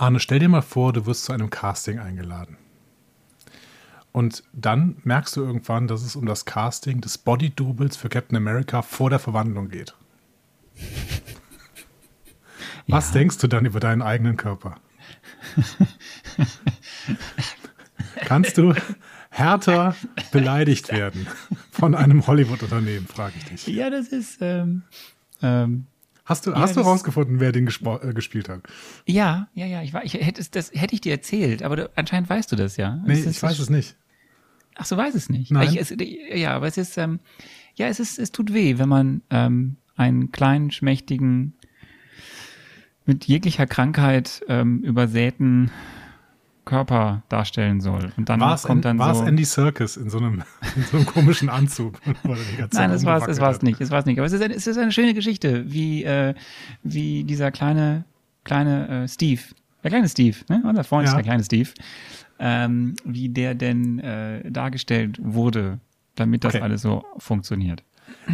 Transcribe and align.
Arne, 0.00 0.18
stell 0.18 0.38
dir 0.38 0.48
mal 0.48 0.62
vor, 0.62 0.94
du 0.94 1.04
wirst 1.04 1.24
zu 1.24 1.32
einem 1.32 1.50
Casting 1.50 1.98
eingeladen. 1.98 2.56
Und 4.12 4.42
dann 4.54 4.96
merkst 5.04 5.36
du 5.36 5.42
irgendwann, 5.42 5.88
dass 5.88 6.02
es 6.02 6.16
um 6.16 6.24
das 6.24 6.46
Casting 6.46 7.02
des 7.02 7.18
Body-Doubles 7.18 7.98
für 7.98 8.08
Captain 8.08 8.38
America 8.38 8.80
vor 8.80 9.10
der 9.10 9.18
Verwandlung 9.18 9.68
geht. 9.68 9.94
Was 12.88 13.08
ja. 13.08 13.20
denkst 13.20 13.36
du 13.38 13.46
dann 13.46 13.66
über 13.66 13.78
deinen 13.78 14.00
eigenen 14.00 14.38
Körper? 14.38 14.80
Kannst 18.24 18.56
du 18.56 18.72
härter 19.28 19.94
beleidigt 20.32 20.90
werden 20.90 21.26
von 21.70 21.94
einem 21.94 22.26
Hollywood-Unternehmen, 22.26 23.06
frage 23.06 23.34
ich 23.36 23.44
dich. 23.44 23.66
Ja, 23.66 23.90
das 23.90 24.08
ist. 24.08 24.38
Ähm, 24.40 24.82
ähm, 25.42 25.86
hast 26.30 26.46
du, 26.46 26.52
ja, 26.52 26.60
hast 26.60 26.76
du 26.76 26.80
rausgefunden, 26.80 27.40
wer 27.40 27.52
den 27.52 27.66
äh, 27.66 28.14
gespielt 28.14 28.48
hat? 28.48 28.62
Ja, 29.06 29.48
ja, 29.54 29.66
ja. 29.66 29.82
Ich, 29.82 29.92
war, 29.92 30.04
ich 30.04 30.14
hätte 30.14 30.42
das 30.50 30.70
hätte 30.72 30.94
ich 30.94 31.00
dir 31.00 31.12
erzählt, 31.12 31.62
aber 31.62 31.76
du, 31.76 31.90
anscheinend 31.96 32.30
weißt 32.30 32.50
du 32.50 32.56
das 32.56 32.76
ja. 32.76 32.96
Nee, 33.06 33.22
das, 33.22 33.36
ich 33.36 33.42
weiß 33.42 33.58
es 33.58 33.68
nicht. 33.68 33.96
Ach, 34.76 34.88
du 34.88 34.96
weißt 34.96 35.14
es 35.14 35.28
nicht. 35.28 35.50
Nein. 35.50 35.68
Ich, 35.68 35.78
es, 35.78 35.94
ja, 36.34 36.54
aber 36.54 36.66
es 36.66 36.78
ist, 36.78 36.96
ähm, 36.96 37.20
ja, 37.74 37.88
es 37.88 38.00
ist, 38.00 38.18
es 38.18 38.32
tut 38.32 38.54
weh, 38.54 38.78
wenn 38.78 38.88
man 38.88 39.22
ähm, 39.28 39.76
einen 39.96 40.32
kleinen, 40.32 40.70
schmächtigen, 40.70 41.54
mit 43.04 43.24
jeglicher 43.24 43.66
Krankheit 43.66 44.42
ähm, 44.48 44.82
übersäten 44.82 45.70
Körper 46.70 47.24
darstellen 47.28 47.80
soll. 47.80 48.12
Und 48.16 48.28
dann 48.28 48.38
war's 48.38 48.62
kommt 48.62 48.84
dann 48.84 48.96
war 48.96 49.12
so. 49.12 49.22
es 49.22 49.28
Andy 49.28 49.44
Circus 49.44 49.96
in 49.96 50.08
so 50.08 50.18
einem, 50.18 50.44
in 50.76 50.82
so 50.84 50.98
einem 50.98 51.06
komischen 51.06 51.48
Anzug? 51.48 52.00
Nein, 52.72 52.90
es 52.92 53.04
war 53.04 53.28
es, 53.28 53.40
war 53.40 53.50
es 53.50 53.60
nicht, 53.60 53.80
es 53.80 53.90
war 53.90 53.98
es 53.98 54.06
nicht. 54.06 54.18
Aber 54.18 54.26
es 54.26 54.32
ist, 54.32 54.40
eine, 54.40 54.54
es 54.54 54.68
ist 54.68 54.78
eine 54.78 54.92
schöne 54.92 55.12
Geschichte, 55.12 55.64
wie 55.70 56.04
äh, 56.04 56.34
wie 56.84 57.24
dieser 57.24 57.50
kleine 57.50 58.04
kleine 58.44 59.02
äh, 59.02 59.08
Steve, 59.08 59.40
der 59.82 59.90
kleine 59.90 60.08
Steve, 60.08 60.36
ne? 60.48 60.62
Und 60.64 60.76
da 60.76 60.84
vorne 60.84 61.06
ja. 61.06 61.10
ist 61.10 61.16
der 61.16 61.24
kleine 61.24 61.42
Steve, 61.42 61.70
ähm, 62.38 62.94
wie 63.04 63.28
der 63.28 63.56
denn 63.56 63.98
äh, 63.98 64.48
dargestellt 64.48 65.18
wurde, 65.20 65.80
damit 66.14 66.44
das 66.44 66.54
okay. 66.54 66.62
alles 66.62 66.82
so 66.82 67.04
funktioniert. 67.18 67.82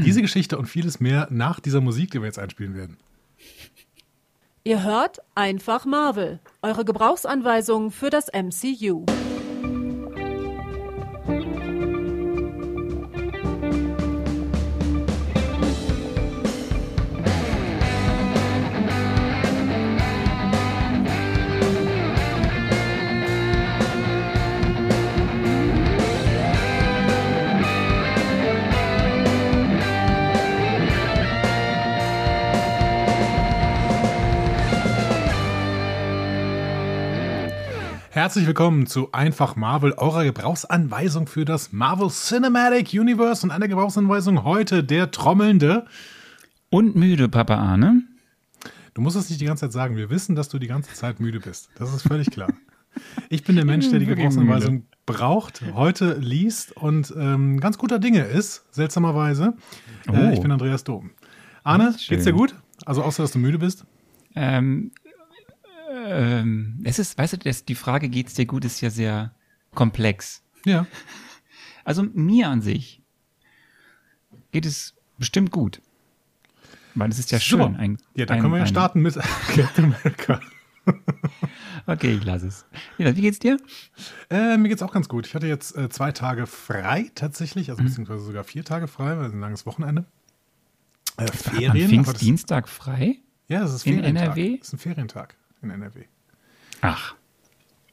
Diese 0.05 0.21
Geschichte 0.21 0.59
und 0.59 0.67
vieles 0.67 1.01
mehr 1.01 1.27
nach 1.31 1.59
dieser 1.59 1.81
Musik, 1.81 2.11
die 2.11 2.21
wir 2.21 2.27
jetzt 2.27 2.39
einspielen 2.39 2.75
werden. 2.75 2.99
Ihr 4.67 4.83
hört 4.83 5.21
einfach 5.37 5.85
Marvel, 5.85 6.41
eure 6.61 6.85
Gebrauchsanweisung 6.85 7.93
für 7.93 8.11
das 8.11 8.27
MCU. 8.33 9.07
Herzlich 38.17 38.47
willkommen 38.47 38.87
zu 38.87 39.13
Einfach 39.13 39.57
Marvel, 39.57 39.93
eurer 39.93 40.25
Gebrauchsanweisung 40.25 41.27
für 41.27 41.45
das 41.45 41.75
Marvel 41.75 42.09
Cinematic 42.09 42.95
Universe 42.95 43.45
und 43.45 43.51
eine 43.51 43.69
Gebrauchsanweisung 43.69 44.43
heute 44.43 44.83
der 44.83 45.11
Trommelnde. 45.11 45.85
Und 46.71 46.97
müde, 46.97 47.29
Papa 47.29 47.57
Arne. 47.57 48.05
Du 48.95 49.03
musst 49.03 49.19
es 49.19 49.29
nicht 49.29 49.43
die 49.43 49.45
ganze 49.45 49.67
Zeit 49.67 49.73
sagen. 49.73 49.97
Wir 49.97 50.09
wissen, 50.09 50.35
dass 50.35 50.49
du 50.49 50.59
die 50.59 50.67
ganze 50.67 50.95
Zeit 50.95 51.21
müde 51.21 51.41
bist. 51.41 51.69
Das 51.75 51.93
ist 51.93 52.09
völlig 52.09 52.31
klar. 52.31 52.49
Ich 53.29 53.45
bin 53.45 53.55
der 53.55 53.67
Mensch, 53.67 53.91
der 53.91 53.99
die 53.99 54.07
Gebrauchsanweisung 54.07 54.87
braucht, 55.05 55.61
heute 55.75 56.15
liest 56.15 56.75
und 56.75 57.13
ähm, 57.19 57.61
ganz 57.61 57.77
guter 57.77 57.99
Dinge 57.99 58.23
ist, 58.23 58.65
seltsamerweise. 58.71 59.53
Äh, 60.07 60.29
oh. 60.29 60.33
Ich 60.33 60.41
bin 60.41 60.51
Andreas 60.51 60.85
Dom. 60.85 61.11
Arne, 61.65 61.95
geht's 62.09 62.25
dir 62.25 62.33
gut? 62.33 62.55
Also 62.87 63.03
außer, 63.03 63.25
dass 63.25 63.33
du 63.33 63.39
müde 63.39 63.59
bist? 63.59 63.85
Ähm, 64.35 64.93
ähm, 66.09 66.81
es 66.85 66.99
ist, 66.99 67.19
weißt 67.19 67.35
du, 67.35 67.39
das, 67.39 67.65
die 67.65 67.75
Frage, 67.75 68.09
geht's 68.09 68.35
dir 68.35 68.47
gut, 68.47 68.65
ist 68.65 68.81
ja 68.81 68.91
sehr 68.91 69.35
komplex. 69.75 70.43
Ja. 70.65 70.87
Also 71.85 72.03
mir 72.03 72.49
an 72.49 72.63
sich 72.63 73.03
geht 74.53 74.67
es 74.67 74.95
bestimmt 75.19 75.51
gut. 75.51 75.81
Weil 76.95 77.11
es 77.11 77.19
ist 77.19 77.31
ja 77.31 77.39
schön. 77.39 77.59
So. 77.59 77.79
Ein, 77.79 77.99
ja, 78.15 78.27
dann 78.27 78.41
können 78.41 78.53
wir 78.53 78.59
ja 78.59 78.67
starten 78.67 79.03
mit 79.03 79.15
Captain 79.55 79.85
America. 79.95 80.41
okay, 81.87 82.15
ich 82.15 82.25
lasse 82.25 82.47
es. 82.47 82.65
Ja, 82.97 83.15
wie 83.15 83.21
geht's 83.21 83.39
dir? 83.39 83.59
Äh, 84.31 84.57
mir 84.57 84.69
geht's 84.69 84.83
auch 84.83 84.93
ganz 84.93 85.09
gut. 85.09 85.27
Ich 85.27 85.35
hatte 85.35 85.47
jetzt 85.47 85.77
äh, 85.77 85.89
zwei 85.89 86.13
Tage 86.13 86.47
frei 86.47 87.11
tatsächlich, 87.15 87.71
also 87.71 87.83
mhm. 87.83 87.87
beziehungsweise 87.87 88.25
sogar 88.25 88.45
vier 88.45 88.65
Tage 88.65 88.89
frei, 88.89 89.19
weil 89.19 89.27
es 89.27 89.33
ein 89.33 89.41
langes 89.41 89.67
Wochenende. 89.67 90.07
Äh, 91.19 91.27
Ferien. 91.27 91.89
Pfingstdienstag 91.89 92.69
frei? 92.69 93.19
Ja, 93.49 93.63
es 93.63 93.73
ist 93.73 93.83
Ferientag. 93.83 94.11
In 94.11 94.17
NRW? 94.17 94.59
Das 94.59 94.69
ist 94.69 94.75
ein 94.75 94.79
Ferientag 94.79 95.37
in 95.71 95.83
NRW. 95.83 96.05
Ach. 96.81 97.15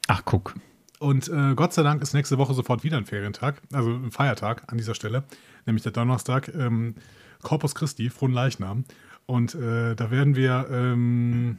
Ach, 0.07 0.21
guck. 0.25 0.55
Und 0.99 1.27
äh, 1.27 1.53
Gott 1.55 1.73
sei 1.73 1.83
Dank 1.83 2.01
ist 2.01 2.13
nächste 2.13 2.37
Woche 2.37 2.53
sofort 2.53 2.83
wieder 2.83 2.97
ein 2.97 3.05
Ferientag, 3.05 3.61
also 3.73 3.93
ein 3.93 4.11
Feiertag 4.11 4.71
an 4.71 4.77
dieser 4.77 4.95
Stelle, 4.95 5.23
nämlich 5.65 5.83
der 5.83 5.91
Donnerstag, 5.91 6.53
ähm, 6.55 6.95
Corpus 7.41 7.75
Christi, 7.75 8.09
Frohen 8.09 8.31
Leichnam. 8.31 8.85
Und 9.25 9.55
äh, 9.55 9.95
da 9.95 10.11
werden 10.11 10.35
wir 10.35 10.67
ähm, 10.71 11.57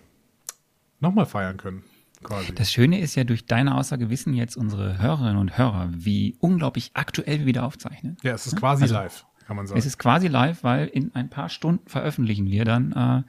nochmal 1.01 1.27
feiern 1.27 1.57
können. 1.57 1.85
Quasi. 2.23 2.55
Das 2.55 2.73
Schöne 2.73 3.01
ist 3.01 3.15
ja, 3.15 3.25
durch 3.25 3.45
deine 3.47 3.75
Aussage 3.75 4.09
wissen 4.09 4.35
jetzt 4.35 4.57
unsere 4.57 4.99
Hörerinnen 4.99 5.37
und 5.37 5.59
Hörer, 5.59 5.91
wie 5.93 6.37
unglaublich 6.41 6.91
aktuell 6.95 7.41
wir 7.41 7.47
wieder 7.47 7.65
aufzeichnen. 7.65 8.17
Ja, 8.23 8.33
es 8.33 8.47
ist 8.47 8.57
quasi 8.57 8.85
also, 8.85 8.95
live, 8.95 9.27
kann 9.47 9.57
man 9.57 9.67
sagen. 9.67 9.79
Es 9.79 9.85
ist 9.85 9.99
quasi 9.99 10.29
live, 10.29 10.65
weil 10.65 10.87
in 10.87 11.15
ein 11.15 11.29
paar 11.29 11.51
Stunden 11.51 11.87
veröffentlichen 11.87 12.51
wir 12.51 12.65
dann 12.65 12.93
äh, 12.93 13.23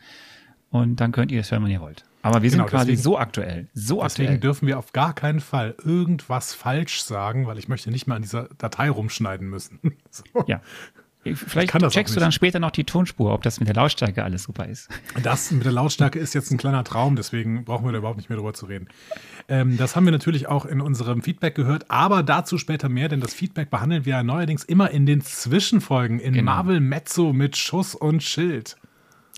und 0.76 1.02
dann 1.02 1.12
könnt 1.12 1.32
ihr 1.32 1.42
es 1.42 1.52
hören, 1.52 1.64
wenn 1.66 1.72
ihr 1.72 1.82
wollt. 1.82 2.06
Aber 2.26 2.42
wir 2.42 2.50
sind 2.50 2.58
genau, 2.58 2.70
quasi 2.70 2.88
deswegen, 2.88 3.04
so 3.04 3.20
aktuell. 3.20 3.68
So 3.76 4.02
deswegen 4.02 4.30
aktuell. 4.30 4.40
dürfen 4.40 4.68
wir 4.68 4.80
auf 4.80 4.94
gar 4.94 5.14
keinen 5.14 5.40
Fall 5.40 5.76
irgendwas 5.86 6.56
falsch 6.56 7.04
sagen, 7.04 7.46
weil 7.46 7.60
ich 7.60 7.68
möchte 7.68 7.92
nicht 7.92 8.08
mal 8.08 8.16
an 8.16 8.24
dieser 8.24 8.50
Datei 8.58 8.90
rumschneiden 8.90 9.48
müssen. 9.48 9.80
so. 10.10 10.24
Ja. 10.48 10.60
Vielleicht 11.24 11.72
checkst 11.92 12.16
du 12.16 12.20
dann 12.20 12.32
später 12.32 12.60
noch 12.60 12.72
die 12.72 12.84
Tonspur, 12.84 13.32
ob 13.32 13.44
das 13.44 13.60
mit 13.60 13.68
der 13.68 13.76
Lautstärke 13.76 14.24
alles 14.24 14.44
super 14.44 14.68
ist. 14.68 14.90
Das 15.24 15.52
mit 15.52 15.66
der 15.66 15.72
Lautstärke 15.72 16.18
ist 16.18 16.34
jetzt 16.34 16.52
ein 16.52 16.58
kleiner 16.58 16.84
Traum, 16.84 17.16
deswegen 17.16 17.64
brauchen 17.64 17.86
wir 17.86 17.92
da 17.92 18.00
überhaupt 18.00 18.18
nicht 18.18 18.30
mehr 18.30 18.38
drüber 18.38 18.54
zu 18.54 18.66
reden. 18.66 18.90
Ähm, 19.48 19.78
das 19.78 19.96
haben 19.96 20.06
wir 20.06 20.12
natürlich 20.12 20.48
auch 20.48 20.66
in 20.66 20.82
unserem 20.82 21.22
Feedback 21.22 21.54
gehört, 21.54 21.90
aber 21.90 22.24
dazu 22.24 22.58
später 22.58 22.90
mehr, 22.90 23.08
denn 23.08 23.22
das 23.22 23.36
Feedback 23.36 23.70
behandeln 23.70 24.06
wir 24.06 24.14
ja 24.14 24.24
neuerdings 24.24 24.64
immer 24.64 24.90
in 24.90 25.06
den 25.06 25.22
Zwischenfolgen 25.22 26.20
in 26.20 26.34
genau. 26.34 26.52
Marvel 26.52 26.80
Mezzo 26.80 27.34
mit 27.34 27.56
Schuss 27.56 27.94
und 27.94 28.24
Schild. 28.24 28.78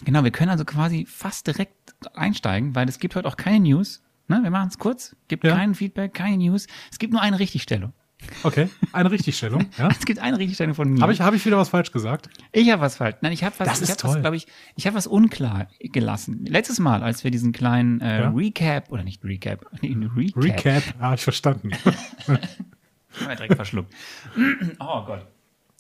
Genau, 0.06 0.24
wir 0.24 0.32
können 0.32 0.52
also 0.52 0.66
quasi 0.66 1.06
fast 1.06 1.48
direkt 1.48 1.77
einsteigen, 2.14 2.76
weil 2.76 2.88
es 2.88 3.00
gibt 3.00 3.16
heute 3.16 3.28
auch 3.28 3.38
keine 3.38 3.60
News. 3.62 4.04
Ne? 4.28 4.40
Wir 4.44 4.52
machen 4.52 4.70
es 4.70 4.78
kurz. 4.78 5.16
Gibt 5.28 5.44
ja. 5.44 5.56
kein 5.56 5.76
Feedback, 5.76 6.14
keine 6.14 6.38
News. 6.38 6.68
Es 6.92 7.00
gibt 7.00 7.14
nur 7.14 7.22
eine 7.22 7.40
Richtigstellung. 7.40 7.94
Okay, 8.44 8.70
eine 8.94 9.12
Richtigstellung. 9.12 9.68
Ja. 9.78 9.90
es 9.90 10.06
gibt 10.06 10.20
eine 10.20 10.40
Richtigstellung 10.40 10.74
von 10.74 10.90
mir. 10.90 11.02
Habe 11.02 11.14
ich, 11.14 11.22
hab 11.22 11.34
ich 11.36 11.46
wieder 11.46 11.58
was 11.58 11.70
falsch 11.70 11.92
gesagt? 11.92 12.30
Ich 12.52 12.70
habe 12.72 12.82
was 12.82 12.96
falsch. 12.96 13.18
Nein, 13.22 13.32
ich 13.32 13.44
habe 13.44 13.54
was, 13.60 13.68
das 13.68 13.82
ich 13.82 13.90
habe 13.92 14.04
was, 14.04 14.22
glaube 14.22 14.36
ich, 14.36 14.48
ich 14.76 14.88
habe 14.88 14.96
was 14.96 15.06
unklar 15.06 15.68
gelassen. 15.80 16.46
Letztes 16.46 16.80
Mal, 16.80 17.04
als 17.04 17.24
wir 17.24 17.32
diesen 17.32 17.52
kleinen 17.52 18.02
äh, 18.02 18.22
ja. 18.22 18.30
Recap 18.30 18.92
oder 18.92 19.04
nicht 19.04 19.24
Recap, 19.24 19.66
nee, 19.82 19.96
Recap. 20.16 20.44
Recap, 20.44 20.84
habe 21.00 21.16
ich 21.16 21.24
verstanden. 21.24 21.72
direkt 23.20 23.56
verschluckt. 23.56 23.94
oh 24.80 25.06
Gott. 25.06 25.28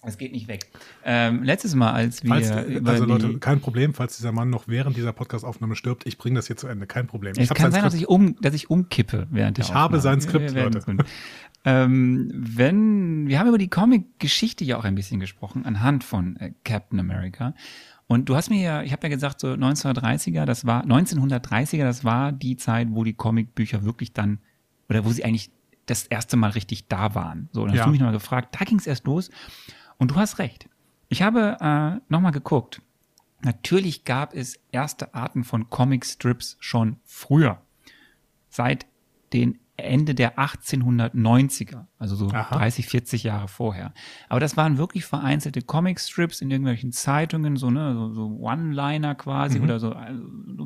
Es 0.07 0.17
geht 0.17 0.31
nicht 0.31 0.47
weg. 0.47 0.69
Ähm, 1.03 1.43
letztes 1.43 1.75
Mal, 1.75 1.91
als 1.91 2.23
wir. 2.23 2.29
Falls, 2.29 2.51
also 2.51 3.05
Leute, 3.05 3.37
kein 3.39 3.59
Problem, 3.59 3.93
falls 3.93 4.17
dieser 4.17 4.31
Mann 4.31 4.49
noch 4.49 4.67
während 4.67 4.95
dieser 4.95 5.11
Podcastaufnahme 5.11 5.75
stirbt. 5.75 6.07
Ich 6.07 6.17
bringe 6.17 6.37
das 6.37 6.47
hier 6.47 6.55
zu 6.55 6.67
Ende, 6.67 6.87
kein 6.87 7.07
Problem. 7.07 7.33
Es 7.37 7.49
kann 7.49 7.71
sein, 7.71 7.83
dass 7.83 7.93
ich, 7.93 8.07
um, 8.07 8.35
dass 8.41 8.53
ich 8.53 8.69
umkippe 8.69 9.27
während 9.29 9.57
der 9.57 9.65
Ich 9.65 9.73
habe 9.73 9.99
sein 9.99 10.21
Skript, 10.21 10.53
Leute. 10.53 10.81
Ähm, 11.65 12.31
wenn, 12.33 13.27
wir 13.27 13.39
haben 13.39 13.49
über 13.49 13.57
die 13.57 13.67
Comic-Geschichte 13.67 14.63
ja 14.63 14.77
auch 14.77 14.85
ein 14.85 14.95
bisschen 14.95 15.19
gesprochen, 15.19 15.65
anhand 15.65 16.05
von 16.05 16.37
äh, 16.37 16.53
Captain 16.63 16.97
America. 16.97 17.53
Und 18.07 18.29
du 18.29 18.37
hast 18.37 18.49
mir 18.49 18.61
ja, 18.61 18.83
ich 18.83 18.93
habe 18.93 19.07
ja 19.07 19.13
gesagt, 19.13 19.41
so 19.41 19.49
1930er, 19.49 20.45
das 20.45 20.65
war, 20.65 20.85
1930er, 20.85 21.83
das 21.83 22.05
war 22.05 22.31
die 22.31 22.55
Zeit, 22.55 22.87
wo 22.91 23.03
die 23.03 23.13
Comicbücher 23.13 23.83
wirklich 23.83 24.13
dann, 24.13 24.39
oder 24.87 25.03
wo 25.03 25.09
sie 25.09 25.25
eigentlich 25.25 25.51
das 25.87 26.07
erste 26.07 26.37
Mal 26.37 26.51
richtig 26.51 26.87
da 26.87 27.15
waren. 27.15 27.49
So, 27.51 27.65
dann 27.65 27.75
ja. 27.75 27.81
hast 27.81 27.87
du 27.87 27.91
mich 27.91 27.99
nochmal 27.99 28.13
gefragt, 28.13 28.55
da 28.57 28.63
ging 28.63 28.77
es 28.77 28.87
erst 28.87 29.05
los. 29.05 29.29
Und 29.97 30.11
du 30.11 30.15
hast 30.15 30.39
recht. 30.39 30.69
Ich 31.09 31.21
habe 31.21 31.57
äh, 31.59 32.01
nochmal 32.11 32.31
geguckt. 32.31 32.81
Natürlich 33.41 34.03
gab 34.03 34.33
es 34.33 34.59
erste 34.71 35.13
Arten 35.13 35.43
von 35.43 35.69
Comic-Strips 35.69 36.57
schon 36.59 36.97
früher. 37.03 37.61
Seit 38.49 38.85
den 39.33 39.59
Ende 39.77 40.15
der 40.15 40.39
1890er, 40.39 41.85
also 41.99 42.15
so 42.15 42.29
Aha. 42.31 42.55
30, 42.55 42.87
40 42.87 43.23
Jahre 43.23 43.47
vorher. 43.47 43.93
Aber 44.27 44.39
das 44.39 44.57
waren 44.57 44.79
wirklich 44.79 45.05
vereinzelte 45.05 45.61
Comicstrips 45.61 46.41
in 46.41 46.49
irgendwelchen 46.49 46.91
Zeitungen, 46.91 47.57
so, 47.57 47.69
ne, 47.69 47.93
so, 47.93 48.11
so 48.11 48.25
One-Liner 48.39 49.13
quasi 49.13 49.59
oder 49.59 49.79
so, 49.79 49.91
also 49.91 50.19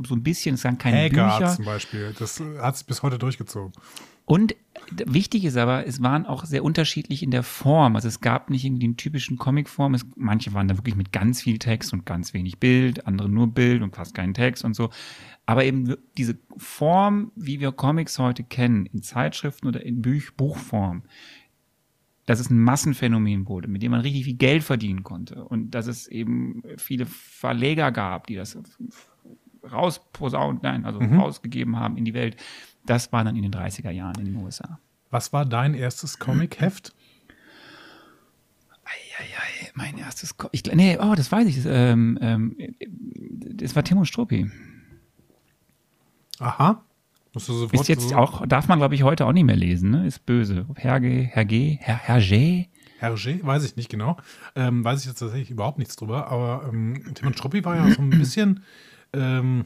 so 0.07 0.15
ein 0.15 0.23
bisschen, 0.23 0.55
es 0.55 0.63
waren 0.63 0.77
keine 0.77 0.97
Hagar 0.97 1.39
Bücher. 1.39 1.55
zum 1.55 1.65
Beispiel. 1.65 2.15
Das 2.17 2.41
hat 2.61 2.75
es 2.75 2.85
bis 2.85 3.03
heute 3.03 3.19
durchgezogen. 3.19 3.73
Und 4.23 4.55
wichtig 5.05 5.45
ist 5.45 5.57
aber, 5.57 5.85
es 5.87 6.01
waren 6.01 6.25
auch 6.25 6.45
sehr 6.45 6.63
unterschiedlich 6.63 7.23
in 7.23 7.31
der 7.31 7.43
Form. 7.43 7.95
Also 7.95 8.07
es 8.07 8.21
gab 8.21 8.49
nicht 8.49 8.65
irgendwie 8.65 8.87
den 8.87 8.97
typischen 8.97 9.37
Comicform. 9.37 9.93
Es, 9.93 10.05
manche 10.15 10.53
waren 10.53 10.67
da 10.67 10.77
wirklich 10.77 10.95
mit 10.95 11.11
ganz 11.11 11.41
viel 11.41 11.59
Text 11.59 11.93
und 11.93 12.05
ganz 12.05 12.33
wenig 12.33 12.59
Bild, 12.59 13.07
andere 13.07 13.29
nur 13.29 13.47
Bild 13.47 13.81
und 13.81 13.95
fast 13.95 14.15
keinen 14.15 14.33
Text 14.33 14.63
und 14.63 14.75
so. 14.75 14.89
Aber 15.45 15.65
eben 15.65 15.95
diese 16.17 16.37
Form, 16.57 17.31
wie 17.35 17.59
wir 17.59 17.71
Comics 17.71 18.19
heute 18.19 18.43
kennen, 18.43 18.85
in 18.85 19.01
Zeitschriften 19.01 19.67
oder 19.67 19.83
in 19.83 20.01
Büch 20.01 20.35
Buchform, 20.35 21.03
dass 22.25 22.39
es 22.39 22.49
ein 22.49 22.59
Massenphänomen 22.59 23.47
wurde, 23.47 23.67
mit 23.67 23.81
dem 23.83 23.91
man 23.91 24.01
richtig 24.01 24.25
viel 24.25 24.35
Geld 24.35 24.63
verdienen 24.63 25.03
konnte. 25.03 25.43
Und 25.43 25.71
dass 25.71 25.87
es 25.87 26.07
eben 26.07 26.63
viele 26.77 27.05
Verleger 27.05 27.91
gab, 27.91 28.27
die 28.27 28.35
das 28.35 28.57
rausposaunt, 29.69 30.63
nein, 30.63 30.85
also 30.85 30.99
rausgegeben 30.99 31.77
haben 31.77 31.97
in 31.97 32.05
die 32.05 32.13
Welt. 32.13 32.37
Das 32.91 33.13
war 33.13 33.23
dann 33.23 33.37
in 33.37 33.43
den 33.43 33.53
30er 33.53 33.89
Jahren 33.89 34.15
in 34.19 34.25
den 34.25 34.35
USA. 34.35 34.77
Was 35.11 35.31
war 35.31 35.45
dein 35.45 35.75
erstes 35.75 36.19
Comic-Heft? 36.19 36.93
Eieiei, 38.83 39.71
mein 39.75 39.97
erstes 39.97 40.35
Co 40.35 40.49
ich, 40.51 40.61
gl- 40.63 40.75
Nee, 40.75 40.97
oh, 40.99 41.13
das 41.15 41.31
weiß 41.31 41.47
ich. 41.47 41.55
Das, 41.55 41.65
ähm, 41.69 42.19
ähm, 42.21 42.57
das 43.55 43.77
war 43.77 43.83
Timo 43.85 44.03
Struppi. 44.03 44.51
Aha. 46.39 46.83
Ist 47.71 47.87
jetzt 47.87 48.09
so 48.09 48.15
auch, 48.17 48.45
darf 48.45 48.67
man, 48.67 48.79
glaube 48.79 48.93
ich, 48.95 49.03
heute 49.03 49.25
auch 49.25 49.31
nicht 49.31 49.45
mehr 49.45 49.55
lesen, 49.55 49.89
ne? 49.91 50.05
Ist 50.05 50.25
böse. 50.25 50.65
Herge, 50.75 51.07
Herge, 51.31 51.77
Herr, 51.79 51.97
Hergé? 52.19 52.67
Hergé, 52.99 53.39
weiß 53.45 53.63
ich 53.63 53.77
nicht 53.77 53.87
genau. 53.89 54.17
Ähm, 54.55 54.83
weiß 54.83 54.99
ich 54.99 55.05
jetzt 55.05 55.19
tatsächlich 55.19 55.49
überhaupt 55.49 55.77
nichts 55.79 55.95
drüber. 55.95 56.27
Aber 56.29 56.67
ähm, 56.67 57.13
Timon 57.13 57.33
Struppi 57.35 57.63
war 57.63 57.77
ja 57.77 57.89
so 57.91 58.01
ein 58.01 58.09
bisschen 58.09 58.63
ähm, 59.13 59.63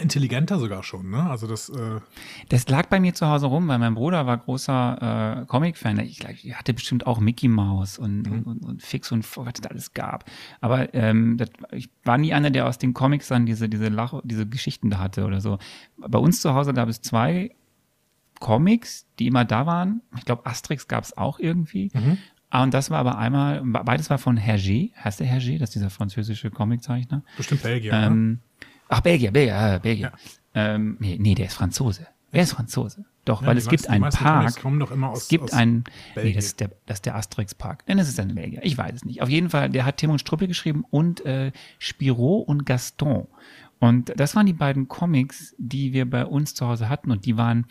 intelligenter 0.00 0.58
sogar 0.58 0.82
schon. 0.82 1.10
Ne? 1.10 1.22
Also 1.28 1.46
das, 1.46 1.68
äh, 1.68 2.00
Das 2.48 2.68
lag 2.68 2.86
bei 2.86 3.00
mir 3.00 3.14
zu 3.14 3.26
Hause 3.28 3.46
rum, 3.46 3.66
weil 3.68 3.78
mein 3.78 3.94
Bruder 3.94 4.26
war 4.26 4.36
großer 4.36 5.42
äh, 5.42 5.46
Comic-Fan. 5.46 5.98
Ich, 6.00 6.22
ich 6.24 6.54
hatte 6.54 6.74
bestimmt 6.74 7.06
auch 7.06 7.18
Mickey 7.18 7.48
Mouse 7.48 7.98
und, 7.98 8.28
und, 8.28 8.42
und, 8.46 8.64
und 8.64 8.82
Fix 8.82 9.10
und 9.12 9.24
was 9.36 9.54
es 9.54 9.60
da 9.62 9.70
alles 9.70 9.94
gab. 9.94 10.24
Aber 10.60 10.92
ähm, 10.94 11.36
das, 11.38 11.50
ich 11.72 11.88
war 12.04 12.18
nie 12.18 12.34
einer, 12.34 12.50
der 12.50 12.66
aus 12.66 12.78
den 12.78 12.92
Comics 12.94 13.28
dann 13.28 13.46
diese, 13.46 13.68
diese, 13.68 13.88
Lach, 13.88 14.20
diese 14.24 14.46
Geschichten 14.46 14.90
da 14.90 14.98
hatte 14.98 15.24
oder 15.24 15.40
so. 15.40 15.58
Bei 15.96 16.18
uns 16.18 16.40
zu 16.42 16.54
Hause 16.54 16.74
gab 16.74 16.88
es 16.88 17.00
zwei 17.00 17.54
Comics, 18.38 19.06
die 19.18 19.26
immer 19.26 19.44
da 19.44 19.66
waren. 19.66 20.02
Ich 20.18 20.24
glaube, 20.24 20.44
Asterix 20.46 20.88
gab 20.88 21.04
es 21.04 21.16
auch 21.16 21.38
irgendwie. 21.38 21.90
Ah, 22.50 22.62
Und 22.62 22.74
das 22.74 22.90
war 22.90 22.98
aber 22.98 23.18
einmal, 23.18 23.62
beides 23.64 24.10
war 24.10 24.18
von 24.18 24.38
Hergé. 24.38 24.92
Heißt 25.02 25.20
der 25.20 25.26
Hergé? 25.26 25.58
Das 25.58 25.70
ist 25.70 25.74
dieser 25.74 25.90
französische 25.90 26.50
Comiczeichner. 26.50 27.22
bestimmt 27.36 27.62
Belgier. 27.62 27.92
ne? 28.10 28.38
Ach, 28.88 29.00
Belgier, 29.00 29.30
Belgier, 29.32 29.74
äh, 29.74 29.80
Belgier. 29.80 30.12
Ähm, 30.54 30.96
nee, 31.00 31.16
nee, 31.20 31.34
der 31.34 31.46
ist 31.46 31.54
Franzose. 31.54 32.06
Wer 32.32 32.42
ist 32.42 32.52
Franzose? 32.52 33.04
Doch, 33.24 33.42
Ja, 33.42 33.48
weil 33.48 33.56
es 33.56 33.68
gibt 33.68 33.88
einen 33.88 34.08
Park. 34.08 34.60
kommen 34.60 34.78
doch 34.78 34.90
immer 34.92 35.10
aus- 35.10 35.22
es 35.22 35.28
gibt 35.28 35.52
einen, 35.52 35.78
nee, 35.78 35.82
Belgien. 36.14 36.34
das 36.36 36.44
ist 36.46 36.60
der, 36.60 36.70
das 36.86 36.98
ist 36.98 37.06
der 37.06 37.16
Asterix-Park. 37.16 37.84
Nein, 37.88 37.96
das 37.98 38.08
ist 38.08 38.20
ein 38.20 38.34
Belgier. 38.34 38.60
Ich 38.62 38.78
weiß 38.78 38.94
es 38.94 39.04
nicht. 39.04 39.20
Auf 39.22 39.28
jeden 39.28 39.50
Fall, 39.50 39.68
der 39.70 39.84
hat 39.84 39.96
Tim 39.96 40.10
und 40.10 40.20
Struppe 40.20 40.46
geschrieben 40.46 40.84
und 40.90 41.24
äh, 41.26 41.50
Spirou 41.78 42.38
und 42.38 42.64
Gaston. 42.66 43.26
Und 43.80 44.12
das 44.18 44.36
waren 44.36 44.46
die 44.46 44.52
beiden 44.52 44.86
Comics, 44.88 45.54
die 45.58 45.92
wir 45.92 46.08
bei 46.08 46.24
uns 46.24 46.54
zu 46.54 46.66
Hause 46.66 46.88
hatten 46.88 47.10
und 47.10 47.26
die 47.26 47.36
waren, 47.36 47.66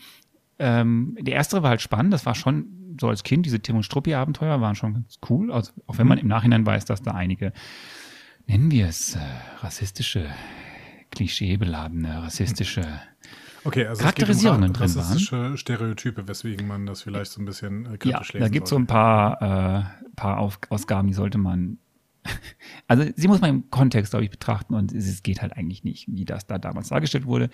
ähm, 0.58 1.16
der 1.20 1.34
erste 1.34 1.62
war 1.62 1.70
halt 1.70 1.80
spannend, 1.80 2.12
das 2.12 2.26
war 2.26 2.34
schon 2.34 2.66
so 3.00 3.08
als 3.08 3.24
Kind, 3.24 3.44
diese 3.46 3.60
Tim 3.60 3.76
und 3.76 3.82
Struppi-Abenteuer 3.82 4.60
waren 4.60 4.74
schon 4.74 4.94
ganz 4.94 5.18
cool, 5.28 5.52
also, 5.52 5.72
auch 5.86 5.98
wenn 5.98 6.06
man 6.06 6.16
im 6.18 6.28
Nachhinein 6.28 6.64
weiß, 6.64 6.84
dass 6.86 7.02
da 7.02 7.10
einige, 7.12 7.52
nennen 8.46 8.70
wir 8.70 8.86
es, 8.86 9.16
äh, 9.16 9.18
rassistische, 9.60 10.28
klischeebeladene, 11.16 12.22
rassistische 12.22 13.00
Okay, 13.64 13.84
also 13.86 14.00
Charakterisierungen 14.00 14.70
es 14.70 14.78
geht 14.78 14.80
um 14.82 14.86
drin 14.86 14.94
waren. 14.96 15.02
rassistische 15.08 15.56
Stereotype, 15.56 16.28
weswegen 16.28 16.68
man 16.68 16.86
das 16.86 17.02
vielleicht 17.02 17.32
so 17.32 17.42
ein 17.42 17.46
bisschen 17.46 17.86
äh, 17.86 17.88
Ja, 18.04 18.18
kritisch 18.18 18.34
lesen 18.34 18.40
da 18.44 18.48
gibt 18.48 18.64
es 18.66 18.70
so 18.70 18.76
ein 18.76 18.86
paar, 18.86 19.42
äh, 19.42 20.12
paar 20.14 20.38
Auf 20.38 20.60
Ausgaben, 20.68 21.08
die 21.08 21.14
sollte 21.14 21.38
man. 21.38 21.78
Also 22.88 23.04
sie 23.16 23.26
muss 23.26 23.40
man 23.40 23.50
im 23.50 23.70
Kontext, 23.70 24.10
glaube 24.10 24.24
ich, 24.24 24.30
betrachten 24.30 24.74
und 24.74 24.92
es 24.92 25.22
geht 25.24 25.42
halt 25.42 25.56
eigentlich 25.56 25.82
nicht, 25.82 26.06
wie 26.08 26.24
das 26.24 26.46
da 26.46 26.58
damals 26.58 26.88
dargestellt 26.88 27.26
wurde. 27.26 27.50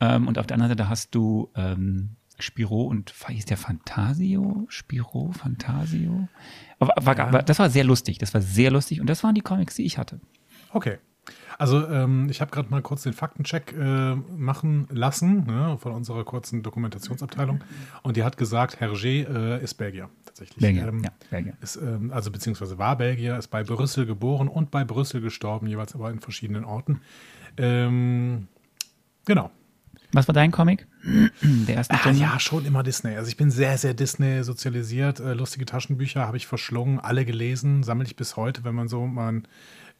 Ähm, 0.00 0.26
und 0.26 0.38
auf 0.38 0.46
der 0.48 0.56
anderen 0.56 0.70
Seite 0.76 0.88
hast 0.88 1.14
du 1.14 1.50
ähm, 1.54 2.16
Spiro 2.40 2.82
und 2.82 3.14
hieß 3.28 3.44
der 3.44 3.56
Fantasio? 3.56 4.66
Spiro, 4.68 5.30
Fantasio? 5.32 6.28
Aber, 6.80 6.94
war, 7.06 7.16
Ja. 7.16 7.42
das 7.42 7.60
war 7.60 7.70
sehr 7.70 7.84
lustig, 7.84 8.18
das 8.18 8.34
war 8.34 8.40
sehr 8.40 8.72
lustig 8.72 9.00
und 9.00 9.08
das 9.08 9.22
waren 9.22 9.36
die 9.36 9.40
Comics, 9.40 9.76
die 9.76 9.84
ich 9.84 9.98
hatte. 9.98 10.20
Okay. 10.72 10.98
Also 11.58 11.86
ähm, 11.88 12.28
ich 12.30 12.40
habe 12.40 12.50
gerade 12.50 12.68
mal 12.70 12.82
kurz 12.82 13.04
den 13.04 13.12
Faktencheck 13.12 13.72
äh, 13.72 14.14
machen 14.14 14.88
lassen 14.90 15.44
ne, 15.46 15.76
von 15.78 15.92
unserer 15.92 16.24
kurzen 16.24 16.62
Dokumentationsabteilung 16.62 17.62
und 18.02 18.16
die 18.16 18.24
hat 18.24 18.36
gesagt, 18.36 18.80
Hergé 18.80 19.26
äh, 19.28 19.62
ist 19.62 19.74
Belgier 19.74 20.10
tatsächlich. 20.24 20.58
Belgier, 20.58 20.88
Ähm, 20.88 21.02
ja, 21.04 21.10
Belgier. 21.30 21.54
Ist, 21.60 21.76
ähm, 21.76 22.10
also 22.12 22.30
beziehungsweise 22.30 22.78
war 22.78 22.96
Belgier, 22.96 23.38
ist 23.38 23.48
bei 23.48 23.62
Brüssel 23.62 24.06
geboren 24.06 24.48
und 24.48 24.70
bei 24.70 24.84
Brüssel 24.84 25.20
gestorben, 25.20 25.66
jeweils 25.66 25.94
aber 25.94 26.10
in 26.10 26.20
verschiedenen 26.20 26.64
Orten. 26.64 27.00
Ähm, 27.56 28.48
genau. 29.24 29.50
Was 30.12 30.28
war 30.28 30.32
dein 30.32 30.52
Comic? 30.52 30.86
Der 31.42 31.74
erste 31.74 31.94
Ah, 31.94 32.10
ja, 32.12 32.38
schon 32.38 32.64
immer 32.66 32.82
Disney. 32.82 33.16
Also 33.16 33.28
ich 33.28 33.36
bin 33.36 33.50
sehr, 33.50 33.78
sehr 33.78 33.94
Disney 33.94 34.44
sozialisiert. 34.44 35.18
Äh, 35.20 35.34
lustige 35.34 35.64
Taschenbücher 35.64 36.26
habe 36.26 36.36
ich 36.36 36.46
verschlungen, 36.46 37.00
alle 37.00 37.24
gelesen, 37.24 37.82
sammle 37.82 38.06
ich 38.06 38.14
bis 38.14 38.36
heute. 38.36 38.64
Wenn 38.64 38.76
man 38.76 38.86
so 38.86 39.06
mal, 39.06 39.42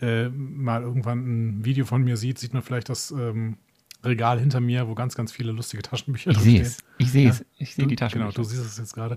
äh, 0.01 0.29
mal 0.29 0.83
irgendwann 0.83 1.19
ein 1.59 1.65
Video 1.65 1.85
von 1.85 2.03
mir 2.03 2.17
sieht, 2.17 2.39
sieht 2.39 2.53
man 2.55 2.63
vielleicht 2.63 2.89
das 2.89 3.11
ähm, 3.11 3.57
Regal 4.05 4.39
hinter 4.39 4.61
mir, 4.61 4.87
wo 4.89 4.95
ganz, 4.95 5.15
ganz 5.15 5.33
viele 5.33 5.53
lustige 5.53 5.83
Taschenbücher 5.83 6.31
Ich 6.31 6.37
drin 6.37 6.45
sehe 6.45 6.61
es. 6.63 6.79
Ich 6.99 7.11
sehe 7.11 7.31
es. 7.31 7.45
Ich 7.59 7.75
sehe 7.75 7.87
die 7.87 7.97
Taschenbücher. 7.97 8.33
Genau, 8.33 8.43
du 8.43 8.49
siehst 8.49 8.65
es 8.65 8.77
jetzt 8.77 8.95
gerade. 8.95 9.17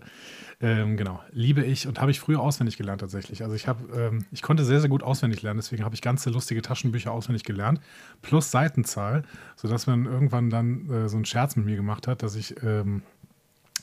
Ähm, 0.62 0.98
genau, 0.98 1.22
liebe 1.32 1.64
ich 1.64 1.88
und 1.88 2.00
habe 2.00 2.12
ich 2.12 2.20
früher 2.20 2.40
auswendig 2.40 2.78
gelernt 2.78 3.02
tatsächlich. 3.02 3.44
Also 3.44 3.54
ich 3.56 3.68
habe, 3.68 3.84
ähm, 4.00 4.26
ich 4.32 4.42
konnte 4.42 4.64
sehr, 4.64 4.80
sehr 4.80 4.90
gut 4.90 5.04
auswendig 5.04 5.42
lernen, 5.42 5.60
deswegen 5.60 5.84
habe 5.84 5.94
ich 5.94 6.02
ganze 6.02 6.30
lustige 6.30 6.62
Taschenbücher 6.62 7.12
auswendig 7.12 7.44
gelernt, 7.44 7.82
plus 8.22 8.50
Seitenzahl, 8.50 9.24
sodass 9.56 9.88
man 9.88 10.06
irgendwann 10.06 10.50
dann 10.50 10.90
äh, 10.90 11.10
so 11.10 11.18
einen 11.18 11.26
Scherz 11.26 11.56
mit 11.56 11.66
mir 11.66 11.76
gemacht 11.76 12.08
hat, 12.08 12.24
dass 12.24 12.36
ich, 12.36 12.56
ähm, 12.64 13.04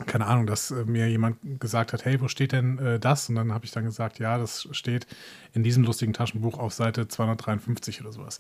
keine 0.07 0.27
Ahnung, 0.27 0.47
dass 0.47 0.71
äh, 0.71 0.85
mir 0.85 1.09
jemand 1.09 1.39
gesagt 1.61 1.93
hat, 1.93 2.05
hey, 2.05 2.21
wo 2.21 2.29
steht 2.29 2.53
denn 2.53 2.79
äh, 2.79 2.99
das? 2.99 3.29
Und 3.29 3.37
dann 3.37 3.53
habe 3.53 3.65
ich 3.65 3.71
dann 3.71 3.85
gesagt, 3.85 4.19
ja, 4.19 4.39
das 4.39 4.69
steht 4.73 5.07
in 5.53 5.63
diesem 5.63 5.85
lustigen 5.85 6.13
Taschenbuch 6.13 6.59
auf 6.59 6.73
Seite 6.73 7.07
253 7.09 8.01
oder 8.01 8.13
sowas. 8.13 8.39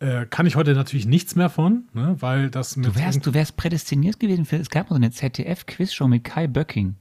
Äh, 0.00 0.26
kann 0.26 0.46
ich 0.46 0.56
heute 0.56 0.74
natürlich 0.74 1.06
nichts 1.06 1.36
mehr 1.36 1.48
von, 1.48 1.84
ne, 1.92 2.16
weil 2.18 2.50
das 2.50 2.76
mit 2.76 2.86
Du 2.86 2.96
wärst, 2.96 3.24
du 3.24 3.34
wärst 3.34 3.56
prädestiniert 3.56 4.18
gewesen 4.18 4.44
für, 4.44 4.56
es 4.56 4.68
gab 4.70 4.90
mal 4.90 4.96
so 4.96 5.00
eine 5.00 5.12
ZDF-Quizshow 5.12 6.08
mit 6.08 6.24
Kai 6.24 6.48
Böcking. 6.48 6.96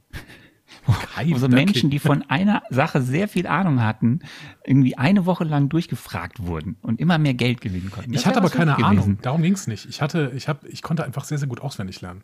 Wo, 0.85 0.91
Kai 1.15 1.29
wo 1.31 1.37
so 1.39 1.47
Böcking. 1.47 1.65
Menschen, 1.65 1.89
die 1.89 1.97
von 1.97 2.21
einer 2.29 2.61
Sache 2.69 3.01
sehr 3.01 3.27
viel 3.27 3.47
Ahnung 3.47 3.81
hatten, 3.81 4.19
irgendwie 4.63 4.95
eine 4.99 5.25
Woche 5.25 5.43
lang 5.45 5.69
durchgefragt 5.69 6.43
wurden 6.43 6.75
und 6.83 6.99
immer 6.99 7.17
mehr 7.17 7.33
Geld 7.33 7.61
gewinnen 7.61 7.89
konnten. 7.89 8.11
Das 8.11 8.21
Ich 8.21 8.27
hatte 8.27 8.37
aber 8.37 8.51
keine 8.51 8.75
dich 8.75 8.85
Ahnung. 8.85 8.97
gewesen. 9.05 9.19
Darum 9.23 9.41
ging 9.41 9.53
es 9.53 9.65
nicht. 9.65 9.87
Ich 9.89 10.03
hatte, 10.03 10.31
ich 10.35 10.47
habe, 10.47 10.67
ich 10.67 10.83
konnte 10.83 11.03
einfach 11.03 11.23
sehr, 11.23 11.39
sehr 11.39 11.47
gut 11.47 11.61
auswendig 11.61 12.01
lernen. 12.01 12.21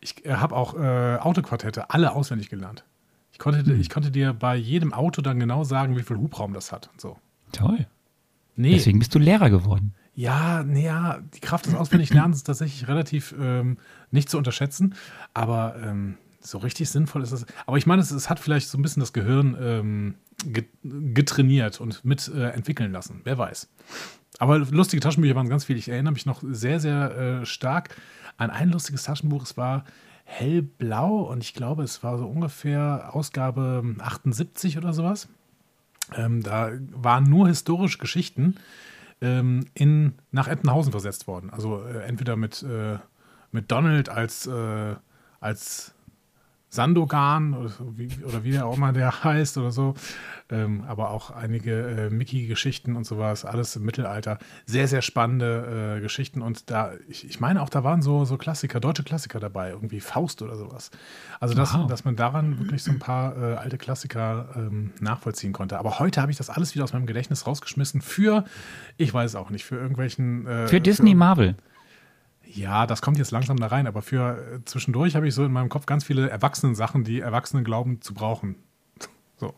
Ich 0.00 0.24
äh, 0.26 0.34
habe 0.34 0.54
auch 0.56 0.74
äh, 0.74 1.16
Autoquartette 1.18 1.90
alle 1.90 2.12
auswendig 2.12 2.48
gelernt. 2.48 2.84
Ich 3.32 3.38
konnte, 3.38 3.64
Hm. 3.64 3.80
ich 3.80 3.90
konnte 3.90 4.10
dir 4.10 4.32
bei 4.32 4.56
jedem 4.56 4.92
Auto 4.92 5.20
dann 5.22 5.38
genau 5.40 5.64
sagen, 5.64 5.96
wie 5.96 6.02
viel 6.02 6.16
Hubraum 6.16 6.52
das 6.54 6.72
hat. 6.72 6.90
So. 6.96 7.18
Toll. 7.52 7.86
Nee, 8.56 8.72
Deswegen 8.72 8.98
bist 8.98 9.14
du 9.14 9.18
Lehrer 9.18 9.50
geworden. 9.50 9.94
ja, 10.14 10.62
nee, 10.62 10.86
ja, 10.86 11.18
die 11.34 11.40
Kraft 11.40 11.66
des 11.66 11.74
Auswendiglernens 11.74 12.38
ist 12.38 12.44
tatsächlich 12.44 12.88
relativ 12.88 13.34
ähm, 13.38 13.76
nicht 14.10 14.30
zu 14.30 14.38
unterschätzen, 14.38 14.94
aber 15.34 15.76
ähm, 15.82 16.16
so 16.40 16.56
richtig 16.58 16.88
sinnvoll 16.88 17.22
ist 17.22 17.32
es. 17.32 17.44
Aber 17.66 17.76
ich 17.76 17.86
meine, 17.86 18.00
es, 18.00 18.10
es 18.10 18.30
hat 18.30 18.40
vielleicht 18.40 18.68
so 18.68 18.78
ein 18.78 18.82
bisschen 18.82 19.00
das 19.00 19.12
Gehirn 19.12 19.56
ähm, 19.60 20.14
get- 20.50 20.70
getrainiert 20.82 21.80
und 21.82 22.02
mit 22.04 22.28
äh, 22.28 22.48
entwickeln 22.50 22.92
lassen. 22.92 23.20
Wer 23.24 23.36
weiß. 23.36 23.68
Aber 24.38 24.58
lustige 24.60 25.00
Taschenbücher 25.00 25.34
waren 25.34 25.48
ganz 25.50 25.64
viel. 25.64 25.76
Ich 25.76 25.88
erinnere 25.90 26.12
mich 26.14 26.24
noch 26.24 26.42
sehr, 26.48 26.80
sehr 26.80 27.40
äh, 27.42 27.46
stark 27.46 27.94
an 28.36 28.50
ein 28.50 28.70
lustiges 28.70 29.04
Taschenbuch. 29.04 29.42
Es 29.42 29.56
war 29.56 29.84
hellblau 30.24 31.22
und 31.22 31.42
ich 31.42 31.54
glaube, 31.54 31.82
es 31.82 32.02
war 32.02 32.18
so 32.18 32.26
ungefähr 32.26 33.10
Ausgabe 33.12 33.84
78 33.98 34.76
oder 34.76 34.92
sowas. 34.92 35.28
Ähm, 36.14 36.42
da 36.42 36.72
waren 36.92 37.24
nur 37.24 37.48
historische 37.48 37.98
Geschichten 37.98 38.56
ähm, 39.20 39.66
in, 39.74 40.14
nach 40.30 40.48
Entenhausen 40.48 40.92
versetzt 40.92 41.26
worden. 41.26 41.50
Also 41.50 41.82
äh, 41.84 42.04
entweder 42.04 42.36
mit, 42.36 42.62
äh, 42.62 42.98
mit 43.52 43.70
Donald 43.70 44.08
als, 44.08 44.46
äh, 44.46 44.94
als 45.40 45.94
Sandogan 46.76 47.54
oder, 47.54 47.70
wie, 47.96 48.08
oder 48.24 48.44
wie 48.44 48.52
der 48.52 48.66
auch 48.66 48.76
immer 48.76 48.92
der 48.92 49.24
heißt 49.24 49.58
oder 49.58 49.72
so. 49.72 49.94
Ähm, 50.48 50.84
aber 50.86 51.10
auch 51.10 51.32
einige 51.32 51.72
äh, 52.06 52.10
Mickey-Geschichten 52.10 52.94
und 52.94 53.04
sowas, 53.04 53.44
alles 53.44 53.74
im 53.74 53.82
Mittelalter. 53.84 54.38
Sehr, 54.64 54.86
sehr 54.86 55.02
spannende 55.02 55.96
äh, 55.96 56.00
Geschichten. 56.00 56.40
Und 56.40 56.70
da, 56.70 56.92
ich, 57.08 57.28
ich 57.28 57.40
meine 57.40 57.60
auch, 57.62 57.68
da 57.68 57.82
waren 57.82 58.00
so, 58.00 58.24
so 58.24 58.36
Klassiker, 58.38 58.78
deutsche 58.78 59.02
Klassiker 59.02 59.40
dabei, 59.40 59.70
irgendwie 59.70 59.98
Faust 59.98 60.42
oder 60.42 60.54
sowas. 60.54 60.92
Also, 61.40 61.54
dass, 61.54 61.74
Wow. 61.74 61.88
dass 61.88 62.04
man 62.04 62.14
daran 62.14 62.60
wirklich 62.60 62.84
so 62.84 62.92
ein 62.92 63.00
paar 63.00 63.36
äh, 63.36 63.54
alte 63.56 63.76
Klassiker 63.76 64.50
ähm, 64.54 64.92
nachvollziehen 65.00 65.52
konnte. 65.52 65.80
Aber 65.80 65.98
heute 65.98 66.20
habe 66.22 66.30
ich 66.30 66.38
das 66.38 66.48
alles 66.48 66.74
wieder 66.76 66.84
aus 66.84 66.92
meinem 66.92 67.06
Gedächtnis 67.06 67.44
rausgeschmissen 67.46 68.00
für, 68.00 68.44
ich 68.98 69.12
weiß 69.12 69.34
auch 69.34 69.50
nicht, 69.50 69.64
für 69.64 69.74
irgendwelchen. 69.76 70.46
Äh, 70.46 70.68
Für 70.68 70.80
Disney 70.80 71.16
Marvel. 71.16 71.56
Ja, 72.52 72.86
das 72.86 73.02
kommt 73.02 73.18
jetzt 73.18 73.30
langsam 73.30 73.56
da 73.58 73.66
rein, 73.66 73.86
aber 73.86 74.02
für 74.02 74.38
äh, 74.56 74.64
zwischendurch 74.64 75.16
habe 75.16 75.26
ich 75.28 75.34
so 75.34 75.44
in 75.44 75.52
meinem 75.52 75.68
Kopf 75.68 75.86
ganz 75.86 76.04
viele 76.04 76.28
Erwachsenen-Sachen, 76.30 77.04
die 77.04 77.20
Erwachsene 77.20 77.62
glauben 77.62 78.00
zu 78.00 78.14
brauchen. 78.14 78.56
So. 79.38 79.54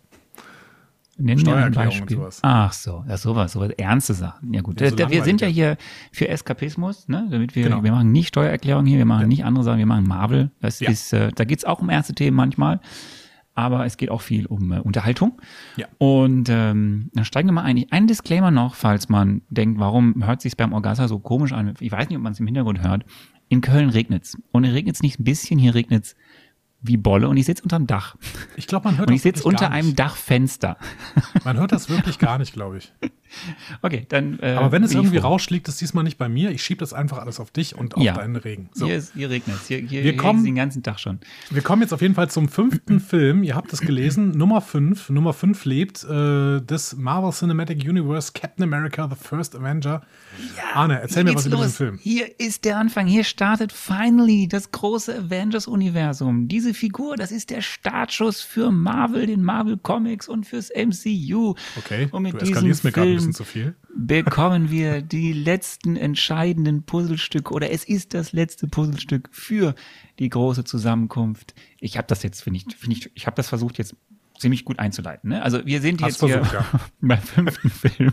Nennen 1.20 1.44
wir 1.46 1.56
ein 1.56 1.72
Steuererklärung 1.72 1.92
und 1.94 1.98
Beispiel. 2.00 2.16
sowas. 2.16 2.38
Ach 2.42 2.72
so, 2.72 3.04
ja, 3.08 3.16
sowas, 3.16 3.52
sowas, 3.52 3.70
ernste 3.76 4.14
Sachen. 4.14 4.54
Ja 4.54 4.60
gut, 4.60 4.80
Ja, 4.80 4.90
so 4.90 4.96
Da- 4.96 5.10
wir 5.10 5.24
sind 5.24 5.40
ja 5.40 5.48
hier 5.48 5.76
für 6.12 6.28
Eskapismus, 6.28 7.08
ne? 7.08 7.26
damit 7.30 7.56
wir, 7.56 7.64
Genau. 7.64 7.82
wir 7.82 7.90
machen 7.92 8.12
nicht 8.12 8.28
Steuererklärung 8.28 8.86
hier, 8.86 8.98
wir 8.98 9.04
machen 9.04 9.26
nicht 9.28 9.44
andere 9.44 9.64
Sachen, 9.64 9.78
wir 9.78 9.86
machen 9.86 10.06
Marvel. 10.06 10.50
Das 10.60 10.78
Ja. 10.80 10.90
ist, 10.90 11.12
äh, 11.12 11.30
da 11.34 11.44
geht's 11.44 11.64
auch 11.64 11.80
um 11.80 11.88
ernste 11.90 12.14
Themen 12.14 12.36
manchmal, 12.36 12.80
aber 13.58 13.84
es 13.84 13.96
geht 13.96 14.08
auch 14.08 14.20
viel 14.20 14.46
um 14.46 14.70
äh, 14.70 14.78
Unterhaltung. 14.78 15.42
Ja. 15.76 15.88
Und 15.98 16.48
ähm, 16.48 17.10
dann 17.12 17.24
steigen 17.24 17.48
wir 17.48 17.52
mal 17.52 17.64
ein. 17.64 17.84
Ein 17.90 18.06
Disclaimer 18.06 18.52
noch, 18.52 18.76
falls 18.76 19.08
man 19.08 19.42
denkt, 19.50 19.80
warum 19.80 20.24
hört 20.24 20.40
sich 20.40 20.56
beim 20.56 20.72
Orgasa 20.72 21.08
so 21.08 21.18
komisch 21.18 21.52
an? 21.52 21.74
Ich 21.80 21.90
weiß 21.90 22.08
nicht, 22.08 22.16
ob 22.16 22.22
man 22.22 22.32
es 22.32 22.38
im 22.38 22.46
Hintergrund 22.46 22.80
hört. 22.82 23.04
In 23.48 23.60
Köln 23.60 23.90
regnet's. 23.90 24.38
Und 24.52 24.62
hier 24.62 24.74
regnet's 24.74 25.02
nicht 25.02 25.18
ein 25.18 25.24
bisschen, 25.24 25.58
hier 25.58 25.74
regnet's 25.74 26.14
wie 26.82 26.96
Bolle 26.96 27.28
und 27.28 27.36
ich 27.36 27.46
sitze 27.46 27.64
unterm 27.64 27.88
Dach. 27.88 28.14
Ich 28.54 28.68
glaube, 28.68 28.84
man 28.84 28.98
hört 28.98 29.08
Und 29.08 29.14
ich 29.14 29.22
das 29.22 29.24
sitze 29.24 29.38
wirklich 29.40 29.54
unter 29.54 29.66
gar 29.66 29.72
einem. 29.72 29.96
Dachfenster. 29.96 30.76
Man 31.42 31.56
hört 31.56 31.72
das 31.72 31.88
wirklich 31.88 32.20
gar 32.20 32.38
nicht, 32.38 32.52
glaube 32.52 32.78
ich. 32.78 32.92
Okay, 33.82 34.06
dann. 34.08 34.38
Äh, 34.40 34.52
Aber 34.52 34.72
wenn 34.72 34.82
es 34.84 34.94
irgendwie 34.94 35.18
rauscht, 35.18 35.50
liegt 35.50 35.68
es 35.68 35.76
diesmal 35.76 36.04
nicht 36.04 36.18
bei 36.18 36.28
mir. 36.28 36.50
Ich 36.50 36.62
schiebe 36.62 36.80
das 36.80 36.92
einfach 36.92 37.18
alles 37.18 37.40
auf 37.40 37.50
dich 37.50 37.74
und 37.76 37.94
auf 37.96 38.02
Ja. 38.02 38.14
deinen 38.14 38.36
Regen. 38.36 38.68
So. 38.72 38.86
Hier, 38.86 38.96
ist, 38.96 39.12
hier 39.14 39.30
regnet 39.30 39.56
es. 39.56 39.68
Hier, 39.68 39.78
hier, 39.78 40.04
Wir 40.04 40.16
kommen- 40.16 40.44
den 40.44 40.54
ganzen 40.54 40.82
Tag 40.82 40.98
schon. 41.00 41.18
Wir 41.50 41.62
kommen 41.62 41.82
jetzt 41.82 41.92
auf 41.92 42.00
jeden 42.02 42.14
Fall 42.14 42.30
zum 42.30 42.48
fünften 42.48 43.00
Film. 43.00 43.42
Ihr 43.42 43.54
habt 43.54 43.72
es 43.72 43.80
gelesen. 43.80 44.30
Nummer 44.32 44.60
5. 44.60 45.10
Nummer 45.10 45.32
5 45.32 45.64
lebt 45.64 46.04
äh, 46.04 46.60
des 46.60 46.96
Marvel 46.96 47.32
Cinematic 47.32 47.84
Universe 47.88 48.32
Captain 48.34 48.62
America, 48.64 49.08
The 49.08 49.16
First 49.16 49.54
Avenger. 49.56 50.02
Arne, 50.74 51.00
erzähl 51.00 51.24
mir 51.24 51.30
Hier 51.30 51.38
was 51.38 51.46
über 51.46 51.56
los. 51.56 51.66
diesen 51.66 51.76
Film. 51.76 51.98
Hier 52.02 52.40
ist 52.40 52.64
der 52.64 52.78
Anfang. 52.78 53.06
Hier 53.06 53.24
startet 53.24 53.72
finally 53.72 54.46
das 54.48 54.70
große 54.70 55.16
Avengers-Universum. 55.18 56.48
Diese 56.48 56.74
Figur, 56.74 57.16
das 57.16 57.30
ist 57.32 57.50
der 57.50 57.60
Startschuss 57.60 58.40
für 58.40 58.70
Marvel, 58.70 59.26
den 59.26 59.42
Marvel 59.42 59.76
Comics 59.76 60.28
und 60.28 60.46
fürs 60.46 60.70
MCU. 60.70 61.54
Okay, 61.76 62.08
und 62.10 62.22
mit 62.22 62.34
du 62.34 62.38
eskalierst 62.38 62.84
mir 62.84 62.92
gerade 62.92 63.17
Film 63.44 63.74
bekommen 63.94 64.70
wir 64.70 65.02
die 65.02 65.32
letzten 65.32 65.96
entscheidenden 65.96 66.84
Puzzlestücke 66.84 67.52
oder 67.52 67.70
es 67.70 67.84
ist 67.84 68.14
das 68.14 68.32
letzte 68.32 68.68
Puzzlestück 68.68 69.28
für 69.32 69.74
die 70.18 70.28
große 70.28 70.64
Zusammenkunft. 70.64 71.54
Ich 71.80 71.96
habe 71.96 72.06
das 72.06 72.22
jetzt, 72.22 72.42
finde 72.42 72.58
ich, 72.58 72.76
finde 72.76 72.96
ich, 72.96 73.10
ich 73.14 73.26
habe 73.26 73.36
das 73.36 73.48
versucht 73.48 73.78
jetzt 73.78 73.96
ziemlich 74.38 74.64
gut 74.64 74.78
einzuleiten. 74.78 75.30
Ne? 75.30 75.42
Also 75.42 75.64
wir 75.66 75.80
sind 75.80 76.02
Hast 76.02 76.20
jetzt 76.22 76.24
hier 76.24 76.44
versucht, 76.44 76.72
ja. 76.72 76.80
beim 77.00 77.18
fünften 77.20 77.70
Film. 77.70 78.12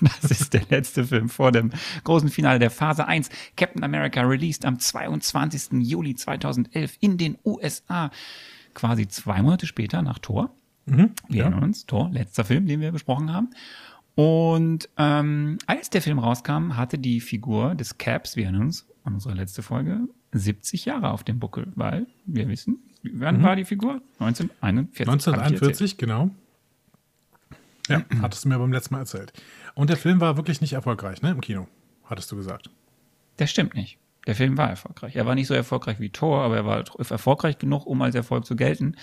Und 0.00 0.10
das 0.22 0.30
ist 0.30 0.54
der 0.54 0.62
letzte 0.70 1.04
Film 1.04 1.28
vor 1.28 1.52
dem 1.52 1.70
großen 2.04 2.30
Finale 2.30 2.58
der 2.58 2.70
Phase 2.70 3.06
1. 3.06 3.28
Captain 3.56 3.84
America 3.84 4.22
released 4.22 4.64
am 4.64 4.78
22. 4.78 5.86
Juli 5.86 6.14
2011 6.14 6.96
in 7.00 7.18
den 7.18 7.38
USA. 7.44 8.10
Quasi 8.72 9.06
zwei 9.08 9.42
Monate 9.42 9.66
später 9.66 10.02
nach 10.02 10.18
Thor. 10.18 10.54
Wir 11.28 11.38
ja. 11.38 11.44
erinnern 11.44 11.64
uns, 11.64 11.86
Thor, 11.86 12.10
letzter 12.10 12.44
Film, 12.44 12.66
den 12.66 12.80
wir 12.80 12.90
besprochen 12.90 13.32
haben. 13.32 13.50
Und 14.20 14.90
ähm, 14.98 15.56
als 15.66 15.88
der 15.88 16.02
Film 16.02 16.18
rauskam, 16.18 16.76
hatte 16.76 16.98
die 16.98 17.22
Figur 17.22 17.74
des 17.74 17.96
Caps, 17.96 18.36
wir 18.36 18.44
erinnern 18.44 18.64
uns 18.64 18.86
an 19.02 19.14
unsere 19.14 19.34
letzte 19.34 19.62
Folge, 19.62 20.00
70 20.32 20.84
Jahre 20.84 21.10
auf 21.10 21.24
dem 21.24 21.38
Buckel, 21.38 21.72
weil 21.74 22.06
wir 22.26 22.46
wissen, 22.48 22.80
wann 23.14 23.42
war 23.42 23.56
die 23.56 23.64
Figur? 23.64 24.02
1941. 24.18 24.58
hab 24.60 24.84
ich 24.92 25.00
erzählt. 25.00 25.08
1941, 25.08 25.96
genau. 25.96 26.30
Ja, 27.88 28.04
hattest 28.20 28.44
du 28.44 28.50
mir 28.50 28.58
beim 28.58 28.74
letzten 28.74 28.94
Mal 28.94 29.00
erzählt. 29.00 29.32
Und 29.74 29.88
der 29.88 29.96
Film 29.96 30.20
war 30.20 30.36
wirklich 30.36 30.60
nicht 30.60 30.74
erfolgreich, 30.74 31.22
ne? 31.22 31.30
Im 31.30 31.40
Kino, 31.40 31.66
hattest 32.04 32.30
du 32.30 32.36
gesagt. 32.36 32.68
Das 33.38 33.50
stimmt 33.50 33.74
nicht. 33.74 33.98
Der 34.26 34.34
Film 34.34 34.58
war 34.58 34.68
erfolgreich. 34.68 35.16
Er 35.16 35.24
war 35.24 35.34
nicht 35.34 35.46
so 35.46 35.54
erfolgreich 35.54 35.98
wie 35.98 36.10
Thor, 36.10 36.42
aber 36.42 36.56
er 36.56 36.66
war 36.66 36.84
erfolgreich 36.98 37.56
genug, 37.56 37.86
um 37.86 38.02
als 38.02 38.14
Erfolg 38.14 38.44
zu 38.44 38.54
gelten. 38.54 38.96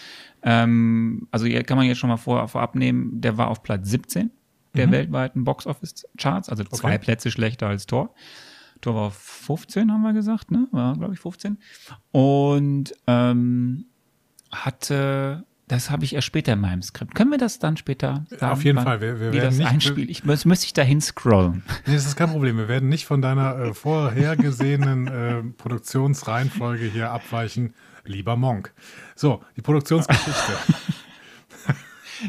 Ähm, 0.43 1.27
also 1.31 1.47
hier 1.47 1.63
kann 1.63 1.75
man 1.75 1.87
jetzt 1.87 1.97
schon 1.97 2.11
mal 2.11 2.17
vor, 2.17 2.47
vorab 2.47 2.75
nehmen, 2.75 3.19
der 3.19 3.35
war 3.39 3.47
auf 3.47 3.63
Platz 3.63 3.89
17 3.89 4.29
der 4.77 4.91
weltweiten 4.91 5.43
Box-Office-Charts, 5.43 6.49
also 6.49 6.63
zwei 6.63 6.89
Okay. 6.95 6.99
Plätze 6.99 7.31
schlechter 7.31 7.67
als 7.67 7.85
Thor. 7.85 8.13
Thor 8.81 8.95
war 8.95 9.01
auf 9.07 9.15
15, 9.17 9.91
haben 9.91 10.01
wir 10.03 10.13
gesagt, 10.13 10.51
ne? 10.51 10.67
War, 10.71 10.95
glaube 10.95 11.13
ich, 11.13 11.19
15. 11.19 11.57
Und 12.11 12.93
ähm, 13.07 13.85
hatte, 14.51 15.45
das 15.67 15.89
habe 15.89 16.05
ich 16.05 16.13
erst 16.15 16.27
später 16.27 16.53
in 16.53 16.61
meinem 16.61 16.81
Skript. 16.81 17.15
Können 17.15 17.31
wir 17.31 17.37
das 17.37 17.59
dann 17.59 17.75
später 17.75 18.25
sagen? 18.29 18.53
Auf 18.53 18.63
jeden 18.63 18.77
wann- 18.77 18.85
Fall. 18.85 19.01
Wir- 19.01 19.19
wir 19.19 19.33
werden 19.33 19.45
das 19.45 19.57
nicht- 19.57 19.67
einspielt. 19.69 20.09
Ich 20.09 20.23
muss, 20.23 20.45
müsste 20.45 20.65
ich 20.67 20.73
dahin 20.73 21.01
scrollen. 21.01 21.63
Nee, 21.85 21.95
das 21.95 22.05
ist 22.05 22.15
kein 22.15 22.29
Problem. 22.29 22.57
Wir 22.57 22.67
werden 22.67 22.87
nicht 22.87 23.05
von 23.05 23.21
deiner 23.21 23.57
äh, 23.57 23.73
vorhergesehenen 23.73 25.07
äh, 25.07 25.43
Produktionsreihenfolge 25.57 26.85
hier 26.85 27.11
abweichen. 27.11 27.73
Lieber 28.05 28.37
Monk. 28.37 28.73
So, 29.15 29.43
die 29.57 29.61
Produktionsgeschichte. 29.61 30.53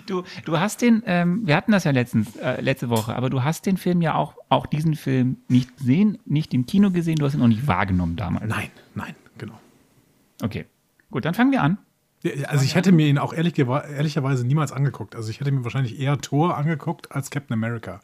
Du, 0.07 0.23
du 0.45 0.59
hast 0.59 0.83
den, 0.83 1.02
ähm, 1.07 1.47
wir 1.47 1.57
hatten 1.57 1.73
das 1.73 1.85
ja 1.85 1.90
letztens, 1.90 2.37
äh, 2.37 2.61
letzte 2.61 2.90
Woche, 2.90 3.14
aber 3.14 3.30
du 3.30 3.42
hast 3.45 3.66
den 3.66 3.76
Film 3.76 4.00
ja 4.02 4.14
auch, 4.14 4.35
auch 4.49 4.66
diesen 4.66 4.95
Film 4.95 5.38
nicht 5.49 5.76
gesehen, 5.76 6.18
nicht 6.25 6.54
im 6.54 6.66
Kino 6.66 6.90
gesehen, 6.90 7.16
du 7.16 7.26
hast 7.26 7.35
ihn 7.35 7.42
auch 7.42 7.49
nicht 7.49 7.66
wahrgenommen 7.66 8.16
damals. 8.16 8.49
nein, 8.49 8.71
nein, 8.95 9.14
genau. 9.38 9.59
Okay. 10.42 10.66
Gut, 11.11 11.25
dann 11.25 11.35
fangen 11.35 11.52
wir 11.52 11.62
an. 11.62 11.78
Ja, 12.23 12.49
Also 12.49 12.64
ich 12.64 12.75
hätte 12.75 12.92
mir 12.92 13.07
ihn 13.07 13.18
auch 13.18 13.33
ehrlich, 13.33 13.59
ehrlicherweise 13.59 14.47
niemals 14.47 14.73
angeguckt. 14.73 15.14
Also 15.16 15.30
ich 15.30 15.40
hätte 15.40 15.52
mir 15.52 15.64
wahrscheinlich 15.64 15.99
eher 15.99 16.18
Thor 16.18 16.57
angeguckt 16.57 17.12
als 17.12 17.30
Captain 17.30 17.54
America. 17.54 18.00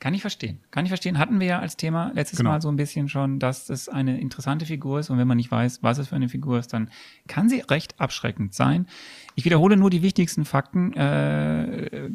Kann 0.00 0.14
ich 0.14 0.20
verstehen. 0.20 0.60
Kann 0.70 0.84
ich 0.84 0.90
verstehen. 0.90 1.18
Hatten 1.18 1.40
wir 1.40 1.46
ja 1.48 1.58
als 1.58 1.76
Thema 1.76 2.12
letztes 2.14 2.38
Genau. 2.38 2.50
Mal 2.50 2.62
so 2.62 2.68
ein 2.68 2.76
bisschen 2.76 3.08
schon, 3.08 3.40
dass 3.40 3.68
es 3.68 3.88
eine 3.88 4.20
interessante 4.20 4.64
Figur 4.64 5.00
ist 5.00 5.10
und 5.10 5.18
wenn 5.18 5.26
man 5.26 5.36
nicht 5.36 5.50
weiß, 5.50 5.82
was 5.82 5.98
es 5.98 6.08
für 6.08 6.16
eine 6.16 6.28
Figur 6.28 6.58
ist, 6.58 6.72
dann 6.72 6.90
kann 7.26 7.48
sie 7.48 7.60
recht 7.68 8.00
abschreckend 8.00 8.54
sein. 8.54 8.86
Ich 9.34 9.44
wiederhole 9.44 9.76
nur 9.76 9.90
die 9.90 10.02
wichtigsten 10.02 10.44
Fakten, 10.44 10.92
äh, 10.94 12.10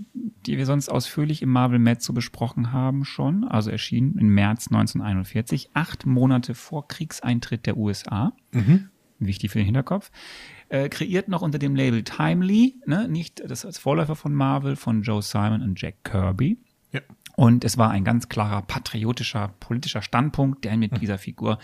die 0.46 0.58
wir 0.58 0.66
sonst 0.66 0.88
ausführlich 0.88 1.42
im 1.42 1.50
Marvel 1.50 1.80
Mezzo 1.80 2.14
besprochen 2.14 2.72
haben 2.72 3.04
schon. 3.04 3.44
Also 3.44 3.70
erschienen 3.70 4.18
im 4.18 4.30
März 4.34 4.68
1941, 4.68 5.72
acht 5.74 6.06
Monate 6.06 6.56
vor 6.56 6.88
Kriegseintritt 6.88 7.66
der 7.66 7.76
USA. 7.76 8.34
Wichtig 9.20 9.52
für 9.52 9.60
den 9.60 9.66
Hinterkopf. 9.66 10.10
Äh, 10.70 10.90
kreiert 10.90 11.28
noch 11.28 11.42
unter 11.42 11.60
dem 11.60 11.76
Label 11.76 12.04
Timely, 12.04 12.76
ne? 12.86 13.08
nicht 13.08 13.44
das 13.46 13.66
als 13.66 13.78
Vorläufer 13.78 14.16
von 14.16 14.34
Marvel, 14.34 14.76
von 14.76 15.02
Joe 15.02 15.22
Simon 15.22 15.62
und 15.62 15.82
Jack 15.82 16.04
Kirby. 16.04 16.58
Und 17.36 17.64
es 17.64 17.78
war 17.78 17.90
ein 17.90 18.04
ganz 18.04 18.30
klarer 18.30 18.62
patriotischer 18.62 19.54
politischer 19.60 20.02
Standpunkt, 20.02 20.66
der 20.66 20.78
mit 20.78 21.02
dieser 21.02 21.18
Figur 21.18 21.58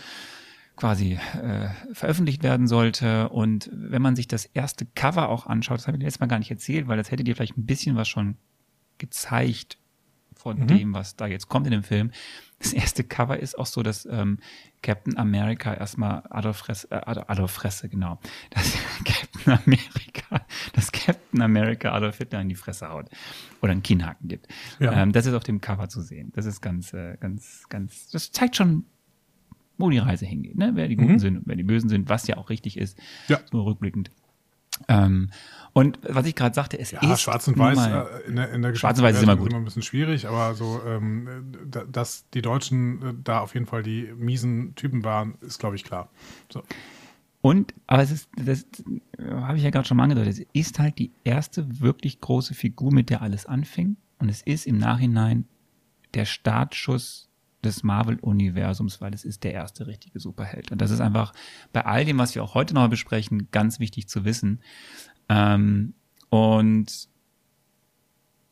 quasi 0.76 1.18
äh, 1.42 1.68
veröffentlicht 1.92 2.42
werden 2.42 2.66
sollte. 2.66 3.28
Und 3.28 3.70
wenn 3.72 4.02
man 4.02 4.16
sich 4.16 4.26
das 4.26 4.46
erste 4.46 4.86
Cover 4.86 5.28
auch 5.28 5.46
anschaut, 5.46 5.78
das 5.78 5.86
habe 5.86 5.98
ich 5.98 6.02
letztes 6.02 6.20
Mal 6.20 6.26
gar 6.26 6.38
nicht 6.38 6.50
erzählt, 6.50 6.88
weil 6.88 6.96
das 6.96 7.10
hätte 7.10 7.22
dir 7.22 7.36
vielleicht 7.36 7.58
ein 7.58 7.66
bisschen 7.66 7.96
was 7.96 8.08
schon 8.08 8.36
gezeigt 8.98 9.78
von 10.40 10.66
dem, 10.66 10.94
was 10.94 11.16
da 11.16 11.26
jetzt 11.26 11.48
kommt 11.48 11.66
in 11.66 11.72
dem 11.72 11.82
Film. 11.82 12.10
Das 12.58 12.72
erste 12.72 13.04
Cover 13.04 13.38
ist 13.38 13.58
auch 13.58 13.66
so, 13.66 13.82
dass 13.82 14.06
ähm, 14.06 14.38
Captain 14.82 15.16
America 15.16 15.74
erstmal 15.74 16.22
Adolf 16.30 16.58
Fresse, 16.58 16.90
äh, 16.90 16.96
Adolf, 16.96 17.50
Fresse, 17.50 17.88
genau. 17.88 18.18
Dass 18.50 18.72
Captain 19.04 19.52
America, 19.52 20.46
dass 20.72 20.92
Captain 20.92 21.42
America 21.42 21.92
Adolf 21.92 22.18
Hitler 22.18 22.40
in 22.40 22.48
die 22.48 22.54
Fresse 22.54 22.88
haut 22.88 23.08
oder 23.60 23.72
einen 23.72 23.82
Kinnhaken 23.82 24.28
gibt. 24.28 24.48
Ja. 24.78 24.92
Ähm, 24.92 25.12
das 25.12 25.26
ist 25.26 25.34
auf 25.34 25.44
dem 25.44 25.60
Cover 25.60 25.88
zu 25.88 26.00
sehen. 26.00 26.32
Das 26.34 26.46
ist 26.46 26.60
ganz, 26.60 26.92
äh, 26.92 27.16
ganz, 27.20 27.64
ganz, 27.68 28.10
das 28.10 28.32
zeigt 28.32 28.56
schon, 28.56 28.84
wo 29.76 29.88
die 29.88 29.98
Reise 29.98 30.26
hingeht, 30.26 30.56
ne? 30.56 30.72
Wer 30.74 30.88
die 30.88 30.96
Guten 30.96 31.18
sind 31.18 31.38
und 31.38 31.46
wer 31.46 31.56
die 31.56 31.62
Bösen 31.62 31.88
sind, 31.88 32.08
was 32.08 32.26
ja 32.26 32.36
auch 32.36 32.50
richtig 32.50 32.76
ist. 32.76 32.98
Ja. 33.28 33.40
So 33.50 33.62
rückblickend. 33.62 34.10
Ähm, 34.88 35.30
und 35.72 35.98
was 36.02 36.26
ich 36.26 36.34
gerade 36.34 36.54
sagte, 36.54 36.78
es 36.78 36.90
Ja, 36.90 37.00
ist 37.12 37.20
schwarz 37.22 37.46
und 37.46 37.56
weiß 37.58 37.78
äh, 37.86 38.28
in 38.28 38.36
der, 38.36 38.50
in 38.52 38.62
der 38.62 38.74
Schwarz 38.74 38.98
und 38.98 39.04
weiß 39.04 39.16
ist 39.16 39.22
immer 39.22 39.36
gut. 39.36 39.52
ein 39.54 39.64
bisschen 39.64 39.82
schwierig, 39.82 40.26
aber 40.26 40.54
so, 40.54 40.80
ähm, 40.86 41.28
da- 41.70 41.84
dass 41.84 42.28
die 42.30 42.42
Deutschen 42.42 43.02
äh, 43.02 43.14
da 43.22 43.40
auf 43.40 43.54
jeden 43.54 43.66
Fall 43.66 43.82
die 43.82 44.12
miesen 44.16 44.74
Typen 44.74 45.04
waren, 45.04 45.34
ist, 45.42 45.58
glaube 45.60 45.76
ich, 45.76 45.84
klar. 45.84 46.10
So. 46.52 46.62
Und, 47.40 47.72
aber 47.86 48.02
es 48.02 48.10
ist, 48.10 48.28
das 48.36 48.66
äh, 49.18 49.30
habe 49.30 49.56
ich 49.58 49.62
ja 49.64 49.70
gerade 49.70 49.86
schon 49.86 49.96
mal 49.96 50.02
angedeutet, 50.04 50.32
es 50.40 50.46
ist 50.52 50.78
halt 50.78 50.98
die 50.98 51.12
erste 51.24 51.80
wirklich 51.80 52.20
große 52.20 52.54
Figur, 52.54 52.92
mit 52.92 53.08
der 53.08 53.22
alles 53.22 53.46
anfing. 53.46 53.96
Und 54.18 54.28
es 54.28 54.42
ist 54.42 54.66
im 54.66 54.76
Nachhinein 54.76 55.46
der 56.14 56.26
Startschuss 56.26 57.29
des 57.64 57.82
Marvel-Universums, 57.82 59.00
weil 59.00 59.14
es 59.14 59.24
ist 59.24 59.44
der 59.44 59.52
erste 59.52 59.86
richtige 59.86 60.18
Superheld. 60.20 60.72
Und 60.72 60.80
das 60.80 60.90
ist 60.90 61.00
einfach 61.00 61.32
bei 61.72 61.84
all 61.84 62.04
dem, 62.04 62.18
was 62.18 62.34
wir 62.34 62.42
auch 62.42 62.54
heute 62.54 62.74
noch 62.74 62.88
besprechen, 62.88 63.48
ganz 63.50 63.80
wichtig 63.80 64.08
zu 64.08 64.24
wissen. 64.24 64.60
Ähm, 65.28 65.94
und 66.30 67.08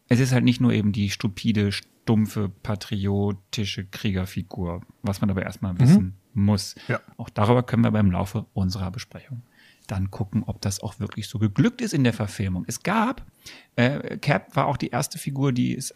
es 0.08 0.20
ist 0.20 0.32
halt 0.32 0.44
nicht 0.44 0.60
nur 0.60 0.72
eben 0.72 0.92
die 0.92 1.10
stupide, 1.10 1.72
stumpfe, 1.72 2.48
patriotische 2.48 3.84
Kriegerfigur, 3.84 4.82
was 5.02 5.20
man 5.20 5.30
aber 5.30 5.42
erstmal 5.42 5.74
mhm. 5.74 5.80
wissen 5.80 6.14
muss. 6.34 6.74
Ja. 6.88 7.00
Auch 7.16 7.28
darüber 7.28 7.62
können 7.62 7.84
wir 7.84 7.90
beim 7.90 8.10
Laufe 8.10 8.46
unserer 8.54 8.90
Besprechung 8.90 9.42
dann 9.86 10.10
gucken, 10.10 10.44
ob 10.44 10.60
das 10.60 10.80
auch 10.80 11.00
wirklich 11.00 11.28
so 11.28 11.38
geglückt 11.38 11.80
ist 11.80 11.94
in 11.94 12.04
der 12.04 12.12
Verfilmung. 12.12 12.64
Es 12.66 12.82
gab, 12.82 13.26
äh, 13.74 14.18
Cap 14.18 14.54
war 14.54 14.66
auch 14.66 14.76
die 14.76 14.88
erste 14.88 15.18
Figur, 15.18 15.52
die 15.52 15.74
es 15.74 15.94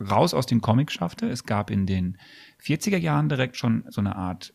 raus 0.00 0.34
aus 0.34 0.46
den 0.46 0.60
Comics 0.60 0.94
schaffte. 0.94 1.28
Es 1.28 1.44
gab 1.44 1.70
in 1.70 1.86
den 1.86 2.18
40er 2.62 2.96
Jahren 2.96 3.28
direkt 3.28 3.56
schon 3.56 3.84
so 3.88 4.00
eine 4.00 4.16
Art 4.16 4.52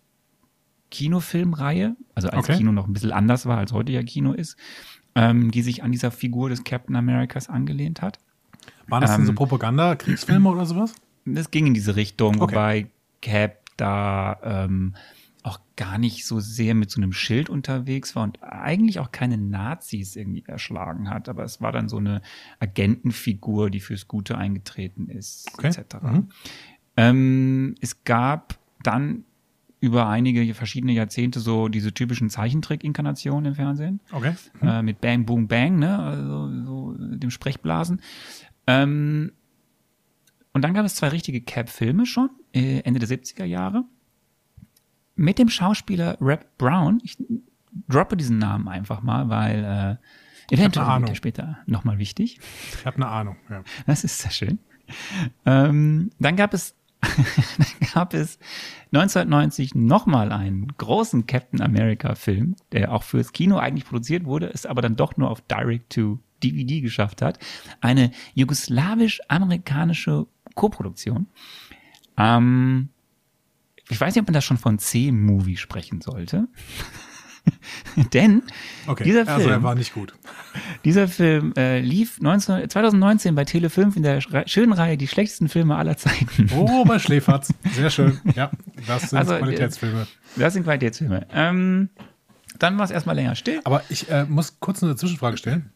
Kinofilmreihe, 0.92 1.96
also 2.16 2.30
als 2.30 2.50
okay. 2.50 2.58
Kino 2.58 2.72
noch 2.72 2.88
ein 2.88 2.94
bisschen 2.94 3.12
anders 3.12 3.46
war, 3.46 3.58
als 3.58 3.74
heute 3.74 3.92
ja 3.92 4.02
Kino 4.04 4.34
ist, 4.34 4.58
ähm, 5.16 5.52
die 5.52 5.62
sich 5.62 5.84
an 5.84 5.92
dieser 5.92 6.12
Figur 6.12 6.50
des 6.50 6.64
Captain 6.64 6.96
Americas 6.96 7.48
angelehnt 7.50 8.02
hat. 8.02 8.18
Waren 8.88 9.02
das 9.02 9.12
ähm, 9.12 9.18
denn 9.18 9.26
so 9.28 9.32
ähm, 9.32 9.36
Propaganda, 9.36 9.96
Kriegsfilme 9.96 10.50
oder 10.50 10.66
sowas? 10.66 10.94
Das 11.26 11.52
ging 11.52 11.68
in 11.68 11.74
diese 11.74 11.96
Richtung, 11.96 12.42
okay. 12.42 12.54
wobei 12.54 12.88
Cap 13.22 13.60
da 13.78 14.40
ähm, 14.44 14.96
auch 15.44 15.60
gar 15.76 15.98
nicht 15.98 16.26
so 16.26 16.40
sehr 16.40 16.76
mit 16.76 16.92
so 16.92 17.00
einem 17.00 17.14
Schild 17.14 17.50
unterwegs 17.50 18.16
war 18.16 18.24
und 18.24 18.44
eigentlich 18.44 19.00
auch 19.00 19.12
keine 19.12 19.38
Nazis 19.38 20.16
irgendwie 20.16 20.44
erschlagen 20.46 21.10
hat. 21.10 21.30
Aber 21.30 21.44
es 21.44 21.62
war 21.62 21.72
dann 21.72 21.88
so 21.88 21.98
eine 21.98 22.22
Agentenfigur, 22.60 23.70
die 23.70 23.80
fürs 23.80 24.08
Gute 24.08 24.38
eingetreten 24.38 25.08
ist, 25.08 25.50
okay. 25.54 25.68
etc. 25.68 25.96
Mhm. 26.02 26.30
Ähm, 26.98 27.76
es 27.80 28.04
gab 28.04 28.60
dann 28.84 29.24
über 29.80 30.10
einige 30.10 30.54
verschiedene 30.54 30.92
Jahrzehnte 30.92 31.40
so 31.40 31.70
diese 31.70 31.94
typischen 31.94 32.30
Zeichentrick-Inkarnationen 32.30 33.46
im 33.46 33.56
Fernsehen. 33.56 34.02
Okay. 34.12 34.36
Mhm. 34.60 34.68
Äh, 34.68 34.84
mit 34.84 35.00
Bang, 35.00 35.26
Boom, 35.26 35.48
Bang, 35.48 35.80
ne? 35.80 36.00
Also 36.00 36.66
so 36.66 36.96
dem 36.98 37.30
Sprechblasen. 37.32 38.02
Ähm, 38.68 39.32
und 40.52 40.64
dann 40.64 40.74
gab 40.74 40.86
es 40.86 40.96
zwei 40.96 41.10
richtige 41.10 41.40
Cap-Filme 41.40 42.06
schon, 42.06 42.30
äh, 42.54 42.80
Ende 42.80 43.00
der 43.00 43.08
70er 43.08 43.46
Jahre 43.46 43.86
mit 45.20 45.38
dem 45.38 45.50
Schauspieler 45.50 46.18
Rap 46.22 46.58
Brown. 46.58 47.02
Ich 47.04 47.18
droppe 47.90 48.16
diesen 48.16 48.40
Namen 48.40 48.68
einfach 48.70 49.02
mal, 49.02 49.30
weil 49.30 50.00
äh, 50.50 50.54
eventuell 50.54 50.88
wird 50.88 51.10
er 51.10 51.16
später 51.16 51.58
nochmal 51.66 51.98
wichtig. 51.98 52.40
Ich 52.80 52.86
habe 52.86 52.96
eine 52.96 53.08
Ahnung, 53.08 53.36
ja. 53.50 53.64
Das 53.86 54.04
ist 54.06 54.20
sehr 54.20 54.32
schön. 54.32 54.60
Ähm, 55.46 56.10
dann 56.20 56.36
gab 56.36 56.54
es 56.54 56.76
dann 57.02 57.90
gab 57.94 58.14
es 58.14 58.40
1990 58.94 59.76
nochmal 59.76 60.32
einen 60.34 60.68
großen 60.78 61.28
Captain 61.28 61.62
America 61.62 62.16
Film, 62.16 62.56
der 62.72 62.94
auch 62.94 63.04
fürs 63.04 63.32
Kino 63.32 63.58
eigentlich 63.58 63.86
produziert 63.86 64.26
wurde, 64.26 64.50
es 64.54 64.66
aber 64.66 64.82
dann 64.82 64.96
doch 64.96 65.16
nur 65.16 65.30
auf 65.30 65.42
Direct 65.42 65.94
to 65.94 66.20
DVD 66.44 66.82
geschafft 66.82 67.22
hat. 67.22 67.40
Eine 67.80 68.12
jugoslawisch-amerikanische 68.36 70.28
Koproduktion. 70.56 71.28
Ähm, 72.18 72.90
ich 73.90 74.00
weiß 74.00 74.14
nicht, 74.14 74.22
ob 74.22 74.28
man 74.28 74.34
da 74.34 74.42
schon 74.42 74.58
von 74.58 74.80
C-Movie 74.80 75.58
sprechen 75.58 76.02
sollte. 76.02 76.48
Denn 78.14 78.44
okay, 78.88 79.04
dieser 79.04 79.26
Film, 79.26 79.38
also 79.38 79.50
er 79.50 79.64
war 79.64 79.76
nicht 79.76 79.94
gut. 79.94 80.14
Dieser 80.86 81.08
Film 81.08 81.54
äh, 81.58 81.80
lief 81.80 82.22
19, 82.22 82.70
2019 82.70 83.34
bei 83.34 83.46
Tele 83.46 83.70
5 83.70 83.96
in 83.96 84.04
der 84.04 84.22
schönen 84.46 84.74
Reihe 84.74 84.98
Die 84.98 85.08
schlechtesten 85.08 85.50
Filme 85.50 85.76
aller 85.76 85.98
Zeiten. 85.98 86.50
Oh, 86.56 86.86
bei 86.86 87.00
Schläferz. 87.00 87.54
Sehr 87.74 87.90
schön. 87.90 88.20
Ja, 88.36 88.52
das 88.88 89.10
sind 89.10 89.20
also, 89.20 89.34
äh, 89.34 89.40
Qualitätsfilme. 89.40 90.08
Das 90.36 90.54
sind 90.54 90.64
Qualitätsfilme. 90.64 91.26
Ähm, 91.34 91.90
dann 92.60 92.78
war 92.78 92.86
es 92.86 92.92
erstmal 92.92 93.16
länger 93.16 93.36
still. 93.36 93.62
Aber 93.64 93.84
ich 93.90 94.10
äh, 94.10 94.26
muss 94.26 94.60
kurz 94.60 94.84
eine 94.84 94.96
Zwischenfrage 94.96 95.38
stellen. 95.38 95.72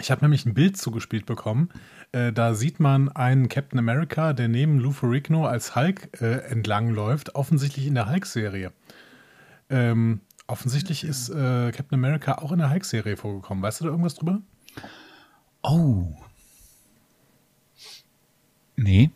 Ich 0.00 0.10
habe 0.10 0.22
nämlich 0.22 0.46
ein 0.46 0.54
Bild 0.54 0.76
zugespielt 0.76 1.26
bekommen. 1.26 1.68
Äh, 2.12 2.32
da 2.32 2.54
sieht 2.54 2.80
man 2.80 3.08
einen 3.08 3.48
Captain 3.48 3.78
America, 3.78 4.32
der 4.32 4.48
neben 4.48 4.78
Lou 4.78 4.90
Ferrigno 4.90 5.46
als 5.46 5.76
Hulk 5.76 6.20
äh, 6.20 6.38
entlangläuft, 6.50 7.34
offensichtlich 7.34 7.86
in 7.86 7.94
der 7.94 8.10
Hulk-Serie. 8.10 8.72
Ähm, 9.68 10.20
offensichtlich 10.48 11.04
ist 11.04 11.28
äh, 11.28 11.70
Captain 11.70 11.94
America 11.94 12.38
auch 12.38 12.50
in 12.50 12.58
der 12.58 12.70
Hulk-Serie 12.70 13.16
vorgekommen. 13.16 13.62
Weißt 13.62 13.80
du 13.80 13.84
da 13.84 13.90
irgendwas 13.90 14.16
drüber? 14.16 14.40
Oh. 15.62 16.16
Nee. 18.76 19.10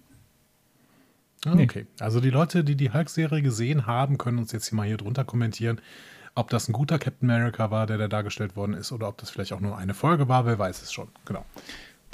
Ah, 1.45 1.55
okay. 1.59 1.87
Also 1.99 2.21
die 2.21 2.31
Leute, 2.31 2.63
die 2.63 2.77
die 2.77 2.93
Hulk-Serie 2.93 3.43
gesehen 3.43 3.87
haben, 3.87 4.19
können 4.19 4.39
uns 4.39 4.53
jetzt 4.53 4.69
hier 4.69 4.77
mal 4.77 4.87
hier 4.87 4.97
drunter 4.97 5.25
kommentieren, 5.25 5.81
ob 6.35 6.51
das 6.51 6.69
ein 6.69 6.73
guter 6.73 6.99
Captain 6.99 7.31
America 7.31 7.71
war, 7.71 7.87
der 7.87 7.99
da 7.99 8.09
dargestellt 8.09 8.57
worden 8.57 8.75
ist, 8.75 8.93
oder 8.93 9.09
ob 9.09 9.19
das 9.19 9.31
vielleicht 9.31 9.53
auch 9.53 9.61
nur 9.61 9.77
eine 9.77 9.95
Folge 9.95 10.29
war, 10.29 10.47
wer 10.47 10.59
weiß 10.59 10.83
es 10.83 10.93
schon. 10.93 11.09
Genau. 11.25 11.45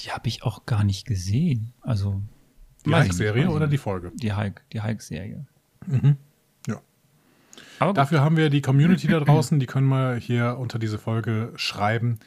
Die 0.01 0.13
habe 0.13 0.29
ich 0.29 0.43
auch 0.43 0.67
gar 0.67 0.85
nicht 0.85 1.07
gesehen. 1.07 1.73
Also. 1.81 2.23
Die 2.87 2.95
Hulk-Serie 2.95 3.51
oder 3.51 3.67
die 3.67 3.79
Folge? 3.79 4.11
Die 4.15 4.33
Hulk, 4.33 4.63
die 4.73 4.81
Hulk-Serie. 4.81 5.47
Mhm. 5.87 6.17
Ja. 6.67 6.81
Aber 7.79 7.93
Dafür 7.93 8.23
haben 8.23 8.37
wir 8.37 8.49
die 8.49 8.63
Community 8.63 9.07
da 9.07 9.21
draußen, 9.25 9.61
die 9.61 9.67
können 9.67 9.89
wir 9.89 10.17
hier 10.17 10.57
unter 10.59 10.79
diese 10.79 10.99
Folge 10.99 11.53
schreiben, 11.57 12.21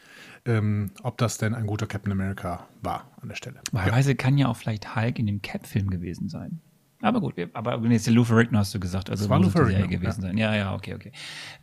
ähm, 0.46 0.92
ob 1.02 1.18
das 1.18 1.40
denn 1.40 1.56
ein 1.56 1.66
guter 1.66 1.88
Captain 1.88 2.12
America 2.12 2.68
war 2.82 3.10
an 3.22 3.30
der 3.30 3.36
Stelle. 3.36 3.62
Wahrweise 3.72 4.12
ja. 4.12 4.16
kann 4.16 4.38
ja 4.38 4.48
auch 4.48 4.58
vielleicht 4.58 4.96
Hulk 4.96 5.18
in 5.18 5.26
dem 5.26 5.42
Cap-Film 5.42 5.90
gewesen 5.90 6.30
sein. 6.30 6.62
Aber 7.04 7.20
gut, 7.20 7.34
aber 7.52 7.86
jetzt 7.90 8.08
der 8.08 8.14
Lou 8.14 8.24
Ferrigno 8.24 8.60
hast 8.60 8.74
du 8.74 8.80
gesagt, 8.80 9.10
also 9.10 9.26
das 9.26 9.30
war 9.30 9.38
Lou 9.38 9.50
Ferrigno 9.50 9.90
gewesen 9.90 10.22
ja. 10.22 10.28
sein. 10.28 10.38
Ja, 10.38 10.56
ja, 10.56 10.74
okay, 10.74 10.94
okay. 10.94 11.12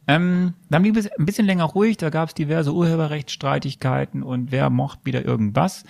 Ähm, 0.06 0.52
dann 0.68 0.82
blieb 0.82 0.98
es 0.98 1.10
ein 1.10 1.24
bisschen 1.24 1.46
länger 1.46 1.64
ruhig, 1.64 1.96
da 1.96 2.10
gab 2.10 2.28
es 2.28 2.34
diverse 2.34 2.74
Urheberrechtsstreitigkeiten 2.74 4.22
und 4.22 4.52
wer 4.52 4.68
mocht 4.68 5.06
wieder 5.06 5.24
irgendwas. 5.24 5.84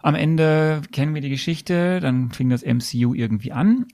Am 0.00 0.16
Ende 0.16 0.82
kennen 0.90 1.14
wir 1.14 1.22
die 1.22 1.30
Geschichte, 1.30 2.00
dann 2.00 2.32
fing 2.32 2.50
das 2.50 2.64
MCU 2.64 3.14
irgendwie 3.14 3.52
an. 3.52 3.86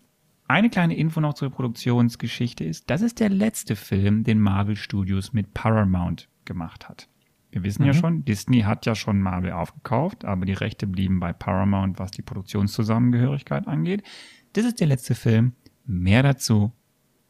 Eine 0.48 0.70
kleine 0.70 0.96
Info 0.96 1.20
noch 1.20 1.34
zur 1.34 1.50
Produktionsgeschichte 1.50 2.64
ist, 2.64 2.88
das 2.88 3.02
ist 3.02 3.20
der 3.20 3.28
letzte 3.28 3.76
Film, 3.76 4.24
den 4.24 4.40
Marvel 4.40 4.76
Studios 4.76 5.34
mit 5.34 5.52
Paramount 5.52 6.26
gemacht 6.46 6.88
hat. 6.88 7.06
Wir 7.50 7.64
wissen 7.64 7.82
mhm. 7.82 7.88
ja 7.88 7.94
schon, 7.94 8.24
Disney 8.24 8.60
hat 8.60 8.86
ja 8.86 8.94
schon 8.94 9.20
Marvel 9.20 9.52
aufgekauft, 9.52 10.24
aber 10.24 10.46
die 10.46 10.54
Rechte 10.54 10.86
blieben 10.86 11.20
bei 11.20 11.34
Paramount, 11.34 11.98
was 11.98 12.12
die 12.12 12.22
Produktionszusammengehörigkeit 12.22 13.68
angeht. 13.68 14.04
Das 14.52 14.64
ist 14.64 14.80
der 14.80 14.86
letzte 14.86 15.14
Film. 15.14 15.52
Mehr 15.86 16.22
dazu 16.22 16.72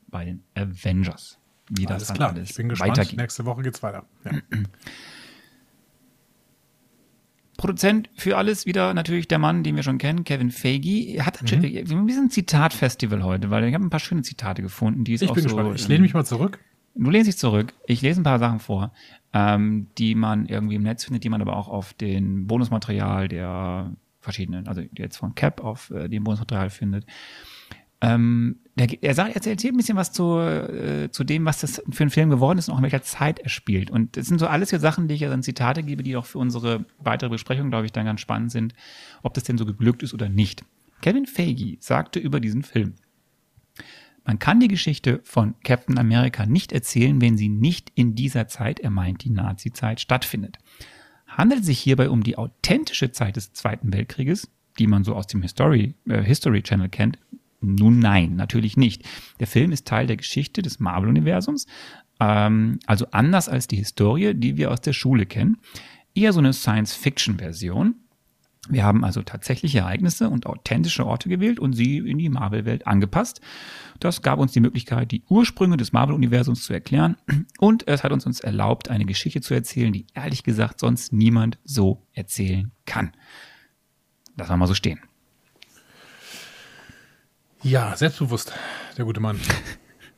bei 0.08 0.24
den 0.24 0.42
Avengers. 0.54 1.38
Wie 1.68 1.86
alles 1.86 2.08
das 2.08 2.16
klar. 2.16 2.30
Alles 2.30 2.50
ich 2.50 2.56
bin 2.56 2.68
gespannt. 2.68 2.92
Weitergeht. 2.92 3.18
Nächste 3.18 3.44
Woche 3.44 3.62
geht's 3.62 3.82
weiter. 3.82 4.04
Ja. 4.24 4.32
Produzent 7.56 8.08
für 8.16 8.38
alles 8.38 8.64
wieder 8.64 8.94
natürlich 8.94 9.28
der 9.28 9.38
Mann, 9.38 9.62
den 9.62 9.76
wir 9.76 9.82
schon 9.82 9.98
kennen, 9.98 10.24
Kevin 10.24 10.50
Feige. 10.50 11.14
Er 11.14 11.26
hat 11.26 11.42
mhm. 11.42 11.62
ein 11.62 12.06
bisschen 12.06 12.30
Zitatfestival 12.30 13.22
heute, 13.22 13.50
weil 13.50 13.64
ich 13.64 13.74
habe 13.74 13.84
ein 13.84 13.90
paar 13.90 14.00
schöne 14.00 14.22
Zitate 14.22 14.62
gefunden, 14.62 15.04
die 15.04 15.12
es 15.12 15.20
ich 15.20 15.28
auch 15.28 15.34
bin 15.34 15.42
so. 15.42 15.54
Gespannt. 15.54 15.78
Ich 15.78 15.86
lehne 15.86 16.00
mich 16.00 16.14
mal 16.14 16.24
zurück. 16.24 16.58
Du 16.94 17.10
lehnst 17.10 17.28
dich 17.28 17.36
zurück. 17.36 17.74
Ich 17.86 18.00
lese 18.00 18.20
ein 18.20 18.24
paar 18.24 18.38
Sachen 18.38 18.60
vor, 18.60 18.92
ähm, 19.34 19.88
die 19.98 20.14
man 20.14 20.46
irgendwie 20.46 20.76
im 20.76 20.82
Netz 20.82 21.04
findet, 21.04 21.22
die 21.22 21.28
man 21.28 21.42
aber 21.42 21.54
auch 21.54 21.68
auf 21.68 21.92
den 21.92 22.46
Bonusmaterial 22.46 23.28
der 23.28 23.92
verschiedenen, 24.20 24.68
also 24.68 24.82
jetzt 24.96 25.16
von 25.16 25.34
Cap 25.34 25.62
auf 25.62 25.90
äh, 25.90 26.08
dem 26.08 26.24
Bonusmaterial 26.24 26.70
findet. 26.70 27.06
Ähm, 28.02 28.60
der, 28.76 29.02
er, 29.02 29.14
sagt, 29.14 29.30
er 29.30 29.46
erzählt 29.46 29.74
ein 29.74 29.76
bisschen 29.76 29.96
was 29.96 30.12
zu, 30.12 30.38
äh, 30.38 31.10
zu 31.10 31.22
dem, 31.22 31.44
was 31.44 31.60
das 31.60 31.82
für 31.90 32.04
ein 32.04 32.10
Film 32.10 32.30
geworden 32.30 32.58
ist 32.58 32.68
und 32.68 32.74
auch 32.74 32.78
in 32.78 32.84
welcher 32.84 33.02
Zeit 33.02 33.38
er 33.40 33.50
spielt. 33.50 33.90
Und 33.90 34.16
das 34.16 34.26
sind 34.26 34.38
so 34.38 34.46
alles 34.46 34.70
hier 34.70 34.80
Sachen, 34.80 35.06
die 35.06 35.14
ich 35.14 35.20
ja 35.20 35.28
dann 35.28 35.42
Zitate 35.42 35.82
gebe, 35.82 36.02
die 36.02 36.16
auch 36.16 36.24
für 36.24 36.38
unsere 36.38 36.86
weitere 36.98 37.28
Besprechung, 37.28 37.68
glaube 37.68 37.86
ich, 37.86 37.92
dann 37.92 38.06
ganz 38.06 38.20
spannend 38.20 38.52
sind, 38.52 38.74
ob 39.22 39.34
das 39.34 39.44
denn 39.44 39.58
so 39.58 39.66
geglückt 39.66 40.02
ist 40.02 40.14
oder 40.14 40.30
nicht. 40.30 40.64
Kevin 41.02 41.26
Feige 41.26 41.76
sagte 41.80 42.18
über 42.18 42.40
diesen 42.40 42.62
Film, 42.62 42.94
man 44.24 44.38
kann 44.38 44.60
die 44.60 44.68
Geschichte 44.68 45.20
von 45.24 45.54
Captain 45.64 45.98
America 45.98 46.46
nicht 46.46 46.72
erzählen, 46.72 47.20
wenn 47.20 47.36
sie 47.36 47.48
nicht 47.48 47.90
in 47.94 48.14
dieser 48.14 48.48
Zeit, 48.48 48.80
er 48.80 48.90
meint 48.90 49.24
die 49.24 49.30
Nazi-Zeit, 49.30 50.00
stattfindet. 50.00 50.58
Handelt 51.40 51.62
es 51.62 51.68
sich 51.68 51.80
hierbei 51.80 52.10
um 52.10 52.22
die 52.22 52.36
authentische 52.36 53.12
Zeit 53.12 53.36
des 53.36 53.54
Zweiten 53.54 53.94
Weltkrieges, 53.94 54.50
die 54.78 54.86
man 54.86 55.04
so 55.04 55.14
aus 55.14 55.26
dem 55.26 55.40
History, 55.40 55.94
äh, 56.06 56.22
History 56.22 56.62
Channel 56.62 56.90
kennt? 56.90 57.18
Nun 57.62 57.98
nein, 57.98 58.36
natürlich 58.36 58.76
nicht. 58.76 59.08
Der 59.38 59.46
Film 59.46 59.72
ist 59.72 59.86
Teil 59.86 60.06
der 60.06 60.18
Geschichte 60.18 60.60
des 60.60 60.80
Marvel-Universums, 60.80 61.66
ähm, 62.20 62.78
also 62.84 63.06
anders 63.12 63.48
als 63.48 63.66
die 63.68 63.76
Historie, 63.76 64.34
die 64.34 64.58
wir 64.58 64.70
aus 64.70 64.82
der 64.82 64.92
Schule 64.92 65.24
kennen. 65.24 65.56
Eher 66.14 66.34
so 66.34 66.40
eine 66.40 66.52
Science-Fiction-Version. 66.52 67.94
Wir 68.70 68.84
haben 68.84 69.04
also 69.04 69.22
tatsächliche 69.22 69.80
Ereignisse 69.80 70.30
und 70.30 70.46
authentische 70.46 71.04
Orte 71.04 71.28
gewählt 71.28 71.58
und 71.58 71.72
sie 71.72 71.98
in 71.98 72.18
die 72.18 72.28
Marvel-Welt 72.28 72.86
angepasst. 72.86 73.40
Das 73.98 74.22
gab 74.22 74.38
uns 74.38 74.52
die 74.52 74.60
Möglichkeit, 74.60 75.10
die 75.10 75.24
Ursprünge 75.28 75.76
des 75.76 75.92
Marvel-Universums 75.92 76.64
zu 76.64 76.72
erklären 76.72 77.16
und 77.58 77.88
es 77.88 78.04
hat 78.04 78.12
uns, 78.12 78.26
uns 78.26 78.40
erlaubt, 78.40 78.88
eine 78.88 79.04
Geschichte 79.04 79.40
zu 79.40 79.54
erzählen, 79.54 79.92
die 79.92 80.06
ehrlich 80.14 80.44
gesagt 80.44 80.80
sonst 80.80 81.12
niemand 81.12 81.58
so 81.64 82.06
erzählen 82.12 82.70
kann. 82.86 83.12
Lass 84.36 84.48
mal 84.48 84.66
so 84.66 84.74
stehen. 84.74 85.00
Ja, 87.62 87.94
selbstbewusst, 87.94 88.54
der 88.96 89.04
gute 89.04 89.20
Mann. 89.20 89.38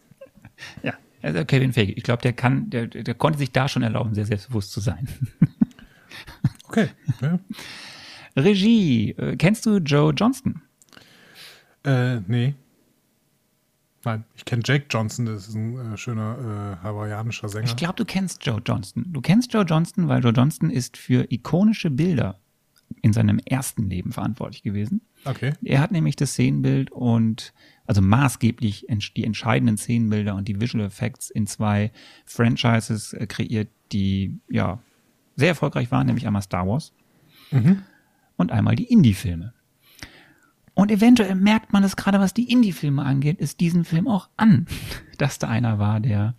ja, 0.82 0.94
also 1.22 1.44
Kevin 1.44 1.72
Feige. 1.72 1.92
Ich 1.92 2.04
glaube, 2.04 2.22
der 2.22 2.34
kann, 2.34 2.70
der, 2.70 2.86
der 2.86 3.14
konnte 3.14 3.38
sich 3.38 3.50
da 3.50 3.66
schon 3.66 3.82
erlauben, 3.82 4.14
sehr 4.14 4.26
selbstbewusst 4.26 4.70
zu 4.70 4.80
sein. 4.80 5.08
okay. 6.68 6.90
Ja. 7.20 7.40
Regie. 8.36 9.10
Äh, 9.12 9.36
kennst 9.36 9.66
du 9.66 9.78
Joe 9.78 10.12
Johnston? 10.12 10.62
Äh, 11.84 12.20
nee. 12.26 12.54
Nein, 14.04 14.24
ich 14.34 14.44
kenne 14.44 14.62
Jake 14.64 14.86
Johnson, 14.90 15.26
das 15.26 15.48
ist 15.48 15.54
ein 15.54 15.94
äh, 15.94 15.96
schöner 15.96 16.78
äh, 16.82 16.84
hawaiianischer 16.84 17.48
Sänger. 17.48 17.66
Ich 17.66 17.76
glaube, 17.76 17.94
du 17.94 18.04
kennst 18.04 18.44
Joe 18.44 18.60
Johnston. 18.64 19.06
Du 19.12 19.20
kennst 19.20 19.52
Joe 19.52 19.64
Johnston, 19.64 20.08
weil 20.08 20.22
Joe 20.22 20.32
Johnston 20.32 20.70
ist 20.70 20.96
für 20.96 21.30
ikonische 21.30 21.90
Bilder 21.90 22.38
in 23.00 23.12
seinem 23.12 23.38
ersten 23.38 23.88
Leben 23.88 24.12
verantwortlich 24.12 24.62
gewesen. 24.62 25.02
Okay. 25.24 25.52
Er 25.62 25.80
hat 25.80 25.92
nämlich 25.92 26.16
das 26.16 26.32
Szenenbild 26.32 26.90
und 26.90 27.54
also 27.86 28.02
maßgeblich 28.02 28.86
die 29.16 29.24
entscheidenden 29.24 29.76
Szenenbilder 29.76 30.34
und 30.34 30.48
die 30.48 30.60
Visual 30.60 30.84
Effects 30.84 31.30
in 31.30 31.46
zwei 31.46 31.92
Franchises 32.26 33.12
äh, 33.12 33.26
kreiert, 33.26 33.68
die 33.92 34.38
ja 34.48 34.80
sehr 35.36 35.48
erfolgreich 35.48 35.90
waren, 35.90 36.06
nämlich 36.06 36.26
einmal 36.26 36.42
Star 36.42 36.66
Wars 36.66 36.92
mhm. 37.50 37.82
Und 38.36 38.52
einmal 38.52 38.76
die 38.76 38.90
Indie-Filme. 38.90 39.52
Und 40.74 40.90
eventuell 40.90 41.34
merkt 41.34 41.72
man 41.72 41.84
es 41.84 41.96
gerade, 41.96 42.18
was 42.18 42.32
die 42.32 42.50
Indie-Filme 42.50 43.04
angeht, 43.04 43.38
ist 43.38 43.60
diesen 43.60 43.84
Film 43.84 44.08
auch 44.08 44.28
an, 44.36 44.66
dass 45.18 45.38
da 45.38 45.48
einer 45.48 45.78
war, 45.78 46.00
der 46.00 46.34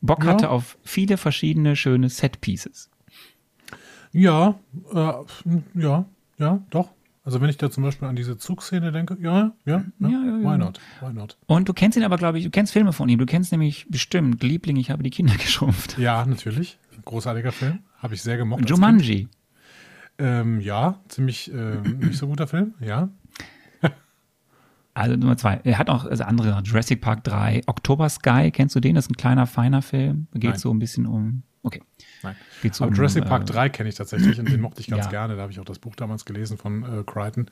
Bock 0.00 0.26
hatte 0.26 0.50
auf 0.50 0.76
viele 0.82 1.16
verschiedene 1.16 1.76
schöne 1.76 2.08
Set-Pieces. 2.08 2.90
Ja, 4.10 4.58
äh, 4.92 5.12
ja, 5.74 6.04
ja, 6.38 6.62
doch. 6.70 6.90
Also 7.24 7.40
wenn 7.40 7.48
ich 7.48 7.56
da 7.56 7.70
zum 7.70 7.84
Beispiel 7.84 8.08
an 8.08 8.16
diese 8.16 8.36
Zugszene 8.36 8.90
denke, 8.90 9.16
ja, 9.20 9.52
ja, 9.64 9.84
ja, 10.00 10.08
ja, 10.08 10.08
ja 10.10 10.40
why 10.40 10.58
not, 10.58 10.80
why 11.00 11.12
not. 11.12 11.38
Und 11.46 11.68
du 11.68 11.72
kennst 11.72 11.96
ihn 11.96 12.02
aber, 12.02 12.16
glaube 12.16 12.38
ich, 12.38 12.44
du 12.44 12.50
kennst 12.50 12.72
Filme 12.72 12.92
von 12.92 13.08
ihm. 13.08 13.20
Du 13.20 13.26
kennst 13.26 13.52
nämlich 13.52 13.86
bestimmt 13.88 14.42
Liebling, 14.42 14.76
ich 14.76 14.90
habe 14.90 15.04
die 15.04 15.10
Kinder 15.10 15.34
geschrumpft. 15.38 15.98
Ja, 15.98 16.26
natürlich. 16.26 16.78
Großartiger 17.04 17.52
Film. 17.52 17.78
Habe 17.98 18.14
ich 18.14 18.22
sehr 18.22 18.36
gemocht. 18.36 18.68
Jumanji. 18.68 19.28
Ähm, 20.22 20.60
ja, 20.60 21.00
ziemlich 21.08 21.52
äh, 21.52 21.80
nicht 21.80 22.16
so 22.16 22.28
guter 22.28 22.46
Film, 22.46 22.74
ja. 22.80 23.08
Also 24.94 25.16
Nummer 25.16 25.36
zwei. 25.38 25.60
Er 25.64 25.78
hat 25.78 25.88
auch 25.88 26.04
also 26.04 26.24
andere, 26.24 26.60
Jurassic 26.64 27.00
Park 27.00 27.24
3, 27.24 27.62
October 27.66 28.08
Sky, 28.10 28.50
kennst 28.52 28.76
du 28.76 28.80
den? 28.80 28.94
Das 28.94 29.06
ist 29.06 29.10
ein 29.10 29.16
kleiner, 29.16 29.46
feiner 29.46 29.80
Film. 29.80 30.26
Geht 30.34 30.50
Nein. 30.50 30.58
so 30.58 30.70
ein 30.70 30.78
bisschen 30.78 31.06
um. 31.06 31.44
Okay. 31.64 31.80
Nein. 32.22 32.36
Geht's 32.60 32.80
Aber 32.80 32.90
um, 32.90 32.94
Jurassic 32.94 33.24
Park 33.24 33.42
äh, 33.42 33.46
3 33.46 33.68
kenne 33.68 33.88
ich 33.88 33.94
tatsächlich 33.94 34.38
und 34.38 34.50
den 34.50 34.60
mochte 34.60 34.80
ich 34.80 34.88
ganz 34.88 35.04
ja. 35.04 35.10
gerne. 35.10 35.36
Da 35.36 35.42
habe 35.42 35.52
ich 35.52 35.60
auch 35.60 35.64
das 35.64 35.78
Buch 35.78 35.94
damals 35.94 36.24
gelesen 36.24 36.58
von 36.58 36.82
äh, 36.82 37.04
Crichton. 37.04 37.46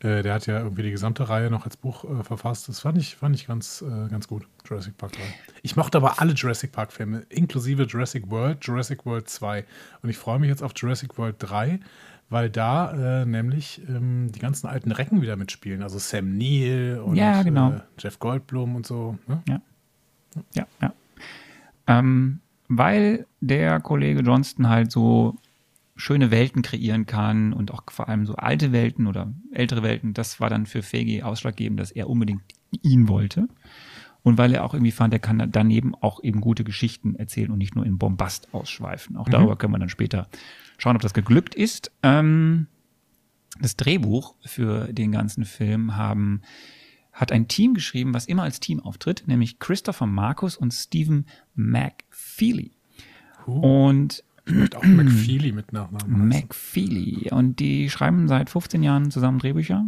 Äh, 0.00 0.22
der 0.22 0.34
hat 0.34 0.46
ja 0.46 0.60
irgendwie 0.60 0.82
die 0.82 0.90
gesamte 0.92 1.28
Reihe 1.28 1.50
noch 1.50 1.64
als 1.64 1.76
Buch 1.76 2.04
äh, 2.04 2.22
verfasst. 2.22 2.68
Das 2.68 2.80
fand 2.80 2.98
ich, 2.98 3.16
fand 3.16 3.34
ich 3.34 3.48
ganz, 3.48 3.82
äh, 3.82 4.08
ganz 4.08 4.28
gut, 4.28 4.46
Jurassic 4.64 4.96
Park 4.96 5.12
3. 5.12 5.20
Ich 5.62 5.76
mochte 5.76 5.98
aber 5.98 6.20
alle 6.20 6.32
Jurassic 6.32 6.72
Park-Filme, 6.72 7.26
inklusive 7.28 7.82
Jurassic 7.82 8.30
World, 8.30 8.58
Jurassic 8.62 9.04
World 9.04 9.28
2. 9.28 9.64
Und 10.02 10.08
ich 10.08 10.16
freue 10.16 10.38
mich 10.38 10.48
jetzt 10.48 10.62
auf 10.62 10.72
Jurassic 10.76 11.18
World 11.18 11.36
3, 11.40 11.80
weil 12.30 12.50
da 12.50 13.22
äh, 13.22 13.26
nämlich 13.26 13.80
ähm, 13.88 14.30
die 14.32 14.38
ganzen 14.38 14.66
alten 14.66 14.92
Recken 14.92 15.22
wieder 15.22 15.36
mitspielen. 15.36 15.82
Also 15.82 15.98
Sam 15.98 16.36
Neill 16.36 17.00
und 17.04 17.16
ja, 17.16 17.42
genau. 17.42 17.72
äh, 17.72 17.80
Jeff 17.98 18.18
Goldblum 18.18 18.76
und 18.76 18.86
so. 18.86 19.18
Ne? 19.26 19.42
Ja. 19.48 19.60
Ja, 20.54 20.66
ja. 20.80 20.92
Ähm, 21.86 22.40
weil 22.68 23.26
der 23.40 23.80
Kollege 23.80 24.20
Johnston 24.20 24.68
halt 24.68 24.92
so 24.92 25.36
schöne 25.96 26.30
Welten 26.30 26.62
kreieren 26.62 27.06
kann 27.06 27.52
und 27.52 27.72
auch 27.72 27.82
vor 27.88 28.08
allem 28.08 28.26
so 28.26 28.36
alte 28.36 28.72
Welten 28.72 29.06
oder 29.06 29.32
ältere 29.52 29.82
Welten, 29.82 30.14
das 30.14 30.38
war 30.38 30.50
dann 30.50 30.66
für 30.66 30.82
Fegi 30.82 31.22
ausschlaggebend, 31.22 31.80
dass 31.80 31.90
er 31.90 32.08
unbedingt 32.08 32.42
ihn 32.82 33.08
wollte. 33.08 33.48
Und 34.28 34.36
weil 34.36 34.52
er 34.52 34.62
auch 34.62 34.74
irgendwie 34.74 34.92
fand, 34.92 35.14
er 35.14 35.20
kann 35.20 35.50
daneben 35.50 35.94
auch 35.94 36.22
eben 36.22 36.42
gute 36.42 36.62
Geschichten 36.62 37.14
erzählen 37.14 37.50
und 37.50 37.56
nicht 37.56 37.74
nur 37.74 37.86
in 37.86 37.96
Bombast 37.96 38.52
ausschweifen. 38.52 39.16
Auch 39.16 39.26
mhm. 39.26 39.30
darüber 39.30 39.56
können 39.56 39.72
wir 39.72 39.78
dann 39.78 39.88
später 39.88 40.28
schauen, 40.76 40.96
ob 40.96 41.00
das 41.00 41.14
geglückt 41.14 41.54
ist. 41.54 41.90
Ähm, 42.02 42.66
das 43.58 43.76
Drehbuch 43.76 44.34
für 44.44 44.92
den 44.92 45.12
ganzen 45.12 45.46
Film 45.46 45.96
haben 45.96 46.42
hat 47.10 47.32
ein 47.32 47.48
Team 47.48 47.72
geschrieben, 47.72 48.12
was 48.12 48.26
immer 48.26 48.42
als 48.42 48.60
Team 48.60 48.80
auftritt, 48.80 49.24
nämlich 49.26 49.58
Christopher 49.60 50.06
Marcus 50.06 50.58
und 50.58 50.74
Stephen 50.74 51.24
McFeely. 51.54 52.72
Uh, 53.46 53.52
und 53.86 54.24
auch 54.74 54.84
McFeely 54.84 55.52
mit 55.52 55.72
Nachnamen. 55.72 56.28
McFeely. 56.28 57.30
Und 57.30 57.60
die 57.60 57.88
schreiben 57.88 58.28
seit 58.28 58.50
15 58.50 58.82
Jahren 58.82 59.10
zusammen 59.10 59.38
Drehbücher. 59.38 59.86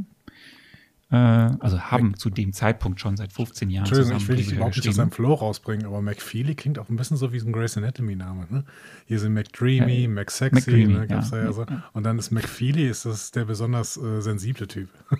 Äh, 1.11 1.17
also 1.17 1.81
haben 1.81 2.17
zu 2.17 2.31
dem 2.31 2.53
Zeitpunkt 2.53 3.01
schon 3.01 3.17
seit 3.17 3.33
15 3.33 3.69
Jahren 3.69 3.85
Entschuldigung, 3.85 4.17
ich 4.19 4.29
will 4.29 4.37
dich 4.37 4.53
überhaupt 4.53 4.77
nicht 4.77 4.89
aus 4.89 4.95
seinem 4.95 5.11
Flow 5.11 5.35
rausbringen, 5.35 5.85
aber 5.85 6.01
McFeely 6.03 6.55
klingt 6.55 6.79
auch 6.79 6.89
ein 6.89 6.97
bisschen 6.97 7.17
so 7.17 7.33
wie 7.33 7.41
so 7.41 7.49
ein 7.49 7.53
Grey's 7.53 7.77
Anatomy-Name. 7.77 8.47
Ne? 8.49 8.65
Hier 9.07 9.19
sind 9.19 9.35
McDreamy, 9.35 10.05
äh, 10.05 10.09
McSexy, 10.09 10.55
McDreamy, 10.55 10.93
ne? 10.93 11.07
Ja, 11.11 11.21
ja 11.21 11.53
so. 11.53 11.67
Und 11.93 12.05
dann 12.05 12.19
ist 12.19 12.31
McFeely, 12.31 12.89
ist 12.89 13.07
das 13.07 13.33
der 13.33 13.45
besonders 13.45 13.97
äh, 13.97 14.21
sensible 14.21 14.69
Typ. 14.69 14.89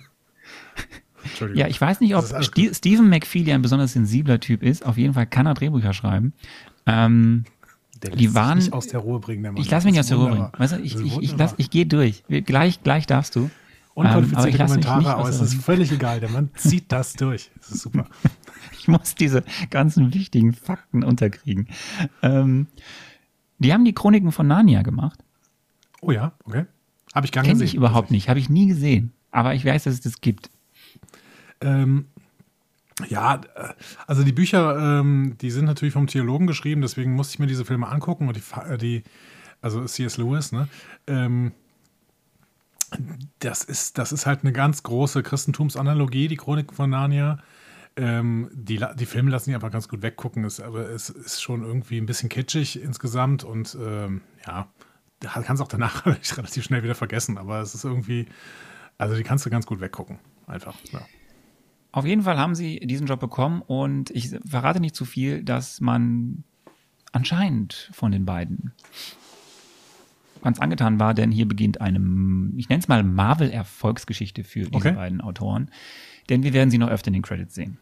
Ja, 1.53 1.67
ich 1.67 1.79
weiß 1.79 1.99
nicht, 1.99 2.15
ob 2.15 2.25
St 2.25 2.75
Stephen 2.75 3.07
McFeely 3.07 3.51
ein 3.53 3.61
besonders 3.61 3.93
sensibler 3.93 4.39
Typ 4.39 4.63
ist. 4.63 4.83
Auf 4.83 4.97
jeden 4.97 5.13
Fall 5.13 5.27
kann 5.27 5.45
er 5.45 5.53
Drehbücher 5.53 5.93
schreiben. 5.93 6.33
Ähm, 6.87 7.45
die 8.17 8.33
waren, 8.33 8.73
aus 8.73 8.87
der 8.87 9.01
Ruhe 9.01 9.19
bringen. 9.19 9.43
Der 9.43 9.51
Mann. 9.51 9.61
Ich 9.61 9.69
lasse 9.69 9.85
mich 9.85 9.93
nicht 9.93 9.99
aus 9.99 10.07
der 10.07 10.17
Ruhe 10.17 10.29
bringen. 10.31 10.49
Weißt 10.57 10.73
du, 10.73 10.79
ich, 10.79 10.95
ich, 10.95 11.21
ich, 11.21 11.35
ich 11.57 11.69
gehe 11.69 11.85
durch. 11.85 12.23
Gleich, 12.27 12.81
gleich 12.81 13.05
darfst 13.05 13.35
du. 13.35 13.51
Unqualifizierte 13.93 14.57
ähm, 14.57 14.67
Kommentare, 14.67 15.15
aber 15.15 15.29
es 15.29 15.41
ist 15.41 15.55
völlig 15.55 15.91
egal. 15.91 16.19
Der 16.19 16.29
Mann 16.29 16.49
zieht 16.55 16.91
das 16.91 17.13
durch. 17.13 17.51
Das 17.57 17.71
ist 17.71 17.81
super. 17.81 18.07
ich 18.79 18.87
muss 18.87 19.15
diese 19.15 19.43
ganzen 19.69 20.13
wichtigen 20.13 20.53
Fakten 20.53 21.03
unterkriegen. 21.03 21.67
Ähm, 22.21 22.67
die 23.59 23.73
haben 23.73 23.85
die 23.85 23.93
Chroniken 23.93 24.31
von 24.31 24.47
Narnia 24.47 24.81
gemacht. 24.81 25.19
Oh 26.01 26.11
ja, 26.11 26.33
okay. 26.45 26.65
Habe 27.13 27.25
ich 27.25 27.31
gar 27.31 27.41
nicht 27.41 27.51
gesehen. 27.51 27.67
ich 27.67 27.75
überhaupt 27.75 28.11
nicht. 28.11 28.29
Habe 28.29 28.39
ich 28.39 28.49
nie 28.49 28.67
gesehen. 28.67 29.11
Aber 29.31 29.53
ich 29.53 29.65
weiß, 29.65 29.83
dass 29.83 29.95
es 29.95 30.01
das 30.01 30.21
gibt. 30.21 30.49
Ähm, 31.59 32.05
ja, 33.07 33.41
äh, 33.55 33.73
also 34.07 34.23
die 34.23 34.31
Bücher, 34.31 34.99
ähm, 34.99 35.35
die 35.41 35.51
sind 35.51 35.65
natürlich 35.65 35.93
vom 35.93 36.07
Theologen 36.07 36.47
geschrieben, 36.47 36.81
deswegen 36.81 37.13
musste 37.13 37.35
ich 37.35 37.39
mir 37.39 37.47
diese 37.47 37.65
Filme 37.65 37.87
angucken 37.87 38.27
und 38.27 38.35
die, 38.35 38.43
äh, 38.69 38.77
die 38.77 39.03
also 39.61 39.85
C.S. 39.85 40.17
Lewis, 40.17 40.51
ne? 40.51 40.67
Ähm, 41.07 41.51
das 43.39 43.63
ist, 43.63 43.97
das 43.97 44.11
ist 44.11 44.25
halt 44.25 44.41
eine 44.43 44.51
ganz 44.51 44.83
große 44.83 45.23
Christentumsanalogie, 45.23 46.27
die 46.27 46.37
Chronik 46.37 46.73
von 46.73 46.89
Narnia. 46.89 47.39
Ähm, 47.97 48.49
die, 48.53 48.83
die 48.95 49.05
Filme 49.05 49.31
lassen 49.31 49.45
sich 49.45 49.55
einfach 49.55 49.71
ganz 49.71 49.89
gut 49.89 50.01
weggucken, 50.01 50.45
ist, 50.45 50.61
aber 50.61 50.89
es 50.89 51.09
ist 51.09 51.41
schon 51.41 51.63
irgendwie 51.63 51.97
ein 51.97 52.05
bisschen 52.05 52.29
kitschig 52.29 52.81
insgesamt 52.81 53.43
und 53.43 53.77
ähm, 53.81 54.21
ja, 54.45 54.67
kannst 55.19 55.61
auch 55.61 55.67
danach 55.67 56.05
relativ 56.37 56.63
schnell 56.63 56.83
wieder 56.83 56.95
vergessen, 56.95 57.37
aber 57.37 57.59
es 57.59 57.75
ist 57.75 57.83
irgendwie, 57.83 58.27
also 58.97 59.15
die 59.15 59.23
kannst 59.23 59.45
du 59.45 59.49
ganz 59.49 59.65
gut 59.65 59.81
weggucken, 59.81 60.19
einfach. 60.47 60.75
Ja. 60.93 61.01
Auf 61.91 62.05
jeden 62.05 62.21
Fall 62.21 62.37
haben 62.37 62.55
sie 62.55 62.79
diesen 62.79 63.07
Job 63.07 63.19
bekommen 63.19 63.61
und 63.61 64.09
ich 64.11 64.29
verrate 64.45 64.79
nicht 64.79 64.95
zu 64.95 65.03
viel, 65.03 65.43
dass 65.43 65.81
man 65.81 66.45
anscheinend 67.11 67.89
von 67.93 68.13
den 68.13 68.25
beiden 68.25 68.71
ganz 70.41 70.59
angetan 70.59 70.99
war, 70.99 71.13
denn 71.13 71.31
hier 71.31 71.47
beginnt 71.47 71.81
eine, 71.81 71.99
ich 72.57 72.69
nenne 72.69 72.79
es 72.79 72.87
mal 72.87 73.03
Marvel-Erfolgsgeschichte 73.03 74.43
für 74.43 74.61
diese 74.61 74.75
okay. 74.75 74.91
beiden 74.91 75.21
Autoren. 75.21 75.69
Denn 76.29 76.43
wir 76.43 76.53
werden 76.53 76.69
sie 76.69 76.77
noch 76.77 76.89
öfter 76.89 77.07
in 77.07 77.13
den 77.13 77.21
Credits 77.21 77.55
sehen. 77.55 77.77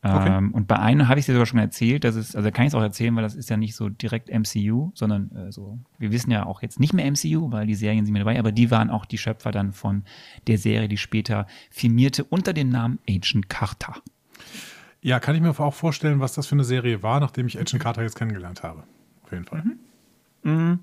Okay. 0.00 0.28
Ähm, 0.30 0.54
und 0.54 0.68
bei 0.68 0.78
einem 0.78 1.08
habe 1.08 1.18
ich 1.18 1.26
dir 1.26 1.32
sogar 1.32 1.46
schon 1.46 1.58
erzählt, 1.58 2.04
dass 2.04 2.14
es, 2.14 2.36
also 2.36 2.50
kann 2.52 2.64
ich 2.64 2.68
es 2.68 2.74
auch 2.76 2.82
erzählen, 2.82 3.14
weil 3.16 3.24
das 3.24 3.34
ist 3.34 3.50
ja 3.50 3.56
nicht 3.56 3.74
so 3.74 3.88
direkt 3.88 4.28
MCU, 4.28 4.92
sondern 4.94 5.34
äh, 5.34 5.50
so, 5.50 5.78
wir 5.98 6.12
wissen 6.12 6.30
ja 6.30 6.46
auch 6.46 6.62
jetzt 6.62 6.78
nicht 6.78 6.92
mehr 6.92 7.10
MCU, 7.10 7.50
weil 7.50 7.66
die 7.66 7.74
Serien 7.74 8.06
sind 8.06 8.12
mit 8.12 8.20
dabei, 8.20 8.38
aber 8.38 8.52
die 8.52 8.70
waren 8.70 8.90
auch 8.90 9.06
die 9.06 9.18
Schöpfer 9.18 9.50
dann 9.50 9.72
von 9.72 10.04
der 10.46 10.56
Serie, 10.56 10.88
die 10.88 10.98
später 10.98 11.46
firmierte 11.70 12.22
unter 12.22 12.52
dem 12.52 12.68
Namen 12.68 13.00
Agent 13.08 13.48
Carter. 13.48 13.96
Ja, 15.00 15.18
kann 15.18 15.34
ich 15.34 15.40
mir 15.40 15.50
auch 15.58 15.74
vorstellen, 15.74 16.20
was 16.20 16.32
das 16.32 16.46
für 16.46 16.54
eine 16.54 16.64
Serie 16.64 17.02
war, 17.02 17.18
nachdem 17.18 17.48
ich 17.48 17.58
Agent 17.58 17.82
Carter 17.82 18.02
jetzt 18.02 18.16
kennengelernt 18.16 18.62
habe. 18.62 18.84
Auf 19.24 19.32
jeden 19.32 19.46
Fall. 19.46 19.64
Mhm. 19.64 19.78
Mhm. 20.52 20.78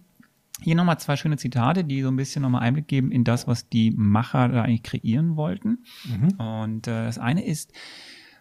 Hier 0.61 0.75
nochmal 0.75 0.99
zwei 0.99 1.15
schöne 1.15 1.37
Zitate, 1.37 1.83
die 1.83 2.01
so 2.01 2.07
ein 2.07 2.15
bisschen 2.15 2.41
nochmal 2.41 2.61
Einblick 2.61 2.87
geben 2.87 3.11
in 3.11 3.23
das, 3.23 3.47
was 3.47 3.69
die 3.69 3.91
Macher 3.91 4.47
da 4.49 4.63
eigentlich 4.63 4.83
kreieren 4.83 5.35
wollten. 5.35 5.83
Mhm. 6.05 6.39
Und 6.39 6.87
äh, 6.87 7.05
das 7.05 7.19
eine 7.19 7.45
ist, 7.45 7.73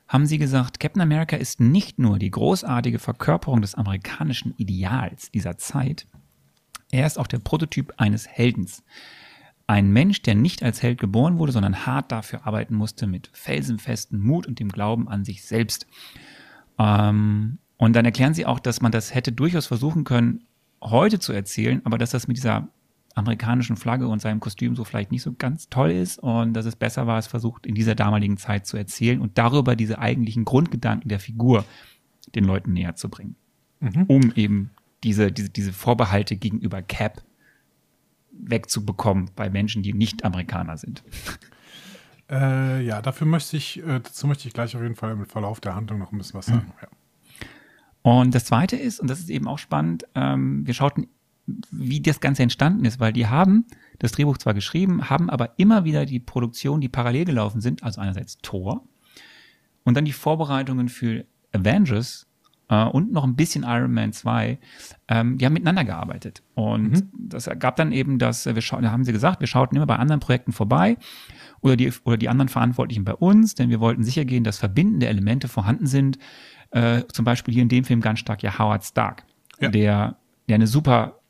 haben 0.07 0.27
sie 0.27 0.39
gesagt, 0.39 0.81
Captain 0.81 1.03
America 1.03 1.37
ist 1.37 1.61
nicht 1.61 1.99
nur 1.99 2.19
die 2.19 2.31
großartige 2.31 2.99
Verkörperung 2.99 3.61
des 3.61 3.75
amerikanischen 3.75 4.55
Ideals 4.57 5.31
dieser 5.33 5.59
Zeit, 5.59 6.07
er 6.95 7.07
ist 7.09 7.19
auch 7.19 7.27
der 7.27 7.41
Prototyp 7.41 7.93
eines 7.97 8.29
Heldens. 8.29 8.85
Ein 9.67 9.91
Mensch, 9.91 10.23
der 10.23 10.37
nicht 10.37 10.63
als 10.63 10.81
Held 10.81 11.01
geboren 11.01 11.39
wurde, 11.39 11.51
sondern 11.51 11.87
hart 11.87 12.13
dafür 12.13 12.47
arbeiten 12.47 12.77
musste, 12.77 13.09
mit 13.09 13.31
felsenfesten 13.33 14.21
Mut 14.21 14.47
und 14.47 14.61
dem 14.61 14.69
Glauben 14.69 15.09
an 15.09 15.25
sich 15.25 15.45
selbst. 15.45 15.89
Ähm, 16.79 17.59
und 17.79 17.97
dann 17.97 18.05
erklären 18.05 18.35
sie 18.35 18.47
auch, 18.47 18.61
dass 18.61 18.81
man 18.81 18.93
das 18.93 19.13
hätte 19.13 19.33
durchaus 19.33 19.67
versuchen 19.67 20.05
können, 20.05 20.45
heute 20.85 21.19
zu 21.19 21.33
erzählen, 21.33 21.81
aber 21.85 21.99
dass 21.99 22.11
das 22.11 22.29
mit 22.29 22.37
dieser 22.37 22.69
amerikanischen 23.15 23.77
Flagge 23.77 24.09
und 24.09 24.21
seinem 24.21 24.41
Kostüm 24.41 24.75
so 24.75 24.85
vielleicht 24.85 25.13
nicht 25.13 25.23
so 25.23 25.33
ganz 25.33 25.69
toll 25.69 25.93
ist 25.93 26.19
und 26.19 26.53
dass 26.55 26.67
es 26.67 26.77
besser 26.77 27.07
war, 27.07 27.19
es 27.19 27.27
versucht 27.27 27.65
in 27.67 27.75
dieser 27.75 27.95
damaligen 27.95 28.37
Zeit 28.37 28.67
zu 28.67 28.77
erzählen 28.77 29.21
und 29.21 29.39
darüber 29.39 29.77
diese 29.77 29.99
eigentlichen 29.99 30.45
Grundgedanken 30.45 31.09
der 31.09 31.21
Figur 31.21 31.65
den 32.35 32.45
Leuten 32.45 32.73
näher 32.73 32.97
zu 32.97 33.09
bringen. 33.09 33.37
Mhm. 33.81 34.05
Um 34.09 34.33
eben 34.35 34.71
diese, 35.05 35.31
diese, 35.31 35.51
diese 35.51 35.73
Vorbehalte 35.73 36.37
gegenüber 36.37 36.83
Cap 36.83 37.23
wegzubekommen 38.33 39.31
bei 39.37 39.49
Menschen, 39.49 39.83
die 39.83 39.93
nicht 39.93 40.25
Amerikaner 40.25 40.77
sind. 40.77 41.05
Äh, 42.31 42.85
ja, 42.85 43.03
dafür 43.03 43.27
möchte 43.27 43.57
ich, 43.57 43.79
äh, 43.81 44.01
dazu 44.01 44.27
möchte 44.27 44.49
ich 44.49 44.55
gleich 44.55 44.75
auf 44.75 44.83
jeden 44.83 44.97
Fall 44.97 45.13
im 45.13 45.27
Verlauf 45.27 45.61
der 45.61 45.75
Handlung 45.75 45.99
noch 45.99 46.11
ein 46.11 46.19
bisschen 46.19 46.39
was 46.39 46.47
sagen. 46.47 46.67
Mhm. 46.67 46.73
Ja. 46.83 46.89
Und 48.05 48.35
das 48.35 48.45
zweite 48.45 48.77
ist, 48.77 49.01
und 49.01 49.09
das 49.09 49.19
ist 49.19 49.31
eben 49.31 49.49
auch 49.49 49.57
spannend, 49.57 50.05
ähm, 50.15 50.67
wir 50.67 50.75
schauten, 50.75 51.07
wie 51.71 52.03
das 52.03 52.21
Ganze 52.21 52.43
entstanden 52.43 52.85
ist, 52.85 53.01
weil 53.01 53.15
die 53.15 53.29
haben 53.29 53.65
das 53.99 54.13
Drehbuch 54.13 54.37
zwar 54.37 54.53
geschrieben, 54.53 55.09
haben 55.09 55.31
aber 55.31 55.59
immer 55.59 55.87
wieder 55.87 56.05
die 56.05 56.21
Produktion, 56.21 56.83
die 56.83 56.91
parallel 56.91 57.25
gelaufen 57.25 57.63
sind, 57.63 57.83
also 57.83 58.03
einerseits 58.03 58.37
Thor 58.43 58.87
und 59.85 59.97
dann 59.97 60.05
die 60.05 60.13
Vorbereitungen 60.13 60.91
für 60.91 61.25
Avengers 61.53 62.27
äh, 62.69 62.85
und 62.85 63.13
noch 63.13 63.25
ein 63.25 63.37
bisschen 63.37 63.65
Iron 63.65 63.93
Man 63.93 64.13
2, 64.13 64.59
ähm, 65.09 65.39
die 65.39 65.45
haben 65.45 65.53
miteinander 65.53 65.85
gearbeitet. 65.85 66.43
Und 66.55 66.91
mhm. 66.91 67.11
das 67.13 67.49
gab 67.59 67.77
dann 67.77 67.93
eben, 67.93 68.19
dass 68.19 68.47
wir 68.47 68.61
schauen, 68.63 68.83
da 68.83 68.91
haben 68.91 69.05
sie 69.05 69.13
gesagt, 69.13 69.41
wir 69.41 69.47
schauten 69.47 69.77
immer 69.77 69.87
bei 69.87 69.97
anderen 69.97 70.21
Projekten 70.21 70.53
vorbei 70.53 70.97
oder 71.61 71.77
die, 71.77 71.93
oder 72.05 72.17
die 72.17 72.29
anderen 72.29 72.49
Verantwortlichen 72.49 73.05
bei 73.05 73.15
uns, 73.15 73.55
denn 73.55 73.71
wir 73.71 73.81
wollten 73.81 74.05
sicher 74.05 74.25
gehen, 74.25 74.45
dass 74.45 74.59
verbindende 74.59 75.07
Elemente 75.07 75.49
vorhanden 75.49 75.87
sind. 75.87 76.19
Äh, 76.71 77.03
zum 77.13 77.25
Beispiel 77.25 77.55
hier 77.55 77.63
in 77.63 77.69
dem 77.69 77.85
Film 77.85 78.01
ganz 78.01 78.19
stark 78.19 78.43
ja 78.43 78.59
Howard 78.59 78.85
Stark, 78.85 79.25
ja. 79.61 79.69
der, 79.69 80.17
der 80.49 80.55
eine 80.55 80.67
super 80.67 81.21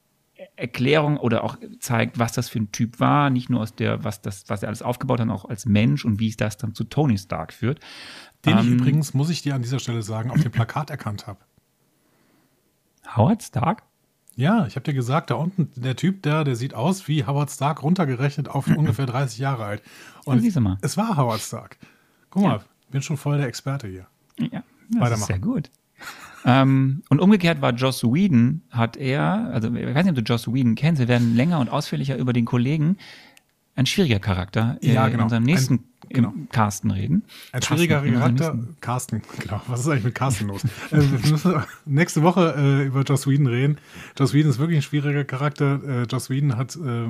Erklärung 0.56 1.16
oder 1.16 1.42
auch 1.42 1.56
zeigt, 1.80 2.18
was 2.18 2.32
das 2.32 2.48
für 2.48 2.60
ein 2.60 2.70
Typ 2.70 3.00
war, 3.00 3.30
nicht 3.30 3.50
nur 3.50 3.60
aus 3.60 3.74
der, 3.74 4.04
was 4.04 4.22
das, 4.22 4.44
was 4.48 4.62
er 4.62 4.68
alles 4.68 4.82
aufgebaut 4.82 5.20
hat, 5.20 5.28
auch 5.28 5.44
als 5.44 5.66
Mensch 5.66 6.04
und 6.04 6.20
wie 6.20 6.28
es 6.28 6.36
das 6.36 6.56
dann 6.56 6.74
zu 6.74 6.84
Tony 6.84 7.18
Stark 7.18 7.52
führt. 7.52 7.80
Den 8.44 8.58
ähm, 8.58 8.64
ich 8.64 8.70
übrigens, 8.70 9.14
muss 9.14 9.30
ich 9.30 9.42
dir 9.42 9.54
an 9.54 9.62
dieser 9.62 9.80
Stelle 9.80 10.02
sagen, 10.02 10.30
auf 10.30 10.40
dem 10.40 10.52
Plakat 10.52 10.90
erkannt 10.90 11.26
habe. 11.26 11.40
Howard 13.16 13.42
Stark? 13.42 13.82
Ja, 14.36 14.66
ich 14.66 14.76
habe 14.76 14.84
dir 14.84 14.94
gesagt, 14.94 15.30
da 15.30 15.34
unten 15.34 15.70
der 15.76 15.96
Typ, 15.96 16.22
der, 16.22 16.44
der 16.44 16.56
sieht 16.56 16.74
aus 16.74 17.06
wie 17.08 17.24
Howard 17.24 17.50
Stark 17.50 17.82
runtergerechnet 17.82 18.48
auf 18.48 18.66
ungefähr 18.76 19.06
30 19.06 19.38
Jahre 19.38 19.64
alt. 19.64 19.82
Und 20.24 20.42
ja, 20.42 20.76
es 20.82 20.96
war 20.96 21.16
Howard 21.16 21.40
Stark. 21.40 21.78
Guck 22.30 22.42
mal, 22.42 22.56
ja. 22.58 22.64
bin 22.90 23.02
schon 23.02 23.16
voll 23.16 23.38
der 23.38 23.46
Experte 23.46 23.88
hier. 23.88 24.06
Ja, 24.38 24.62
das 24.90 25.20
ist 25.20 25.26
sehr 25.26 25.38
gut. 25.38 25.70
Ähm, 26.44 27.02
und 27.08 27.20
umgekehrt 27.20 27.60
war 27.62 27.72
Joss 27.72 28.04
Whedon, 28.04 28.62
hat 28.70 28.96
er, 28.96 29.50
also 29.52 29.72
ich 29.74 29.94
weiß 29.94 30.04
nicht, 30.04 30.18
ob 30.18 30.24
du 30.24 30.32
Joss 30.32 30.52
Whedon 30.52 30.74
kennst, 30.74 31.00
wir 31.00 31.08
werden 31.08 31.34
länger 31.34 31.60
und 31.60 31.68
ausführlicher 31.68 32.16
über 32.16 32.32
den 32.32 32.44
Kollegen, 32.44 32.98
ein 33.76 33.86
schwieriger 33.86 34.20
Charakter, 34.20 34.78
ja, 34.80 35.08
genau. 35.08 35.18
in 35.18 35.20
unserem 35.24 35.42
nächsten 35.42 35.74
ein, 35.74 35.84
genau. 36.08 36.34
Carsten 36.52 36.90
reden. 36.90 37.24
Ein 37.52 37.62
schwieriger 37.62 38.02
Charakter. 38.02 38.58
Carsten, 38.80 39.22
genau. 39.40 39.60
Was 39.66 39.80
ist 39.80 39.88
eigentlich 39.88 40.04
mit 40.04 40.14
Carsten 40.14 40.46
los? 40.46 40.64
äh, 40.64 40.68
wir 40.98 41.30
müssen 41.30 41.54
nächste 41.84 42.22
Woche 42.22 42.54
äh, 42.56 42.86
über 42.86 43.02
Joss 43.02 43.26
Whedon 43.26 43.48
reden. 43.48 43.78
Joss 44.16 44.32
Whedon 44.32 44.50
ist 44.50 44.58
wirklich 44.58 44.78
ein 44.78 44.82
schwieriger 44.82 45.24
Charakter. 45.24 45.80
Äh, 45.84 46.02
Joss 46.04 46.30
Whedon 46.30 46.56
hat 46.56 46.76
äh, 46.76 47.08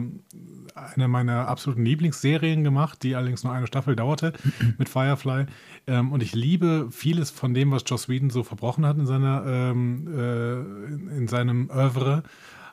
eine 0.74 1.08
meiner 1.08 1.48
absoluten 1.48 1.84
Lieblingsserien 1.84 2.64
gemacht, 2.64 3.02
die 3.02 3.14
allerdings 3.14 3.44
nur 3.44 3.52
eine 3.52 3.66
Staffel 3.66 3.94
dauerte 3.94 4.32
mit 4.78 4.88
Firefly. 4.88 5.46
Ähm, 5.86 6.12
und 6.12 6.22
ich 6.22 6.34
liebe 6.34 6.88
vieles 6.90 7.30
von 7.30 7.52
dem, 7.52 7.72
was 7.72 7.84
Joss 7.86 8.08
Whedon 8.08 8.30
so 8.30 8.42
verbrochen 8.42 8.86
hat 8.86 8.96
in 8.96 9.06
seiner 9.06 9.44
ähm, 9.46 10.08
äh, 10.16 11.16
in, 11.16 11.28
seinem 11.28 11.68
Oeuvre. 11.70 12.22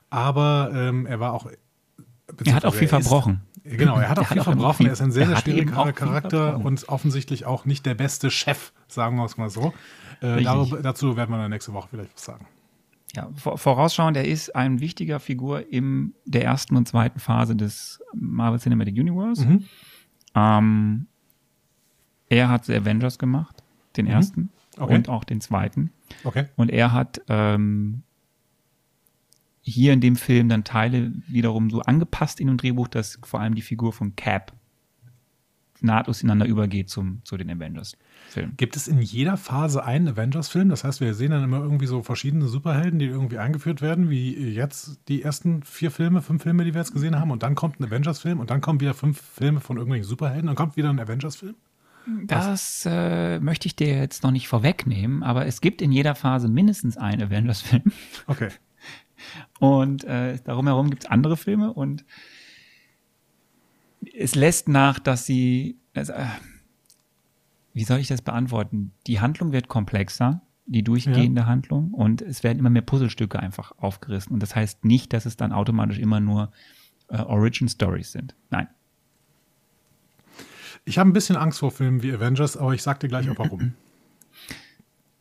Aber 0.09 0.71
ähm, 0.73 1.05
er 1.05 1.19
war 1.19 1.33
auch 1.33 1.49
er 2.45 2.53
hat 2.55 2.65
auch 2.65 2.73
viel 2.73 2.87
verbrochen. 2.87 3.41
Genau, 3.63 3.97
er 3.99 4.09
hat 4.09 4.19
auch 4.19 4.23
er 4.23 4.27
viel 4.27 4.37
hat 4.37 4.45
verbrochen. 4.45 4.85
er 4.87 4.93
ist 4.93 5.01
ein 5.01 5.11
sehr, 5.11 5.27
sehr 5.27 5.37
schwieriger 5.37 5.93
Charakter 5.93 6.57
und 6.57 6.89
offensichtlich 6.89 7.45
auch 7.45 7.65
nicht 7.65 7.85
der 7.85 7.93
beste 7.93 8.31
Chef, 8.31 8.71
sagen 8.87 9.17
wir 9.17 9.25
es 9.25 9.37
mal 9.37 9.49
so. 9.49 9.73
Äh, 10.21 10.43
darüber, 10.43 10.81
dazu 10.81 11.15
werden 11.17 11.31
wir 11.31 11.37
dann 11.37 11.51
nächste 11.51 11.73
Woche 11.73 11.89
vielleicht 11.91 12.13
was 12.13 12.25
sagen. 12.25 12.47
Ja, 13.15 13.29
vorausschauend, 13.35 14.15
er 14.15 14.25
ist 14.25 14.55
ein 14.55 14.79
wichtiger 14.79 15.19
Figur 15.19 15.71
in 15.71 16.13
der 16.25 16.45
ersten 16.45 16.77
und 16.77 16.87
zweiten 16.87 17.19
Phase 17.19 17.55
des 17.55 17.99
Marvel 18.13 18.59
Cinematic 18.59 18.95
Universe. 18.95 19.45
Mhm. 19.45 19.65
Ähm, 20.33 21.07
er 22.29 22.47
hat 22.47 22.65
The 22.65 22.75
Avengers 22.75 23.19
gemacht, 23.19 23.63
den 23.97 24.05
mhm. 24.05 24.11
ersten 24.11 24.49
okay. 24.77 24.95
und 24.95 25.09
auch 25.09 25.25
den 25.25 25.41
zweiten. 25.41 25.91
Okay. 26.23 26.45
Und 26.55 26.69
er 26.69 26.93
hat 26.93 27.21
ähm, 27.27 28.03
hier 29.61 29.93
in 29.93 30.01
dem 30.01 30.15
Film 30.15 30.49
dann 30.49 30.63
Teile 30.63 31.11
wiederum 31.27 31.69
so 31.69 31.81
angepasst 31.81 32.39
in 32.39 32.47
dem 32.47 32.57
Drehbuch, 32.57 32.87
dass 32.87 33.19
vor 33.23 33.39
allem 33.39 33.55
die 33.55 33.61
Figur 33.61 33.93
von 33.93 34.15
Cap 34.15 34.53
nahtlos 35.83 36.21
ineinander 36.21 36.45
übergeht 36.45 36.89
zum, 36.89 37.21
zu 37.23 37.37
den 37.37 37.49
Avengers-Filmen. 37.49 38.55
Gibt 38.55 38.75
es 38.75 38.87
in 38.87 39.01
jeder 39.01 39.35
Phase 39.35 39.83
einen 39.83 40.07
Avengers-Film? 40.09 40.69
Das 40.69 40.83
heißt, 40.83 41.01
wir 41.01 41.13
sehen 41.13 41.31
dann 41.31 41.43
immer 41.43 41.59
irgendwie 41.59 41.87
so 41.87 42.03
verschiedene 42.03 42.47
Superhelden, 42.47 42.99
die 42.99 43.05
irgendwie 43.05 43.39
eingeführt 43.39 43.81
werden, 43.81 44.09
wie 44.09 44.35
jetzt 44.49 44.99
die 45.07 45.23
ersten 45.23 45.63
vier 45.63 45.89
Filme, 45.89 46.21
fünf 46.21 46.43
Filme, 46.43 46.65
die 46.65 46.73
wir 46.73 46.81
jetzt 46.81 46.93
gesehen 46.93 47.19
haben, 47.19 47.31
und 47.31 47.41
dann 47.43 47.55
kommt 47.55 47.79
ein 47.79 47.85
Avengers-Film 47.85 48.39
und 48.39 48.51
dann 48.51 48.61
kommen 48.61 48.79
wieder 48.79 48.93
fünf 48.93 49.19
Filme 49.19 49.59
von 49.59 49.77
irgendwelchen 49.77 50.07
Superhelden 50.07 50.49
und 50.49 50.55
kommt 50.55 50.77
wieder 50.77 50.89
ein 50.89 50.99
Avengers-Film? 50.99 51.55
Das 52.25 52.83
äh, 52.87 53.39
möchte 53.39 53.67
ich 53.67 53.75
dir 53.75 53.95
jetzt 53.95 54.23
noch 54.23 54.31
nicht 54.31 54.47
vorwegnehmen, 54.47 55.21
aber 55.23 55.45
es 55.45 55.61
gibt 55.61 55.81
in 55.81 55.91
jeder 55.91 56.15
Phase 56.15 56.47
mindestens 56.47 56.97
einen 56.97 57.21
Avengers-Film. 57.23 57.91
Okay. 58.27 58.49
Und 59.59 60.03
äh, 60.03 60.39
darum 60.43 60.67
herum 60.67 60.89
gibt 60.89 61.03
es 61.03 61.09
andere 61.09 61.37
Filme 61.37 61.73
und 61.73 62.05
es 64.13 64.35
lässt 64.35 64.67
nach, 64.67 64.99
dass 64.99 65.25
sie, 65.25 65.77
also, 65.93 66.13
äh, 66.13 66.25
wie 67.73 67.83
soll 67.83 67.99
ich 67.99 68.07
das 68.07 68.21
beantworten? 68.21 68.91
Die 69.07 69.19
Handlung 69.19 69.51
wird 69.51 69.67
komplexer, 69.67 70.41
die 70.65 70.83
durchgehende 70.83 71.41
ja. 71.41 71.47
Handlung 71.47 71.93
und 71.93 72.21
es 72.21 72.43
werden 72.43 72.59
immer 72.59 72.69
mehr 72.69 72.81
Puzzlestücke 72.81 73.39
einfach 73.39 73.73
aufgerissen. 73.77 74.33
Und 74.33 74.41
das 74.41 74.55
heißt 74.55 74.85
nicht, 74.85 75.13
dass 75.13 75.25
es 75.25 75.37
dann 75.37 75.51
automatisch 75.51 75.99
immer 75.99 76.19
nur 76.19 76.51
äh, 77.09 77.17
Origin 77.17 77.69
Stories 77.69 78.11
sind. 78.11 78.35
Nein. 78.49 78.67
Ich 80.83 80.97
habe 80.97 81.09
ein 81.09 81.13
bisschen 81.13 81.35
Angst 81.35 81.59
vor 81.59 81.71
Filmen 81.71 82.01
wie 82.01 82.11
Avengers, 82.11 82.57
aber 82.57 82.73
ich 82.73 82.81
sag 82.81 82.99
dir 82.99 83.07
gleich 83.07 83.29
auch 83.29 83.37
warum. 83.37 83.73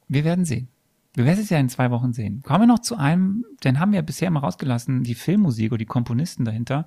Wir 0.08 0.24
werden 0.24 0.44
sehen. 0.44 0.68
Wir 1.14 1.24
werden 1.24 1.40
es 1.40 1.50
ja 1.50 1.58
in 1.58 1.68
zwei 1.68 1.90
Wochen 1.90 2.12
sehen. 2.12 2.42
Kommen 2.42 2.60
wir 2.60 2.66
noch 2.66 2.78
zu 2.78 2.96
einem, 2.96 3.44
den 3.64 3.80
haben 3.80 3.92
wir 3.92 4.02
bisher 4.02 4.28
immer 4.28 4.40
rausgelassen, 4.40 5.02
die 5.02 5.14
Filmmusik 5.14 5.72
oder 5.72 5.78
die 5.78 5.86
Komponisten 5.86 6.44
dahinter. 6.44 6.86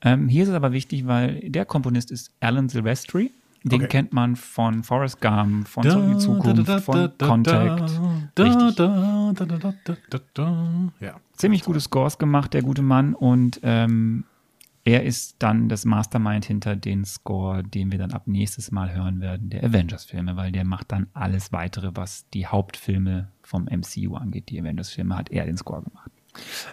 Ähm, 0.00 0.28
hier 0.28 0.44
ist 0.44 0.48
es 0.48 0.54
aber 0.54 0.72
wichtig, 0.72 1.06
weil 1.06 1.40
der 1.50 1.64
Komponist 1.64 2.10
ist 2.10 2.32
Alan 2.40 2.68
Silvestri. 2.68 3.32
Den 3.64 3.80
okay. 3.80 3.88
kennt 3.88 4.12
man 4.12 4.36
von 4.36 4.84
Forrest 4.84 5.20
Gump, 5.20 5.66
von 5.66 5.82
da, 5.82 5.90
Zurück 5.90 6.04
in 6.04 6.12
die 6.12 6.18
Zukunft, 6.18 6.68
da, 6.68 6.74
da, 6.74 6.80
von 6.80 7.12
Contact. 7.18 8.00
Ja. 11.00 11.16
Ziemlich 11.32 11.64
gute 11.64 11.80
Scores 11.80 12.18
gemacht, 12.18 12.54
der 12.54 12.62
gute 12.62 12.82
Mann. 12.82 13.14
Und 13.14 13.60
ähm, 13.64 14.24
er 14.88 15.02
ist 15.02 15.36
dann 15.40 15.68
das 15.68 15.84
Mastermind 15.84 16.46
hinter 16.46 16.74
den 16.74 17.04
Score, 17.04 17.62
den 17.62 17.92
wir 17.92 17.98
dann 17.98 18.12
ab 18.12 18.22
nächstes 18.24 18.70
Mal 18.70 18.94
hören 18.94 19.20
werden, 19.20 19.50
der 19.50 19.62
Avengers-Filme, 19.62 20.34
weil 20.36 20.50
der 20.50 20.64
macht 20.64 20.92
dann 20.92 21.08
alles 21.12 21.52
weitere, 21.52 21.90
was 21.92 22.26
die 22.30 22.46
Hauptfilme 22.46 23.28
vom 23.42 23.64
MCU 23.64 24.14
angeht. 24.16 24.48
Die 24.48 24.58
Avengers-Filme 24.58 25.14
hat 25.14 25.30
er 25.30 25.44
den 25.44 25.58
Score 25.58 25.82
gemacht. 25.82 26.10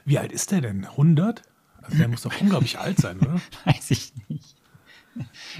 Wie 0.05 0.17
alt 0.17 0.31
ist 0.31 0.51
der 0.51 0.61
denn? 0.61 0.85
100? 0.85 1.41
Also 1.81 1.97
der 1.97 2.07
muss 2.07 2.21
doch 2.21 2.39
unglaublich 2.39 2.79
alt 2.79 2.99
sein, 2.99 3.19
oder? 3.19 3.35
Weiß 3.65 3.91
ich 3.91 4.13
nicht. 4.29 4.55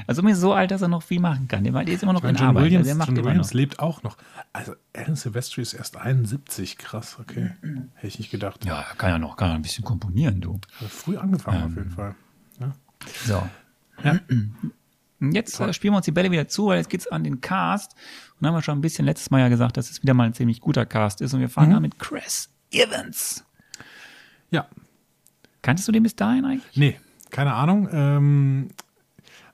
Also 0.07 0.21
mir 0.21 0.35
so 0.37 0.53
alt, 0.53 0.71
dass 0.71 0.81
er 0.81 0.87
noch 0.87 1.03
viel 1.03 1.19
machen 1.19 1.49
kann. 1.49 1.65
Der 1.65 1.87
ist 1.87 2.03
immer 2.03 2.13
noch 2.13 2.21
ich 2.21 2.23
meine, 2.23 2.37
in 2.37 2.41
John 2.41 2.49
Arbeit. 2.49 2.63
Williams, 2.63 2.87
also 2.87 3.11
John 3.11 3.25
Williams 3.25 3.53
lebt 3.53 3.79
auch 3.79 4.01
noch. 4.01 4.17
Also 4.53 4.75
Alan 4.93 5.15
Silvestri 5.17 5.61
ist 5.61 5.73
erst 5.73 5.97
71. 5.97 6.77
Krass, 6.77 7.17
okay. 7.19 7.51
Hätte 7.95 8.07
ich 8.07 8.19
nicht 8.19 8.31
gedacht. 8.31 8.63
Ja, 8.63 8.85
kann 8.97 9.09
ja 9.09 9.19
noch 9.19 9.35
kann 9.35 9.51
ein 9.51 9.61
bisschen 9.61 9.83
komponieren, 9.83 10.39
du. 10.39 10.61
Hat 10.79 10.87
früh 10.89 11.17
angefangen 11.17 11.57
ähm, 11.57 11.65
auf 11.65 11.75
jeden 11.75 11.91
Fall. 11.91 12.15
So. 13.25 13.47
Ja. 14.03 14.19
Jetzt 15.19 15.59
äh, 15.59 15.73
spielen 15.73 15.93
wir 15.93 15.97
uns 15.97 16.05
die 16.05 16.11
Bälle 16.11 16.31
wieder 16.31 16.47
zu, 16.47 16.67
weil 16.67 16.77
jetzt 16.77 16.89
geht's 16.89 17.07
an 17.07 17.23
den 17.23 17.41
Cast. 17.41 17.93
Und 17.93 18.41
dann 18.41 18.49
haben 18.49 18.57
wir 18.57 18.61
schon 18.61 18.77
ein 18.77 18.81
bisschen 18.81 19.05
letztes 19.05 19.31
Mal 19.31 19.39
ja 19.39 19.47
gesagt, 19.47 19.77
dass 19.77 19.89
es 19.89 20.01
wieder 20.03 20.13
mal 20.13 20.25
ein 20.25 20.33
ziemlich 20.33 20.59
guter 20.59 20.85
Cast 20.85 21.21
ist. 21.21 21.33
Und 21.33 21.39
wir 21.39 21.49
fangen 21.49 21.69
mhm. 21.69 21.75
an 21.75 21.81
mit 21.81 21.99
Chris 21.99 22.49
Evans. 22.71 23.45
Ja. 24.51 24.67
Kanntest 25.61 25.87
du 25.87 25.91
den 25.91 26.03
bis 26.03 26.15
dahin 26.15 26.45
eigentlich? 26.45 26.77
Nee, 26.77 26.99
keine 27.31 27.53
Ahnung. 27.53 27.89
Ähm, 27.91 28.69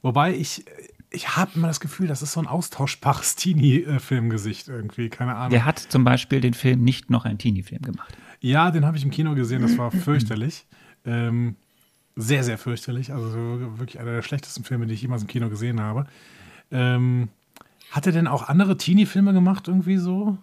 wobei 0.01 0.35
ich, 0.35 0.65
ich 1.09 1.37
habe 1.37 1.51
immer 1.55 1.67
das 1.67 1.79
Gefühl, 1.79 2.07
das 2.07 2.21
ist 2.21 2.33
so 2.33 2.39
ein 2.39 2.47
austauschbares 2.47 3.35
Teenie-Filmgesicht 3.37 4.67
irgendwie, 4.67 5.09
keine 5.09 5.35
Ahnung. 5.35 5.51
Der 5.51 5.65
hat 5.65 5.79
zum 5.79 6.03
Beispiel 6.03 6.41
den 6.41 6.53
Film 6.53 6.83
nicht 6.83 7.09
noch 7.09 7.25
ein 7.25 7.37
Teenie-Film 7.37 7.83
gemacht. 7.83 8.17
Ja, 8.41 8.71
den 8.71 8.85
habe 8.85 8.97
ich 8.97 9.03
im 9.03 9.11
Kino 9.11 9.35
gesehen, 9.35 9.61
das 9.61 9.77
war 9.77 9.91
fürchterlich. 9.91 10.65
Ähm, 11.05 11.55
sehr, 12.15 12.43
sehr 12.43 12.58
fürchterlich. 12.58 13.13
Also 13.13 13.34
wirklich 13.78 14.00
einer 14.00 14.12
der 14.12 14.21
schlechtesten 14.21 14.63
Filme, 14.63 14.88
die 14.88 14.93
ich 14.93 15.02
jemals 15.02 15.21
im 15.21 15.28
Kino 15.28 15.50
gesehen 15.50 15.80
habe. 15.80 16.06
Ähm, 16.71 17.30
hat 17.91 18.06
er 18.06 18.12
denn 18.12 18.28
auch 18.28 18.47
andere 18.47 18.78
Teenie-Filme 18.78 19.34
gemacht, 19.34 19.67
irgendwie 19.67 19.97
so? 19.97 20.38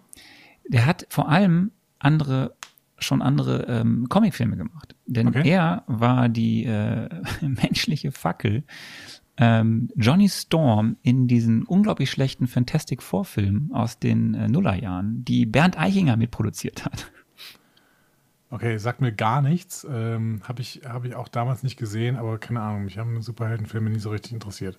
Der 0.67 0.85
hat 0.85 1.07
vor 1.09 1.29
allem 1.29 1.71
andere 1.97 2.55
schon 2.99 3.21
andere 3.21 3.63
ähm, 3.67 4.07
Comicfilme 4.09 4.57
gemacht. 4.57 4.95
Denn 5.05 5.29
Okay. 5.29 5.49
er 5.49 5.83
war 5.87 6.27
die 6.29 6.65
äh, 6.65 7.09
menschliche 7.41 8.11
Fackel 8.11 8.63
ähm, 9.37 9.89
Johnny 9.95 10.27
Storm 10.27 10.97
in 11.01 11.27
diesen 11.27 11.63
unglaublich 11.63 12.11
schlechten 12.11 12.45
Fantastic 12.45 13.01
Four 13.01 13.23
Filmen 13.23 13.71
aus 13.71 13.97
den 13.99 14.33
äh, 14.33 14.49
Nullerjahren, 14.49 15.23
die 15.23 15.45
Bernd 15.45 15.79
Eichinger 15.79 16.17
mitproduziert 16.17 16.83
hat. 16.85 17.09
Okay, 18.51 18.77
sagt 18.79 18.99
mir 18.99 19.11
gar 19.11 19.41
nichts. 19.43 19.85
Ähm, 19.89 20.41
Habe 20.43 20.61
ich, 20.61 20.81
hab 20.83 21.05
ich 21.05 21.13
auch 21.15 21.27
damals 21.27 21.61
nicht 21.61 21.77
gesehen, 21.77 22.15
aber 22.15 22.39
keine 22.39 22.61
Ahnung, 22.61 22.85
mich 22.85 22.97
haben 22.97 23.21
Superheldenfilme 23.21 23.91
nie 23.91 23.99
so 23.99 24.09
richtig 24.09 24.33
interessiert. 24.33 24.77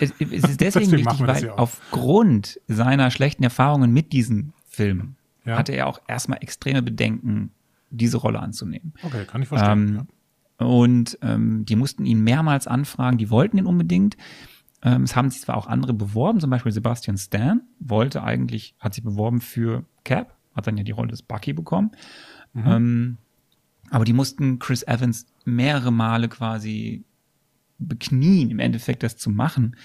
Es, 0.00 0.12
es 0.18 0.20
ist 0.20 0.20
deswegen 0.60 0.90
Deswegen 0.90 1.06
wichtig, 1.06 1.26
weil 1.26 1.44
ja 1.44 1.54
aufgrund 1.54 2.60
seiner 2.66 3.10
schlechten 3.12 3.44
Erfahrungen 3.44 3.92
mit 3.92 4.12
diesen 4.12 4.52
Filmen 4.68 5.16
Ja. 5.44 5.58
hatte 5.58 5.72
er 5.72 5.86
auch 5.86 6.00
erstmal 6.08 6.38
extreme 6.42 6.82
Bedenken, 6.82 7.52
diese 7.90 8.16
Rolle 8.16 8.40
anzunehmen. 8.40 8.94
Okay, 9.02 9.24
kann 9.26 9.42
ich 9.42 9.48
verstehen. 9.48 10.08
Ähm, 10.58 10.66
Und 10.66 11.18
ähm, 11.22 11.64
die 11.66 11.76
mussten 11.76 12.04
ihn 12.04 12.22
mehrmals 12.22 12.66
anfragen, 12.66 13.16
die 13.16 13.30
wollten 13.30 13.58
ihn 13.58 13.66
unbedingt. 13.66 14.16
Ähm, 14.82 15.02
es 15.04 15.14
haben 15.14 15.30
sich 15.30 15.40
zwar 15.40 15.56
auch 15.56 15.66
andere 15.66 15.92
beworben, 15.94 16.40
zum 16.40 16.50
Beispiel 16.50 16.72
Sebastian 16.72 17.16
Stan 17.16 17.62
wollte 17.78 18.22
eigentlich, 18.22 18.74
hat 18.80 18.94
sich 18.94 19.04
beworben 19.04 19.40
für 19.40 19.84
Cap, 20.04 20.36
hat 20.54 20.66
dann 20.66 20.76
ja 20.76 20.84
die 20.84 20.92
Rolle 20.92 21.08
des 21.08 21.22
Bucky 21.22 21.52
bekommen. 21.52 21.90
Ähm, 22.54 23.16
aber 23.90 24.04
die 24.04 24.12
mussten 24.12 24.58
Chris 24.58 24.82
Evans 24.86 25.26
mehrere 25.44 25.90
Male 25.92 26.28
quasi 26.28 27.04
beknien, 27.78 28.50
im 28.50 28.58
Endeffekt 28.58 29.02
das 29.02 29.16
zu 29.16 29.30
machen. 29.30 29.76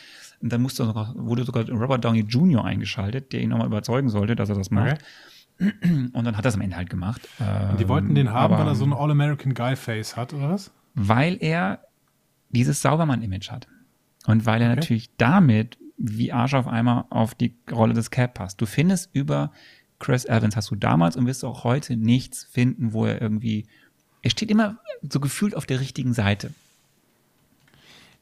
Und 0.41 0.51
dann 0.51 0.61
musste 0.61 0.85
sogar, 0.85 1.13
wurde 1.15 1.43
sogar 1.43 1.69
Robert 1.69 2.03
Downey 2.03 2.21
Jr. 2.21 2.63
eingeschaltet, 2.65 3.31
der 3.33 3.41
ihn 3.41 3.49
nochmal 3.49 3.67
überzeugen 3.67 4.09
sollte, 4.09 4.35
dass 4.35 4.49
er 4.49 4.55
das 4.55 4.69
macht. 4.71 5.01
Okay. 5.59 5.73
Und 6.13 6.23
dann 6.25 6.35
hat 6.35 6.43
er 6.45 6.49
es 6.49 6.55
am 6.55 6.61
Ende 6.61 6.75
halt 6.75 6.89
gemacht. 6.89 7.27
Und 7.71 7.79
die 7.79 7.87
wollten 7.87 8.13
den 8.13 8.29
haben, 8.31 8.53
aber- 8.53 8.63
weil 8.63 8.67
er 8.71 8.75
so 8.75 8.83
ein 8.85 8.91
All-American-Guy-Face 8.93 10.17
hat, 10.17 10.33
oder 10.33 10.49
was? 10.49 10.71
weil 10.97 11.37
er 11.41 11.79
dieses 12.49 12.81
Saubermann-Image 12.81 13.51
hat. 13.51 13.67
Und 14.27 14.45
weil 14.45 14.61
er 14.61 14.69
Okay. 14.71 14.75
natürlich 14.79 15.09
damit 15.17 15.77
wie 15.97 16.31
Arsch 16.33 16.53
auf 16.53 16.67
einmal 16.67 17.05
auf 17.09 17.35
die 17.35 17.55
Rolle 17.71 17.93
des 17.93 18.11
Cap 18.11 18.33
passt. 18.33 18.59
Du 18.61 18.65
findest 18.65 19.09
über 19.13 19.51
Chris 19.99 20.25
Evans, 20.25 20.55
hast 20.55 20.69
du 20.71 20.75
damals 20.75 21.15
und 21.15 21.25
wirst 21.25 21.43
du 21.43 21.47
auch 21.47 21.63
heute 21.63 21.95
nichts 21.95 22.43
finden, 22.43 22.93
wo 22.93 23.05
er 23.05 23.21
irgendwie, 23.21 23.65
er 24.21 24.29
steht 24.29 24.51
immer 24.51 24.77
so 25.09 25.19
gefühlt 25.19 25.55
auf 25.55 25.65
der 25.65 25.79
richtigen 25.79 26.13
Seite. 26.13 26.51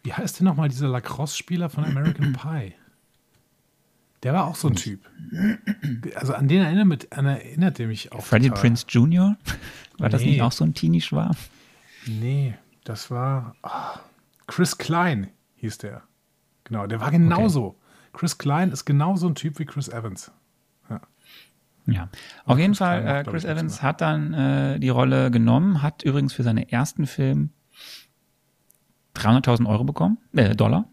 Wie 0.03 0.13
heißt 0.13 0.39
denn 0.39 0.45
nochmal 0.45 0.69
dieser 0.69 0.87
Lacrosse-Spieler 0.89 1.69
von 1.69 1.85
American 1.85 2.33
Pie? 2.41 2.73
Der 4.21 4.33
war 4.33 4.45
auch 4.45 4.55
so 4.55 4.69
ein 4.69 4.75
Typ. 4.75 5.01
Also 6.15 6.33
an 6.33 6.47
den 6.47 6.61
erinnert, 6.61 6.87
mit, 6.87 7.11
an 7.11 7.25
erinnert 7.25 7.79
er 7.79 7.87
mich 7.87 8.11
auch. 8.13 8.23
Freddie. 8.23 8.49
Prince 8.51 8.85
Jr., 8.87 9.35
war 9.97 10.09
das 10.09 10.21
Nee. 10.21 10.31
nicht 10.31 10.41
auch 10.41 10.51
so 10.51 10.63
ein 10.63 10.73
Teenie-Schwarm? 10.73 11.35
Nee, 12.05 12.53
das 12.85 13.11
war 13.11 13.55
ah, 13.63 13.99
Chris 14.47 14.77
Klein 14.77 15.29
hieß 15.55 15.77
der. 15.79 16.03
Genau, 16.65 16.87
der 16.87 17.01
war 17.01 17.11
genauso. 17.11 17.77
Chris 18.13 18.37
Klein 18.37 18.71
ist 18.71 18.85
genauso 18.85 19.27
ein 19.27 19.35
Typ 19.35 19.59
wie 19.59 19.65
Chris 19.65 19.89
Evans. 19.89 20.31
Ja, 21.85 22.07
auf 22.45 22.57
jeden 22.57 22.75
Fall, 22.75 23.05
äh, 23.05 23.23
Chris 23.23 23.43
Evans 23.43 23.81
hat 23.81 23.99
dann 24.01 24.33
äh, 24.33 24.79
die 24.79 24.89
Rolle 24.89 25.31
genommen, 25.31 25.81
hat 25.81 26.03
übrigens 26.03 26.31
für 26.33 26.43
seinen 26.43 26.69
ersten 26.69 27.05
Film 27.07 27.49
300.000 29.15 29.67
Euro 29.67 29.83
bekommen, 29.83 30.17
äh, 30.33 30.55
Dollar. 30.55 30.85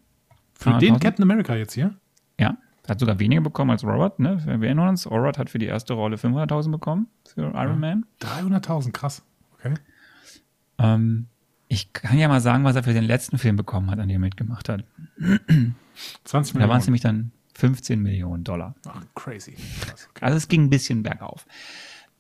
Für 0.54 0.78
den 0.78 0.96
300.000? 0.96 1.00
Captain 1.00 1.22
America 1.22 1.54
jetzt 1.54 1.72
hier? 1.74 1.94
Ja, 2.38 2.56
hat 2.88 2.98
sogar 2.98 3.18
weniger 3.20 3.40
bekommen 3.40 3.70
als 3.70 3.84
Robert. 3.84 4.18
Ne? 4.18 4.42
Wir 4.44 4.66
erinnern 4.68 4.88
uns, 4.88 5.08
Robert 5.08 5.38
hat 5.38 5.48
für 5.48 5.58
die 5.58 5.66
erste 5.66 5.94
Rolle 5.94 6.16
500.000 6.16 6.70
bekommen 6.70 7.06
für 7.24 7.42
Iron 7.54 7.78
Man. 7.78 8.04
300.000, 8.20 8.90
krass. 8.92 9.22
Okay. 9.54 9.74
Ähm, 10.78 11.26
ich 11.68 11.92
kann 11.92 12.18
ja 12.18 12.26
mal 12.26 12.40
sagen, 12.40 12.64
was 12.64 12.74
er 12.74 12.82
für 12.82 12.92
den 12.92 13.04
letzten 13.04 13.38
Film 13.38 13.54
bekommen 13.56 13.90
hat, 13.90 14.00
an 14.00 14.08
dem 14.08 14.16
er 14.22 14.26
mitgemacht 14.26 14.68
hat. 14.68 14.84
20 16.24 16.54
Da 16.54 16.58
waren 16.60 16.68
Millionen. 16.68 16.78
es 16.80 16.86
nämlich 16.86 17.02
dann 17.02 17.30
15 17.60 18.00
Millionen 18.00 18.42
Dollar. 18.42 18.74
Ach, 18.88 19.02
crazy. 19.14 19.54
Okay. 19.54 20.24
Also 20.24 20.38
es 20.38 20.48
ging 20.48 20.64
ein 20.64 20.70
bisschen 20.70 21.02
bergauf. 21.02 21.44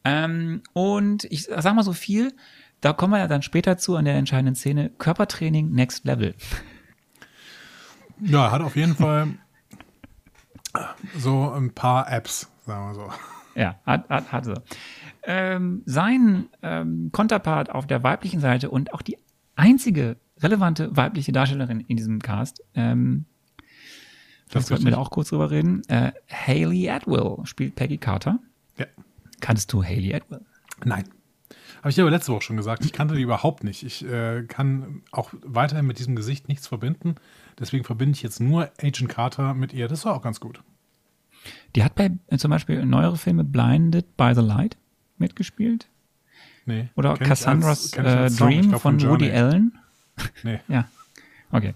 Ähm, 0.04 0.62
und 0.74 1.24
ich 1.24 1.44
sag 1.44 1.74
mal 1.74 1.82
so 1.82 1.94
viel, 1.94 2.34
da 2.82 2.92
kommen 2.92 3.14
wir 3.14 3.20
ja 3.20 3.26
dann 3.26 3.40
später 3.42 3.78
zu 3.78 3.96
an 3.96 4.04
der 4.04 4.16
entscheidenden 4.16 4.54
Szene. 4.54 4.90
Körpertraining 4.98 5.70
Next 5.70 6.04
Level. 6.04 6.34
Ja, 8.20 8.50
hat 8.50 8.60
auf 8.60 8.76
jeden 8.76 8.94
Fall 8.94 9.38
so 11.16 11.50
ein 11.50 11.72
paar 11.74 12.12
Apps, 12.12 12.50
sagen 12.66 12.88
wir 12.88 12.94
so. 12.94 13.12
Ja, 13.54 13.80
hat, 13.86 14.08
hat, 14.10 14.32
hatte. 14.32 14.62
Ähm, 15.22 15.82
sein 15.86 16.48
ähm, 16.62 17.08
Konterpart 17.12 17.70
auf 17.70 17.86
der 17.86 18.02
weiblichen 18.02 18.40
Seite 18.40 18.70
und 18.70 18.92
auch 18.92 19.00
die 19.00 19.16
einzige 19.56 20.18
relevante 20.38 20.94
weibliche 20.94 21.32
Darstellerin 21.32 21.80
in 21.80 21.96
diesem 21.96 22.20
Cast, 22.20 22.62
ähm, 22.74 23.24
Das 24.52 24.66
sollten 24.66 24.84
wir 24.84 24.92
da 24.92 24.98
auch 24.98 25.10
kurz 25.10 25.28
drüber 25.30 25.50
reden, 25.50 25.82
äh, 25.88 26.12
Haley 26.28 26.90
Atwell 26.90 27.36
spielt 27.44 27.74
Peggy 27.76 27.98
Carter. 27.98 28.38
Ja. 28.78 28.86
Kanntest 29.40 29.72
du 29.72 29.82
Haley 29.84 30.14
Atwell? 30.14 30.40
Nein. 30.84 31.04
Habe 31.78 31.88
ich 31.90 31.94
dir 31.94 32.02
aber 32.02 32.10
letzte 32.10 32.32
Woche 32.32 32.42
schon 32.42 32.56
gesagt. 32.56 32.84
Ich 32.84 32.92
kannte 32.92 33.14
die 33.14 33.22
überhaupt 33.22 33.64
nicht. 33.64 33.82
Ich 33.84 34.04
äh, 34.04 34.42
kann 34.44 35.02
auch 35.12 35.30
weiterhin 35.42 35.86
mit 35.86 35.98
diesem 35.98 36.14
Gesicht 36.14 36.46
nichts 36.48 36.66
verbinden. 36.66 37.14
Deswegen 37.58 37.84
verbinde 37.84 38.16
ich 38.16 38.22
jetzt 38.22 38.38
nur 38.40 38.70
Agent 38.82 39.08
Carter 39.08 39.54
mit 39.54 39.72
ihr. 39.72 39.88
Das 39.88 40.04
war 40.04 40.14
auch 40.14 40.22
ganz 40.22 40.40
gut. 40.40 40.62
Die 41.74 41.82
hat 41.82 41.94
bei 41.94 42.10
äh, 42.26 42.36
zum 42.36 42.50
Beispiel 42.50 42.84
neuere 42.84 43.16
Filme 43.16 43.44
Blinded 43.44 44.16
by 44.18 44.32
the 44.34 44.42
Light 44.42 44.76
mitgespielt. 45.16 45.88
Nee. 46.66 46.88
Oder 46.96 47.14
Cassandras 47.16 47.94
als- 47.96 48.04
äh, 48.04 48.08
als 48.18 48.32
ich 48.34 48.38
Dream 48.38 48.68
glaub, 48.68 48.82
von 48.82 48.94
Woody 49.00 49.26
Journey. 49.26 49.30
Allen. 49.30 49.78
Nee. 50.42 50.60
Ja. 50.68 50.86
Okay. 51.50 51.74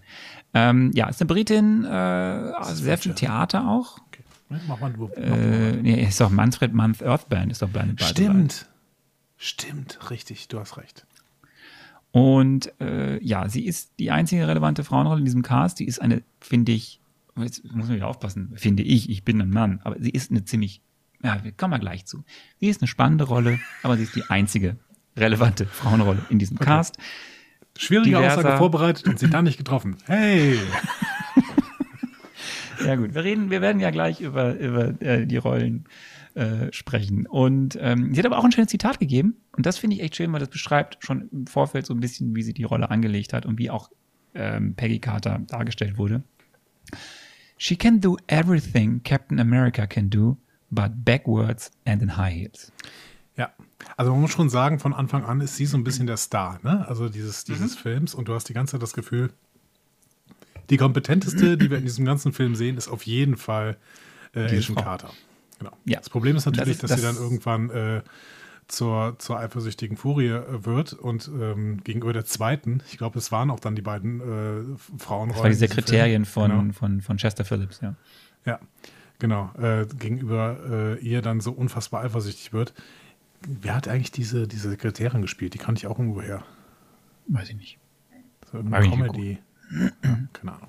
Ähm, 0.53 0.91
ja, 0.95 1.09
ist 1.09 1.21
eine 1.21 1.29
Britin, 1.29 1.85
äh, 1.85 2.53
sehr 2.75 2.99
viel. 2.99 3.15
Theater 3.15 3.69
auch. 3.69 3.99
Okay. 4.09 4.23
Mach 4.69 4.81
mal. 4.81 4.95
Mach 4.97 5.11
Äh, 5.17 5.73
nee, 5.83 6.03
ist 6.03 6.21
doch 6.21 6.31
Manfred 6.31 6.73
Month 6.73 7.03
Earthband, 7.03 7.51
ist 7.51 7.63
doch 7.63 7.69
Blinded 7.69 7.97
by. 7.97 8.05
Stimmt. 8.05 8.69
Stimmt, 9.37 10.11
richtig. 10.11 10.49
Du 10.49 10.61
hast 10.61 10.77
recht. 10.77 11.07
Und 12.13 12.73
äh, 12.81 13.21
ja, 13.25 13.49
sie 13.49 13.67
ist 13.67 13.91
die 13.99 14.13
einzige 14.13 14.47
relevante 14.47 14.85
Frauenrolle 14.85 15.19
in 15.19 15.25
diesem 15.25 15.43
Cast. 15.43 15.81
Die 15.81 15.85
ist 15.85 16.01
eine, 16.01 16.23
finde 16.41 16.71
ich, 16.71 17.01
jetzt 17.37 17.65
muss 17.65 17.89
man 17.89 17.97
wieder 17.97 18.07
aufpassen, 18.07 18.53
finde 18.55 18.85
ich, 18.85 19.11
ich 19.11 19.25
bin 19.25 19.41
ein 19.41 19.51
Mann, 19.51 19.81
aber 19.83 19.97
sie 19.99 20.11
ist 20.11 20.31
eine 20.31 20.45
ziemlich, 20.45 20.81
ja, 21.25 21.43
wir 21.43 21.51
kommen 21.51 21.73
mal 21.73 21.81
gleich 21.81 22.07
zu. 22.07 22.23
Sie 22.61 22.69
ist 22.69 22.81
eine 22.81 22.87
spannende 22.87 23.25
Rolle, 23.25 23.59
aber 23.83 23.97
sie 23.97 24.05
ist 24.05 24.15
die 24.15 24.23
einzige 24.31 24.77
relevante 25.17 25.67
Frauenrolle 25.67 26.25
in 26.31 26.39
diesem 26.39 26.59
Cast. 26.59 26.99
Schwierige 27.77 28.17
Diverser- 28.17 28.39
Aussage 28.39 28.59
vorbereitet 28.59 29.07
und 29.09 29.19
sie 29.19 29.29
dann 29.29 29.45
nicht 29.45 29.59
getroffen. 29.59 29.97
Hey! 30.07 30.59
Ja 32.85 32.97
gut, 32.97 33.15
wir 33.15 33.25
reden, 33.25 33.51
wir 33.51 33.61
werden 33.63 33.81
ja 33.81 33.91
gleich 33.91 34.21
über, 34.21 34.55
über 34.59 35.01
äh, 35.01 35.27
die 35.27 35.37
Rollen 35.37 35.85
äh, 36.35 36.71
sprechen. 36.73 37.27
Und 37.27 37.79
ähm, 37.81 38.13
sie 38.13 38.19
hat 38.19 38.27
aber 38.27 38.37
auch 38.39 38.45
ein 38.45 38.53
schönes 38.53 38.69
Zitat 38.71 38.99
gegeben. 38.99 39.37
Und 39.57 39.65
das 39.65 39.79
finde 39.79 39.97
ich 39.97 40.03
echt 40.03 40.17
schön, 40.17 40.33
weil 40.33 40.41
das 40.41 40.51
beschreibt 40.51 40.99
schon 41.01 41.29
im 41.33 41.47
Vorfeld 41.47 41.87
so 41.87 41.95
ein 41.95 42.01
bisschen, 42.01 42.35
wie 42.35 42.43
sie 42.43 42.53
die 42.53 42.65
Rolle 42.65 42.91
angelegt 42.91 43.33
hat 43.33 43.47
und 43.47 43.59
wie 43.59 43.71
auch 43.71 43.91
ähm, 44.35 44.75
Peggy 44.75 44.99
Carter 44.99 45.41
dargestellt 45.47 45.97
wurde. 45.97 46.25
She 47.57 47.77
can 47.77 48.01
do 48.01 48.17
everything 48.27 49.03
Captain 49.05 49.39
America 49.41 49.87
can 49.87 50.11
do, 50.11 50.37
but 50.71 50.91
backwards 51.05 51.71
and 51.87 52.03
in 52.03 52.17
high 52.17 52.35
heels. 52.35 52.73
Ja, 53.37 53.53
also 53.97 54.12
man 54.12 54.20
muss 54.20 54.31
schon 54.31 54.49
sagen, 54.49 54.79
von 54.79 54.92
Anfang 54.94 55.25
an 55.25 55.40
ist 55.40 55.57
sie 55.57 55.66
so 55.66 55.77
ein 55.77 55.83
bisschen 55.85 56.07
der 56.07 56.16
Star, 56.16 56.61
ne? 56.62 56.87
Also 56.88 57.09
dieses, 57.09 57.44
dieses 57.44 57.75
Films 57.75 58.14
und 58.14 58.29
du 58.29 58.35
hast 58.35 58.49
die 58.49 58.53
ganze 58.55 58.73
Zeit 58.73 58.83
das 58.83 58.92
Gefühl, 58.92 59.31
die 60.70 60.77
kompetenteste, 60.77 61.59
die 61.59 61.68
wir 61.70 61.79
in 61.79 61.85
diesem 61.85 62.05
ganzen 62.05 62.33
Film 62.33 62.55
sehen, 62.55 62.77
ist 62.77 62.88
auf 62.88 63.03
jeden 63.05 63.37
Fall 63.37 63.77
äh, 64.35 64.44
Agent. 64.44 64.77
Carter. 64.77 65.11
Genau. 65.59 65.73
Ja. 65.85 65.99
Das 65.99 66.11
Problem 66.11 66.37
ist 66.37 66.47
natürlich, 66.47 66.79
Das 66.79 66.90
ist- 66.90 66.90
dass 66.90 67.01
sie 67.01 67.07
das- 67.07 67.14
dann 67.16 67.23
irgendwann 67.23 67.70
äh, 67.70 68.03
zur, 68.66 69.16
zur 69.18 69.38
eifersüchtigen 69.38 69.97
Furie 69.97 70.29
äh, 70.29 70.64
wird 70.64 70.94
und 70.94 71.29
ähm, 71.29 71.83
gegenüber 71.85 72.12
der 72.14 72.25
zweiten, 72.25 72.83
ich 72.90 72.97
glaube, 72.99 73.18
es 73.18 73.31
waren 73.31 73.51
auch 73.51 73.61
dann 73.61 73.75
die 73.77 73.83
beiden 73.83 74.20
äh, 74.20 74.79
Frauenrollen. 74.99 75.33
Das 75.35 75.42
war 75.42 75.49
die 75.51 75.57
Sekretärin 75.57 76.25
von, 76.25 76.51
Genau. 76.51 76.73
von, 76.73 77.03
von 77.03 77.16
Chester 77.18 77.44
Phillips, 77.44 77.81
ja. 77.83 77.94
Ja, 78.47 78.59
genau. 79.18 79.51
Äh, 79.61 79.87
gegenüber 79.99 80.97
äh, 80.99 80.99
ihr 81.01 81.20
dann 81.20 81.40
so 81.40 81.53
unfassbar 81.53 82.05
eifersüchtig 82.05 82.53
wird. 82.55 82.73
Wer 83.46 83.74
hat 83.74 83.88
eigentlich 83.88 84.11
diese, 84.12 84.46
diese 84.48 84.70
Sekretärin 84.70 85.22
gespielt? 85.22 85.54
Die 85.54 85.59
kannte 85.59 85.78
ich 85.80 85.87
auch 85.87 85.98
irgendwo 85.98 86.22
her. 86.22 86.42
Weiß 87.28 87.50
ich 87.50 87.57
nicht. 87.57 87.78
So 88.50 88.59
irgendeine 88.59 88.85
ich 88.87 88.90
nicht 88.90 89.00
Comedy. 89.07 89.38
Ja, 90.02 90.18
keine 90.33 90.52
Ahnung. 90.52 90.68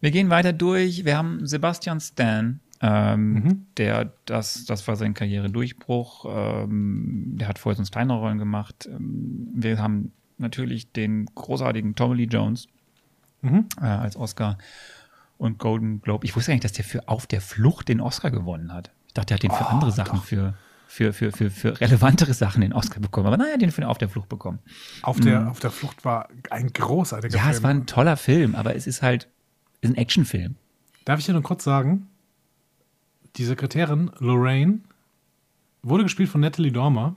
Wir 0.00 0.10
gehen 0.10 0.30
weiter 0.30 0.52
durch. 0.52 1.04
Wir 1.04 1.16
haben 1.16 1.46
Sebastian 1.46 2.00
Stan, 2.00 2.60
ähm, 2.80 3.32
Mhm. 3.34 3.66
der 3.76 4.12
das, 4.24 4.64
das 4.64 4.86
war 4.88 4.96
sein 4.96 5.12
Karrieredurchbruch. 5.14 6.24
Ähm, 6.64 7.36
der 7.36 7.48
hat 7.48 7.58
vorher 7.58 7.76
sonst 7.76 7.92
kleinere 7.92 8.18
Rollen 8.18 8.38
gemacht. 8.38 8.88
Ähm, 8.90 9.48
wir 9.54 9.78
haben 9.78 10.12
natürlich 10.38 10.92
den 10.92 11.26
großartigen 11.34 11.94
Tommy 11.94 12.16
Lee 12.16 12.24
Jones 12.30 12.68
Mhm. 13.42 13.66
äh, 13.80 13.84
als 13.84 14.16
Oscar 14.16 14.56
und 15.36 15.58
Golden 15.58 16.00
Globe. 16.00 16.24
Ich 16.26 16.34
wusste 16.36 16.52
eigentlich, 16.52 16.62
dass 16.62 16.72
der 16.72 16.84
für 16.84 17.08
Auf 17.08 17.26
der 17.26 17.40
Flucht 17.42 17.88
den 17.88 18.00
Oscar 18.00 18.30
gewonnen 18.30 18.72
hat. 18.72 18.90
Ich 19.06 19.14
dachte, 19.14 19.26
der 19.28 19.34
hat 19.36 19.42
den 19.42 19.50
für 19.50 19.64
Oh, 19.64 19.68
andere 19.68 19.92
Sachen 19.92 20.18
doch. 20.18 20.24
für. 20.24 20.54
Für, 20.90 21.12
für, 21.12 21.30
für, 21.30 21.50
für 21.50 21.80
relevantere 21.80 22.34
Sachen 22.34 22.62
den 22.62 22.72
Oscar 22.72 23.00
bekommen. 23.00 23.28
Aber 23.28 23.36
naja, 23.36 23.56
den 23.56 23.70
für 23.70 23.86
Auf 23.88 23.98
der 23.98 24.08
Flucht 24.08 24.28
bekommen. 24.28 24.58
Auf 25.02 25.20
der, 25.20 25.48
auf 25.48 25.60
der 25.60 25.70
Flucht 25.70 26.04
war 26.04 26.28
ein 26.50 26.72
großartiger 26.72 27.34
Ja, 27.36 27.42
Film. 27.44 27.54
es 27.54 27.62
war 27.62 27.70
ein 27.70 27.86
toller 27.86 28.16
Film, 28.16 28.56
aber 28.56 28.74
es 28.74 28.86
ist 28.88 29.00
halt 29.00 29.28
ist 29.82 29.90
ein 29.92 29.96
Actionfilm. 29.96 30.56
Darf 31.04 31.20
ich 31.20 31.26
dir 31.26 31.32
nur 31.32 31.42
kurz 31.42 31.62
sagen, 31.64 32.08
die 33.36 33.44
Sekretärin 33.44 34.10
Lorraine 34.18 34.80
wurde 35.82 36.02
gespielt 36.02 36.28
von 36.28 36.40
Natalie 36.40 36.72
Dormer. 36.72 37.14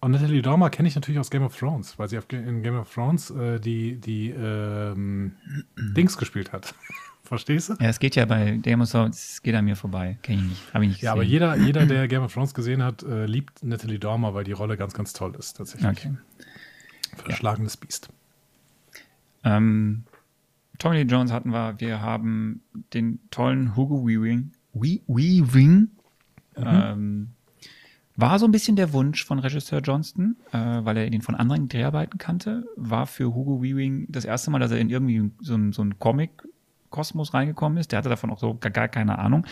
Und 0.00 0.12
Natalie 0.12 0.42
Dormer 0.42 0.70
kenne 0.70 0.88
ich 0.88 0.94
natürlich 0.94 1.20
aus 1.20 1.30
Game 1.30 1.44
of 1.44 1.56
Thrones, 1.56 1.98
weil 1.98 2.08
sie 2.08 2.18
in 2.30 2.62
Game 2.62 2.76
of 2.76 2.92
Thrones 2.92 3.30
äh, 3.30 3.60
die, 3.60 4.00
die 4.00 4.30
ähm, 4.30 5.36
Dings 5.76 6.16
gespielt 6.16 6.52
hat. 6.52 6.74
Verstehst 7.22 7.70
du? 7.70 7.74
Ja, 7.74 7.88
es 7.88 8.00
geht 8.00 8.16
ja 8.16 8.24
bei 8.24 8.56
Game 8.56 8.80
of 8.80 8.90
Thrones, 8.90 9.32
es 9.34 9.42
geht 9.42 9.54
an 9.54 9.64
mir 9.64 9.76
vorbei. 9.76 10.18
Kenn 10.22 10.38
ich 10.38 10.44
nicht. 10.44 10.74
Habe 10.74 10.84
ich 10.84 10.90
nicht 10.90 11.02
Ja, 11.02 11.12
aber 11.12 11.22
jeder, 11.22 11.56
jeder, 11.56 11.86
der 11.86 12.08
Game 12.08 12.22
of 12.22 12.32
Thrones 12.32 12.52
gesehen 12.52 12.82
hat, 12.82 13.02
äh, 13.04 13.26
liebt 13.26 13.62
Natalie 13.62 13.98
Dormer, 13.98 14.34
weil 14.34 14.44
die 14.44 14.52
Rolle 14.52 14.76
ganz, 14.76 14.92
ganz 14.92 15.12
toll 15.12 15.34
ist, 15.38 15.56
tatsächlich. 15.56 15.88
Okay. 15.88 16.14
Verschlagenes 17.16 17.76
Biest. 17.76 18.08
Ähm, 19.44 20.04
Tommy 20.78 20.96
Lee 20.96 21.02
Jones 21.02 21.30
hatten 21.30 21.50
wir. 21.50 21.74
Wir 21.78 22.00
haben 22.00 22.62
den 22.92 23.20
tollen 23.30 23.76
Hugo 23.76 24.06
Weaving. 24.06 24.50
We 24.72 25.00
Weaving. 25.06 25.88
Ähm, 26.56 27.28
war 28.16 28.38
so 28.38 28.46
ein 28.46 28.52
bisschen 28.52 28.76
der 28.76 28.92
Wunsch 28.92 29.24
von 29.24 29.38
Regisseur 29.38 29.80
Johnston, 29.80 30.36
äh, 30.52 30.58
weil 30.58 30.96
er 30.96 31.10
ihn 31.10 31.22
von 31.22 31.34
anderen 31.34 31.68
Dreharbeiten 31.68 32.18
kannte. 32.18 32.66
War 32.76 33.06
für 33.06 33.34
Hugo 33.34 33.62
Weaving 33.62 34.06
das 34.10 34.24
erste 34.24 34.50
Mal, 34.50 34.58
dass 34.58 34.70
er 34.70 34.78
in 34.78 34.90
irgendwie 34.90 35.30
so 35.40 35.58
so 35.72 35.82
ein 35.82 35.98
Comic-Kosmos 36.92 37.34
reingekommen 37.34 37.78
ist. 37.78 37.90
Der 37.90 37.98
hatte 37.98 38.08
davon 38.08 38.30
auch 38.30 38.38
so 38.38 38.54
gar, 38.54 38.70
gar 38.70 38.88
keine 38.88 39.18
Ahnung. 39.18 39.44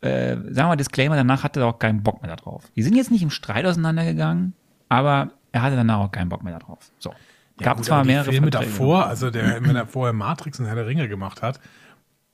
Äh, 0.00 0.34
sagen 0.36 0.56
wir 0.56 0.66
mal 0.66 0.76
Disclaimer, 0.76 1.14
danach 1.14 1.44
hatte 1.44 1.60
er 1.60 1.66
auch 1.66 1.78
keinen 1.78 2.02
Bock 2.02 2.22
mehr 2.22 2.34
darauf. 2.34 2.64
Die 2.74 2.82
sind 2.82 2.96
jetzt 2.96 3.10
nicht 3.10 3.22
im 3.22 3.30
Streit 3.30 3.64
auseinandergegangen, 3.64 4.54
aber 4.88 5.30
er 5.52 5.62
hatte 5.62 5.76
danach 5.76 5.98
auch 5.98 6.10
keinen 6.10 6.28
Bock 6.28 6.42
mehr 6.42 6.58
darauf. 6.58 6.90
So. 6.98 7.14
Gab 7.58 7.78
gut, 7.78 7.86
zwar 7.86 8.04
mehrere 8.04 8.30
Filme 8.30 8.50
Verträge. 8.50 8.70
davor, 8.70 9.06
also 9.06 9.30
der, 9.30 9.64
wenn 9.64 9.76
er 9.76 9.86
vorher 9.86 10.12
Matrix 10.12 10.60
und 10.60 10.66
Herr 10.66 10.74
der 10.74 10.86
Ringe 10.86 11.08
gemacht 11.08 11.40
hat, 11.40 11.60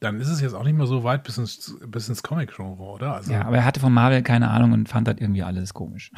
dann 0.00 0.20
ist 0.20 0.28
es 0.28 0.40
jetzt 0.40 0.54
auch 0.54 0.64
nicht 0.64 0.76
mehr 0.76 0.86
so 0.88 1.04
weit 1.04 1.22
bis 1.22 1.38
ins, 1.38 1.78
bis 1.86 2.08
ins 2.08 2.24
Comic-Genre, 2.24 2.82
oder? 2.82 3.14
Also, 3.14 3.32
Ja, 3.32 3.42
aber 3.44 3.58
er 3.58 3.64
hatte 3.64 3.78
von 3.78 3.92
Marvel 3.92 4.22
keine 4.22 4.50
Ahnung 4.50 4.72
und 4.72 4.88
fand 4.88 5.06
das 5.06 5.18
irgendwie 5.18 5.44
alles 5.44 5.74
komisch. 5.74 6.10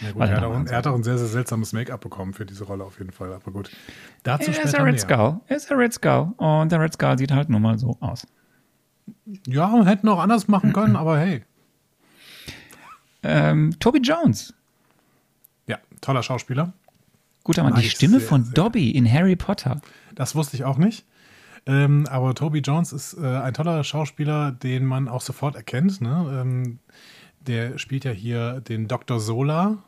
Ja, 0.00 0.12
gut, 0.12 0.22
er, 0.22 0.36
hat 0.36 0.44
auch, 0.44 0.66
er 0.66 0.76
hat 0.76 0.86
auch 0.86 0.94
ein 0.94 1.02
sehr, 1.02 1.16
sehr 1.18 1.28
seltsames 1.28 1.72
Make-up 1.72 2.00
bekommen 2.00 2.34
für 2.34 2.44
diese 2.44 2.64
Rolle 2.64 2.84
auf 2.84 2.98
jeden 2.98 3.12
Fall. 3.12 3.32
Aber 3.32 3.50
gut. 3.50 3.70
Dazu 4.22 4.50
Er 4.50 4.64
ist 4.64 4.74
der 4.74 4.84
Red. 4.84 5.00
Skull. 5.00 5.40
Er 5.46 5.56
ist 5.56 5.70
der 5.70 5.78
Red 5.78 5.92
Skull. 5.92 6.32
Und 6.36 6.70
der 6.70 6.80
Red 6.80 6.92
Skull 6.92 7.18
sieht 7.18 7.32
halt 7.32 7.48
nun 7.48 7.62
mal 7.62 7.78
so 7.78 7.96
aus. 8.00 8.26
Ja, 9.46 9.84
hätten 9.84 10.08
auch 10.08 10.18
anders 10.18 10.48
machen 10.48 10.72
können, 10.72 10.96
aber 10.96 11.18
hey. 11.18 11.44
Ähm, 13.22 13.74
Toby 13.80 14.00
Jones. 14.00 14.54
Ja, 15.66 15.78
toller 16.00 16.22
Schauspieler. 16.22 16.72
Guter 17.44 17.62
Mann. 17.62 17.74
Die 17.74 17.82
Nice, 17.82 17.92
Stimme 17.92 18.18
sehr, 18.18 18.28
von 18.28 18.44
sehr. 18.44 18.54
Dobby 18.54 18.90
in 18.90 19.10
Harry 19.10 19.36
Potter. 19.36 19.80
Das 20.14 20.34
wusste 20.34 20.56
ich 20.56 20.64
auch 20.64 20.78
nicht. 20.78 21.06
Ähm, 21.66 22.06
aber 22.08 22.34
Toby 22.34 22.58
Jones 22.60 22.92
ist 22.92 23.14
äh, 23.14 23.26
ein 23.26 23.54
toller 23.54 23.82
Schauspieler, 23.82 24.52
den 24.52 24.84
man 24.84 25.08
auch 25.08 25.20
sofort 25.20 25.56
erkennt. 25.56 26.00
Ne? 26.00 26.40
Ähm, 26.40 26.78
der 27.46 27.78
spielt 27.78 28.04
ja 28.04 28.10
hier 28.12 28.60
den 28.60 28.88
Dr. 28.88 29.20
Sola. 29.20 29.78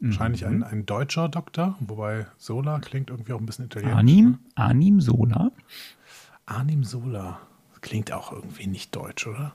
Wahrscheinlich 0.00 0.42
Mhm. 0.42 0.48
ein, 0.48 0.62
ein 0.62 0.86
deutscher 0.86 1.28
Doktor, 1.30 1.76
wobei 1.80 2.26
Sola 2.36 2.80
klingt 2.80 3.08
irgendwie 3.08 3.32
auch 3.32 3.40
ein 3.40 3.46
bisschen 3.46 3.64
italienisch. 3.64 3.96
Anim, 3.98 4.38
Anim 4.54 5.00
Sola. 5.00 5.50
Arnim 6.44 6.84
Sola. 6.84 7.40
Klingt 7.80 8.12
auch 8.12 8.30
irgendwie 8.32 8.66
nicht 8.66 8.94
deutsch, 8.94 9.26
oder? 9.26 9.54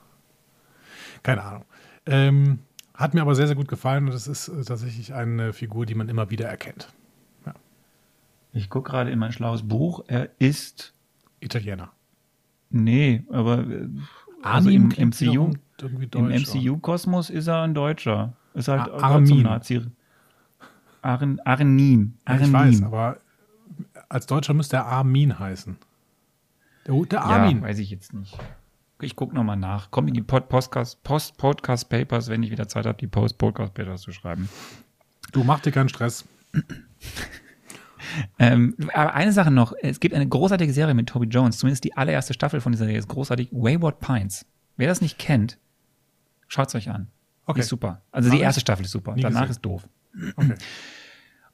Keine 1.22 1.42
Ahnung. 1.44 1.64
Ähm, 2.06 2.58
hat 2.94 3.14
mir 3.14 3.20
aber 3.22 3.34
sehr, 3.36 3.46
sehr 3.46 3.54
gut 3.56 3.68
gefallen 3.68 4.06
und 4.06 4.14
das 4.14 4.26
ist 4.26 4.48
äh, 4.48 4.64
tatsächlich 4.64 5.14
eine 5.14 5.52
Figur, 5.52 5.86
die 5.86 5.94
man 5.94 6.08
immer 6.08 6.30
wieder 6.30 6.48
erkennt. 6.48 6.92
Ich 8.54 8.68
gucke 8.68 8.90
gerade 8.90 9.10
in 9.10 9.18
mein 9.18 9.32
schlaues 9.32 9.66
Buch. 9.66 10.04
Er 10.08 10.28
ist, 10.38 10.92
Italiener. 11.40 11.90
nee, 12.68 13.22
aber 13.30 13.60
äh, 13.60 13.88
also 14.42 14.70
im 14.70 14.88
MCU, 14.88 15.52
im. 15.80 16.28
MCU-Kosmos 16.28 17.30
ist 17.30 17.46
er 17.46 17.62
ein 17.62 17.74
Deutscher. 17.74 18.34
Ist 18.54 18.68
halt 18.68 18.90
Armin. 18.90 19.26
zum 19.26 19.42
Nazi. 19.42 19.82
Aren, 21.00 21.40
Arnim. 21.40 22.14
Ja, 22.28 22.40
ich 22.40 22.52
weiß, 22.52 22.82
aber 22.82 23.18
als 24.08 24.26
Deutscher 24.26 24.54
müsste 24.54 24.76
er 24.76 24.86
Armin 24.86 25.38
heißen. 25.38 25.76
Der, 26.86 26.94
der 27.06 27.22
Armin. 27.22 27.58
Ja, 27.58 27.62
weiß 27.64 27.78
ich 27.78 27.90
jetzt 27.90 28.12
nicht. 28.12 28.36
Ich 29.00 29.16
gucke 29.16 29.34
nochmal 29.34 29.56
nach. 29.56 29.90
Komm 29.90 30.06
in 30.08 30.14
die 30.14 30.22
Pod 30.22 30.48
Podcast, 30.48 31.02
Post 31.02 31.36
Podcast 31.36 31.88
Papers, 31.88 32.28
wenn 32.28 32.42
ich 32.44 32.52
wieder 32.52 32.68
Zeit 32.68 32.86
habe, 32.86 32.98
die 32.98 33.08
Post 33.08 33.36
Podcast 33.36 33.74
Papers 33.74 34.02
zu 34.02 34.12
schreiben. 34.12 34.48
du 35.32 35.42
mach 35.42 35.60
dir 35.60 35.72
keinen 35.72 35.88
Stress. 35.88 36.24
Ähm, 38.38 38.76
aber 38.92 39.14
eine 39.14 39.32
Sache 39.32 39.50
noch: 39.50 39.72
Es 39.80 40.00
gibt 40.00 40.14
eine 40.14 40.28
großartige 40.28 40.72
Serie 40.72 40.94
mit 40.94 41.08
Toby 41.08 41.26
Jones, 41.26 41.58
zumindest 41.58 41.84
die 41.84 41.96
allererste 41.96 42.34
Staffel 42.34 42.60
von 42.60 42.72
dieser 42.72 42.84
Serie 42.84 42.98
ist 42.98 43.08
großartig. 43.08 43.48
Wayward 43.52 44.00
Pines. 44.00 44.46
Wer 44.76 44.88
das 44.88 45.00
nicht 45.00 45.18
kennt, 45.18 45.58
schaut's 46.48 46.74
euch 46.74 46.90
an. 46.90 47.08
Okay. 47.44 47.58
Die 47.58 47.60
ist 47.60 47.68
super. 47.68 48.02
Also 48.12 48.30
die 48.30 48.40
erste. 48.40 48.60
Staffel 48.60 48.84
ist 48.84 48.92
super. 48.92 49.14
Danach 49.16 49.42
gesehen. 49.42 49.50
ist 49.50 49.60
doof. 49.60 49.88
Okay. 50.36 50.54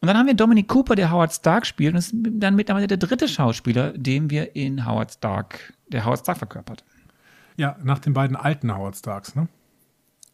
Und 0.00 0.06
dann 0.06 0.16
haben 0.16 0.26
wir 0.26 0.34
Dominic 0.34 0.68
Cooper, 0.68 0.94
der 0.94 1.10
Howard 1.10 1.32
Stark 1.32 1.66
spielt, 1.66 1.92
und 1.92 1.98
ist 1.98 2.14
dann 2.14 2.54
mittlerweile 2.54 2.86
der 2.86 2.98
dritte 2.98 3.26
Schauspieler, 3.26 3.92
den 3.92 4.30
wir 4.30 4.54
in 4.54 4.86
Howard 4.86 5.12
Stark, 5.12 5.74
der 5.88 6.04
Howard 6.04 6.20
Stark 6.20 6.38
verkörpert. 6.38 6.84
Ja, 7.56 7.76
nach 7.82 7.98
den 7.98 8.12
beiden 8.12 8.36
alten 8.36 8.72
Howard 8.72 8.96
Starks, 8.96 9.34
ne? 9.34 9.48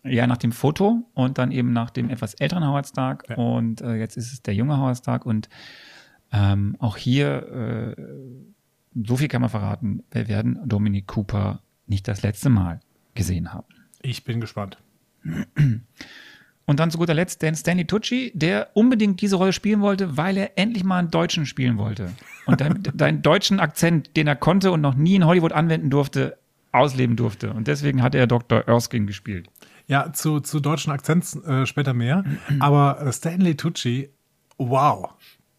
Ja, 0.02 0.26
nach 0.26 0.36
dem 0.36 0.52
Foto 0.52 1.02
und 1.14 1.38
dann 1.38 1.50
eben 1.50 1.72
nach 1.72 1.88
dem 1.88 2.10
etwas 2.10 2.34
älteren 2.34 2.66
Howard 2.66 2.86
Stark. 2.86 3.24
Ja. 3.26 3.36
Und 3.36 3.80
äh, 3.80 3.94
jetzt 3.94 4.18
ist 4.18 4.34
es 4.34 4.42
der 4.42 4.54
junge 4.54 4.76
Howard 4.76 4.98
Stark. 4.98 5.24
Und 5.24 5.48
ähm, 6.34 6.76
auch 6.80 6.96
hier, 6.96 7.94
äh, 7.96 8.02
so 9.06 9.16
viel 9.16 9.28
kann 9.28 9.40
man 9.40 9.50
verraten, 9.50 10.02
wir 10.10 10.28
werden 10.28 10.58
Dominic 10.66 11.06
Cooper 11.06 11.60
nicht 11.86 12.08
das 12.08 12.22
letzte 12.22 12.50
Mal 12.50 12.80
gesehen 13.14 13.52
haben. 13.52 13.68
Ich 14.02 14.24
bin 14.24 14.40
gespannt. 14.40 14.78
Und 16.66 16.80
dann 16.80 16.90
zu 16.90 16.98
guter 16.98 17.14
Letzt 17.14 17.42
Dan 17.42 17.54
Stanley 17.54 17.86
Tucci, 17.86 18.32
der 18.34 18.70
unbedingt 18.74 19.20
diese 19.20 19.36
Rolle 19.36 19.52
spielen 19.52 19.80
wollte, 19.80 20.16
weil 20.16 20.36
er 20.36 20.58
endlich 20.58 20.82
mal 20.82 20.98
einen 20.98 21.10
Deutschen 21.10 21.46
spielen 21.46 21.78
wollte. 21.78 22.10
Und 22.46 22.60
deinen 22.60 23.22
deutschen 23.22 23.60
Akzent, 23.60 24.16
den 24.16 24.26
er 24.26 24.36
konnte 24.36 24.72
und 24.72 24.80
noch 24.80 24.94
nie 24.94 25.14
in 25.14 25.26
Hollywood 25.26 25.52
anwenden 25.52 25.90
durfte, 25.90 26.38
ausleben 26.72 27.16
durfte. 27.16 27.52
Und 27.52 27.68
deswegen 27.68 28.02
hat 28.02 28.14
er 28.14 28.26
Dr. 28.26 28.66
Erskine 28.66 29.06
gespielt. 29.06 29.48
Ja, 29.86 30.12
zu, 30.12 30.40
zu 30.40 30.60
deutschen 30.60 30.92
Akzents 30.92 31.36
äh, 31.44 31.66
später 31.66 31.94
mehr. 31.94 32.24
Aber 32.58 33.12
Stanley 33.12 33.56
Tucci, 33.56 34.10
wow, 34.56 35.10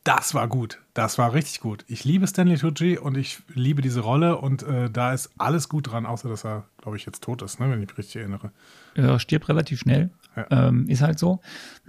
das 0.06 0.36
war 0.36 0.47
gut. 0.47 0.82
Das 0.93 1.18
war 1.18 1.34
richtig 1.34 1.60
gut. 1.60 1.84
Ich 1.88 2.06
liebe 2.06 2.28
Stanley 2.28 2.58
Tucci 2.58 2.97
und 2.97 3.18
ich 3.18 3.39
liebe 3.53 3.82
diese 3.82 4.01
Rolle 4.01 4.38
und 4.38 4.62
äh, 4.64 4.89
da 4.89 5.14
ist 5.14 5.32
alles 5.39 5.68
gut 5.68 5.91
dran, 5.91 6.06
außer 6.06 6.30
dass 6.30 6.45
er, 6.45 6.66
glaube 6.78 6.95
ich, 6.95 7.06
jetzt 7.06 7.24
tot 7.24 7.41
ist, 7.41 7.60
ne, 7.60 7.66
wenn 7.66 7.82
ich 7.82 7.89
mich 7.89 7.97
richtig 7.97 8.18
erinnere. 8.18 8.51
Er 8.93 9.20
stirbt 9.20 9.49
relativ 9.49 9.80
schnell. 9.80 10.12
Ja. 10.36 10.68
Ähm, 10.68 10.88
ist 10.88 11.01
halt 11.01 11.18
so. 11.18 11.41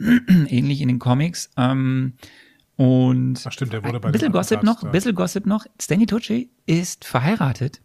Ähnlich 0.49 0.81
in 0.81 0.89
den 0.89 0.99
Comics. 0.99 1.51
Ähm, 1.59 2.15
und 2.77 3.43
Ach 3.45 3.53
stimmt, 3.53 3.75
der 3.75 3.85
wurde 3.85 4.01
bei 4.01 4.09
ein 4.09 4.13
bisschen 4.13 4.33
Gossip 4.33 4.63
noch, 4.63 4.83
ein 4.83 4.93
bisschen 4.93 5.15
Gossip 5.15 5.45
noch. 5.45 5.67
Stanley 5.81 6.07
Tucci 6.07 6.51
ist 6.65 7.05
verheiratet 7.05 7.83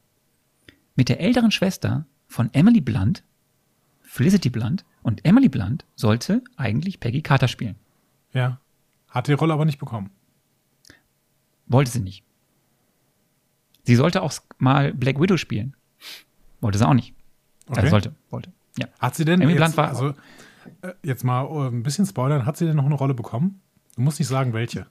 mit 0.95 1.09
der 1.09 1.19
älteren 1.19 1.51
Schwester 1.51 2.05
von 2.27 2.49
Emily 2.53 2.79
Blunt, 2.81 3.23
Felicity 4.01 4.49
Blunt. 4.49 4.85
Und 5.03 5.25
Emily 5.25 5.49
Blunt 5.49 5.85
sollte 5.95 6.41
eigentlich 6.55 6.99
Peggy 6.99 7.21
Carter 7.21 7.47
spielen. 7.49 7.75
Ja. 8.33 8.59
Hat 9.09 9.27
die 9.27 9.33
Rolle 9.33 9.53
aber 9.53 9.65
nicht 9.65 9.79
bekommen. 9.79 10.09
Wollte 11.71 11.91
sie 11.91 12.01
nicht. 12.01 12.23
Sie 13.83 13.95
sollte 13.95 14.21
auch 14.21 14.33
mal 14.57 14.93
Black 14.93 15.19
Widow 15.19 15.37
spielen. 15.37 15.75
Wollte 16.59 16.77
sie 16.77 16.87
auch 16.87 16.93
nicht. 16.93 17.13
Okay. 17.67 17.79
Also 17.79 17.89
sollte, 17.89 18.15
wollte. 18.29 18.51
Ja. 18.77 18.87
Hat 18.99 19.15
sie 19.15 19.25
denn 19.25 19.41
Emily 19.41 19.57
jetzt, 19.59 19.73
Blunt 19.73 19.77
war- 19.77 19.89
also 19.89 20.09
äh, 20.81 20.93
jetzt 21.03 21.23
mal 21.23 21.45
äh, 21.45 21.67
ein 21.69 21.83
bisschen 21.83 22.05
spoilern, 22.05 22.45
hat 22.45 22.57
sie 22.57 22.65
denn 22.65 22.75
noch 22.75 22.85
eine 22.85 22.95
Rolle 22.95 23.13
bekommen? 23.13 23.59
Du 23.95 24.01
musst 24.01 24.19
nicht 24.19 24.27
sagen, 24.27 24.53
welche. 24.53 24.85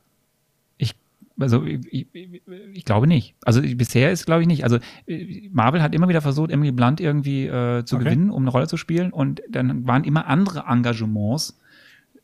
Ich, 0.76 0.95
also 1.39 1.64
ich, 1.64 1.87
ich, 2.12 2.43
ich 2.72 2.85
glaube 2.85 3.07
nicht. 3.07 3.35
Also 3.45 3.62
bisher 3.62 4.11
ist 4.11 4.26
glaube 4.26 4.43
ich 4.43 4.49
nicht. 4.49 4.64
Also 4.64 4.78
äh, 5.07 5.49
Marvel 5.53 5.83
hat 5.83 5.95
immer 5.95 6.09
wieder 6.09 6.20
versucht, 6.20 6.51
Emily 6.51 6.72
Blunt 6.72 7.01
irgendwie 7.01 7.47
äh, 7.47 7.85
zu 7.85 7.97
Okay. 7.97 8.05
gewinnen, 8.07 8.31
um 8.31 8.43
eine 8.43 8.51
Rolle 8.51 8.66
zu 8.66 8.76
spielen. 8.76 9.12
Und 9.12 9.41
dann 9.49 9.87
waren 9.87 10.05
immer 10.05 10.26
andere 10.26 10.64
Engagements 10.68 11.59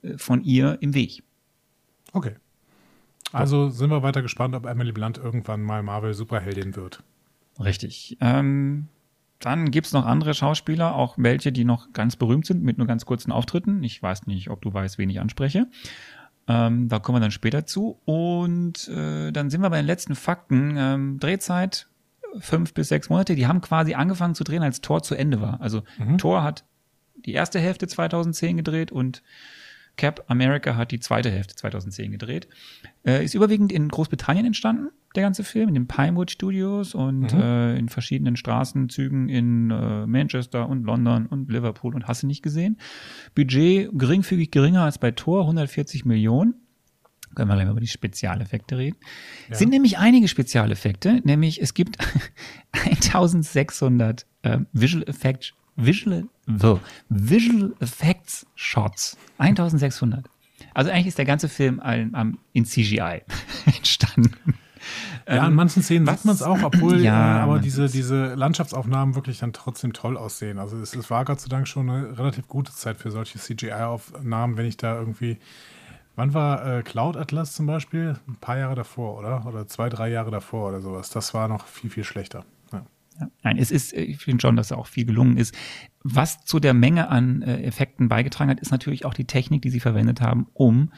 äh, 0.03 0.19
von 0.19 0.43
ihr 0.43 0.79
im 0.81 0.95
Weg. 0.95 1.23
Okay. 2.13 2.35
Also 3.33 3.71
sind 3.71 3.91
wir 3.91 4.03
weiter 4.03 4.23
gespannt, 4.23 4.55
ob 4.55 4.67
Emily 4.67 4.93
Blunt 4.93 5.19
irgendwann 5.19 5.63
mal 5.63 5.83
Marvel-Superheldin 5.83 6.77
wird. 6.77 7.03
Richtig. 7.59 8.17
Ähm, 8.21 8.89
dann 9.41 9.71
gibt's 9.71 9.93
noch 9.93 10.07
andere 10.07 10.35
Schauspieler, 10.35 10.95
auch 10.95 11.17
welche, 11.19 11.53
die 11.53 11.65
noch 11.65 11.93
ganz 11.93 12.17
berühmt 12.17 12.47
sind, 12.47 12.63
mit 12.63 12.79
nur 12.79 12.87
ganz 12.87 13.05
kurzen 13.05 13.33
Auftritten. 13.33 13.83
Ich 13.83 14.03
weiß 14.03 14.27
nicht, 14.27 14.51
ob 14.51 14.63
du 14.63 14.73
weißt, 14.73 14.99
wen 14.99 15.11
ich 15.11 15.21
anspreche. 15.21 15.67
Ähm, 16.49 16.89
da 16.89 16.99
kommen 16.99 17.17
wir 17.17 17.21
dann 17.21 17.31
später 17.31 17.67
zu. 17.67 17.99
Und 18.05 18.89
äh, 18.89 19.33
dann 19.33 19.51
sind 19.51 19.61
wir 19.61 19.71
bei 19.71 19.79
den 19.79 19.87
letzten 19.87 20.15
Fakten. 20.15 20.77
Ähm, 20.79 21.19
Drehzeit 21.19 21.89
fünf 22.39 22.75
bis 22.75 22.89
sechs 22.89 23.09
Monate. 23.09 23.35
Die 23.35 23.47
haben 23.47 23.61
quasi 23.61 23.95
angefangen 23.95 24.35
zu 24.35 24.45
drehen, 24.45 24.63
als 24.63 24.81
Tor 24.81 25.03
zu 25.03 25.15
Ende 25.15 25.41
war. 25.41 25.61
Also 25.61 25.83
Tor 26.19 26.43
hat 26.43 26.65
die 27.25 27.33
erste 27.33 27.59
Hälfte 27.59 27.89
2010 27.89 28.59
gedreht 28.59 28.93
und 28.93 29.23
Cap 29.97 30.25
America 30.29 30.77
hat 30.77 30.91
die 30.91 31.01
zweite 31.01 31.31
Hälfte 31.31 31.55
2010 31.55 32.11
gedreht. 32.13 32.49
Äh, 33.05 33.25
ist 33.25 33.35
überwiegend 33.35 33.73
in 33.73 33.89
Großbritannien 33.89 34.45
entstanden, 34.47 34.89
der 35.15 35.23
ganze 35.23 35.43
Film, 35.43 35.69
in 35.69 35.75
den 35.75 35.87
Pinewood 35.87 36.31
Studios 36.31 36.95
und 36.95 37.33
Mhm. 37.33 37.41
äh, 37.41 37.79
in 37.79 37.89
verschiedenen 37.89 38.37
Straßenzügen 38.37 39.29
in 39.31 39.71
äh, 39.71 40.07
Manchester 40.07 40.69
und 40.69 40.85
London 40.85 41.27
und 41.27 41.51
Liverpool 41.51 41.95
und 41.95 42.07
hast 42.07 42.23
du 42.23 42.27
nicht 42.27 42.43
gesehen. 42.43 42.79
Budget 43.35 43.89
geringfügig 43.95 44.51
geringer 44.51 44.83
als 44.83 44.99
bei 44.99 45.13
Tor, 45.13 45.43
140 45.43 46.05
Millionen. 46.05 46.55
Können 47.35 47.49
wir 47.51 47.55
gleich 47.55 47.67
mal 47.67 47.73
über 47.73 47.81
die 47.81 47.87
Spezialeffekte 47.87 48.79
reden. 48.79 48.97
Ja. 49.51 49.57
Sind 49.57 49.69
nämlich 49.71 49.99
einige 49.99 50.29
Spezialeffekte, 50.29 51.21
nämlich 51.25 51.61
es 51.61 51.75
gibt 51.75 51.99
1600 52.73 54.27
äh, 54.43 54.59
Visual 54.73 55.03
Effects 55.07 55.53
Visual, 55.77 56.25
so, 56.47 56.81
Visual 57.09 57.73
Effects 57.81 58.47
Shots. 58.55 59.17
1600. 59.39 60.25
Also 60.75 60.91
eigentlich 60.91 61.07
ist 61.09 61.19
der 61.19 61.25
ganze 61.25 61.49
Film 61.49 61.81
ein, 61.81 62.15
am- 62.15 62.39
in 62.53 62.65
CGI 62.65 63.23
entstanden. 63.67 64.33
Ja, 65.27 65.39
in 65.39 65.45
Ähm, 65.49 65.55
manchen 65.55 65.83
Szenen 65.83 66.07
sieht 66.07 66.25
man 66.25 66.35
es 66.35 66.43
auch, 66.43 66.63
obwohl 66.63 67.01
Ja, 67.01 67.39
äh, 67.39 67.41
aber 67.41 67.59
diese, 67.59 67.89
diese 67.89 68.35
Landschaftsaufnahmen 68.35 69.15
wirklich 69.17 69.39
dann 69.41 69.53
trotzdem 69.53 69.93
toll 69.93 70.17
aussehen. 70.17 70.59
Also 70.59 70.77
es, 70.79 70.95
es 70.95 71.11
war 71.11 71.25
Gott 71.25 71.41
sei 71.41 71.49
Dank 71.49 71.67
schon 71.67 71.91
eine 71.91 72.17
relativ 72.19 72.47
gute 72.47 72.73
Zeit 72.73 72.97
für 72.97 73.11
solche 73.11 73.39
CGI-Aufnahmen, 73.39 74.57
wenn 74.57 74.67
ich 74.67 74.77
da 74.77 74.95
irgendwie. 74.99 75.39
Wann 76.15 76.33
war 76.33 76.79
äh, 76.79 76.83
Cloud 76.83 77.17
Atlas 77.17 77.53
zum 77.55 77.67
Beispiel? 77.67 78.17
Ein 78.29 78.37
paar 78.37 78.57
Jahre 78.57 78.75
davor, 78.75 79.19
oder? 79.19 79.45
Oder 79.47 79.67
zwei, 79.67 79.89
drei 79.91 80.09
Jahre 80.11 80.31
davor 80.31 80.69
oder 80.69 80.81
sowas. 80.81 81.11
Das 81.11 81.35
war 81.35 81.49
noch 81.49 81.67
viel, 81.67 81.91
viel 81.91 82.05
schlechter. 82.05 82.45
Ja. 83.21 83.31
Nein, 83.43 83.59
es 83.59 83.71
ist, 83.71 83.93
ich 83.93 84.19
finde 84.19 84.43
schon, 84.43 84.57
dass 84.57 84.69
da 84.69 84.77
auch 84.77 84.87
viel 84.87 85.05
gelungen 85.05 85.37
ist. 85.37 85.55
Was 86.03 86.45
zu 86.45 86.61
der 86.61 86.75
Menge 86.75 87.09
an 87.09 87.43
äh, 87.43 87.63
Effekten 87.63 88.09
beigetragen 88.09 88.51
hat, 88.51 88.61
ist 88.61 88.71
natürlich 88.71 89.05
auch 89.05 89.15
die 89.15 89.25
Technik, 89.25 89.63
die 89.63 89.71
sie 89.71 89.81
verwendet 89.81 90.21
haben, 90.21 90.47
um 90.53 90.91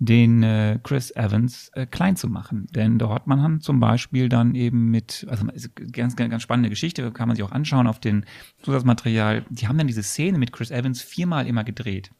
den 0.00 0.42
äh, 0.42 0.78
Chris 0.82 1.14
Evans 1.14 1.70
äh, 1.74 1.86
klein 1.86 2.16
zu 2.16 2.28
machen. 2.28 2.66
Denn 2.74 2.98
dort 2.98 3.12
hat 3.12 3.26
man 3.26 3.42
dann 3.42 3.60
zum 3.60 3.80
Beispiel 3.80 4.30
dann 4.30 4.54
eben 4.54 4.90
mit, 4.90 5.26
also 5.28 5.44
ganz, 5.92 6.16
ganz, 6.16 6.30
ganz 6.30 6.42
spannende 6.42 6.70
Geschichte, 6.70 7.10
kann 7.12 7.28
man 7.28 7.36
sich 7.36 7.44
auch 7.44 7.52
anschauen 7.52 7.86
auf 7.86 8.00
den 8.00 8.24
Zusatzmaterial. 8.62 9.44
Die 9.50 9.68
haben 9.68 9.76
dann 9.76 9.86
diese 9.86 10.02
Szene 10.02 10.38
mit 10.38 10.52
Chris 10.52 10.70
Evans 10.70 11.02
viermal 11.02 11.46
immer 11.46 11.64
gedreht. 11.64 12.10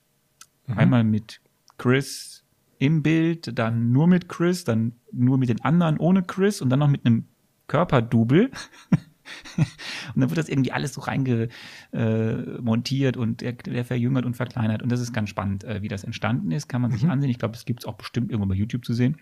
Einmal 0.66 1.02
mit 1.02 1.40
Chris 1.78 2.44
im 2.78 3.02
Bild, 3.02 3.58
dann 3.58 3.92
nur 3.92 4.06
mit 4.06 4.28
Chris, 4.28 4.64
dann 4.64 4.92
nur 5.10 5.38
mit 5.38 5.48
den 5.48 5.62
anderen 5.62 5.98
ohne 5.98 6.22
Chris 6.22 6.60
und 6.60 6.70
dann 6.70 6.78
noch 6.78 6.88
mit 6.88 7.04
einem 7.06 7.24
Körperdouble. 7.66 8.50
und 9.56 10.20
dann 10.20 10.30
wird 10.30 10.38
das 10.38 10.48
irgendwie 10.48 10.72
alles 10.72 10.94
so 10.94 11.00
reingemontiert 11.00 13.16
äh, 13.16 13.18
und 13.18 13.40
der, 13.40 13.52
der 13.52 13.84
verjüngert 13.84 14.24
und 14.24 14.34
verkleinert. 14.34 14.82
Und 14.82 14.90
das 14.90 15.00
ist 15.00 15.12
ganz 15.12 15.30
spannend, 15.30 15.64
äh, 15.64 15.82
wie 15.82 15.88
das 15.88 16.04
entstanden 16.04 16.50
ist. 16.50 16.68
Kann 16.68 16.82
man 16.82 16.90
sich 16.90 17.08
ansehen. 17.08 17.30
Ich 17.30 17.38
glaube, 17.38 17.54
es 17.54 17.64
gibt 17.64 17.80
es 17.80 17.86
auch 17.86 17.96
bestimmt 17.96 18.30
irgendwo 18.30 18.48
bei 18.48 18.54
YouTube 18.54 18.84
zu 18.84 18.94
sehen. 18.94 19.18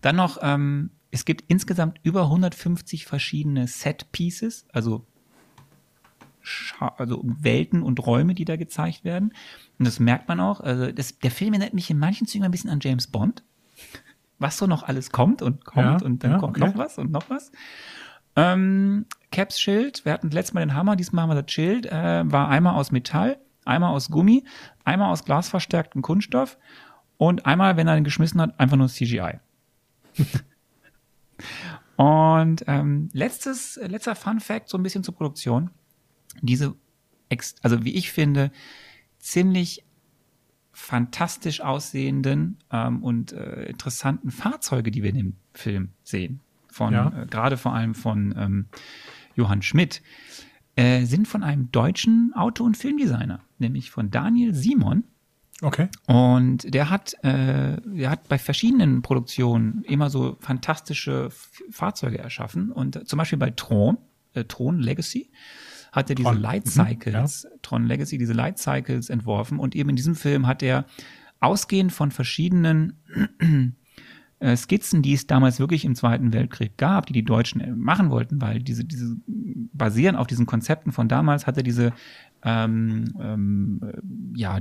Dann 0.00 0.16
noch, 0.16 0.38
ähm, 0.42 0.90
es 1.10 1.24
gibt 1.24 1.44
insgesamt 1.48 2.00
über 2.02 2.24
150 2.24 3.06
verschiedene 3.06 3.66
Set-Pieces, 3.66 4.66
also 4.72 5.06
also 6.98 7.22
Welten 7.24 7.82
und 7.82 8.04
Räume, 8.06 8.34
die 8.34 8.44
da 8.44 8.56
gezeigt 8.56 9.04
werden. 9.04 9.32
Und 9.78 9.86
das 9.86 9.98
merkt 9.98 10.28
man 10.28 10.40
auch. 10.40 10.60
Also 10.60 10.92
das, 10.92 11.18
der 11.18 11.30
Film 11.30 11.54
erinnert 11.54 11.74
mich 11.74 11.90
in 11.90 11.98
manchen 11.98 12.26
Zügen 12.26 12.44
ein 12.44 12.50
bisschen 12.50 12.70
an 12.70 12.80
James 12.82 13.06
Bond. 13.06 13.42
Was 14.38 14.58
so 14.58 14.66
noch 14.66 14.82
alles 14.82 15.10
kommt 15.10 15.42
und 15.42 15.64
kommt 15.64 16.02
Ja, 16.02 16.06
und 16.06 16.22
dann 16.22 16.32
ja, 16.32 16.38
kommt 16.38 16.58
okay. 16.58 16.68
noch 16.68 16.76
was 16.76 16.98
und 16.98 17.10
noch 17.10 17.30
was. 17.30 17.50
Ähm, 18.36 19.06
Caps 19.30 19.60
Schild, 19.60 20.04
wir 20.04 20.12
hatten 20.12 20.30
letztes 20.30 20.54
Mal 20.54 20.60
den 20.60 20.74
Hammer, 20.74 20.96
diesmal 20.96 21.22
haben 21.22 21.30
wir 21.30 21.42
das 21.42 21.52
Schild, 21.52 21.86
äh, 21.86 22.22
war 22.30 22.48
einmal 22.48 22.74
aus 22.74 22.90
Metall, 22.90 23.38
einmal 23.64 23.90
aus 23.90 24.10
Gummi, 24.10 24.44
einmal 24.84 25.10
aus 25.10 25.24
glasverstärktem 25.24 26.02
Kunststoff 26.02 26.58
und 27.16 27.46
einmal, 27.46 27.76
wenn 27.76 27.88
er 27.88 27.96
ihn 27.96 28.04
geschmissen 28.04 28.40
hat, 28.40 28.58
einfach 28.58 28.76
nur 28.76 28.88
CGI. 28.88 29.38
und 31.96 32.64
ähm, 32.66 33.08
letztes, 33.12 33.76
äh, 33.76 33.86
letzter 33.86 34.14
Fun 34.14 34.40
Fact, 34.40 34.68
so 34.68 34.78
ein 34.78 34.82
bisschen 34.82 35.04
zur 35.04 35.14
Produktion. 35.14 35.70
Diese, 36.40 36.74
also 37.62 37.84
wie 37.84 37.94
ich 37.94 38.10
finde, 38.12 38.50
ziemlich 39.18 39.84
fantastisch 40.72 41.60
aussehenden 41.60 42.58
ähm, 42.70 43.02
und 43.02 43.32
äh, 43.32 43.66
interessanten 43.66 44.30
Fahrzeuge, 44.30 44.90
die 44.90 45.02
wir 45.02 45.10
in 45.10 45.16
dem 45.16 45.36
Film 45.54 45.92
sehen. 46.02 46.40
Von, 46.74 46.92
Ja. 46.92 47.12
äh, 47.22 47.26
gerade 47.26 47.56
vor 47.56 47.72
allem 47.72 47.94
von 47.94 48.34
ähm, 48.36 48.66
Johann 49.36 49.62
Schmidt, 49.62 50.02
äh, 50.74 51.04
sind 51.04 51.28
von 51.28 51.44
einem 51.44 51.70
deutschen 51.70 52.32
Auto- 52.34 52.64
und 52.64 52.76
Filmdesigner, 52.76 53.40
nämlich 53.58 53.92
von 53.92 54.10
Daniel 54.10 54.54
Simon. 54.54 55.04
Okay. 55.62 55.86
Und 56.08 56.74
der 56.74 56.90
hat, 56.90 57.14
äh, 57.22 57.76
der 57.84 58.10
hat 58.10 58.26
bei 58.28 58.38
verschiedenen 58.38 59.02
Produktionen 59.02 59.84
immer 59.84 60.10
so 60.10 60.36
fantastische 60.40 61.26
F 61.26 61.62
Fahrzeuge 61.70 62.18
erschaffen. 62.18 62.72
Und 62.72 63.06
zum 63.08 63.18
Beispiel 63.18 63.38
bei 63.38 63.50
Tron, 63.50 63.96
äh, 64.32 64.42
Tron 64.42 64.80
Legacy, 64.80 65.30
hat 65.92 66.10
er 66.10 66.16
diese 66.16 66.28
Tron. 66.30 66.40
Light 66.40 66.66
Mhm, 66.66 66.70
Cycles, 66.70 67.46
Tron 67.62 67.86
Legacy, 67.86 68.18
diese 68.18 68.32
Light 68.32 68.58
Cycles 68.58 69.10
entworfen. 69.10 69.60
Und 69.60 69.76
eben 69.76 69.90
in 69.90 69.96
diesem 69.96 70.16
Film 70.16 70.48
hat 70.48 70.60
er 70.64 70.86
ausgehend 71.38 71.92
von 71.92 72.10
verschiedenen 72.10 72.98
Skizzen, 74.56 75.02
die 75.02 75.14
es 75.14 75.26
damals 75.26 75.58
wirklich 75.58 75.84
im 75.84 75.94
Zweiten 75.94 76.32
Weltkrieg 76.32 76.76
gab, 76.76 77.06
die 77.06 77.12
die 77.12 77.24
Deutschen 77.24 77.60
äh, 77.60 77.70
machen 77.72 78.10
wollten, 78.10 78.40
weil 78.40 78.62
diese, 78.62 78.84
diese 78.84 79.16
basieren 79.26 80.16
auf 80.16 80.26
diesen 80.26 80.46
Konzepten 80.46 80.92
von 80.92 81.08
damals, 81.08 81.46
hat 81.46 81.56
er 81.56 81.62
diese 81.62 81.92
ähm, 82.42 83.14
ähm, 83.20 83.80
äh, 83.82 84.38
ja, 84.38 84.60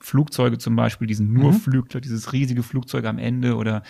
Flugzeuge 0.00 0.58
zum 0.58 0.76
Beispiel, 0.76 1.06
diesen 1.06 1.32
Nurflügler, 1.32 2.00
dieses 2.00 2.32
riesige 2.32 2.62
Flugzeug 2.62 3.04
am 3.04 3.18
Ende 3.18 3.56
oder 3.56 3.82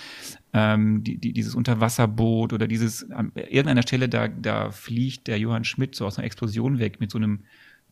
ähm, 0.53 1.03
die, 1.03 1.19
die, 1.19 1.33
dieses 1.33 1.55
Unterwasserboot 1.55 2.53
oder 2.53 2.69
dieses, 2.69 3.11
an 3.11 3.33
irgendeiner 3.35 3.83
Stelle, 3.83 4.09
da, 4.09 4.29
da 4.29 4.71
fliegt 4.71 5.27
der 5.27 5.39
Johann 5.39 5.65
Schmidt 5.65 5.95
so 5.95 6.07
aus 6.07 6.19
einer 6.19 6.27
Explosion 6.27 6.79
weg 6.79 7.01
mit 7.01 7.11
so 7.11 7.19
einem, 7.19 7.41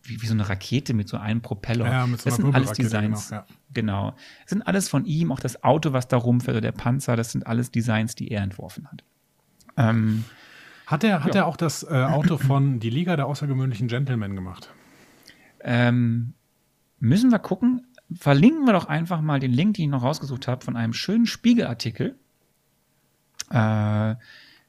wie, 0.03 0.21
wie 0.21 0.25
so 0.27 0.33
eine 0.33 0.47
Rakete 0.49 0.93
mit 0.93 1.07
so 1.07 1.17
einem 1.17 1.41
Propeller. 1.41 1.85
Ja, 1.89 2.07
mit 2.07 2.21
so 2.21 2.29
das 2.29 2.37
sind 2.37 2.53
alles 2.55 2.69
Wirbelrakete, 2.77 2.83
Designs. 2.83 3.29
genau, 3.29 3.39
ja. 3.39 3.45
Genau. 3.73 4.15
Das 4.43 4.49
sind 4.49 4.61
alles 4.63 4.89
von 4.89 5.05
ihm, 5.05 5.31
auch 5.31 5.39
das 5.39 5.63
Auto, 5.63 5.93
was 5.93 6.07
da 6.07 6.17
rumfährt 6.17 6.55
oder 6.57 6.61
der 6.61 6.71
Panzer, 6.71 7.15
das 7.15 7.31
sind 7.31 7.45
alles 7.47 7.71
Designs, 7.71 8.15
die 8.15 8.29
er 8.29 8.41
entworfen 8.41 8.87
hat. 8.91 9.03
Ähm, 9.77 10.25
Hat 10.87 11.03
er, 11.03 11.23
hat 11.23 11.33
Ja. 11.35 11.41
er 11.41 11.47
auch 11.47 11.55
das 11.57 11.83
äh, 11.83 11.87
Auto 11.89 12.37
von 12.37 12.79
Die 12.79 12.89
Liga 12.89 13.15
der 13.15 13.27
außergewöhnlichen 13.27 13.87
Gentlemen 13.87 14.35
gemacht? 14.35 14.69
ähm, 15.63 16.33
müssen 16.99 17.29
wir 17.31 17.39
gucken. 17.39 17.85
Verlinken 18.13 18.65
wir 18.65 18.73
doch 18.73 18.85
einfach 18.87 19.21
mal 19.21 19.39
den 19.39 19.51
Link, 19.53 19.75
den 19.75 19.85
ich 19.85 19.89
noch 19.91 20.03
rausgesucht 20.03 20.47
habe, 20.47 20.65
von 20.65 20.75
einem 20.75 20.91
schönen 20.93 21.25
Spiegelartikel, 21.25 22.15
äh, 23.49 24.15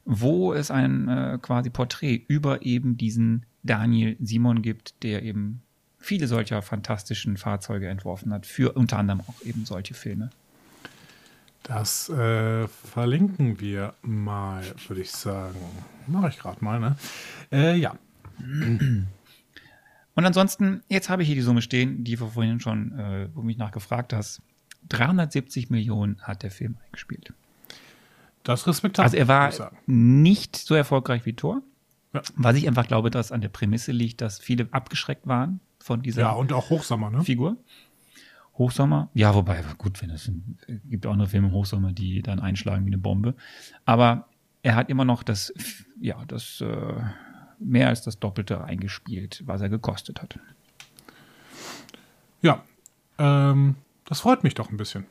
wo 0.05 0.53
es 0.53 0.71
ein 0.71 1.07
äh, 1.09 1.39
quasi 1.41 1.69
Porträt 1.69 2.23
über 2.27 2.61
eben 2.65 2.95
diesen 2.97 3.45
Daniel 3.63 4.17
Simon 4.19 4.61
gibt, 4.61 5.03
der 5.03 5.23
eben 5.23 5.61
viele 5.97 6.27
solcher 6.27 6.61
fantastischen 6.61 7.37
Fahrzeuge 7.37 7.87
entworfen 7.87 8.33
hat, 8.33 8.45
für 8.45 8.73
unter 8.73 8.97
anderem 8.97 9.21
auch 9.21 9.41
eben 9.43 9.65
solche 9.65 9.93
Filme. 9.93 10.29
Das 11.63 12.09
äh, 12.09 12.67
verlinken 12.67 13.61
wir 13.61 13.93
mal, 14.01 14.63
würde 14.87 15.01
ich 15.01 15.11
sagen. 15.11 15.55
Mache 16.07 16.29
ich 16.29 16.37
gerade 16.37 16.63
mal, 16.63 16.79
ne? 16.79 16.97
Äh, 17.51 17.77
ja. 17.77 17.95
Und 20.15 20.25
ansonsten, 20.25 20.83
jetzt 20.89 21.09
habe 21.09 21.23
ich 21.23 21.27
hier 21.27 21.35
die 21.35 21.41
Summe 21.41 21.61
stehen, 21.61 22.03
die 22.03 22.17
du 22.17 22.27
vorhin 22.27 22.59
schon, 22.59 22.99
äh, 22.99 23.29
wo 23.33 23.41
mich 23.41 23.57
nachgefragt 23.57 24.11
hast. 24.11 24.41
370 24.89 25.69
Millionen 25.69 26.21
hat 26.21 26.43
der 26.43 26.51
Film 26.51 26.77
eingespielt. 26.85 27.33
Das 28.43 28.61
ist 28.61 28.67
respektabel. 28.67 29.05
Also 29.05 29.17
er 29.17 29.27
war 29.29 29.71
nicht 29.85 30.57
so 30.57 30.75
erfolgreich 30.75 31.25
wie 31.25 31.33
Thor. 31.33 31.61
Ja. 32.13 32.21
Was 32.35 32.55
ich 32.55 32.67
einfach 32.67 32.87
glaube, 32.87 33.09
dass 33.09 33.31
an 33.31 33.41
der 33.41 33.49
Prämisse 33.49 33.91
liegt, 33.91 34.21
dass 34.21 34.39
viele 34.39 34.67
abgeschreckt 34.71 35.27
waren 35.27 35.59
von 35.79 36.01
dieser 36.01 36.21
Ja, 36.21 36.31
und 36.31 36.53
auch 36.53 36.69
Hochsommer, 36.69 37.09
ne? 37.09 37.23
Figur. 37.23 37.57
Hochsommer, 38.55 39.09
ja, 39.15 39.33
wobei, 39.33 39.63
gut, 39.79 39.99
wenn 40.01 40.11
es 40.11 40.31
gibt 40.85 41.07
auch 41.07 41.11
andere 41.11 41.27
Filme 41.27 41.47
im 41.47 41.53
Hochsommer, 41.53 41.91
die 41.91 42.21
dann 42.21 42.39
einschlagen 42.39 42.85
wie 42.85 42.89
eine 42.89 42.99
Bombe. 42.99 43.33
Aber 43.85 44.27
er 44.61 44.75
hat 44.75 44.89
immer 44.89 45.05
noch 45.05 45.23
das, 45.23 45.51
ja, 45.99 46.23
das 46.25 46.61
äh, 46.61 46.93
mehr 47.57 47.87
als 47.87 48.03
das 48.03 48.19
Doppelte 48.19 48.63
eingespielt, 48.63 49.41
was 49.45 49.61
er 49.61 49.69
gekostet 49.69 50.21
hat. 50.21 50.39
Ja. 52.43 52.63
Ähm, 53.17 53.75
das 54.05 54.19
freut 54.19 54.43
mich 54.43 54.53
doch 54.53 54.69
ein 54.69 54.77
bisschen. 54.77 55.05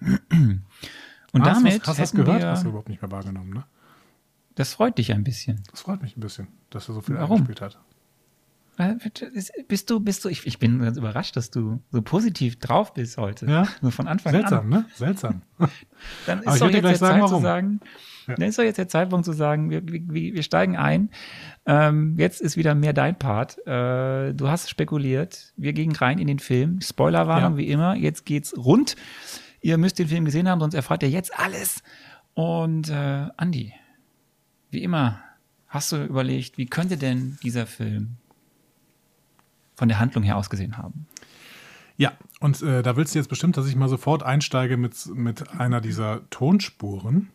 Und 0.00 0.62
hast 1.44 1.64
damit 1.64 1.86
hast 1.86 1.98
du 1.98 2.02
das 2.02 2.12
gehört? 2.12 2.42
wir, 2.42 2.48
Hast 2.50 2.64
du 2.64 2.68
überhaupt 2.68 2.88
nicht 2.88 3.02
mehr 3.02 3.10
wahrgenommen, 3.10 3.52
ne? 3.52 3.64
Das 4.56 4.72
freut 4.74 4.98
dich 4.98 5.12
ein 5.12 5.22
bisschen. 5.24 5.62
Das 5.70 5.82
freut 5.82 6.02
mich 6.02 6.16
ein 6.16 6.20
bisschen, 6.20 6.48
dass 6.70 6.88
er 6.88 6.94
so 6.94 7.00
viel 7.00 7.14
Warum? 7.16 7.36
eingespielt 7.42 7.60
hat. 7.60 7.78
Äh, 8.78 8.94
Bist 9.68 9.88
du, 9.88 10.00
bist 10.00 10.22
du, 10.24 10.28
ich, 10.28 10.46
ich 10.46 10.58
bin 10.58 10.80
ganz 10.80 10.98
überrascht, 10.98 11.34
dass 11.36 11.50
du 11.50 11.80
so 11.92 12.02
positiv 12.02 12.58
drauf 12.58 12.92
bist 12.92 13.16
heute. 13.16 13.46
Ja. 13.46 13.66
So 13.80 13.90
von 13.90 14.06
Anfang 14.06 14.32
Seltsam, 14.32 14.64
an. 14.64 14.68
ne? 14.68 14.84
Seltsam. 14.94 15.40
Dann 16.26 16.42
ist 16.42 16.60
doch 16.60 16.68
jetzt 16.68 16.82
der 16.84 16.96
sagen, 16.96 17.20
Zeit 17.20 17.28
zu 17.28 17.30
warum. 17.30 17.42
sagen, 17.42 17.80
Ja. 18.26 18.34
Dann 18.34 18.48
ist 18.48 18.58
doch 18.58 18.64
jetzt 18.64 18.76
der 18.76 18.88
Zeitpunkt 18.88 19.24
zu 19.24 19.32
sagen, 19.32 19.70
wir, 19.70 19.80
wir, 19.88 20.34
wir 20.34 20.42
steigen 20.42 20.76
ein. 20.76 21.08
Ähm, 21.64 22.16
jetzt 22.18 22.42
ist 22.42 22.58
wieder 22.58 22.74
mehr 22.74 22.92
dein 22.92 23.18
Part. 23.18 23.56
Äh, 23.66 24.34
du 24.34 24.48
hast 24.48 24.68
spekuliert. 24.68 25.54
Wir 25.56 25.72
gehen 25.72 25.92
rein 25.92 26.18
in 26.18 26.26
den 26.26 26.38
Film. 26.38 26.80
Spoilerwarnung 26.82 27.52
ja. 27.52 27.56
wie 27.58 27.68
immer. 27.70 27.94
Jetzt 27.94 28.26
geht's 28.26 28.54
rund. 28.58 28.94
Ihr 29.62 29.78
müsst 29.78 29.98
den 29.98 30.08
Film 30.08 30.26
gesehen 30.26 30.48
haben, 30.50 30.60
sonst 30.60 30.74
erfahrt 30.74 31.02
ihr 31.02 31.08
jetzt 31.08 31.36
alles. 31.38 31.82
Und 32.34 32.90
äh, 32.90 33.28
Andi, 33.38 33.72
wie 34.70 34.82
immer, 34.82 35.20
hast 35.68 35.92
du 35.92 36.04
überlegt, 36.04 36.58
wie 36.58 36.66
könnte 36.66 36.96
denn 36.96 37.38
dieser 37.42 37.66
Film 37.66 38.16
von 39.74 39.88
der 39.88 39.98
Handlung 39.98 40.24
her 40.24 40.36
ausgesehen 40.36 40.78
haben? 40.78 41.06
Ja, 41.96 42.12
und 42.40 42.62
äh, 42.62 42.82
da 42.82 42.96
willst 42.96 43.14
du 43.14 43.18
jetzt 43.18 43.28
bestimmt, 43.28 43.56
dass 43.56 43.66
ich 43.66 43.76
mal 43.76 43.88
sofort 43.88 44.22
einsteige 44.22 44.76
mit, 44.76 45.06
mit 45.14 45.50
einer 45.58 45.80
dieser 45.80 46.28
Tonspuren. 46.30 47.28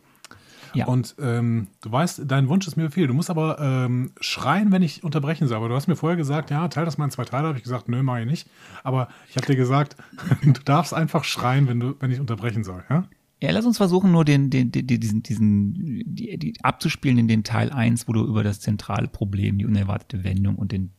Ja. 0.73 0.85
Und 0.85 1.15
ähm, 1.19 1.67
du 1.81 1.91
weißt, 1.91 2.21
dein 2.25 2.47
Wunsch 2.47 2.67
ist 2.67 2.77
mir 2.77 2.91
viel. 2.91 3.07
Du 3.07 3.13
musst 3.13 3.29
aber 3.29 3.59
ähm, 3.59 4.11
schreien, 4.21 4.71
wenn 4.71 4.81
ich 4.81 5.03
unterbrechen 5.03 5.47
soll. 5.47 5.57
Aber 5.57 5.67
du 5.67 5.75
hast 5.75 5.87
mir 5.87 5.95
vorher 5.95 6.15
gesagt, 6.15 6.49
ja, 6.49 6.67
teil 6.67 6.85
das 6.85 6.97
mal 6.97 7.05
in 7.05 7.11
zwei 7.11 7.25
Teile. 7.25 7.47
Habe 7.47 7.57
ich 7.57 7.63
gesagt, 7.63 7.89
nö, 7.89 8.03
mache 8.03 8.21
ich 8.21 8.25
nicht. 8.25 8.47
Aber 8.83 9.09
ich 9.29 9.35
habe 9.35 9.47
dir 9.47 9.55
gesagt, 9.55 9.97
du 10.43 10.61
darfst 10.63 10.93
einfach 10.93 11.23
schreien, 11.23 11.67
wenn, 11.67 11.79
du, 11.79 11.95
wenn 11.99 12.11
ich 12.11 12.19
unterbrechen 12.19 12.63
soll. 12.63 12.83
Ja? 12.89 13.03
Ja, 13.41 13.49
lass 13.51 13.65
uns 13.65 13.77
versuchen, 13.77 14.11
nur 14.11 14.23
den, 14.23 14.51
den, 14.51 14.71
den 14.71 14.85
diesen, 14.85 15.23
diesen, 15.23 15.73
die, 16.05 16.37
die 16.37 16.53
abzuspielen 16.61 17.17
in 17.17 17.27
den 17.27 17.43
Teil 17.43 17.71
1, 17.71 18.07
wo 18.07 18.13
du 18.13 18.23
über 18.23 18.43
das 18.43 18.59
zentrale 18.59 19.07
Problem, 19.07 19.57
die 19.57 19.65
unerwartete 19.65 20.23
Wendung 20.23 20.57
und 20.57 20.71
den, 20.71 20.93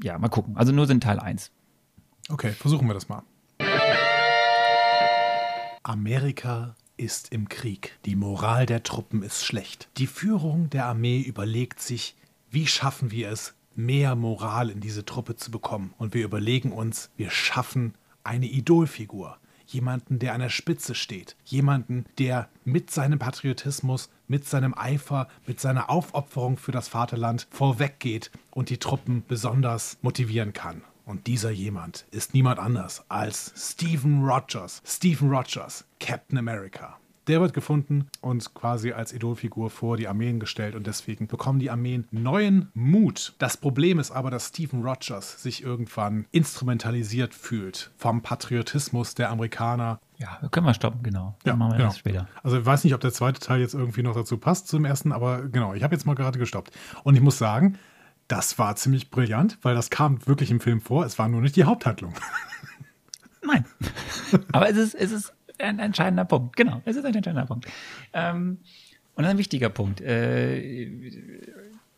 ja, 0.00 0.16
mal 0.16 0.28
gucken. 0.28 0.56
Also 0.56 0.70
nur 0.70 0.88
in 0.88 1.00
Teil 1.00 1.18
1. 1.18 1.50
Okay, 2.28 2.52
versuchen 2.52 2.86
wir 2.86 2.94
das 2.94 3.08
mal. 3.08 3.24
Amerika 5.82 6.76
ist 6.96 7.32
im 7.32 7.48
Krieg. 7.48 7.98
Die 8.04 8.14
Moral 8.14 8.66
der 8.66 8.84
Truppen 8.84 9.24
ist 9.24 9.44
schlecht. 9.44 9.88
Die 9.96 10.06
Führung 10.06 10.70
der 10.70 10.86
Armee 10.86 11.20
überlegt 11.20 11.80
sich, 11.80 12.14
wie 12.48 12.68
schaffen 12.68 13.10
wir 13.10 13.28
es, 13.30 13.54
mehr 13.74 14.14
Moral 14.14 14.70
in 14.70 14.78
diese 14.78 15.04
Truppe 15.04 15.34
zu 15.34 15.50
bekommen. 15.50 15.94
Und 15.98 16.14
wir 16.14 16.24
überlegen 16.24 16.70
uns, 16.70 17.10
wir 17.16 17.30
schaffen 17.30 17.94
eine 18.22 18.46
Idolfigur. 18.46 19.38
Jemanden, 19.72 20.18
der 20.18 20.34
an 20.34 20.40
der 20.40 20.48
Spitze 20.48 20.94
steht. 20.94 21.36
Jemanden, 21.44 22.04
der 22.18 22.48
mit 22.64 22.90
seinem 22.90 23.18
Patriotismus, 23.18 24.10
mit 24.28 24.46
seinem 24.46 24.74
Eifer, 24.76 25.28
mit 25.46 25.60
seiner 25.60 25.90
Aufopferung 25.90 26.56
für 26.56 26.72
das 26.72 26.88
Vaterland 26.88 27.46
vorweggeht 27.50 28.30
und 28.50 28.70
die 28.70 28.78
Truppen 28.78 29.24
besonders 29.26 29.98
motivieren 30.02 30.52
kann. 30.52 30.82
Und 31.04 31.26
dieser 31.26 31.50
jemand 31.50 32.06
ist 32.10 32.32
niemand 32.32 32.58
anders 32.58 33.04
als 33.08 33.52
Stephen 33.56 34.24
Rogers. 34.24 34.82
Stephen 34.84 35.30
Rogers, 35.30 35.84
Captain 35.98 36.38
America. 36.38 36.98
Der 37.28 37.40
wird 37.40 37.54
gefunden 37.54 38.08
und 38.20 38.52
quasi 38.54 38.92
als 38.92 39.12
Idolfigur 39.12 39.70
vor 39.70 39.96
die 39.96 40.08
Armeen 40.08 40.40
gestellt 40.40 40.74
und 40.74 40.86
deswegen 40.86 41.28
bekommen 41.28 41.60
die 41.60 41.70
Armeen 41.70 42.08
neuen 42.10 42.70
Mut. 42.74 43.34
Das 43.38 43.56
Problem 43.56 44.00
ist 44.00 44.10
aber, 44.10 44.30
dass 44.30 44.48
Stephen 44.48 44.82
Rogers 44.82 45.40
sich 45.40 45.62
irgendwann 45.62 46.26
instrumentalisiert 46.32 47.32
fühlt 47.34 47.92
vom 47.96 48.22
Patriotismus 48.22 49.14
der 49.14 49.30
Amerikaner. 49.30 50.00
Ja, 50.18 50.40
können 50.50 50.66
wir 50.66 50.74
stoppen, 50.74 51.02
genau. 51.04 51.36
Dann 51.44 51.52
ja, 51.52 51.56
machen 51.56 51.72
wir 51.72 51.76
genau. 51.78 51.88
das 51.90 51.98
später. 51.98 52.28
Also 52.42 52.58
ich 52.58 52.66
weiß 52.66 52.82
nicht, 52.82 52.94
ob 52.94 53.00
der 53.00 53.12
zweite 53.12 53.40
Teil 53.40 53.60
jetzt 53.60 53.74
irgendwie 53.74 54.02
noch 54.02 54.14
dazu 54.14 54.36
passt 54.36 54.66
zum 54.66 54.84
ersten, 54.84 55.12
aber 55.12 55.42
genau, 55.48 55.74
ich 55.74 55.84
habe 55.84 55.94
jetzt 55.94 56.06
mal 56.06 56.14
gerade 56.14 56.40
gestoppt. 56.40 56.72
Und 57.04 57.14
ich 57.14 57.20
muss 57.20 57.38
sagen, 57.38 57.78
das 58.26 58.58
war 58.58 58.74
ziemlich 58.76 59.10
brillant, 59.10 59.58
weil 59.62 59.74
das 59.74 59.90
kam 59.90 60.26
wirklich 60.26 60.50
im 60.50 60.58
Film 60.58 60.80
vor. 60.80 61.04
Es 61.04 61.18
war 61.18 61.28
nur 61.28 61.40
nicht 61.40 61.54
die 61.54 61.64
Haupthandlung. 61.64 62.14
Nein. 63.44 63.64
Aber 64.52 64.70
es 64.70 64.76
ist, 64.76 64.94
es 64.94 65.12
ist 65.12 65.32
ein 65.58 65.78
entscheidender 65.78 66.24
Punkt. 66.24 66.56
Genau, 66.56 66.82
es 66.84 66.96
ist 66.96 67.04
ein 67.04 67.14
entscheidender 67.14 67.46
Punkt. 67.46 67.66
Ähm, 68.12 68.58
und 69.14 69.24
ein 69.24 69.38
wichtiger 69.38 69.68
Punkt. 69.68 70.00
Äh, 70.00 70.90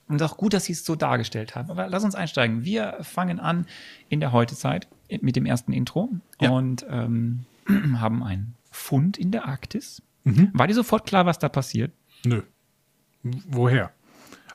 und 0.08 0.22
auch 0.22 0.36
gut, 0.36 0.52
dass 0.52 0.64
Sie 0.64 0.72
es 0.72 0.84
so 0.84 0.96
dargestellt 0.96 1.54
haben. 1.54 1.70
Aber 1.70 1.88
lass 1.88 2.04
uns 2.04 2.14
einsteigen. 2.14 2.64
Wir 2.64 2.98
fangen 3.00 3.40
an 3.40 3.66
in 4.08 4.20
der 4.20 4.32
Heutezeit 4.32 4.88
mit 5.20 5.36
dem 5.36 5.46
ersten 5.46 5.72
Intro 5.72 6.10
ja. 6.40 6.50
und 6.50 6.84
ähm, 6.88 7.46
haben 7.96 8.22
einen 8.22 8.54
Fund 8.70 9.16
in 9.16 9.30
der 9.30 9.46
Arktis. 9.46 10.02
Mhm. 10.24 10.50
War 10.52 10.66
dir 10.66 10.74
sofort 10.74 11.06
klar, 11.06 11.26
was 11.26 11.38
da 11.38 11.48
passiert? 11.48 11.92
Nö. 12.24 12.42
Woher? 13.22 13.92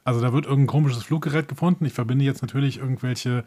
Also 0.04 0.22
da 0.22 0.34
wird 0.34 0.46
irgendein 0.46 0.68
komisches 0.68 1.04
Fluggerät 1.04 1.48
gefunden. 1.48 1.86
Ich 1.86 1.94
verbinde 1.94 2.26
jetzt 2.26 2.42
natürlich 2.42 2.80
irgendwelche 2.80 3.44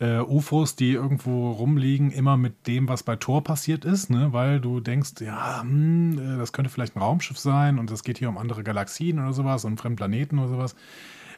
äh, 0.00 0.18
UFOs, 0.18 0.74
die 0.74 0.92
irgendwo 0.92 1.52
rumliegen, 1.52 2.10
immer 2.10 2.36
mit 2.36 2.66
dem, 2.66 2.88
was 2.88 3.02
bei 3.02 3.16
Tor 3.16 3.44
passiert 3.44 3.84
ist, 3.84 4.10
ne? 4.10 4.32
weil 4.32 4.60
du 4.60 4.80
denkst, 4.80 5.12
ja, 5.20 5.60
hm, 5.62 6.18
äh, 6.18 6.38
das 6.38 6.52
könnte 6.52 6.70
vielleicht 6.70 6.96
ein 6.96 7.02
Raumschiff 7.02 7.38
sein 7.38 7.78
und 7.78 7.90
es 7.90 8.02
geht 8.02 8.18
hier 8.18 8.28
um 8.28 8.38
andere 8.38 8.64
Galaxien 8.64 9.18
oder 9.18 9.32
sowas 9.32 9.64
und 9.64 9.78
fremden 9.78 9.96
Planeten 9.96 10.38
oder 10.38 10.48
sowas. 10.48 10.76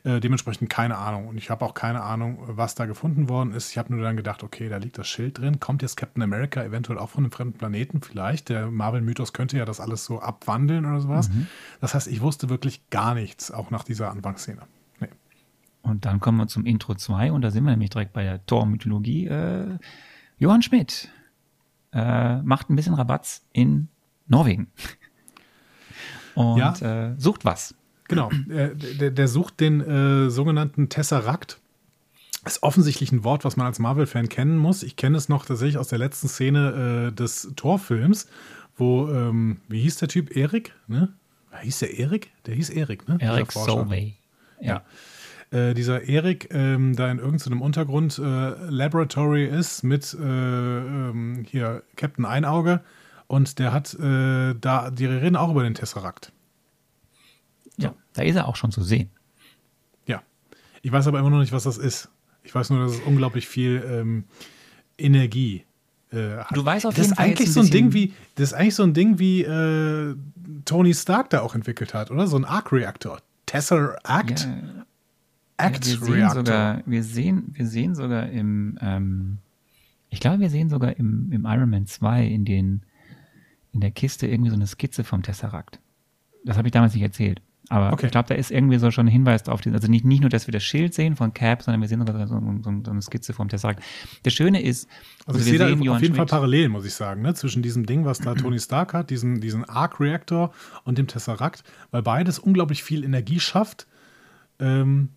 Äh, 0.05 0.21
dementsprechend 0.21 0.69
keine 0.69 0.99
Ahnung. 0.99 1.29
Und 1.29 1.39
ich 1.39 1.49
habe 1.49 1.65
auch 1.65 1.73
keine 1.73 2.03
Ahnung, 2.03 2.39
was 2.47 2.75
da 2.75 2.85
gefunden 2.85 3.31
worden 3.31 3.53
ist. 3.53 3.71
Ich 3.71 3.79
habe 3.79 3.95
nur 3.95 4.03
dann 4.03 4.19
gedacht, 4.19 4.43
okay, 4.43 4.69
da 4.69 4.77
liegt 4.77 4.99
das 4.99 5.09
Schild 5.09 5.39
drin. 5.39 5.61
Kommt 5.61 5.81
jetzt 5.81 5.97
Captain 5.97 6.23
America 6.23 6.63
eventuell 6.63 6.99
auch 6.99 7.09
von 7.09 7.25
einem 7.25 7.33
fremden 7.33 7.57
Planeten? 7.57 8.03
Vielleicht. 8.03 8.51
Der 8.51 8.71
Marvel-Mythos 8.71 9.33
könnte 9.33 9.57
ja 9.57 9.65
das 9.65 9.81
alles 9.81 10.05
so 10.05 10.21
abwandeln 10.21 10.85
oder 10.85 11.01
sowas. 11.01 11.31
Mhm. 11.31 11.47
Das 11.81 11.95
heißt, 11.95 12.07
ich 12.09 12.21
wusste 12.21 12.51
wirklich 12.51 12.91
gar 12.91 13.15
nichts, 13.15 13.51
auch 13.51 13.71
nach 13.71 13.83
dieser 13.83 14.11
Anfangsszene. 14.11 14.61
Nee. 15.01 15.09
Und 15.81 16.05
dann 16.05 16.21
kommen 16.21 16.37
wir 16.37 16.49
zum 16.49 16.67
Intro 16.67 16.95
2 16.95 17.33
und 17.33 17.41
da 17.41 17.51
sind 17.51 17.65
wir 17.65 17.71
nämlich 17.71 17.91
direkt 17.91 18.13
bei 18.13 18.25
der 18.25 18.45
Thor-Mythologie. 18.45 19.29
Äh, 19.29 19.79
Johann 20.37 20.61
Schmidt 20.61 21.09
äh, 21.95 22.43
macht 22.43 22.69
ein 22.69 22.77
bisschen 22.77 22.95
Rabatz 22.95 23.47
in 23.53 23.89
Norwegen. 24.27 24.69
Und 26.35 26.59
ja. 26.59 26.75
äh, 26.81 27.15
sucht 27.17 27.45
was. 27.45 27.77
Genau, 28.09 28.31
der, 28.47 28.69
der, 28.75 29.11
der 29.11 29.29
sucht 29.29 29.61
den 29.61 29.81
äh, 29.81 30.31
sogenannten 30.31 30.89
Tesseract. 30.89 31.59
Ist 32.45 32.63
offensichtlich 32.63 33.11
ein 33.11 33.25
Wort, 33.25 33.45
was 33.45 33.57
man 33.57 33.67
als 33.67 33.79
Marvel-Fan 33.79 34.29
kennen 34.29 34.59
muss. 34.59 34.83
Ich 34.83 34.97
kenne 34.97 35.17
es 35.17 35.31
noch 35.31 35.47
tatsächlich 35.47 35.79
aus 35.79 35.89
der 35.89 35.99
letzten 35.99 36.29
Szene 36.29 37.09
äh, 37.09 37.15
des 37.15 37.53
Torfilms, 37.57 38.29
wo, 38.77 39.09
ähm, 39.09 39.59
wie 39.69 39.81
hieß 39.81 39.97
der 39.99 40.09
Typ? 40.09 40.37
Erik? 40.37 40.75
Ne? 40.87 41.09
Hieß 41.63 41.79
der 41.79 41.99
Erik? 41.99 42.33
Der 42.47 42.55
hieß 42.55 42.71
Erik, 42.71 43.09
ne? 43.09 43.17
Erik 43.21 43.53
Solvay. 43.53 44.15
Ja. 44.61 44.83
ja. 45.53 45.69
Äh, 45.69 45.75
dieser 45.75 46.03
Erik 46.03 46.49
ähm, 46.51 46.97
da 46.97 47.11
in 47.11 47.19
irgendeinem 47.19 47.63
Untergrund 47.63 48.19
äh, 48.19 48.23
Laboratory 48.23 49.47
ist 49.47 49.85
mit 49.85 50.15
äh, 50.15 50.25
ähm, 50.25 51.47
hier 51.49 51.83
Captain 51.97 52.25
Einauge 52.25 52.81
und 53.29 53.59
der 53.59 53.73
hat 53.73 53.95
äh, 53.95 54.55
da, 54.61 54.91
die 54.91 55.07
reden 55.07 55.37
auch 55.37 55.51
über 55.51 55.63
den 55.63 55.75
Tesseract. 55.75 56.33
Da 58.15 58.23
ist 58.23 58.37
er 58.37 58.49
auch 58.49 58.57
schon 58.57 58.73
zu 58.73 58.83
sehen. 58.83 59.11
Ja. 60.07 60.23
Ich 60.83 60.91
weiß 60.91 61.07
aber 61.07 61.19
immer 61.19 61.31
noch 61.31 61.41
nicht, 61.41 61.53
was 61.53 61.65
das 61.65 61.77
ist. 61.77 62.09
Ich 62.43 62.55
weiß 62.55 62.71
nur, 62.71 62.85
dass 62.85 62.95
es 62.95 63.01
unglaublich 63.01 63.47
viel 63.47 63.85
ähm, 63.87 64.25
Energie 64.97 65.65
äh, 66.13 66.39
hat. 66.39 66.57
Du 66.57 66.65
weißt 66.65 66.87
auf 66.87 66.95
das 66.95 67.07
jeden 67.07 67.17
Fall. 67.17 67.27
Eigentlich 67.27 67.53
so 67.53 67.61
ein 67.61 67.71
Ding 67.71 67.93
wie, 67.93 68.13
das 68.37 68.51
ist 68.51 68.55
eigentlich 68.55 68.75
so 68.75 68.83
ein 68.83 68.95
Ding 68.95 69.19
wie 69.19 69.43
äh, 69.43 70.15
Tony 70.65 70.95
Stark 70.95 71.31
da 71.31 71.41
auch 71.41 71.55
entwickelt 71.55 71.95
hat, 71.95 72.11
oder? 72.11 72.27
So 72.27 72.37
ein 72.37 72.45
Arc-Reaktor. 72.45 73.21
Tesseract? 73.47 74.45
Ja. 74.45 74.85
Act 75.57 75.87
ja, 75.87 76.01
wir 76.01 76.07
sehen 76.07 76.31
sogar, 76.31 76.83
wir 76.85 77.03
sehen, 77.03 77.45
wir 77.53 77.67
sehen 77.67 77.95
sogar 77.95 78.29
im, 78.29 78.77
ähm, 78.81 79.39
ich 80.11 80.21
glaube, 80.21 80.41
wir 80.41 80.51
sehen 80.51 80.69
sogar 80.69 80.97
im, 80.97 81.31
im 81.31 81.45
Iron 81.45 81.71
Man 81.71 81.87
2 81.87 82.27
in 82.27 82.45
den, 82.45 82.83
in 83.73 83.81
der 83.81 83.93
Kiste 83.93 84.27
irgendwie 84.27 84.51
so 84.51 84.57
eine 84.57 84.67
Skizze 84.67 85.05
vom 85.05 85.23
Tesseract. 85.23 85.81
Das 86.45 86.57
habe 86.57 86.69
ich 86.69 86.73
damals 86.73 86.95
nicht 86.95 87.03
erzählt. 87.03 87.41
Aber 87.71 87.93
okay. 87.93 88.07
ich 88.07 88.13
glaube, 88.13 88.29
da 88.29 88.35
ist 88.35 88.51
irgendwie 88.51 88.79
so 88.79 88.91
schon 88.91 89.07
ein 89.07 89.11
Hinweis 89.11 89.49
auf 89.49 89.63
den, 89.63 89.75
also 89.75 89.89
nicht, 89.89 90.05
nicht 90.05 90.21
nur, 90.21 90.29
dass 90.29 90.47
wir 90.47 90.53
das 90.53 90.63
Schild 90.63 90.93
sehen 90.93 91.17
von 91.17 91.33
Cap, 91.33 91.63
sondern 91.63 91.81
wir 91.81 91.89
sehen 91.89 92.01
sogar 92.07 92.27
so, 92.27 92.39
so, 92.63 92.73
so 92.85 92.91
eine 92.91 93.03
Skizze 93.03 93.33
vom 93.33 93.49
Tesseract. 93.49 93.83
Das 94.23 94.35
Schöne 94.35 94.63
ist, 94.63 94.89
also, 95.27 95.39
also 95.39 95.41
ich 95.41 95.45
sehe 95.45 95.59
da 95.59 95.67
auf 95.73 95.81
jeden 95.81 95.99
Schmidt, 95.99 96.17
Fall 96.17 96.27
Parallelen, 96.27 96.73
muss 96.73 96.85
ich 96.85 96.95
sagen, 96.95 97.23
ne? 97.23 97.33
zwischen 97.35 97.63
diesem 97.63 97.87
Ding, 97.87 98.05
was 98.05 98.19
da 98.19 98.35
Tony 98.35 98.59
Stark 98.59 98.93
hat, 98.93 99.11
diesen, 99.11 99.41
diesen 99.41 99.65
Arc-Reactor 99.65 100.53
und 100.85 100.99
dem 100.99 101.07
Tesseract, 101.07 101.65
weil 101.91 102.03
beides 102.03 102.39
unglaublich 102.39 102.83
viel 102.83 103.03
Energie 103.03 103.41
schafft. 103.41 103.87
Ähm, 104.59 105.09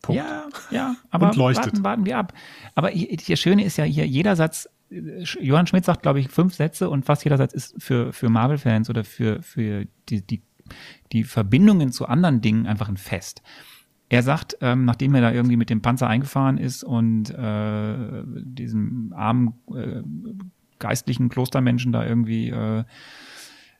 Punkt. 0.00 0.22
Ja, 0.22 0.46
ja, 0.70 0.96
aber 1.10 1.28
und 1.28 1.36
leuchtet. 1.36 1.66
Warten, 1.66 1.84
warten 1.84 2.06
wir 2.06 2.18
ab. 2.18 2.32
Aber 2.74 2.88
hier, 2.88 3.14
das 3.16 3.38
Schöne 3.38 3.64
ist 3.64 3.76
ja 3.76 3.84
hier, 3.84 4.06
jeder 4.06 4.34
Satz 4.34 4.68
Johann 4.88 5.66
Schmidt 5.66 5.84
sagt, 5.84 6.02
glaube 6.02 6.20
ich, 6.20 6.28
fünf 6.28 6.54
Sätze 6.54 6.88
und 6.88 7.04
fast 7.04 7.24
jeder 7.24 7.36
Satz 7.36 7.52
ist 7.52 7.74
für, 7.78 8.12
für 8.12 8.28
Marvel-Fans 8.28 8.88
oder 8.88 9.02
für, 9.02 9.42
für 9.42 9.86
die, 10.08 10.24
die 10.24 10.42
die 11.12 11.24
Verbindungen 11.24 11.92
zu 11.92 12.06
anderen 12.06 12.40
Dingen 12.40 12.66
einfach 12.66 12.88
ein 12.88 12.96
Fest. 12.96 13.42
Er 14.08 14.22
sagt, 14.22 14.56
ähm, 14.60 14.84
nachdem 14.84 15.14
er 15.14 15.20
da 15.20 15.32
irgendwie 15.32 15.56
mit 15.56 15.68
dem 15.68 15.82
Panzer 15.82 16.06
eingefahren 16.06 16.58
ist 16.58 16.84
und 16.84 17.30
äh, 17.30 18.22
diesem 18.24 19.12
armen 19.16 19.54
äh, 19.74 20.02
geistlichen 20.78 21.28
Klostermenschen 21.28 21.90
da 21.92 22.06
irgendwie 22.06 22.50
äh, 22.50 22.84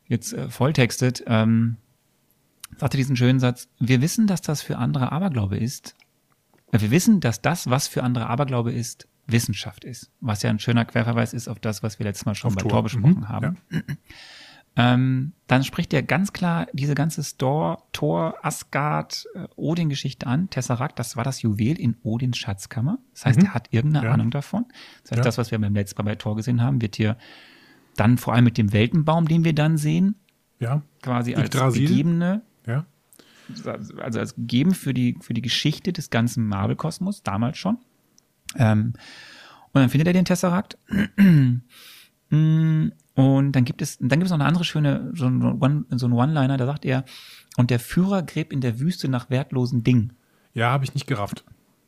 jetzt 0.07 0.33
äh, 0.33 0.49
volltextet, 0.49 1.23
ähm, 1.27 1.77
sagt 2.77 2.95
er 2.95 2.99
diesen 2.99 3.17
schönen 3.17 3.39
Satz, 3.39 3.69
wir 3.79 4.01
wissen, 4.01 4.27
dass 4.27 4.43
das 4.43 4.63
für 4.63 4.79
andere 4.79 5.13
Aberglaube 5.13 5.57
ist. 5.59 5.95
Äh, 6.73 6.81
wir 6.81 6.91
wissen, 6.91 7.21
dass 7.21 7.41
das, 7.41 7.71
was 7.71 7.87
für 7.87 8.03
andere 8.03 8.27
Aberglaube 8.27 8.73
ist, 8.73 9.07
Wissenschaft 9.29 9.85
ist. 9.85 10.11
Was 10.21 10.43
ja 10.43 10.51
ein 10.51 10.59
schöner 10.59 10.85
Querverweis 10.85 11.33
ist 11.33 11.49
auf 11.49 11.59
das, 11.59 11.83
was 11.83 11.99
wir 11.99 12.05
letztes 12.05 12.27
Mal 12.27 12.35
schon 12.35 12.49
auf 12.49 12.55
bei 12.57 12.63
Tor, 12.63 12.71
Tor 12.71 12.83
besprochen 12.85 13.21
mhm, 13.21 13.29
haben. 13.29 13.59
Ja. 13.71 13.81
Ähm, 14.79 15.33
dann 15.47 15.65
spricht 15.65 15.95
er 15.95 16.03
ganz 16.03 16.35
klar 16.35 16.67
diese 16.75 16.95
ganze 16.95 17.25
Store, 17.25 17.79
Thor, 17.93 18.35
Asgard, 18.43 19.27
äh, 19.35 19.47
Odin-Geschichte 19.57 20.27
an. 20.27 20.51
Tesseract, 20.51 20.99
das 20.99 21.17
war 21.17 21.25
das 21.25 21.41
Juwel 21.41 21.81
in 21.81 21.97
Odins 22.03 22.37
Schatzkammer. 22.37 22.99
Das 23.15 23.25
heißt, 23.25 23.39
Mhm. 23.41 23.47
er 23.47 23.55
hat 23.55 23.69
irgendeine 23.73 24.07
Ja. 24.09 24.13
Ahnung 24.13 24.31
davon. 24.31 24.67
Das 25.03 25.13
heißt, 25.13 25.19
Ja. 25.19 25.23
das, 25.25 25.39
was 25.39 25.51
wir 25.51 25.59
beim 25.59 25.75
letzten 25.75 26.03
Mal 26.03 26.11
bei 26.11 26.15
Thor 26.17 26.37
gesehen 26.37 26.61
haben, 26.63 26.83
wird 26.83 26.97
hier 26.97 27.17
dann 27.97 28.19
vor 28.19 28.35
allem 28.35 28.45
mit 28.45 28.59
dem 28.59 28.73
Weltenbaum, 28.75 29.27
den 29.29 29.45
wir 29.45 29.55
dann 29.55 29.79
sehen, 29.79 30.17
Ja, 30.59 30.83
quasi 31.03 31.35
als 31.35 31.47
Yggdrasil. 31.47 31.89
gegebene, 31.89 32.43
ja. 32.67 32.85
also 34.03 34.19
als 34.21 34.35
gegeben 34.35 34.75
für 34.75 34.93
die, 34.93 35.17
für 35.23 35.33
die 35.33 35.41
Geschichte 35.43 35.95
des 35.95 36.11
ganzen 36.11 36.47
Marvel-Kosmos, 36.49 37.23
damals 37.23 37.57
schon. 37.57 37.79
Ähm, 38.57 38.93
und 39.73 39.81
dann 39.81 39.89
findet 39.89 40.09
er 40.09 40.13
den 40.13 40.25
Tesseract. 40.27 40.77
Und 43.17 43.53
dann 43.53 43.65
gibt 43.65 43.83
es, 43.83 43.99
dann 43.99 44.09
gibt 44.11 44.25
es 44.25 44.31
noch 44.31 44.39
eine 44.39 44.45
andere 44.45 44.65
schöne, 44.65 45.11
so 45.15 45.27
ein 45.27 45.43
One- 45.61 45.85
so 45.91 46.07
One-Liner, 46.07 46.57
da 46.59 46.67
sagt 46.67 46.85
er, 46.85 47.05
und 47.57 47.71
der 47.71 47.81
Führer 47.81 48.23
gräbt 48.23 48.53
in 48.53 48.61
der 48.61 48.79
Wüste 48.79 49.09
nach 49.09 49.29
wertlosen 49.31 49.83
Dingen. 49.83 50.13
Ja, 50.55 50.71
habe 50.71 50.85
ich 50.85 50.95
nicht 50.95 51.07
gerafft. 51.07 51.45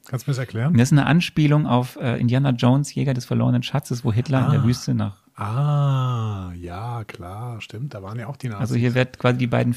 Kannst 0.06 0.26
du 0.26 0.30
mir 0.30 0.32
das 0.32 0.38
erklären? 0.38 0.72
Das 0.74 0.88
ist 0.88 0.92
eine 0.92 1.04
Anspielung 1.06 1.66
auf 1.66 1.96
äh, 1.96 2.18
Indiana 2.18 2.50
Jones, 2.50 2.94
Jäger 2.94 3.12
des 3.12 3.26
verlorenen 3.26 3.62
Schatzes, 3.62 4.04
wo 4.04 4.12
Hitler 4.12 4.46
in 4.46 4.52
der 4.52 4.60
Ah. 4.62 4.64
Wüste 4.64 4.94
nach. 4.94 5.22
Ah, 5.34 6.52
ja, 6.58 7.04
klar, 7.04 7.60
stimmt. 7.60 7.92
Da 7.94 8.02
waren 8.02 8.18
ja 8.18 8.26
auch 8.26 8.36
die 8.38 8.48
Nazis. 8.48 8.60
Also 8.62 8.74
hier 8.76 8.94
wird 8.94 9.18
quasi 9.18 9.36
die 9.38 9.46
beiden 9.46 9.74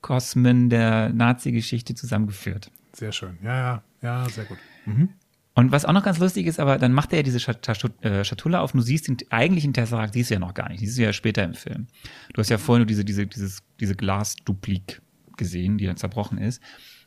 Filmkosmen 0.00 0.70
der 0.70 1.10
Nazi-Geschichte 1.10 1.94
zusammengeführt. 1.94 2.70
Sehr 2.92 3.12
schön. 3.12 3.36
Ja, 3.42 3.54
ja, 3.54 3.82
ja, 4.02 4.28
sehr 4.28 4.44
gut. 4.44 4.58
Mhm. 4.86 5.10
Und 5.56 5.70
was 5.70 5.84
auch 5.84 5.92
noch 5.92 6.02
ganz 6.02 6.18
lustig 6.18 6.46
ist, 6.46 6.58
aber 6.58 6.78
dann 6.78 6.92
macht 6.92 7.12
er 7.12 7.20
ja 7.20 7.22
diese 7.22 7.38
äh, 7.38 8.24
Schatulle 8.24 8.60
auf 8.60 8.74
und 8.74 8.80
du 8.80 8.84
siehst 8.84 9.06
den 9.06 9.18
eigentlichen 9.30 9.72
Tesseract, 9.72 10.14
siehst 10.14 10.30
du 10.30 10.34
ja 10.34 10.40
noch 10.40 10.54
gar 10.54 10.68
nicht. 10.68 10.80
Die 10.80 10.86
siehst 10.86 10.98
du 10.98 11.02
ja 11.02 11.12
später 11.12 11.44
im 11.44 11.54
Film. 11.54 11.86
Du 12.32 12.40
hast 12.40 12.48
ja 12.48 12.58
vorher 12.58 12.80
nur 12.80 12.86
diese, 12.86 13.04
diese, 13.04 13.26
dieses, 13.26 13.62
diese 13.78 13.94
Glasduplik 13.94 15.00
gesehen, 15.36 15.78
die 15.78 15.86
dann 15.86 15.96
zerbrochen 15.96 16.38
ist. 16.38 16.60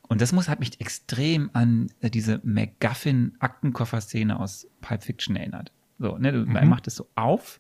Und 0.08 0.22
das 0.22 0.32
muss, 0.32 0.48
hat 0.48 0.62
mich 0.62 0.80
extrem 0.80 1.50
an 1.52 1.88
äh, 2.00 2.10
diese 2.10 2.40
MacGuffin-Aktenkoffer-Szene 2.44 4.40
aus 4.40 4.68
Pulp 4.80 5.04
Fiction 5.04 5.36
erinnert. 5.36 5.74
So, 6.00 6.18
ne, 6.18 6.32
du, 6.32 6.46
er 6.46 6.66
macht 6.66 6.88
es 6.88 6.96
so 6.96 7.10
auf, 7.16 7.60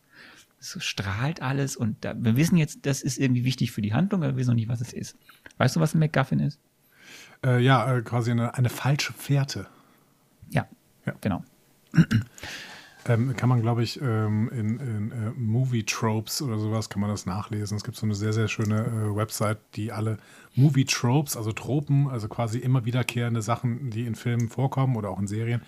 es 0.60 0.78
strahlt 0.84 1.42
alles 1.42 1.76
und 1.76 2.06
da, 2.06 2.14
wir 2.18 2.38
wissen 2.38 2.56
jetzt, 2.58 2.86
das 2.86 3.02
ist 3.02 3.18
irgendwie 3.18 3.44
wichtig 3.44 3.72
für 3.72 3.82
die 3.82 3.94
Handlung, 3.94 4.24
aber 4.24 4.34
wir 4.34 4.38
wissen 4.38 4.52
noch 4.52 4.56
nicht, 4.56 4.70
was 4.70 4.82
es 4.82 4.94
ist. 4.94 5.18
Weißt 5.58 5.76
du, 5.76 5.80
was 5.80 5.94
ein 5.94 6.00
MacGuffin 6.00 6.40
ist? 6.40 6.60
Äh, 7.46 7.62
ja, 7.62 7.98
äh, 7.98 8.02
quasi 8.02 8.32
eine, 8.32 8.54
eine 8.56 8.70
falsche 8.70 9.14
Fährte. 9.14 9.68
Ja, 10.50 10.68
Ja. 11.08 11.14
genau. 11.22 11.44
Ähm, 13.08 13.36
kann 13.38 13.48
man, 13.48 13.62
glaube 13.62 13.84
ich, 13.84 14.02
ähm, 14.02 14.50
in, 14.50 14.80
in 14.80 15.12
äh, 15.12 15.32
Movie 15.38 15.84
Tropes 15.84 16.42
oder 16.42 16.58
sowas 16.60 16.90
kann 16.90 17.00
man 17.00 17.10
das 17.10 17.26
nachlesen. 17.26 17.78
Es 17.78 17.84
gibt 17.84 17.96
so 17.96 18.06
eine 18.06 18.16
sehr, 18.16 18.34
sehr 18.34 18.48
schöne 18.48 18.86
äh, 18.86 19.16
Website, 19.16 19.60
die 19.76 19.92
alle 19.92 20.18
Movie 20.56 20.86
Tropes, 20.86 21.38
also 21.38 21.52
Tropen, 21.52 22.10
also 22.10 22.28
quasi 22.28 22.60
immer 22.60 22.84
wiederkehrende 22.84 23.42
Sachen, 23.42 23.92
die 23.92 24.06
in 24.06 24.16
Filmen 24.16 24.50
vorkommen 24.50 24.98
oder 24.98 25.10
auch 25.10 25.20
in 25.20 25.28
Serien, 25.28 25.62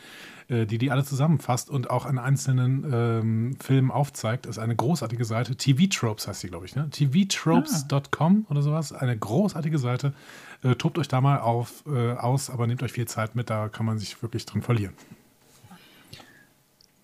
äh, 0.49 0.65
die 0.65 0.77
die 0.77 0.91
alle 0.91 1.05
zusammenfasst 1.05 1.69
und 1.69 1.89
auch 1.89 2.05
an 2.05 2.17
einzelnen 2.17 2.85
ähm, 2.91 3.55
Filmen 3.61 3.91
aufzeigt. 3.91 4.45
Das 4.45 4.57
ist 4.57 4.63
eine 4.63 4.75
großartige 4.75 5.23
Seite. 5.23 5.55
TV 5.55 5.83
Tropes 5.89 6.27
heißt 6.27 6.43
die, 6.43 6.47
glaube 6.47 6.65
ich, 6.65 6.75
ne? 6.75 6.89
tvtropes.com 6.89 8.47
oder 8.49 8.61
sowas. 8.61 8.91
Eine 8.91 9.17
großartige 9.17 9.77
Seite. 9.77 10.13
Äh, 10.61 10.75
tobt 10.75 10.97
euch 10.97 11.07
da 11.07 11.21
mal 11.21 11.39
auf, 11.39 11.85
äh, 11.87 12.13
aus, 12.13 12.49
aber 12.49 12.67
nehmt 12.67 12.83
euch 12.83 12.91
viel 12.91 13.07
Zeit 13.07 13.35
mit, 13.35 13.49
da 13.49 13.69
kann 13.69 13.85
man 13.85 13.97
sich 13.97 14.21
wirklich 14.21 14.45
drin 14.45 14.61
verlieren. 14.61 14.93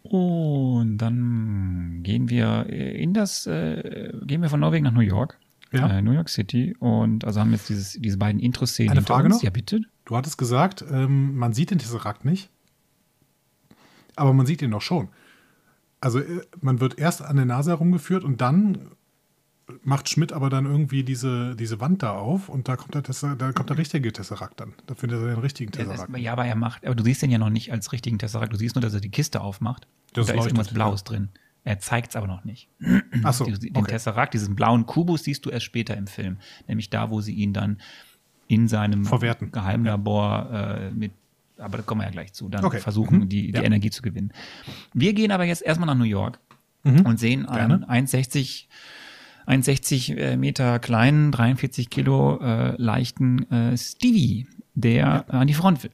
Und 0.10 0.97
dann 0.97 1.99
gehen 2.03 2.30
wir 2.30 2.68
in 2.68 3.14
das, 3.14 3.47
äh, 3.47 4.12
gehen 4.26 4.41
wir 4.41 4.49
von 4.49 4.60
Norwegen 4.60 4.84
nach 4.84 4.93
New 4.93 5.01
York. 5.01 5.39
Ja. 5.72 5.88
Äh, 5.88 6.01
New 6.01 6.12
York 6.12 6.30
City. 6.30 6.76
Und 6.80 7.26
also 7.26 7.39
haben 7.39 7.51
jetzt 7.51 7.70
dieses, 7.70 7.93
diese 7.93 8.18
beiden 8.18 8.39
Intro-Szenen. 8.39 8.91
Eine 8.91 9.01
Frage 9.01 9.26
uns. 9.26 9.38
noch? 9.38 9.43
Ja, 9.43 9.49
bitte. 9.49 9.82
Du 10.06 10.16
hattest 10.16 10.38
gesagt, 10.38 10.86
ähm, 10.89 11.36
man 11.36 11.53
sieht 11.53 11.72
den 11.72 11.80
Tesseract 11.80 12.26
nicht, 12.26 12.49
aber 14.16 14.34
man 14.34 14.45
sieht 14.45 14.62
ihn 14.62 14.72
doch 14.72 14.82
schon. 14.82 15.10
Also 15.99 16.20
äh, 16.20 16.41
man 16.62 16.80
wird 16.80 16.99
erst 16.99 17.22
an 17.24 17.36
der 17.36 17.45
Nase 17.45 17.72
herumgeführt 17.72 18.24
und 18.24 18.41
dann 18.41 18.91
macht 19.84 20.09
Schmidt 20.09 20.32
aber 20.32 20.49
dann 20.49 20.66
irgendwie 20.66 21.03
diese, 21.03 21.55
diese 21.55 21.80
Wand 21.80 22.03
da 22.03 22.11
auf 22.11 22.49
und 22.49 22.68
da 22.68 22.76
kommt 22.76 22.93
der, 22.93 23.01
Tesser, 23.03 23.36
da 23.36 23.51
kommt 23.51 23.70
der 23.70 23.78
richtige 23.78 24.13
Tesseract 24.13 24.59
dann. 24.59 24.74
Da 24.86 24.93
findet 24.95 25.20
er 25.22 25.28
den 25.30 25.39
richtigen 25.39 25.72
Tesseract. 25.72 26.09
ist, 26.16 26.18
ja, 26.20 26.32
aber 26.34 26.45
er 26.45 26.55
macht, 26.55 26.86
aber 26.86 26.93
du 26.95 27.03
siehst 27.03 27.22
den 27.24 27.32
ja 27.32 27.38
noch 27.39 27.49
nicht 27.49 27.72
als 27.72 27.91
richtigen 27.91 28.20
Tesseract. 28.20 28.53
Du 28.53 28.57
siehst 28.57 28.76
nur, 28.76 28.82
dass 28.82 28.93
er 28.93 28.99
die 29.01 29.09
Kiste 29.09 29.41
aufmacht. 29.41 29.88
Das 30.13 30.28
da 30.28 30.34
ist 30.34 30.38
leuchtet, 30.38 30.51
irgendwas 30.51 30.68
ja. 30.68 30.74
Blaues 30.74 31.03
drin. 31.03 31.30
Er 31.63 31.80
zeigt 31.80 32.09
es 32.11 32.16
aber 32.16 32.28
noch 32.28 32.43
nicht. 32.45 32.70
Achso, 33.24 33.45
Den 33.45 33.59
den 33.59 33.76
okay. 33.78 33.91
Tesseract, 33.93 34.36
diesen 34.36 34.55
blauen 34.55 34.86
Kubus, 34.86 35.24
siehst 35.24 35.45
du 35.47 35.49
erst 35.49 35.66
später 35.66 35.97
im 35.97 36.05
Film. 36.05 36.38
Nämlich 36.68 36.91
da, 36.91 37.09
wo 37.09 37.22
sie 37.22 37.34
ihn 37.34 37.53
dann 37.53 37.80
in 38.47 38.68
seinem 38.68 39.03
Verwerten. 39.05 39.51
Geheimlabor 39.51 40.47
äh, 40.51 40.91
mit, 40.91 41.11
aber 41.57 41.78
da 41.78 41.84
kommen 41.84 42.01
wir 42.01 42.05
ja 42.05 42.11
gleich 42.11 42.34
zu, 42.34 42.49
dann 42.49 42.63
Okay. 42.66 42.80
versuchen, 42.80 43.22
Mhm. 43.22 43.30
die, 43.30 43.51
die 43.51 43.57
Ja. 43.57 43.63
Energie 43.63 43.89
zu 43.89 44.03
gewinnen. 44.03 44.32
Wir 44.93 45.13
gehen 45.13 45.32
aber 45.32 45.45
jetzt 45.45 45.63
erstmal 45.63 45.88
nach 45.88 45.95
New 45.97 46.03
York 46.03 46.39
Mhm. 46.84 47.01
und 47.01 47.20
sehen 47.20 47.47
einen 47.47 47.80
Gerne. 47.82 47.89
1,60 47.89 48.68
1,60 49.48 50.16
äh, 50.16 50.38
Meter 50.38 50.80
kleinen, 50.80 51.32
43 51.32 51.89
Kilo 51.89 52.39
äh, 52.41 52.76
leichten 52.82 53.50
äh, 53.52 53.78
Stevie, 53.78 54.48
der 54.74 55.26
an 55.34 55.48
die 55.48 55.54
Front 55.54 55.84
will. 55.84 55.91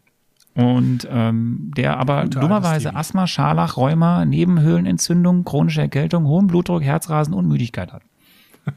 Und 0.53 1.07
ähm, 1.09 1.71
der 1.77 1.97
aber 1.97 2.17
alte 2.17 2.39
dummerweise. 2.39 2.93
Asthma, 2.93 3.25
Scharlach, 3.25 3.77
Rheuma, 3.77 4.25
Nebenhöhlenentzündung, 4.25 5.45
chronische 5.45 5.81
Erkältung, 5.81 6.25
hohen 6.25 6.47
Blutdruck, 6.47 6.83
Herzrasen 6.83 7.33
und 7.33 7.47
Müdigkeit 7.47 7.93
hat. 7.93 8.03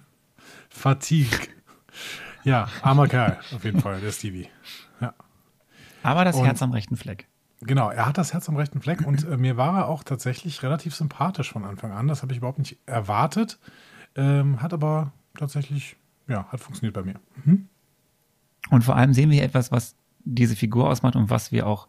Fatigue. 0.69 1.49
Ja, 2.45 2.69
armer 2.83 3.09
Kerl, 3.09 3.39
auf 3.55 3.65
jeden 3.65 3.81
Fall, 3.81 4.01
der 4.01 4.13
Stevie. 4.13 4.49
Ja. 5.01 5.15
Aber 6.03 6.25
das 6.25 6.37
Und- 6.37 6.45
Herz 6.45 6.63
am 6.63 6.73
rechten 6.73 6.97
Fleck. 6.97 7.27
Genau, 7.61 7.89
er 7.89 8.05
hat 8.05 8.19
das 8.19 8.35
Herz 8.35 8.47
am 8.51 8.57
rechten 8.57 8.83
Fleck 8.83 9.07
und 9.07 9.27
äh, 9.27 9.39
mir 9.39 9.57
war 9.57 9.79
er 9.79 9.89
auch 9.89 10.05
tatsächlich 10.05 10.63
relativ 10.63 10.95
sympathisch 10.95 11.51
von 11.51 11.65
Anfang 11.65 11.93
an. 11.93 12.09
Das 12.09 12.21
habe 12.21 12.33
ich 12.33 12.39
überhaupt 12.39 12.59
nicht 12.59 12.77
erwartet. 12.85 13.59
Ähm, 14.17 14.63
hat 14.63 14.73
aber 14.73 15.13
tatsächlich, 15.37 15.97
ja, 16.29 16.47
hat 16.47 16.61
funktioniert 16.61 16.95
bei 16.95 17.03
mir. 17.03 17.21
Und 18.71 18.85
vor 18.85 18.97
allem 18.97 19.13
sehen 19.13 19.31
wir 19.31 19.37
hier 19.37 19.45
etwas, 19.45 19.73
was 19.73 19.97
diese 20.25 20.57
Figur 20.57 20.89
ausmacht 20.89 21.17
und 21.17 21.31
was 21.31 21.53
wir 21.53 21.67
auch, 21.67 21.89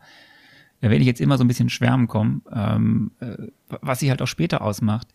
da 0.81 0.89
werde 0.89 1.01
ich 1.01 1.07
jetzt 1.07 1.21
immer 1.21 1.37
so 1.37 1.43
ein 1.43 1.47
bisschen 1.47 1.69
schwärmen 1.69 2.07
kommen, 2.07 2.41
ähm, 2.51 3.11
äh, 3.19 3.47
was 3.81 3.99
sie 3.99 4.09
halt 4.09 4.21
auch 4.21 4.27
später 4.27 4.61
ausmacht. 4.61 5.07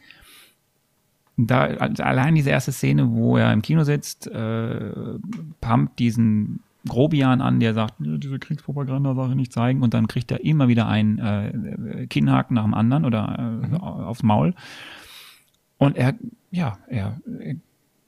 Da 1.37 1.65
allein 1.65 2.35
diese 2.35 2.51
erste 2.51 2.73
Szene, 2.73 3.13
wo 3.13 3.37
er 3.37 3.53
im 3.53 3.63
Kino 3.63 3.85
sitzt, 3.85 4.27
äh, 4.27 4.93
pumpt 5.61 5.99
diesen 5.99 6.61
Grobian 6.89 7.41
an, 7.41 7.61
der 7.61 7.75
sagt, 7.75 7.95
"Ja, 8.01 8.17
diese 8.17 8.39
Kriegspropaganda-Sache 8.39 9.35
nicht 9.35 9.53
zeigen 9.53 9.83
und 9.83 9.93
dann 9.95 10.09
kriegt 10.09 10.31
er 10.31 10.45
immer 10.45 10.69
wieder 10.69 10.89
einen 10.89 11.19
äh, 11.19 12.07
Kinnhaken 12.09 12.55
nach 12.55 12.65
dem 12.65 12.75
anderen 12.75 13.05
oder 13.05 13.61
äh, 13.71 13.77
aufs 13.77 14.23
Maul. 14.23 14.55
Und 15.79 15.97
er, 15.97 16.15
ja, 16.51 16.79
er, 16.89 17.21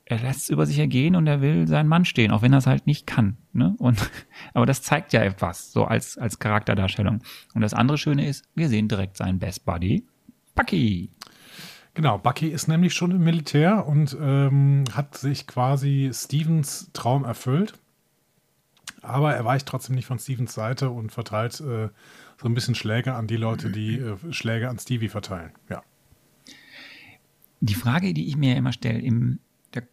er 0.04 0.18
lässt 0.18 0.42
es 0.42 0.48
über 0.50 0.66
sich 0.66 0.78
ergehen 0.78 1.16
und 1.16 1.26
er 1.26 1.40
will 1.40 1.66
seinen 1.68 1.88
Mann 1.88 2.04
stehen, 2.04 2.32
auch 2.32 2.42
wenn 2.42 2.52
er 2.52 2.58
es 2.58 2.66
halt 2.66 2.86
nicht 2.86 3.06
kann. 3.06 3.36
Ne? 3.52 3.74
Und, 3.78 4.10
aber 4.54 4.66
das 4.66 4.82
zeigt 4.82 5.12
ja 5.12 5.22
etwas, 5.22 5.72
so 5.72 5.84
als, 5.84 6.18
als 6.18 6.38
Charakterdarstellung. 6.38 7.22
Und 7.54 7.60
das 7.60 7.74
andere 7.74 7.98
Schöne 7.98 8.26
ist, 8.26 8.44
wir 8.54 8.68
sehen 8.68 8.88
direkt 8.88 9.16
seinen 9.16 9.38
Best 9.38 9.64
Buddy, 9.64 10.04
Bucky. 10.54 11.10
Genau, 11.94 12.18
Bucky 12.18 12.48
ist 12.48 12.68
nämlich 12.68 12.94
schon 12.94 13.10
im 13.10 13.22
Militär 13.22 13.86
und 13.86 14.16
ähm, 14.20 14.84
hat 14.94 15.16
sich 15.16 15.46
quasi 15.46 16.10
Stevens 16.12 16.90
Traum 16.92 17.24
erfüllt. 17.24 17.74
Aber 19.02 19.34
er 19.34 19.44
weicht 19.44 19.66
trotzdem 19.66 19.96
nicht 19.96 20.06
von 20.06 20.18
Stevens 20.18 20.54
Seite 20.54 20.90
und 20.90 21.10
verteilt 21.10 21.60
äh, 21.60 21.88
so 22.40 22.48
ein 22.48 22.54
bisschen 22.54 22.74
Schläge 22.74 23.14
an 23.14 23.26
die 23.26 23.36
Leute, 23.36 23.70
die 23.70 23.98
äh, 23.98 24.16
Schläge 24.32 24.68
an 24.68 24.78
Stevie 24.78 25.08
verteilen. 25.08 25.52
Ja. 25.68 25.82
Die 27.62 27.74
Frage, 27.74 28.12
die 28.12 28.26
ich 28.26 28.36
mir 28.36 28.56
immer 28.56 28.72
stelle, 28.72 28.98
im, 29.00 29.38
der, 29.72 29.84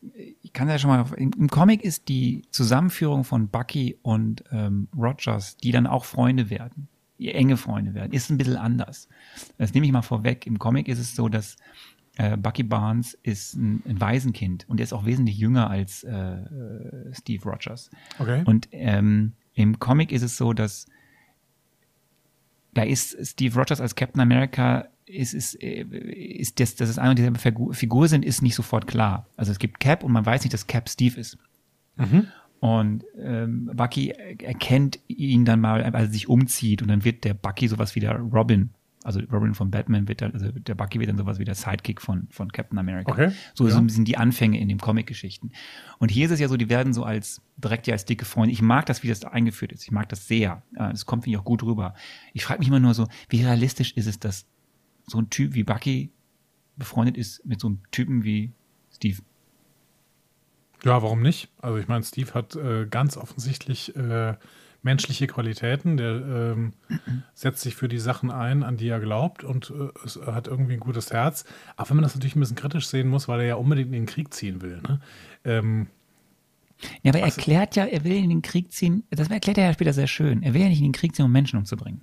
ich 0.41 0.53
kann 0.53 0.67
ja 0.67 0.80
schon 0.80 0.89
mal, 0.89 1.05
im, 1.17 1.32
im 1.38 1.49
Comic 1.49 1.84
ist 1.84 2.09
die 2.09 2.41
Zusammenführung 2.49 3.24
von 3.24 3.49
Bucky 3.49 3.97
und 4.01 4.43
ähm, 4.51 4.88
Rogers, 4.97 5.55
die 5.57 5.72
dann 5.72 5.86
auch 5.86 6.03
Freunde 6.03 6.49
werden, 6.49 6.88
enge 7.20 7.57
Freunde 7.57 7.93
werden, 7.93 8.11
ist 8.11 8.32
ein 8.32 8.38
bisschen 8.38 8.55
anders. 8.55 9.07
Das 9.59 9.74
nehme 9.74 9.86
ich 9.86 9.91
mal 9.91 10.01
vorweg. 10.01 10.47
Im 10.47 10.57
Comic 10.57 10.88
ist 10.88 10.99
es 10.99 11.15
so, 11.15 11.30
dass 11.30 11.57
äh, 12.17 12.38
Bucky 12.38 12.63
Barnes 12.63 13.13
ist 13.22 13.53
ein, 13.53 13.84
ein 13.88 14.01
Waisenkind 14.01 14.67
und 14.67 14.80
er 14.80 14.86
ist 14.86 14.93
auch 14.93 15.05
wesentlich 15.05 15.38
jünger 15.38 15.70
als 15.70 16.03
äh, 16.03 16.11
äh, 16.11 17.13
Steve 17.13 17.43
Rogers. 17.47 17.91
Okay. 18.17 18.41
Und 18.45 18.67
ähm, 18.72 19.34
im 19.53 19.78
Comic 19.80 20.11
ist 20.11 20.24
es 20.24 20.38
so, 20.38 20.53
dass 20.53 20.88
da 22.74 22.84
ist 22.84 23.15
Steve 23.28 23.55
Rogers 23.55 23.80
als 23.80 23.95
Captain 23.95 24.22
America 24.22 24.88
ist, 25.10 25.34
ist, 25.34 25.62
äh, 25.62 25.82
ist 25.84 26.60
das, 26.60 26.76
dass 26.76 26.89
es 26.89 26.97
eine 26.99 27.10
und 27.12 27.18
dieselbe 27.20 27.39
Figur, 27.74 28.07
sind, 28.07 28.24
ist 28.24 28.41
nicht 28.41 28.55
sofort 28.55 28.88
klar. 28.88 29.26
Also 29.38 29.51
es 29.51 29.60
gibt 29.60 29.80
Cap 29.80 30.03
und 30.03 30.12
man 30.12 30.26
weiß 30.26 30.43
nicht, 30.43 30.53
dass 30.53 30.68
Cap 30.68 30.88
Steve 30.89 31.20
ist. 31.20 31.38
Und 32.62 33.03
ähm, 33.18 33.70
Bucky 33.74 34.10
erkennt 34.10 34.99
ihn 35.07 35.45
dann 35.45 35.62
mal, 35.62 35.82
als 35.84 35.93
er 35.95 36.07
sich 36.12 36.28
umzieht 36.30 36.82
und 36.82 36.88
dann 36.89 37.03
wird 37.05 37.24
der 37.24 37.34
Bucky 37.34 37.68
sowas 37.68 37.95
wie 37.95 37.99
der 38.01 38.18
Robin 38.20 38.70
Also 39.03 39.22
Robin 39.32 39.53
von 39.53 39.72
Batman 39.72 40.07
wird 40.10 40.22
dann, 40.22 40.34
also 40.34 40.51
der 40.51 40.76
Bucky 40.76 40.99
wird 40.99 41.10
dann 41.10 41.18
sowas 41.18 41.39
wie 41.39 41.45
der 41.45 41.55
Sidekick 41.55 42.01
von, 42.01 42.28
von 42.32 42.51
Captain 42.51 42.78
America. 42.78 43.12
Okay. 43.12 43.32
So 43.53 43.68
Ja. 43.68 43.82
sind 43.88 44.07
die 44.07 44.18
Anfänge 44.18 44.60
in 44.60 44.68
den 44.68 44.78
Comic-Geschichten. 44.78 45.51
Und 45.99 46.12
hier 46.12 46.26
ist 46.26 46.32
es 46.32 46.39
ja 46.41 46.47
so, 46.49 46.57
die 46.57 46.70
werden 46.70 46.93
so 46.93 47.03
als 47.03 47.41
direkt 47.57 47.88
ja 47.88 47.93
als 47.93 48.03
dicke 48.05 48.26
Freunde. 48.26 48.51
Ich 48.51 48.62
mag 48.62 48.86
das, 48.88 49.03
wie 49.03 49.07
das 49.07 49.22
da 49.22 49.30
eingeführt 49.30 49.72
ist. 49.72 49.84
Ich 49.84 49.91
mag 49.91 50.10
das 50.10 50.28
sehr. 50.28 50.62
Das 50.74 51.05
kommt, 51.05 51.24
finde 51.24 51.36
ich, 51.36 51.39
auch 51.41 51.45
gut 51.45 51.64
rüber. 51.64 51.93
Ich 52.34 52.43
frage 52.43 52.60
mich 52.60 52.68
immer 52.68 52.80
nur 52.82 52.93
so, 52.93 53.07
wie 53.30 53.41
realistisch 53.43 53.93
ist 53.93 54.07
es, 54.07 54.20
dass 54.20 54.45
so 55.10 55.20
ein 55.20 55.30
Typ 55.30 55.53
wie 55.53 55.64
Bucky 55.64 56.12
befreundet 56.78 57.18
ist 57.18 57.45
mit 57.45 57.60
so 57.60 57.68
einem 57.68 57.80
Typen 57.91 58.24
wie 58.24 58.53
Steve? 58.91 59.22
Ja, 60.84 61.01
warum 61.03 61.22
nicht? 61.22 61.49
Also 61.62 61.78
ich 61.78 61.88
meine, 61.88 62.03
Steve 62.03 62.34
hat 62.34 62.55
äh, 62.55 62.86
ganz 62.86 63.18
offensichtlich 63.18 63.95
äh, 63.95 64.36
menschliche 64.82 65.28
Qualitäten. 65.28 65.97
Der 65.97 66.12
ähm, 66.55 66.74
setzt 67.34 67.62
sich 67.62 67.76
für 67.76 67.88
die 67.88 67.99
Sachen 67.99 68.32
ein, 68.32 68.64
an 68.64 68.78
die 68.78 68.88
er 68.88 68.99
glaubt 68.99 69.43
und 69.43 69.72
äh, 69.72 69.89
es 70.05 70.20
hat 70.26 70.47
irgendwie 70.47 70.74
ein 70.74 70.80
gutes 70.80 71.12
Herz. 71.12 71.45
Auch 71.76 71.89
wenn 71.89 71.97
man 71.97 72.03
das 72.03 72.16
natürlich 72.16 72.36
ein 72.36 72.39
bisschen 72.39 72.55
kritisch 72.55 72.88
sehen 72.88 73.10
muss, 73.10 73.28
weil 73.28 73.41
er 73.41 73.47
ja 73.47 73.55
unbedingt 73.55 73.88
in 73.88 73.93
den 73.93 74.05
Krieg 74.05 74.34
ziehen 74.34 74.62
will. 74.62 74.82
Ne? 74.88 75.01
Ähm, 75.43 75.88
Ja, 77.03 77.12
aber 77.12 77.20
er 77.20 77.26
erklärt 77.26 77.76
ja, 77.76 77.86
er 77.86 78.03
will 78.03 78.16
in 78.16 78.30
den 78.30 78.41
Krieg 78.41 78.72
ziehen, 78.72 79.03
das 79.10 79.30
erklärt 79.30 79.57
er 79.57 79.66
ja 79.66 79.74
später 79.74 79.93
sehr 79.93 80.07
schön. 80.07 80.43
Er 80.43 80.53
will 80.53 80.62
ja 80.62 80.70
nicht 80.70 80.80
in 80.80 80.86
den 80.86 80.93
Krieg 80.93 81.16
ziehen, 81.16 81.26
um 81.26 81.32
Menschen 81.32 81.60
umzubringen. 81.60 82.01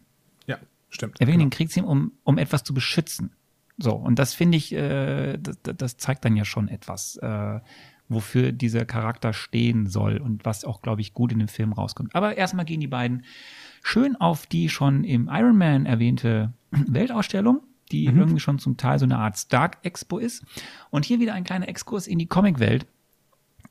Stimmt. 0.97 1.21
Er 1.21 1.27
will 1.29 1.35
in 1.35 1.41
Genau. 1.41 1.51
den 1.51 1.57
Krieg 1.57 1.71
ziehen, 1.71 1.85
um, 1.85 2.13
um 2.25 2.39
etwas 2.39 2.65
zu 2.65 2.75
beschützen. 2.75 3.31
So, 3.79 3.93
und 3.95 4.19
das 4.19 4.35
finde 4.35 4.57
ich, 4.59 4.73
äh, 4.73 5.39
das, 5.39 5.59
das 5.63 5.97
zeigt 5.99 6.25
dann 6.25 6.35
ja 6.35 6.45
schon 6.45 6.69
etwas, 6.69 7.17
äh, 7.19 7.61
wofür 8.09 8.53
dieser 8.53 8.85
Charakter 8.85 9.33
stehen 9.33 9.87
soll 9.87 10.17
und 10.19 10.45
was 10.45 10.65
auch, 10.65 10.81
glaube 10.83 11.01
ich, 11.03 11.13
gut 11.13 11.31
in 11.33 11.39
dem 11.39 11.49
Film 11.49 11.73
rauskommt. 11.73 12.15
Aber 12.15 12.37
erstmal 12.37 12.65
gehen 12.65 12.81
die 12.81 12.87
beiden 12.87 13.25
schön 13.83 14.17
auf 14.17 14.47
die 14.47 14.69
schon 14.69 15.05
im 15.05 15.29
Iron 15.31 15.59
Man 15.59 15.87
erwähnte 15.87 16.53
Weltausstellung, 16.71 17.61
die 17.93 18.07
irgendwie 18.07 18.41
schon 18.41 18.59
zum 18.59 18.77
Teil 18.77 18.99
so 18.99 19.05
eine 19.05 19.19
Art 19.19 19.37
Stark 19.37 19.79
Expo 19.83 20.19
ist. 20.19 20.45
Und 20.91 21.05
hier 21.05 21.21
wieder 21.21 21.35
ein 21.35 21.45
kleiner 21.45 21.69
Exkurs 21.69 22.07
in 22.07 22.19
die 22.19 22.27
Comicwelt. 22.27 22.87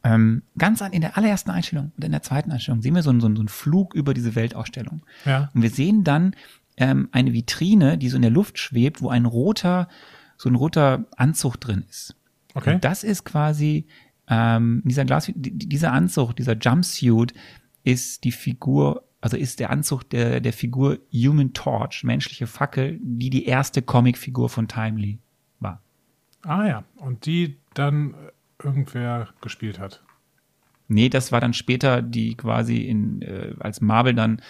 Ähm, 0.03 0.43
ganz 0.57 0.81
an, 0.83 0.93
in 0.93 1.01
der 1.01 1.17
allerersten 1.17 1.49
Einstellung 1.49 1.91
und 1.97 2.03
in 2.05 2.11
der 2.11 2.21
zweiten 2.21 2.51
Einstellung 2.51 2.81
sehen 2.83 2.93
wir 2.93 3.01
so 3.01 3.09
einen, 3.09 3.21
so 3.21 3.25
einen, 3.25 3.35
so 3.35 3.41
einen 3.41 3.49
Flug 3.49 3.95
über 3.95 4.13
diese 4.13 4.35
Weltausstellung. 4.35 5.01
Ja. 5.25 5.49
Und 5.55 5.63
wir 5.63 5.71
sehen 5.71 6.03
dann 6.03 6.35
ähm, 6.77 7.09
eine 7.11 7.33
Vitrine, 7.33 7.97
die 7.97 8.09
so 8.09 8.15
in 8.15 8.21
der 8.21 8.31
Luft 8.31 8.59
schwebt, 8.59 9.01
wo 9.01 9.09
ein 9.09 9.25
roter, 9.25 9.87
so 10.37 10.49
ein 10.49 10.55
roter 10.55 11.05
Anzug 11.17 11.57
drin 11.57 11.85
ist. 11.89 12.15
Okay. 12.53 12.75
Und 12.75 12.83
das 12.83 13.03
ist 13.03 13.23
quasi 13.25 13.85
ähm, 14.27 14.81
dieser 14.85 15.05
Glas, 15.05 15.25
die- 15.27 15.33
die- 15.57 15.69
dieser 15.69 15.91
Anzug, 15.93 16.35
dieser 16.35 16.57
Jumpsuit 16.57 17.33
ist 17.83 18.23
die 18.23 18.31
Figur, 18.31 19.03
also 19.21 19.37
ist 19.37 19.59
der 19.59 19.69
Anzug 19.69 20.09
der, 20.09 20.39
der 20.39 20.51
Figur 20.53 20.97
Human 21.13 21.53
Torch, 21.53 22.03
menschliche 22.03 22.47
Fackel, 22.47 22.99
die 23.03 23.29
die 23.29 23.45
erste 23.45 23.81
Comicfigur 23.83 24.49
von 24.49 24.67
Timely 24.67 25.19
war. 25.59 25.81
Ah 26.41 26.65
ja, 26.65 26.83
und 26.95 27.25
die 27.27 27.57
dann 27.75 28.13
äh, 28.15 28.63
irgendwer 28.63 29.29
gespielt 29.41 29.77
hat. 29.79 30.01
Nee, 30.87 31.09
das 31.09 31.31
war 31.31 31.41
dann 31.41 31.53
später 31.53 32.01
die 32.01 32.35
quasi 32.35 32.77
in, 32.77 33.21
äh, 33.21 33.53
als 33.59 33.81
Marvel 33.81 34.13
dann, 34.15 34.41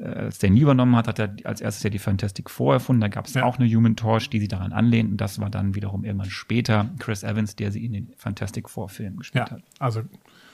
als 0.00 0.38
der 0.38 0.50
nie 0.50 0.60
übernommen 0.60 0.96
hat, 0.96 1.06
hat 1.08 1.18
er 1.18 1.34
als 1.44 1.60
erstes 1.60 1.82
ja 1.82 1.90
die 1.90 1.98
Fantastic 1.98 2.48
Four 2.50 2.74
erfunden. 2.74 3.00
Da 3.00 3.08
gab 3.08 3.26
es 3.26 3.34
Ja. 3.34 3.44
auch 3.44 3.58
eine 3.58 3.68
Human 3.68 3.94
Torch, 3.96 4.30
die 4.30 4.40
sie 4.40 4.48
daran 4.48 4.72
anlehnt. 4.72 5.10
Und 5.10 5.16
das 5.20 5.38
war 5.40 5.50
dann 5.50 5.74
wiederum 5.74 6.04
irgendwann 6.04 6.30
später 6.30 6.88
Chris 6.98 7.22
Evans, 7.22 7.56
der 7.56 7.70
sie 7.72 7.84
in 7.84 7.92
den 7.92 8.12
Fantastic 8.16 8.70
Four 8.70 8.88
Filmen 8.88 9.18
gespielt 9.18 9.48
Ja, 9.48 9.56
hat. 9.56 9.62
also 9.78 10.02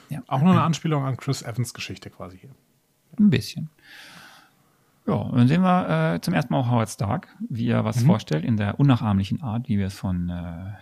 Ja. 0.09 0.21
auch 0.27 0.41
noch 0.41 0.51
eine 0.51 0.61
Anspielung 0.61 1.05
an 1.05 1.15
Chris 1.17 1.41
Evans 1.41 1.73
Geschichte 1.73 2.09
quasi 2.09 2.37
hier. 2.39 2.49
Ein 3.19 3.29
bisschen. 3.29 3.69
Ja, 5.07 5.29
dann 5.33 5.47
sehen 5.47 5.61
wir 5.61 6.15
äh, 6.15 6.21
zum 6.21 6.33
ersten 6.33 6.53
Mal 6.53 6.59
auch 6.59 6.69
Howard 6.69 6.89
Stark, 6.89 7.29
wie 7.49 7.67
er 7.69 7.81
Mhm. 7.81 7.85
was 7.85 8.03
vorstellt, 8.03 8.43
in 8.45 8.57
der 8.57 8.79
unnachahmlichen 8.79 9.41
Art, 9.41 9.67
wie 9.69 9.77
wir 9.79 9.87
es 9.87 9.95
von 9.95 10.29
äh, 10.29 10.73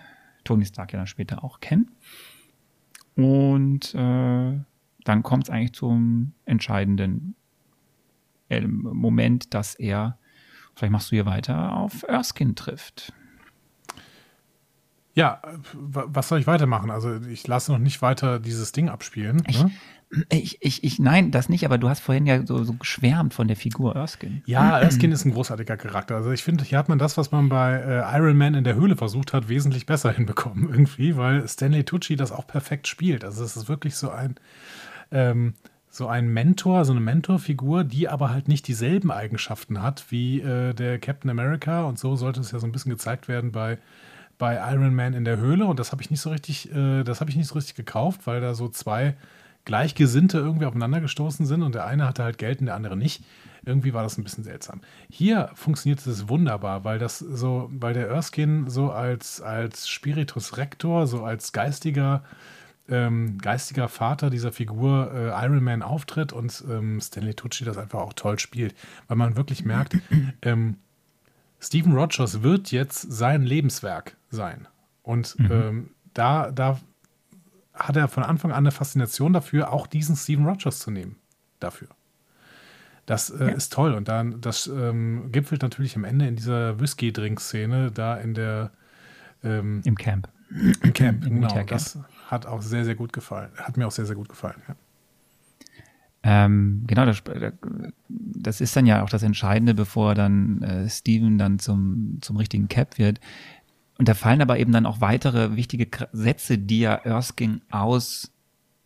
Tony 0.43 0.65
Stark 0.65 0.91
ja 0.93 0.97
dann 0.99 1.07
später 1.07 1.43
auch 1.43 1.59
kennen. 1.61 1.91
Und 3.15 3.93
äh, 3.95 4.59
dann 5.03 5.23
kommt 5.23 5.43
es 5.45 5.49
eigentlich 5.49 5.73
zum 5.73 6.33
entscheidenden 6.45 7.35
äh, 8.49 8.61
Moment, 8.61 9.53
dass 9.53 9.75
er, 9.75 10.17
vielleicht 10.75 10.91
machst 10.91 11.11
du 11.11 11.15
hier 11.15 11.25
weiter, 11.25 11.73
auf 11.73 12.03
Erskine 12.03 12.55
trifft. 12.55 13.13
Ja, 15.13 15.41
wa- 15.73 16.05
was 16.07 16.27
soll 16.27 16.39
ich 16.39 16.45
weitermachen? 16.47 16.91
Also 16.91 17.15
ich 17.27 17.47
lasse 17.47 17.71
noch 17.71 17.79
nicht 17.79 18.01
weiter 18.03 18.39
dieses 18.39 18.71
Ding 18.71 18.87
abspielen. 18.89 19.37
Ne? 19.37 19.71
Ich, 20.29 20.59
ich, 20.61 20.83
ich, 20.83 20.99
nein, 20.99 21.31
das 21.31 21.49
nicht, 21.49 21.65
aber 21.65 21.77
du 21.79 21.89
hast 21.89 21.99
vorhin 22.01 22.25
ja 22.27 22.45
so, 22.45 22.63
so 22.63 22.73
geschwärmt 22.73 23.33
von 23.33 23.47
der 23.47 23.57
Figur 23.57 23.95
Erskine. 23.95 24.41
Ja, 24.45 24.79
Erskine 24.79 25.13
ist 25.15 25.25
ein 25.25 25.33
großartiger 25.33 25.75
Charakter. 25.75 26.15
Also 26.15 26.31
ich 26.31 26.43
finde, 26.43 26.63
hier 26.63 26.77
hat 26.77 26.87
man 26.87 26.99
das, 26.99 27.17
was 27.17 27.31
man 27.31 27.49
bei 27.49 27.73
äh, 27.75 28.17
Iron 28.17 28.37
Man 28.37 28.53
in 28.53 28.63
der 28.63 28.75
Höhle 28.75 28.95
versucht 28.95 29.33
hat, 29.33 29.49
wesentlich 29.49 29.85
besser 29.87 30.11
hinbekommen 30.15 30.69
irgendwie, 30.69 31.17
weil 31.17 31.45
Stanley 31.47 31.83
Tucci 31.83 32.15
das 32.15 32.31
auch 32.31 32.45
perfekt 32.47 32.87
spielt. 32.87 33.25
Also 33.25 33.43
es 33.43 33.57
ist 33.57 33.67
wirklich 33.67 33.95
so 33.95 34.11
ein 34.11 34.35
ähm, 35.11 35.55
so 35.97 36.07
ein 36.07 36.27
Mentor, 36.27 36.85
so 36.85 36.91
eine 36.91 37.01
Mentorfigur, 37.01 37.83
die 37.83 38.07
aber 38.07 38.29
halt 38.29 38.47
nicht 38.47 38.67
dieselben 38.67 39.11
Eigenschaften 39.11 39.81
hat 39.81 40.05
wie 40.09 40.41
äh, 40.41 40.73
der 40.73 40.99
Captain 40.99 41.31
America 41.31 41.83
und 41.83 41.97
so 41.97 42.15
sollte 42.15 42.39
es 42.39 42.51
ja 42.51 42.59
so 42.59 42.67
ein 42.67 42.71
bisschen 42.71 42.91
gezeigt 42.91 43.27
werden 43.27 43.51
bei 43.51 43.79
bei 44.37 44.55
Iron 44.71 44.93
Man 44.93 45.13
in 45.13 45.25
der 45.25 45.37
Höhle 45.37 45.65
und 45.65 45.79
das 45.79 45.91
habe 45.91 46.03
ich 46.03 46.11
nicht 46.11 46.21
so 46.21 46.29
richtig, 46.29 46.71
äh, 46.71 47.03
das 47.03 47.21
habe 47.21 47.31
ich 47.31 47.35
nicht 47.35 47.47
so 47.47 47.55
richtig 47.55 47.75
gekauft, 47.75 48.21
weil 48.25 48.39
da 48.39 48.53
so 48.53 48.69
zwei 48.69 49.15
Gleichgesinnte 49.65 50.37
irgendwie 50.37 50.65
aufeinander 50.65 51.01
gestoßen 51.01 51.45
sind 51.45 51.63
und 51.63 51.75
der 51.75 51.85
eine 51.85 52.05
hatte 52.05 52.23
halt 52.23 52.37
Geld 52.37 52.59
und 52.59 52.67
der 52.67 52.75
andere 52.75 52.95
nicht. 52.95 53.23
Irgendwie 53.65 53.93
war 53.93 54.03
das 54.03 54.17
ein 54.17 54.23
bisschen 54.23 54.43
seltsam. 54.45 54.81
Hier 55.09 55.49
funktioniert 55.55 56.05
es 56.05 56.29
wunderbar, 56.29 56.85
weil 56.85 56.99
das 56.99 57.19
so, 57.19 57.69
weil 57.73 57.93
der 57.93 58.07
Erskine 58.07 58.69
so 58.69 58.91
als, 58.91 59.41
als 59.41 59.89
Spiritus 59.89 60.55
Rector, 60.55 61.07
so 61.07 61.23
als 61.23 61.51
geistiger, 61.51 62.23
ähm, 62.89 63.37
geistiger 63.37 63.87
Vater 63.89 64.29
dieser 64.29 64.51
Figur 64.51 65.11
äh, 65.13 65.45
Iron 65.45 65.63
Man 65.63 65.81
auftritt 65.81 66.33
und 66.33 66.63
ähm, 66.69 66.99
Stanley 67.01 67.33
Tucci 67.33 67.65
das 67.65 67.77
einfach 67.77 67.99
auch 67.99 68.13
toll 68.13 68.39
spielt, 68.39 68.75
weil 69.07 69.17
man 69.17 69.35
wirklich 69.35 69.65
merkt, 69.65 69.97
ähm, 70.41 70.77
Steven 71.59 71.93
Rogers 71.93 72.43
wird 72.43 72.71
jetzt 72.71 73.01
sein 73.01 73.43
Lebenswerk 73.43 74.15
sein. 74.29 74.67
Und 75.03 75.37
ähm, 75.39 75.91
da, 76.13 76.51
da 76.51 76.79
hat 77.73 77.95
er 77.95 78.07
von 78.07 78.23
Anfang 78.23 78.51
an 78.51 78.57
eine 78.57 78.71
Faszination 78.71 79.33
dafür, 79.33 79.71
auch 79.71 79.87
diesen 79.87 80.15
Steven 80.15 80.45
Rogers 80.45 80.79
zu 80.79 80.91
nehmen. 80.91 81.15
Dafür. 81.59 81.87
Das 83.05 83.29
äh, 83.29 83.53
ist 83.53 83.71
toll. 83.71 83.93
Und 83.93 84.09
dann, 84.09 84.41
das 84.41 84.67
ähm, 84.67 85.31
gipfelt 85.31 85.61
natürlich 85.61 85.95
am 85.95 86.03
Ende 86.03 86.27
in 86.27 86.35
dieser 86.35 86.79
Whisky-Drink-Szene, 86.79 87.91
da 87.91 88.17
in 88.17 88.33
der 88.33 88.71
ähm, 89.43 89.81
Im 89.85 89.95
Camp. 89.95 90.27
im 90.83 90.93
Camp. 90.93 91.25
Im 91.25 91.41
Genau. 91.41 91.63
Das 91.63 91.97
hat 92.27 92.45
auch 92.45 92.61
sehr, 92.61 92.85
sehr 92.85 92.95
gut 92.95 93.13
gefallen. 93.13 93.51
Hat 93.55 93.77
mir 93.77 93.87
auch 93.87 93.91
sehr, 93.91 94.05
sehr 94.05 94.15
gut 94.15 94.29
gefallen. 94.29 94.61
Ja. 94.67 94.75
Ähm, 96.23 96.83
genau, 96.87 97.05
das, 97.05 97.23
das 98.09 98.61
ist 98.61 98.75
dann 98.75 98.85
ja 98.85 99.03
auch 99.03 99.09
das 99.09 99.23
Entscheidende, 99.23 99.73
bevor 99.73 100.13
dann 100.13 100.61
äh, 100.61 100.89
Steven 100.89 101.37
dann 101.37 101.59
zum, 101.59 102.17
zum 102.21 102.37
richtigen 102.37 102.67
Cap 102.67 102.97
wird. 102.97 103.19
Und 103.97 104.07
da 104.09 104.13
fallen 104.13 104.41
aber 104.41 104.59
eben 104.59 104.71
dann 104.71 104.85
auch 104.85 105.01
weitere 105.01 105.55
wichtige 105.55 105.87
Sätze, 106.11 106.57
die 106.57 106.79
ja 106.79 106.95
Erskine 106.95 107.61
aus 107.71 108.31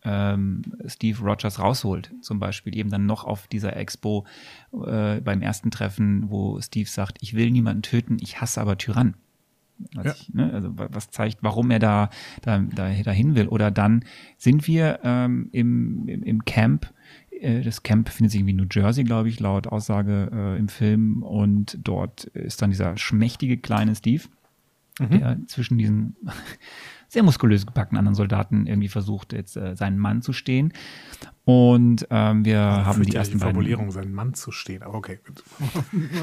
ähm, 0.04 0.62
Steve 0.86 1.20
Rogers 1.20 1.58
rausholt. 1.58 2.12
Zum 2.22 2.38
Beispiel 2.38 2.76
eben 2.76 2.90
dann 2.90 3.06
noch 3.06 3.24
auf 3.24 3.46
dieser 3.48 3.76
Expo 3.76 4.26
äh, 4.72 5.20
beim 5.20 5.42
ersten 5.42 5.70
Treffen, 5.70 6.30
wo 6.30 6.60
Steve 6.60 6.88
sagt, 6.88 7.18
ich 7.20 7.34
will 7.34 7.50
niemanden 7.50 7.82
töten, 7.82 8.16
ich 8.20 8.40
hasse 8.40 8.60
aber 8.60 8.78
Tyrannen. 8.78 9.14
Was, 9.94 10.04
Ja. 10.06 10.12
ich, 10.12 10.34
ne, 10.34 10.52
also 10.52 10.78
wa- 10.78 10.88
was 10.92 11.10
zeigt, 11.10 11.38
warum 11.42 11.70
er 11.70 11.78
da, 11.78 12.10
da, 12.42 12.58
da 12.58 12.90
dahin 13.02 13.34
will. 13.34 13.48
Oder 13.48 13.70
dann 13.70 14.04
sind 14.38 14.66
wir 14.66 15.00
ähm, 15.04 15.48
im, 15.52 16.08
im, 16.08 16.22
im 16.22 16.44
Camp. 16.44 16.92
Äh, 17.30 17.60
Das 17.62 17.82
Camp 17.82 18.06
befindet 18.06 18.30
sich 18.32 18.40
irgendwie 18.40 18.52
in 18.52 18.56
New 18.58 18.66
Jersey, 18.70 19.04
glaube 19.04 19.28
ich, 19.28 19.40
laut 19.40 19.66
Aussage 19.66 20.30
äh, 20.32 20.58
im 20.58 20.68
Film. 20.68 21.22
Und 21.22 21.78
dort 21.82 22.24
ist 22.24 22.62
dann 22.62 22.70
dieser 22.70 22.96
schmächtige 22.96 23.58
kleine 23.58 23.94
Steve, 23.94 24.24
der 25.00 25.38
zwischen 25.46 25.78
diesen 25.78 26.16
sehr 27.08 27.22
muskulös 27.22 27.66
gepackten 27.66 27.96
anderen 27.98 28.14
Soldaten 28.14 28.66
irgendwie 28.66 28.88
versucht, 28.88 29.32
jetzt 29.32 29.56
äh, 29.56 29.74
seinen 29.74 29.98
Mann 29.98 30.22
zu 30.22 30.32
stehen. 30.32 30.72
Und 31.44 32.06
ähm, 32.10 32.44
wir 32.44 32.60
haben 32.60 33.02
die 33.02 33.14
ersten 33.16 33.38
beiden 33.38 33.52
Formulierung, 33.54 33.90
seinen 33.90 34.12
Mann 34.12 34.34
zu 34.34 34.52
stehen. 34.52 34.82
Aber 34.82 34.94
okay, 34.94 35.18
gut. 35.26 35.42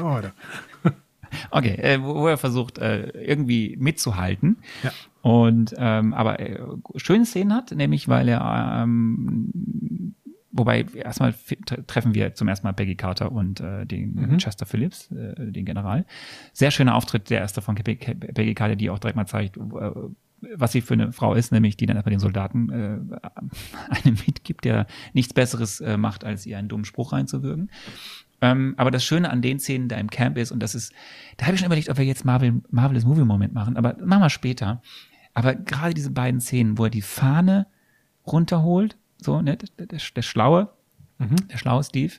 Okay, 1.50 1.74
äh, 1.74 2.02
wo, 2.02 2.14
wo 2.16 2.26
er 2.28 2.36
versucht, 2.38 2.78
äh, 2.78 3.08
irgendwie 3.10 3.76
mitzuhalten. 3.78 4.58
Ja. 4.82 4.92
Und 5.22 5.74
ähm, 5.76 6.14
aber 6.14 6.40
äh, 6.40 6.58
schöne 6.96 7.26
Szenen 7.26 7.54
hat, 7.54 7.72
nämlich 7.72 8.08
weil 8.08 8.28
er 8.28 8.80
ähm, 8.82 10.14
wobei 10.52 10.82
erstmal 10.94 11.34
treffen 11.86 12.14
wir 12.14 12.34
zum 12.34 12.48
ersten 12.48 12.66
Mal 12.66 12.72
Peggy 12.72 12.96
Carter 12.96 13.30
und 13.30 13.60
äh, 13.60 13.84
den 13.86 14.14
Mhm. 14.14 14.38
Chester 14.38 14.66
Phillips, 14.66 15.10
äh, 15.12 15.34
den 15.52 15.64
General. 15.64 16.04
Sehr 16.52 16.70
schöner 16.70 16.94
Auftritt, 16.94 17.30
der 17.30 17.40
erste 17.40 17.60
von 17.62 17.74
Pe- 17.76 17.94
Pe- 17.96 18.14
Peggy 18.14 18.54
Carter, 18.54 18.76
die 18.76 18.90
auch 18.90 18.98
direkt 18.98 19.16
mal 19.16 19.26
zeigt, 19.26 19.56
äh, 19.58 19.60
was 20.56 20.72
sie 20.72 20.80
für 20.80 20.94
eine 20.94 21.12
Frau 21.12 21.34
ist, 21.34 21.52
nämlich 21.52 21.76
die 21.76 21.84
dann 21.84 21.98
einfach 21.98 22.10
den 22.10 22.18
Soldaten 22.18 22.70
äh, 22.70 22.98
einem 23.90 24.16
mitgibt, 24.26 24.64
der 24.64 24.86
nichts 25.12 25.34
Besseres 25.34 25.80
äh, 25.82 25.98
macht, 25.98 26.24
als 26.24 26.46
ihr 26.46 26.56
einen 26.58 26.68
dummen 26.68 26.86
Spruch 26.86 27.12
reinzuwirken. 27.12 27.70
Ähm, 28.40 28.74
aber 28.76 28.90
das 28.90 29.04
Schöne 29.04 29.30
an 29.30 29.42
den 29.42 29.58
Szenen 29.58 29.88
da 29.88 29.96
im 29.96 30.10
Camp 30.10 30.38
ist, 30.38 30.50
und 30.50 30.60
das 30.60 30.74
ist, 30.74 30.92
da 31.36 31.46
habe 31.46 31.54
ich 31.54 31.60
schon 31.60 31.66
überlegt, 31.66 31.90
ob 31.90 31.98
wir 31.98 32.04
jetzt 32.04 32.24
Marvel, 32.24 32.62
Marvelous 32.70 33.04
Movie 33.04 33.24
Moment 33.24 33.52
machen, 33.52 33.76
aber 33.76 33.96
machen 34.04 34.22
wir 34.22 34.30
später. 34.30 34.80
Aber 35.34 35.54
gerade 35.54 35.94
diese 35.94 36.10
beiden 36.10 36.40
Szenen, 36.40 36.78
wo 36.78 36.84
er 36.84 36.90
die 36.90 37.02
Fahne 37.02 37.66
runterholt, 38.26 38.96
so, 39.18 39.42
ne, 39.42 39.56
der, 39.56 39.86
der, 39.86 39.98
der 39.98 40.22
Schlaue, 40.22 40.70
mhm. 41.18 41.48
der 41.48 41.58
schlaue 41.58 41.84
Steve, 41.84 42.14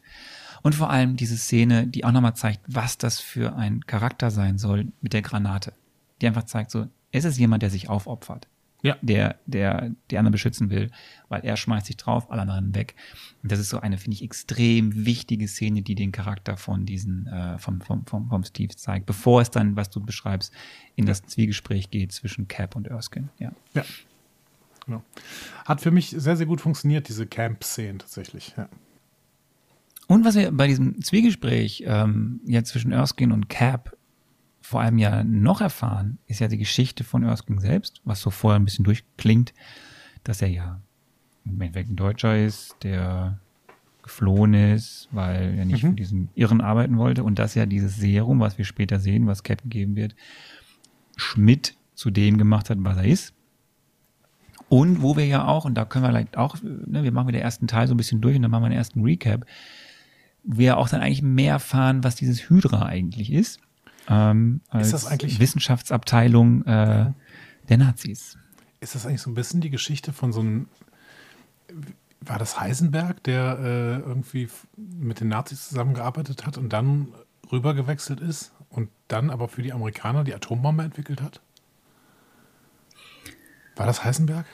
und 0.62 0.76
vor 0.76 0.92
allem 0.92 1.16
diese 1.16 1.38
Szene, 1.38 1.88
die 1.88 2.06
auch 2.06 2.12
nochmal 2.12 2.36
zeigt, 2.36 2.62
was 2.68 3.00
das 3.00 3.20
für 3.20 3.56
ein 3.56 3.82
Charakter 3.88 4.30
sein 4.30 4.60
soll 4.60 4.92
mit 5.02 5.14
der 5.14 5.24
Granate. 5.24 5.74
Die 6.22 6.28
einfach 6.28 6.44
zeigt 6.44 6.70
so, 6.70 6.86
es 7.12 7.26
ist 7.26 7.40
jemand, 7.40 7.64
der 7.64 7.72
sich 7.72 7.90
aufopfert 7.90 8.48
ja. 8.82 8.98
der, 9.02 9.40
der 9.46 9.92
die 10.10 10.18
anderen 10.18 10.32
beschützen 10.32 10.70
will, 10.70 10.92
weil 11.30 11.42
er 11.42 11.58
schmeißt 11.58 11.88
sich 11.88 11.98
drauf, 11.98 12.32
alle 12.32 12.42
anderen 12.42 12.76
weg. 12.76 12.96
Und 13.44 13.52
das 13.52 13.60
ist 13.60 13.70
so 13.70 13.80
eine, 13.80 13.98
finde 13.98 14.16
ich, 14.16 14.24
extrem 14.24 15.06
wichtige 15.06 15.48
Szene, 15.48 15.82
die 15.82 15.96
den 15.96 16.12
Charakter 16.12 16.58
von 16.58 16.86
diesen, 16.86 17.28
äh, 17.28 17.58
vom, 17.58 17.82
vom, 17.82 18.06
vom, 18.06 18.30
vom 18.30 18.44
Steve 18.44 18.76
zeigt, 18.76 19.06
bevor 19.06 19.42
es 19.42 19.52
dann, 19.52 19.76
was 19.76 19.90
du 19.90 20.02
beschreibst, 20.02 20.54
in 20.96 21.06
das 21.06 21.24
Zwiegespräch 21.24 21.90
geht 21.90 22.12
zwischen 22.12 22.48
Cap 22.48 22.76
und 22.76 22.88
Erskine. 22.88 23.30
Ja. 23.40 23.52
ja. 23.74 23.84
Genau. 24.86 25.04
Hat 25.66 25.82
für 25.82 25.92
mich 25.92 26.10
sehr, 26.10 26.36
sehr 26.36 26.48
gut 26.48 26.60
funktioniert, 26.60 27.08
diese 27.08 27.28
Camp-Szene 27.28 28.00
tatsächlich. 28.00 28.54
Ja. 28.58 28.68
Und 30.08 30.26
was 30.26 30.36
wir 30.36 30.52
bei 30.52 30.68
diesem 30.68 31.02
Zwiegespräch 31.02 31.84
ähm, 31.86 32.42
ja 32.46 32.64
zwischen 32.64 32.92
Erskine 32.92 33.34
und 33.34 33.48
Cap 33.48 33.96
vor 34.62 34.82
allem 34.82 35.00
ja 35.00 35.24
noch 35.24 35.60
erfahren, 35.60 36.20
ist 36.28 36.40
ja 36.40 36.48
die 36.48 36.58
Geschichte 36.58 37.04
von 37.04 37.24
Erskine 37.24 37.60
selbst, 37.60 38.02
was 38.06 38.22
so 38.22 38.30
vorher 38.30 38.60
ein 38.60 38.66
bisschen 38.66 38.86
durchklingt, 38.86 39.54
dass 40.24 40.42
er 40.42 40.50
ja 40.50 40.82
im 41.46 41.60
Endeffekt 41.60 41.90
ein 41.90 41.96
Deutscher 41.96 42.38
ist, 42.38 42.76
der 42.84 43.40
geflohen 44.04 44.54
ist, 44.54 45.10
weil 45.12 45.58
er 45.58 45.66
nicht 45.66 45.84
mhm. 45.84 45.90
für 45.90 45.96
diesen 45.96 46.30
Irren 46.36 46.62
arbeiten 46.62 46.98
wollte 46.98 47.24
und 47.24 47.40
dass 47.40 47.56
ja 47.56 47.66
dieses 47.66 47.98
Serum, 47.98 48.40
was 48.40 48.58
wir 48.58 48.66
später 48.66 49.00
sehen, 49.00 49.28
was 49.28 49.44
Cap 49.44 49.62
gegeben 49.64 49.96
wird, 49.96 50.16
Schmidt 51.16 51.76
zu 51.94 52.12
dem 52.12 52.38
gemacht 52.38 52.70
hat, 52.70 52.78
was 52.82 52.98
er 52.98 53.06
ist. 53.06 53.34
Und 54.70 55.02
wo 55.02 55.18
wir 55.18 55.26
ja 55.26 55.48
auch, 55.48 55.66
und 55.66 55.76
da 55.76 55.86
können 55.86 56.06
wir 56.06 56.10
vielleicht 56.10 56.38
auch, 56.38 56.56
ne, 56.64 57.04
wir 57.04 57.12
machen 57.12 57.26
mit 57.28 57.36
der 57.36 57.44
ersten 57.44 57.68
Teil 57.68 57.88
so 57.88 57.94
ein 57.94 57.98
bisschen 57.98 58.22
durch 58.22 58.36
und 58.36 58.44
dann 58.44 58.52
machen 58.52 58.64
wir 58.64 58.70
den 58.70 58.78
ersten 58.78 59.02
Recap, 59.02 59.46
wir 60.44 60.78
auch 60.78 60.90
dann 60.90 61.02
eigentlich 61.02 61.22
mehr 61.22 61.54
erfahren, 61.54 62.04
was 62.04 62.16
dieses 62.16 62.50
Hydra 62.50 62.86
eigentlich 62.86 63.32
ist 63.32 63.60
ähm, 64.08 64.62
als 64.70 64.88
ist 64.88 64.94
das 64.94 65.06
eigentlich, 65.08 65.40
Wissenschaftsabteilung 65.40 66.64
äh, 66.66 67.12
der 67.70 67.78
Nazis. 67.78 68.38
Ist 68.80 68.96
das 68.96 69.06
eigentlich 69.06 69.22
so 69.22 69.30
ein 69.30 69.36
bisschen 69.36 69.62
die 69.62 69.70
Geschichte 69.70 70.12
von 70.14 70.34
so 70.34 70.42
einem, 70.42 70.68
war 72.22 72.40
das 72.40 72.60
Heisenberg, 72.60 73.24
der 73.24 73.60
äh, 73.60 74.00
irgendwie 74.00 74.50
mit 74.76 75.20
den 75.20 75.28
Nazis 75.28 75.70
zusammengearbeitet 75.70 76.46
hat 76.46 76.58
und 76.58 76.70
dann 76.74 77.10
rübergewechselt 77.52 78.20
ist 78.20 78.54
und 78.70 78.90
dann 79.08 79.30
aber 79.30 79.48
für 79.48 79.62
die 79.62 79.74
Amerikaner 79.74 80.24
die 80.24 80.34
Atombombe 80.34 80.84
entwickelt 80.84 81.22
hat? 81.22 81.42
War 83.76 83.86
das 83.86 84.04
Heisenberg? 84.04 84.46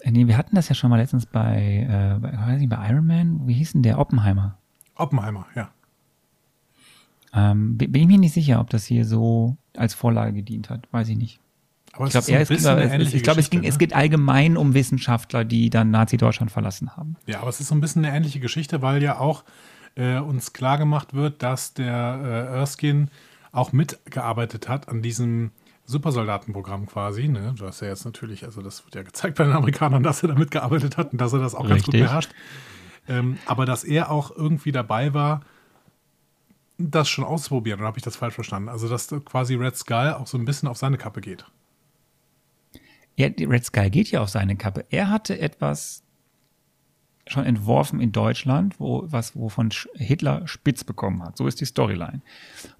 Äh, 0.00 0.10
nee, 0.10 0.26
wir 0.26 0.36
hatten 0.36 0.56
das 0.56 0.68
ja 0.68 0.74
schon 0.74 0.90
mal 0.90 0.96
letztens 0.96 1.26
bei, 1.26 1.86
äh, 1.88 2.18
bei, 2.20 2.66
bei 2.66 2.88
Iron 2.90 3.06
Man. 3.06 3.46
Wie 3.46 3.54
hieß 3.54 3.72
denn 3.72 3.82
der? 3.82 3.98
Oppenheimer. 3.98 4.58
Oppenheimer, 4.94 5.46
ja. 5.54 5.70
Ähm, 7.34 7.76
bin 7.76 7.94
ich 7.94 8.06
mir 8.06 8.18
nicht 8.18 8.32
sicher, 8.32 8.60
ob 8.60 8.70
das 8.70 8.86
hier 8.86 9.04
so 9.04 9.56
als 9.76 9.94
Vorlage 9.94 10.32
gedient 10.32 10.70
hat. 10.70 10.88
Weiß 10.92 11.08
ich 11.08 11.16
nicht. 11.16 11.40
Aber 11.92 12.06
ich 12.06 12.12
glaube, 12.12 12.26
es, 12.30 12.50
es, 12.50 13.14
ich 13.14 13.22
glaube, 13.22 13.40
es, 13.40 13.50
ging, 13.50 13.62
ne? 13.62 13.68
es 13.68 13.78
geht 13.78 13.94
allgemein 13.94 14.56
um 14.56 14.74
Wissenschaftler, 14.74 15.44
die 15.44 15.70
dann 15.70 15.90
Nazi-Deutschland 15.90 16.50
verlassen 16.50 16.96
haben. 16.96 17.16
Ja, 17.26 17.40
aber 17.40 17.48
es 17.48 17.60
ist 17.60 17.68
so 17.68 17.74
ein 17.74 17.80
bisschen 17.80 18.04
eine 18.04 18.16
ähnliche 18.16 18.40
Geschichte, 18.40 18.82
weil 18.82 19.02
ja 19.02 19.18
auch 19.18 19.44
äh, 19.96 20.18
uns 20.18 20.52
klar 20.52 20.78
gemacht 20.78 21.14
wird, 21.14 21.42
dass 21.42 21.74
der 21.74 22.20
äh, 22.52 22.56
Erskine 22.58 23.08
auch 23.52 23.72
mitgearbeitet 23.72 24.68
hat 24.68 24.88
an 24.88 25.02
diesem 25.02 25.50
Supersoldatenprogramm 25.86 26.86
quasi. 26.86 27.28
Ne? 27.28 27.54
Du 27.56 27.66
hast 27.66 27.80
ja 27.80 27.88
jetzt 27.88 28.04
natürlich, 28.04 28.44
also 28.44 28.62
das 28.62 28.84
wird 28.84 28.94
ja 28.94 29.02
gezeigt 29.02 29.38
bei 29.38 29.44
den 29.44 29.54
Amerikanern, 29.54 30.02
dass 30.02 30.22
er 30.22 30.28
da 30.28 30.34
mitgearbeitet 30.34 30.98
hat 30.98 31.12
und 31.12 31.20
dass 31.20 31.32
er 31.32 31.40
das 31.40 31.54
auch 31.54 31.64
Richtig. 31.64 31.76
ganz 31.76 31.84
gut 31.84 31.94
beherrscht. 31.94 32.30
Ähm, 33.08 33.38
aber 33.46 33.64
dass 33.64 33.84
er 33.84 34.10
auch 34.10 34.30
irgendwie 34.30 34.70
dabei 34.70 35.14
war, 35.14 35.40
das 36.78 37.08
schon 37.08 37.24
ausprobieren, 37.24 37.80
oder 37.80 37.88
habe 37.88 37.98
ich 37.98 38.04
das 38.04 38.16
falsch 38.16 38.34
verstanden? 38.34 38.68
Also, 38.68 38.88
dass 38.88 39.08
quasi 39.24 39.54
Red 39.54 39.76
Skull 39.76 40.14
auch 40.18 40.26
so 40.26 40.38
ein 40.38 40.44
bisschen 40.44 40.68
auf 40.68 40.78
seine 40.78 40.96
Kappe 40.96 41.20
geht. 41.20 41.44
Ja, 43.16 43.26
Red 43.26 43.64
Skull 43.64 43.90
geht 43.90 44.10
ja 44.10 44.22
auf 44.22 44.28
seine 44.28 44.56
Kappe. 44.56 44.86
Er 44.90 45.10
hatte 45.10 45.40
etwas 45.40 46.04
schon 47.26 47.44
entworfen 47.44 48.00
in 48.00 48.12
Deutschland, 48.12 48.78
wo, 48.80 49.04
was, 49.06 49.36
wovon 49.36 49.70
Hitler 49.94 50.46
spitz 50.46 50.84
bekommen 50.84 51.22
hat. 51.22 51.36
So 51.36 51.46
ist 51.46 51.60
die 51.60 51.66
Storyline. 51.66 52.22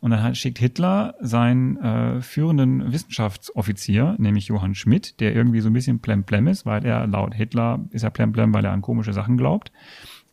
Und 0.00 0.12
dann 0.12 0.34
schickt 0.34 0.58
Hitler 0.58 1.14
seinen 1.20 1.76
äh, 1.76 2.22
führenden 2.22 2.92
Wissenschaftsoffizier, 2.92 4.16
nämlich 4.18 4.46
Johann 4.46 4.74
Schmidt, 4.74 5.20
der 5.20 5.34
irgendwie 5.34 5.60
so 5.60 5.68
ein 5.68 5.74
bisschen 5.74 6.00
plemplem 6.00 6.46
ist, 6.46 6.64
weil 6.64 6.86
er 6.86 7.06
laut 7.06 7.34
Hitler 7.34 7.84
ist 7.90 8.04
er 8.04 8.10
plemplem, 8.10 8.54
weil 8.54 8.64
er 8.64 8.72
an 8.72 8.80
komische 8.80 9.12
Sachen 9.12 9.36
glaubt 9.36 9.70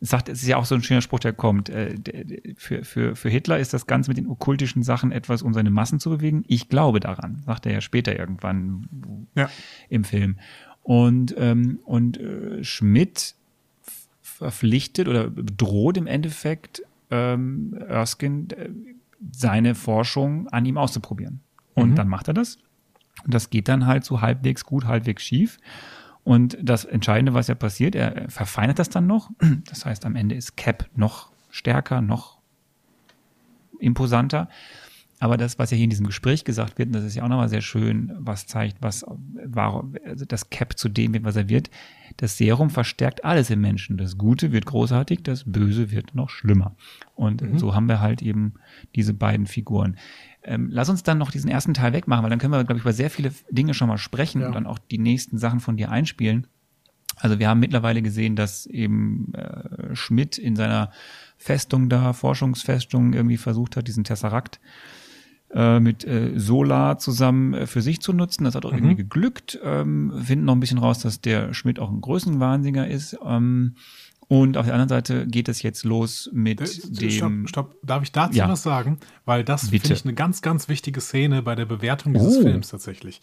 sagt, 0.00 0.28
es 0.28 0.42
ist 0.42 0.48
ja 0.48 0.56
auch 0.56 0.64
so 0.64 0.74
ein 0.74 0.82
schöner 0.82 1.00
Spruch, 1.00 1.20
der 1.20 1.32
kommt. 1.32 1.68
Äh, 1.68 1.94
für, 2.56 2.84
für, 2.84 3.16
für 3.16 3.28
Hitler 3.28 3.58
ist 3.58 3.72
das 3.72 3.86
Ganze 3.86 4.10
mit 4.10 4.18
den 4.18 4.26
okkultischen 4.26 4.82
Sachen 4.82 5.12
etwas, 5.12 5.42
um 5.42 5.54
seine 5.54 5.70
Massen 5.70 6.00
zu 6.00 6.10
bewegen. 6.10 6.44
Ich 6.48 6.68
glaube 6.68 7.00
daran, 7.00 7.42
sagt 7.46 7.66
er 7.66 7.72
ja 7.72 7.80
später 7.80 8.18
irgendwann 8.18 9.26
ja. 9.34 9.48
im 9.88 10.04
Film. 10.04 10.38
Und, 10.82 11.34
ähm, 11.38 11.80
und 11.84 12.18
äh, 12.18 12.62
Schmidt 12.62 13.34
verpflichtet 14.22 15.08
oder 15.08 15.30
droht 15.30 15.96
im 15.96 16.06
Endeffekt 16.06 16.82
ähm, 17.10 17.74
Erskine 17.88 18.46
äh, 18.56 18.70
seine 19.32 19.74
Forschung 19.74 20.48
an 20.48 20.66
ihm 20.66 20.76
auszuprobieren. 20.76 21.40
Und 21.74 21.90
mhm. 21.90 21.94
dann 21.96 22.08
macht 22.08 22.28
er 22.28 22.34
das. 22.34 22.58
Und 23.24 23.34
das 23.34 23.50
geht 23.50 23.68
dann 23.68 23.86
halt 23.86 24.04
so 24.04 24.20
halbwegs 24.20 24.64
gut, 24.64 24.84
halbwegs 24.84 25.22
schief. 25.22 25.58
Und 26.26 26.58
das 26.60 26.84
Entscheidende, 26.84 27.34
was 27.34 27.46
ja 27.46 27.54
passiert, 27.54 27.94
er 27.94 28.28
verfeinert 28.28 28.80
das 28.80 28.90
dann 28.90 29.06
noch. 29.06 29.30
Das 29.70 29.86
heißt, 29.86 30.04
am 30.04 30.16
Ende 30.16 30.34
ist 30.34 30.56
Cap 30.56 30.90
noch 30.96 31.30
stärker, 31.50 32.02
noch 32.02 32.38
imposanter. 33.78 34.48
Aber 35.20 35.36
das, 35.36 35.60
was 35.60 35.70
ja 35.70 35.76
hier 35.76 35.84
in 35.84 35.90
diesem 35.90 36.06
Gespräch 36.06 36.42
gesagt 36.42 36.78
wird, 36.78 36.92
das 36.92 37.04
ist 37.04 37.14
ja 37.14 37.22
auch 37.22 37.28
nochmal 37.28 37.48
sehr 37.48 37.60
schön, 37.60 38.12
was 38.18 38.48
zeigt, 38.48 38.78
was 38.80 39.06
war, 39.44 39.88
also 40.04 40.24
das 40.24 40.50
Cap 40.50 40.76
zu 40.76 40.88
dem 40.88 41.14
wird, 41.14 41.22
was 41.22 41.36
er 41.36 41.48
wird. 41.48 41.70
Das 42.16 42.36
Serum 42.36 42.70
verstärkt 42.70 43.24
alles 43.24 43.48
im 43.50 43.60
Menschen. 43.60 43.96
Das 43.96 44.18
Gute 44.18 44.50
wird 44.50 44.66
großartig, 44.66 45.22
das 45.22 45.44
Böse 45.44 45.92
wird 45.92 46.16
noch 46.16 46.28
schlimmer. 46.28 46.74
Und 47.14 47.40
mhm. 47.40 47.56
so 47.56 47.72
haben 47.72 47.86
wir 47.86 48.00
halt 48.00 48.20
eben 48.20 48.54
diese 48.96 49.14
beiden 49.14 49.46
Figuren. 49.46 49.96
Ähm, 50.46 50.68
lass 50.70 50.88
uns 50.88 51.02
dann 51.02 51.18
noch 51.18 51.30
diesen 51.30 51.50
ersten 51.50 51.74
Teil 51.74 51.92
wegmachen, 51.92 52.22
weil 52.22 52.30
dann 52.30 52.38
können 52.38 52.52
wir, 52.52 52.64
glaube 52.64 52.78
ich, 52.78 52.84
über 52.84 52.92
sehr 52.92 53.10
viele 53.10 53.32
Dinge 53.50 53.74
schon 53.74 53.88
mal 53.88 53.98
sprechen 53.98 54.40
ja. 54.40 54.46
und 54.46 54.54
dann 54.54 54.66
auch 54.66 54.78
die 54.78 54.98
nächsten 54.98 55.38
Sachen 55.38 55.60
von 55.60 55.76
dir 55.76 55.90
einspielen. 55.90 56.46
Also 57.16 57.38
wir 57.38 57.48
haben 57.48 57.60
mittlerweile 57.60 58.02
gesehen, 58.02 58.36
dass 58.36 58.66
eben 58.66 59.32
äh, 59.34 59.94
Schmidt 59.94 60.38
in 60.38 60.54
seiner 60.54 60.90
Festung 61.36 61.88
da, 61.88 62.12
Forschungsfestung, 62.12 63.12
irgendwie 63.12 63.38
versucht 63.38 63.76
hat, 63.76 63.88
diesen 63.88 64.04
Tesseract 64.04 64.60
äh, 65.52 65.80
mit 65.80 66.04
äh, 66.04 66.38
Solar 66.38 66.98
zusammen 66.98 67.54
äh, 67.54 67.66
für 67.66 67.80
sich 67.80 68.00
zu 68.00 68.12
nutzen. 68.12 68.44
Das 68.44 68.54
hat 68.54 68.64
auch 68.64 68.72
mhm. 68.72 68.78
irgendwie 68.78 68.96
geglückt. 68.96 69.58
Ähm, 69.62 70.12
finden 70.22 70.44
noch 70.44 70.54
ein 70.54 70.60
bisschen 70.60 70.78
raus, 70.78 70.98
dass 70.98 71.20
der 71.20 71.54
Schmidt 71.54 71.78
auch 71.78 71.90
ein 71.90 72.00
Größenwahnsinniger 72.00 72.86
ist. 72.86 73.16
Ähm, 73.24 73.76
und 74.28 74.56
auf 74.56 74.66
der 74.66 74.74
anderen 74.74 74.88
Seite 74.88 75.26
geht 75.26 75.48
es 75.48 75.62
jetzt 75.62 75.84
los 75.84 76.28
mit 76.32 76.60
äh, 76.60 76.90
dem. 76.90 77.46
Stopp, 77.46 77.48
stopp. 77.48 77.76
Darf 77.82 78.02
ich 78.02 78.12
dazu 78.12 78.36
ja. 78.36 78.48
was 78.48 78.62
sagen? 78.62 78.98
Weil 79.24 79.44
das 79.44 79.68
finde 79.68 79.92
ich 79.92 80.04
eine 80.04 80.14
ganz, 80.14 80.42
ganz 80.42 80.68
wichtige 80.68 81.00
Szene 81.00 81.42
bei 81.42 81.54
der 81.54 81.66
Bewertung 81.66 82.14
dieses 82.14 82.38
oh. 82.38 82.42
Films 82.42 82.68
tatsächlich. 82.68 83.20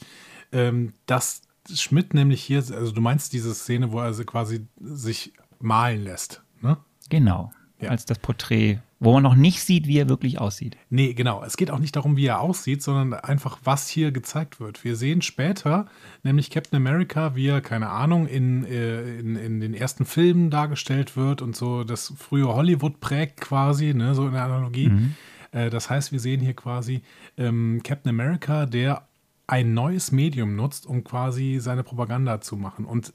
Ähm, 0.51 0.93
dass 1.05 1.41
Schmidt 1.73 2.13
nämlich 2.13 2.41
hier, 2.41 2.57
also 2.57 2.91
du 2.91 3.01
meinst 3.01 3.33
diese 3.33 3.53
Szene, 3.53 3.91
wo 3.91 3.99
er 3.99 4.13
quasi 4.25 4.67
sich 4.79 5.33
malen 5.59 6.03
lässt, 6.03 6.41
ne? 6.61 6.77
Genau. 7.09 7.51
Ja. 7.79 7.89
Als 7.89 8.05
das 8.05 8.19
Porträt 8.19 8.79
wo 9.03 9.13
man 9.13 9.23
noch 9.23 9.35
nicht 9.35 9.61
sieht, 9.61 9.87
wie 9.87 9.97
er 9.97 10.09
wirklich 10.09 10.39
aussieht. 10.39 10.77
Nee, 10.89 11.13
genau. 11.13 11.43
Es 11.43 11.57
geht 11.57 11.71
auch 11.71 11.79
nicht 11.79 11.95
darum, 11.95 12.15
wie 12.15 12.25
er 12.25 12.39
aussieht, 12.39 12.81
sondern 12.81 13.13
einfach, 13.13 13.59
was 13.63 13.87
hier 13.89 14.11
gezeigt 14.11 14.59
wird. 14.59 14.83
Wir 14.83 14.95
sehen 14.95 15.21
später 15.21 15.87
nämlich 16.23 16.49
Captain 16.49 16.77
America, 16.77 17.35
wie 17.35 17.47
er, 17.47 17.61
keine 17.61 17.89
Ahnung, 17.89 18.27
in, 18.27 18.63
äh, 18.65 19.19
in, 19.19 19.35
in 19.35 19.59
den 19.59 19.73
ersten 19.73 20.05
Filmen 20.05 20.49
dargestellt 20.49 21.17
wird 21.17 21.41
und 21.41 21.55
so 21.55 21.83
das 21.83 22.13
frühe 22.17 22.47
Hollywood 22.47 22.99
prägt 22.99 23.41
quasi, 23.41 23.93
ne, 23.93 24.15
so 24.15 24.25
in 24.25 24.33
der 24.33 24.43
Analogie. 24.43 24.89
Mhm. 24.89 25.15
Äh, 25.51 25.69
das 25.69 25.89
heißt, 25.89 26.11
wir 26.11 26.19
sehen 26.19 26.39
hier 26.39 26.53
quasi 26.53 27.01
ähm, 27.37 27.81
Captain 27.83 28.09
America, 28.09 28.65
der 28.65 29.07
ein 29.47 29.73
neues 29.73 30.11
Medium 30.11 30.55
nutzt, 30.55 30.85
um 30.85 31.03
quasi 31.03 31.59
seine 31.59 31.83
Propaganda 31.83 32.41
zu 32.41 32.55
machen. 32.55 32.85
Und 32.85 33.13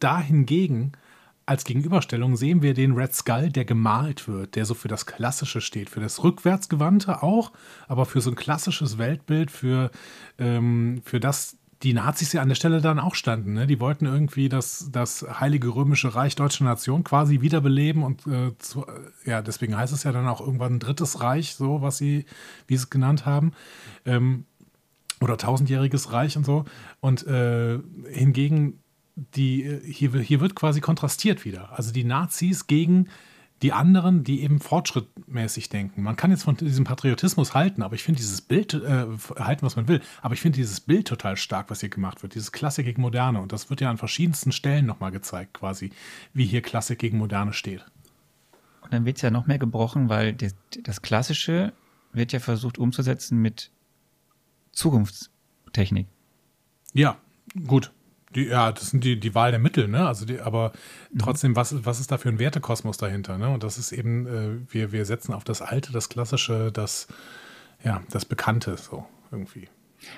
dahingegen 0.00 0.92
als 1.48 1.64
Gegenüberstellung 1.64 2.36
sehen 2.36 2.60
wir 2.62 2.74
den 2.74 2.92
Red 2.92 3.14
Skull, 3.14 3.48
der 3.50 3.64
gemalt 3.64 4.28
wird, 4.28 4.54
der 4.54 4.66
so 4.66 4.74
für 4.74 4.88
das 4.88 5.06
Klassische 5.06 5.60
steht, 5.60 5.88
für 5.88 6.00
das 6.00 6.22
Rückwärtsgewandte 6.22 7.22
auch, 7.22 7.52
aber 7.86 8.04
für 8.04 8.20
so 8.20 8.30
ein 8.30 8.36
klassisches 8.36 8.98
Weltbild, 8.98 9.50
für, 9.50 9.90
ähm, 10.38 11.00
für 11.04 11.20
das 11.20 11.56
die 11.82 11.94
Nazis 11.94 12.32
ja 12.32 12.42
an 12.42 12.48
der 12.48 12.56
Stelle 12.56 12.80
dann 12.80 12.98
auch 12.98 13.14
standen. 13.14 13.52
Ne? 13.52 13.66
Die 13.66 13.80
wollten 13.80 14.04
irgendwie 14.04 14.48
das, 14.48 14.88
das 14.90 15.24
Heilige 15.40 15.68
Römische 15.68 16.14
Reich 16.14 16.34
Deutsche 16.34 16.64
Nation 16.64 17.04
quasi 17.04 17.40
wiederbeleben 17.40 18.02
und 18.02 18.26
äh, 18.26 18.58
zu, 18.58 18.84
ja, 19.24 19.42
deswegen 19.42 19.76
heißt 19.76 19.92
es 19.92 20.02
ja 20.02 20.12
dann 20.12 20.26
auch 20.26 20.40
irgendwann 20.40 20.74
ein 20.74 20.80
drittes 20.80 21.20
Reich, 21.20 21.54
so 21.54 21.80
was 21.80 21.96
sie, 21.96 22.26
wie 22.66 22.76
sie 22.76 22.82
es 22.82 22.90
genannt 22.90 23.26
haben. 23.26 23.52
Ähm, 24.04 24.44
oder 25.20 25.36
tausendjähriges 25.36 26.12
Reich 26.12 26.36
und 26.36 26.44
so. 26.44 26.64
Und 27.00 27.26
äh, 27.26 27.78
hingegen, 28.10 28.80
die, 29.34 29.80
hier, 29.84 30.12
hier 30.20 30.40
wird 30.40 30.54
quasi 30.54 30.80
kontrastiert 30.80 31.44
wieder. 31.44 31.76
Also 31.76 31.92
die 31.92 32.04
Nazis 32.04 32.66
gegen 32.66 33.08
die 33.62 33.72
anderen, 33.72 34.22
die 34.22 34.42
eben 34.42 34.60
fortschrittmäßig 34.60 35.68
denken. 35.68 36.02
Man 36.02 36.14
kann 36.14 36.30
jetzt 36.30 36.44
von 36.44 36.56
diesem 36.56 36.84
Patriotismus 36.84 37.54
halten, 37.54 37.82
aber 37.82 37.96
ich 37.96 38.04
finde 38.04 38.18
dieses 38.18 38.40
Bild, 38.40 38.74
äh, 38.74 39.06
halten, 39.36 39.66
was 39.66 39.74
man 39.74 39.88
will, 39.88 40.00
aber 40.22 40.34
ich 40.34 40.40
finde 40.40 40.56
dieses 40.56 40.80
Bild 40.80 41.08
total 41.08 41.36
stark, 41.36 41.68
was 41.68 41.80
hier 41.80 41.88
gemacht 41.88 42.22
wird, 42.22 42.36
dieses 42.36 42.52
Klassik 42.52 42.86
gegen 42.86 43.02
Moderne. 43.02 43.40
Und 43.40 43.52
das 43.52 43.68
wird 43.68 43.80
ja 43.80 43.90
an 43.90 43.98
verschiedensten 43.98 44.52
Stellen 44.52 44.86
nochmal 44.86 45.10
gezeigt, 45.10 45.54
quasi, 45.54 45.90
wie 46.32 46.46
hier 46.46 46.62
Klassik 46.62 47.00
gegen 47.00 47.18
Moderne 47.18 47.52
steht. 47.52 47.84
Und 48.82 48.92
dann 48.92 49.04
wird 49.04 49.16
es 49.16 49.22
ja 49.22 49.30
noch 49.30 49.48
mehr 49.48 49.58
gebrochen, 49.58 50.08
weil 50.08 50.34
das, 50.34 50.54
das 50.84 51.02
Klassische 51.02 51.72
wird 52.12 52.32
ja 52.32 52.38
versucht 52.38 52.78
umzusetzen 52.78 53.42
mit 53.42 53.72
Zukunftstechnik. 54.70 56.06
Ja, 56.94 57.18
gut. 57.66 57.92
Die, 58.34 58.46
ja, 58.46 58.72
das 58.72 58.90
sind 58.90 59.04
die, 59.04 59.18
die 59.18 59.34
Wahl 59.34 59.50
der 59.50 59.60
Mittel, 59.60 59.88
ne? 59.88 60.06
Also 60.06 60.26
die, 60.26 60.40
aber 60.40 60.72
mhm. 61.10 61.18
trotzdem, 61.18 61.56
was, 61.56 61.84
was 61.84 62.00
ist 62.00 62.12
da 62.12 62.18
für 62.18 62.28
ein 62.28 62.38
Wertekosmos 62.38 62.98
dahinter, 62.98 63.38
ne? 63.38 63.48
Und 63.48 63.62
das 63.62 63.78
ist 63.78 63.92
eben, 63.92 64.26
äh, 64.26 64.72
wir, 64.72 64.92
wir 64.92 65.04
setzen 65.04 65.32
auf 65.32 65.44
das 65.44 65.62
Alte, 65.62 65.92
das 65.92 66.08
Klassische, 66.08 66.70
das, 66.72 67.08
ja, 67.82 68.02
das 68.10 68.24
Bekannte, 68.24 68.76
so 68.76 69.06
irgendwie. 69.30 69.68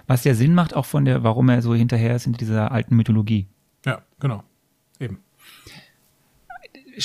Was 0.07 0.25
ja 0.25 0.35
Sinn 0.35 0.55
macht, 0.55 0.75
auch 0.75 0.87
von 0.87 1.05
der, 1.05 1.23
warum 1.23 1.49
er 1.49 1.63
so 1.63 1.75
hinterher 1.75 2.15
ist 2.17 2.27
in 2.27 2.33
dieser 2.35 2.73
alten 2.73 2.97
Mythologie. 2.97 3.47
Ja, 3.85 4.03
genau. 4.19 4.43
Eben. 4.99 5.21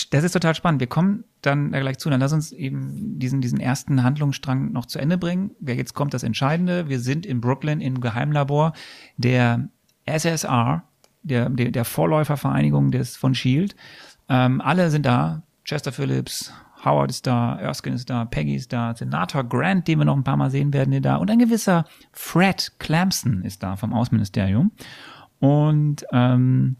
Das 0.09 0.23
ist 0.23 0.33
total 0.33 0.55
spannend. 0.55 0.81
Wir 0.81 0.87
kommen 0.87 1.23
dann 1.41 1.71
da 1.71 1.79
gleich 1.79 1.99
zu. 1.99 2.09
Dann 2.09 2.19
lass 2.19 2.33
uns 2.33 2.51
eben 2.51 3.17
diesen, 3.17 3.39
diesen 3.39 3.59
ersten 3.59 4.03
Handlungsstrang 4.03 4.71
noch 4.71 4.87
zu 4.87 4.99
Ende 4.99 5.17
bringen. 5.17 5.51
Jetzt 5.65 5.93
kommt 5.93 6.13
das 6.13 6.23
Entscheidende. 6.23 6.89
Wir 6.89 6.99
sind 6.99 7.25
in 7.25 7.39
Brooklyn 7.39 7.79
im 7.79 8.01
Geheimlabor 8.01 8.73
der 9.15 9.69
SSR, 10.05 10.83
der, 11.25 11.49
der, 11.49 11.71
der 11.71 11.85
Vorläufervereinigung 11.85 12.91
des 12.91 13.17
von 13.17 13.35
Shield. 13.35 13.75
Ähm, 14.29 14.61
alle 14.61 14.89
sind 14.89 15.05
da. 15.05 15.43
Chester 15.63 15.91
Phillips, 15.91 16.53
Howard 16.85 17.09
ist 17.09 17.25
da, 17.25 17.55
Erskine 17.57 17.95
ist 17.95 18.09
da, 18.09 18.25
Peggy 18.25 18.55
ist 18.55 18.71
da, 18.71 18.95
Senator 18.95 19.43
Grant, 19.43 19.87
den 19.87 19.97
wir 19.97 20.05
noch 20.05 20.15
ein 20.15 20.23
paar 20.23 20.37
Mal 20.37 20.51
sehen 20.51 20.73
werden, 20.73 20.93
ist 20.93 21.05
da 21.05 21.15
und 21.15 21.31
ein 21.31 21.39
gewisser 21.39 21.85
Fred 22.11 22.73
Clampson 22.77 23.41
ist 23.41 23.63
da 23.63 23.75
vom 23.75 23.91
Außenministerium 23.91 24.71
und 25.39 26.05
ähm, 26.11 26.77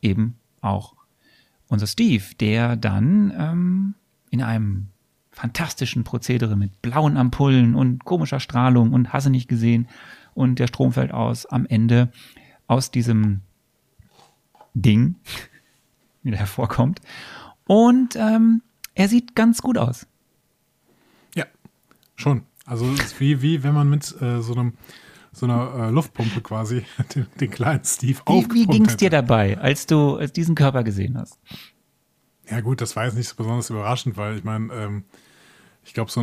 eben 0.00 0.38
auch 0.60 0.94
unser 1.66 1.88
Steve, 1.88 2.22
der 2.38 2.76
dann 2.76 3.32
ähm, 3.36 3.94
in 4.30 4.42
einem 4.42 4.88
fantastischen 5.32 6.04
Prozedere 6.04 6.56
mit 6.56 6.80
blauen 6.80 7.16
Ampullen 7.16 7.74
und 7.74 8.04
komischer 8.04 8.38
Strahlung 8.38 8.92
und 8.92 9.12
hasse 9.12 9.30
nicht 9.30 9.48
gesehen 9.48 9.88
und 10.34 10.60
der 10.60 10.68
Strom 10.68 10.92
fällt 10.92 11.12
aus, 11.12 11.46
am 11.46 11.66
Ende 11.66 12.12
aus 12.68 12.92
diesem 12.92 13.40
Ding 14.74 15.16
wieder 16.22 16.38
hervorkommt. 16.38 17.00
Und 17.66 18.16
ähm, 18.16 18.62
er 18.94 19.08
sieht 19.08 19.34
ganz 19.34 19.62
gut 19.62 19.78
aus. 19.78 20.06
Ja, 21.34 21.46
schon. 22.16 22.42
Also 22.66 22.90
es 22.92 23.00
ist 23.00 23.20
wie, 23.20 23.42
wie 23.42 23.62
wenn 23.62 23.74
man 23.74 23.88
mit 23.88 24.20
äh, 24.20 24.40
so 24.40 24.54
einem 24.54 24.74
so 25.32 25.46
einer 25.46 25.88
äh, 25.88 25.90
Luftpumpe 25.90 26.40
quasi 26.42 26.84
den, 27.14 27.26
den, 27.40 27.50
kleinen 27.50 27.84
Steve 27.84 28.20
Wie, 28.26 28.46
wie 28.52 28.66
ging 28.66 28.86
es 28.86 28.96
dir 28.96 29.10
dabei, 29.10 29.58
als 29.58 29.86
du 29.86 30.16
als 30.16 30.32
diesen 30.32 30.54
Körper 30.54 30.84
gesehen 30.84 31.18
hast? 31.18 31.38
Ja 32.48 32.60
gut, 32.60 32.80
das 32.80 32.94
war 32.94 33.06
jetzt 33.06 33.16
nicht 33.16 33.28
so 33.28 33.34
besonders 33.36 33.68
überraschend, 33.70 34.16
weil 34.16 34.36
ich 34.36 34.44
meine, 34.44 34.72
ähm, 34.72 35.04
ich 35.82 35.92
glaube, 35.92 36.10
so 36.10 36.22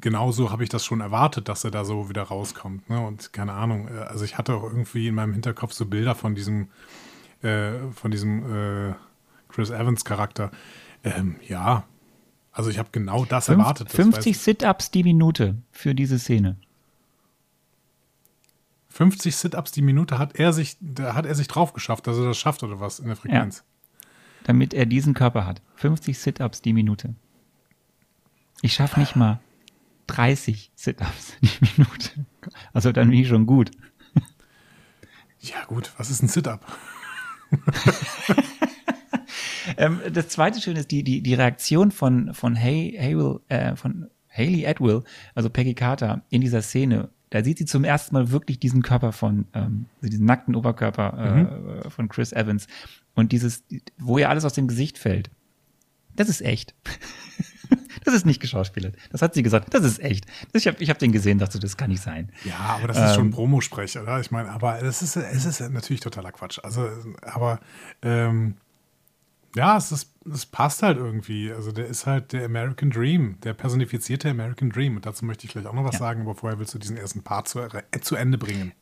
genauso 0.00 0.50
habe 0.50 0.62
ich 0.62 0.68
das 0.68 0.84
schon 0.84 1.00
erwartet, 1.00 1.48
dass 1.48 1.64
er 1.64 1.70
da 1.70 1.84
so 1.84 2.08
wieder 2.08 2.22
rauskommt. 2.22 2.88
Ne? 2.88 3.00
Und 3.00 3.32
keine 3.32 3.54
Ahnung, 3.54 3.88
äh, 3.88 3.98
also 4.02 4.24
ich 4.24 4.38
hatte 4.38 4.54
auch 4.54 4.62
irgendwie 4.62 5.08
in 5.08 5.14
meinem 5.14 5.32
Hinterkopf 5.32 5.72
so 5.72 5.86
Bilder 5.86 6.14
von 6.14 6.34
diesem 6.34 6.68
äh, 7.42 7.90
von 7.92 8.10
diesem 8.10 8.90
äh, 8.90 8.94
Chris 9.48 9.70
Evans 9.70 10.04
Charakter. 10.04 10.50
Ähm, 11.04 11.36
ja, 11.46 11.84
also 12.52 12.70
ich 12.70 12.78
habe 12.78 12.90
genau 12.92 13.24
das 13.24 13.46
Fünf, 13.46 13.60
erwartet. 13.60 13.88
Das 13.88 13.96
50 13.96 14.38
Sit-ups 14.38 14.90
die 14.90 15.02
Minute 15.02 15.56
für 15.70 15.94
diese 15.94 16.18
Szene. 16.18 16.56
50 18.90 19.34
Sit-ups 19.34 19.72
die 19.72 19.82
Minute 19.82 20.18
hat 20.18 20.38
er 20.38 20.52
sich, 20.52 20.76
da 20.80 21.14
hat 21.14 21.24
er 21.24 21.34
sich 21.34 21.48
drauf 21.48 21.72
geschafft, 21.72 22.06
dass 22.06 22.18
er 22.18 22.24
das 22.24 22.38
schafft 22.38 22.62
oder 22.62 22.78
was 22.78 22.98
in 22.98 23.06
der 23.06 23.16
Frequenz. 23.16 23.58
Ja, 23.58 24.08
damit 24.44 24.74
er 24.74 24.84
diesen 24.84 25.14
Körper 25.14 25.46
hat. 25.46 25.62
50 25.76 26.18
Sit-ups 26.18 26.60
die 26.60 26.74
Minute. 26.74 27.14
Ich 28.60 28.74
schaffe 28.74 29.00
nicht 29.00 29.16
mal 29.16 29.40
30 30.08 30.72
Sit-ups 30.74 31.34
die 31.40 31.70
Minute. 31.76 32.26
Also 32.74 32.92
dann 32.92 33.08
bin 33.08 33.18
ich 33.18 33.28
schon 33.28 33.46
gut. 33.46 33.70
Ja 35.40 35.64
gut, 35.64 35.92
was 35.96 36.08
ist 36.08 36.22
ein 36.22 36.28
Sit-up? 36.28 36.64
ähm, 39.76 40.00
das 40.12 40.28
zweite 40.28 40.60
Schöne 40.60 40.80
ist 40.80 40.90
die, 40.90 41.02
die, 41.02 41.22
die 41.22 41.34
Reaktion 41.34 41.90
von, 41.90 42.34
von, 42.34 42.54
hey, 42.54 42.96
Haywell, 42.98 43.40
äh, 43.48 43.76
von 43.76 44.08
Haley 44.28 44.66
Atwill, 44.66 45.02
also 45.34 45.50
Peggy 45.50 45.74
Carter, 45.74 46.22
in 46.30 46.40
dieser 46.40 46.62
Szene. 46.62 47.10
Da 47.30 47.42
sieht 47.42 47.58
sie 47.58 47.64
zum 47.64 47.84
ersten 47.84 48.14
Mal 48.14 48.30
wirklich 48.30 48.58
diesen 48.58 48.82
Körper 48.82 49.12
von, 49.12 49.46
ähm, 49.54 49.86
also 50.00 50.10
diesen 50.10 50.26
nackten 50.26 50.54
Oberkörper 50.54 51.18
äh, 51.18 51.42
mhm. 51.42 51.90
von 51.90 52.08
Chris 52.08 52.32
Evans. 52.32 52.66
Und 53.14 53.32
dieses, 53.32 53.64
wo 53.98 54.18
ihr 54.18 54.28
alles 54.28 54.44
aus 54.44 54.54
dem 54.54 54.68
Gesicht 54.68 54.98
fällt. 54.98 55.30
Das 56.14 56.28
ist 56.28 56.42
echt. 56.42 56.74
Das 58.04 58.14
ist 58.14 58.26
nicht 58.26 58.40
geschauspielert. 58.40 58.96
Das 59.10 59.22
hat 59.22 59.34
sie 59.34 59.42
gesagt. 59.42 59.72
Das 59.74 59.84
ist 59.84 60.00
echt. 60.00 60.26
Ich 60.52 60.66
habe 60.66 60.76
ich 60.80 60.90
hab 60.90 60.98
den 60.98 61.12
gesehen, 61.12 61.38
dachte, 61.38 61.58
das 61.58 61.76
kann 61.76 61.90
nicht 61.90 62.02
sein. 62.02 62.30
Ja, 62.44 62.58
aber 62.58 62.88
das 62.88 62.98
ist 62.98 63.10
ähm, 63.10 63.14
schon 63.14 63.30
Promosprech, 63.30 63.98
oder? 63.98 64.20
Ich 64.20 64.30
meine, 64.30 64.50
aber 64.50 64.82
es 64.82 65.02
ist, 65.02 65.16
es 65.16 65.44
ist 65.44 65.60
natürlich 65.70 66.00
totaler 66.00 66.32
Quatsch. 66.32 66.58
Also, 66.62 66.88
aber 67.22 67.60
ähm, 68.02 68.56
ja, 69.54 69.76
es, 69.76 69.92
ist, 69.92 70.10
es 70.32 70.46
passt 70.46 70.82
halt 70.82 70.96
irgendwie. 70.96 71.52
Also 71.52 71.72
der 71.72 71.86
ist 71.86 72.06
halt 72.06 72.32
der 72.32 72.44
American 72.44 72.90
Dream, 72.90 73.36
der 73.42 73.52
personifizierte 73.54 74.30
American 74.30 74.70
Dream. 74.70 74.96
Und 74.96 75.06
dazu 75.06 75.24
möchte 75.24 75.46
ich 75.46 75.52
gleich 75.52 75.66
auch 75.66 75.74
noch 75.74 75.84
was 75.84 75.94
ja. 75.94 76.00
sagen, 76.00 76.22
aber 76.22 76.34
vorher 76.34 76.58
willst 76.58 76.74
du 76.74 76.78
diesen 76.78 76.96
ersten 76.96 77.22
Part 77.22 77.48
zu, 77.48 77.60
äh, 77.60 77.82
zu 78.00 78.16
Ende 78.16 78.38
bringen. 78.38 78.72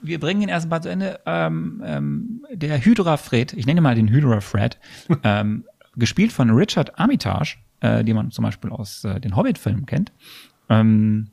Wir 0.00 0.20
bringen 0.20 0.40
den 0.40 0.48
ersten 0.48 0.70
Part 0.70 0.84
zu 0.84 0.88
Ende. 0.88 1.20
Ähm, 1.26 1.82
ähm, 1.84 2.46
der 2.52 2.82
Hydra 2.82 3.16
Fred, 3.16 3.52
ich 3.52 3.66
nenne 3.66 3.80
mal 3.80 3.94
den 3.94 4.08
Hydra 4.08 4.40
Fred, 4.40 4.78
ähm, 5.22 5.64
gespielt 5.96 6.32
von 6.32 6.50
Richard 6.50 6.98
Armitage, 6.98 7.56
äh, 7.84 8.02
die 8.02 8.14
man 8.14 8.30
zum 8.30 8.44
Beispiel 8.44 8.70
aus 8.70 9.04
äh, 9.04 9.20
den 9.20 9.36
Hobbit-Filmen 9.36 9.84
kennt. 9.84 10.12
Ähm, 10.70 11.28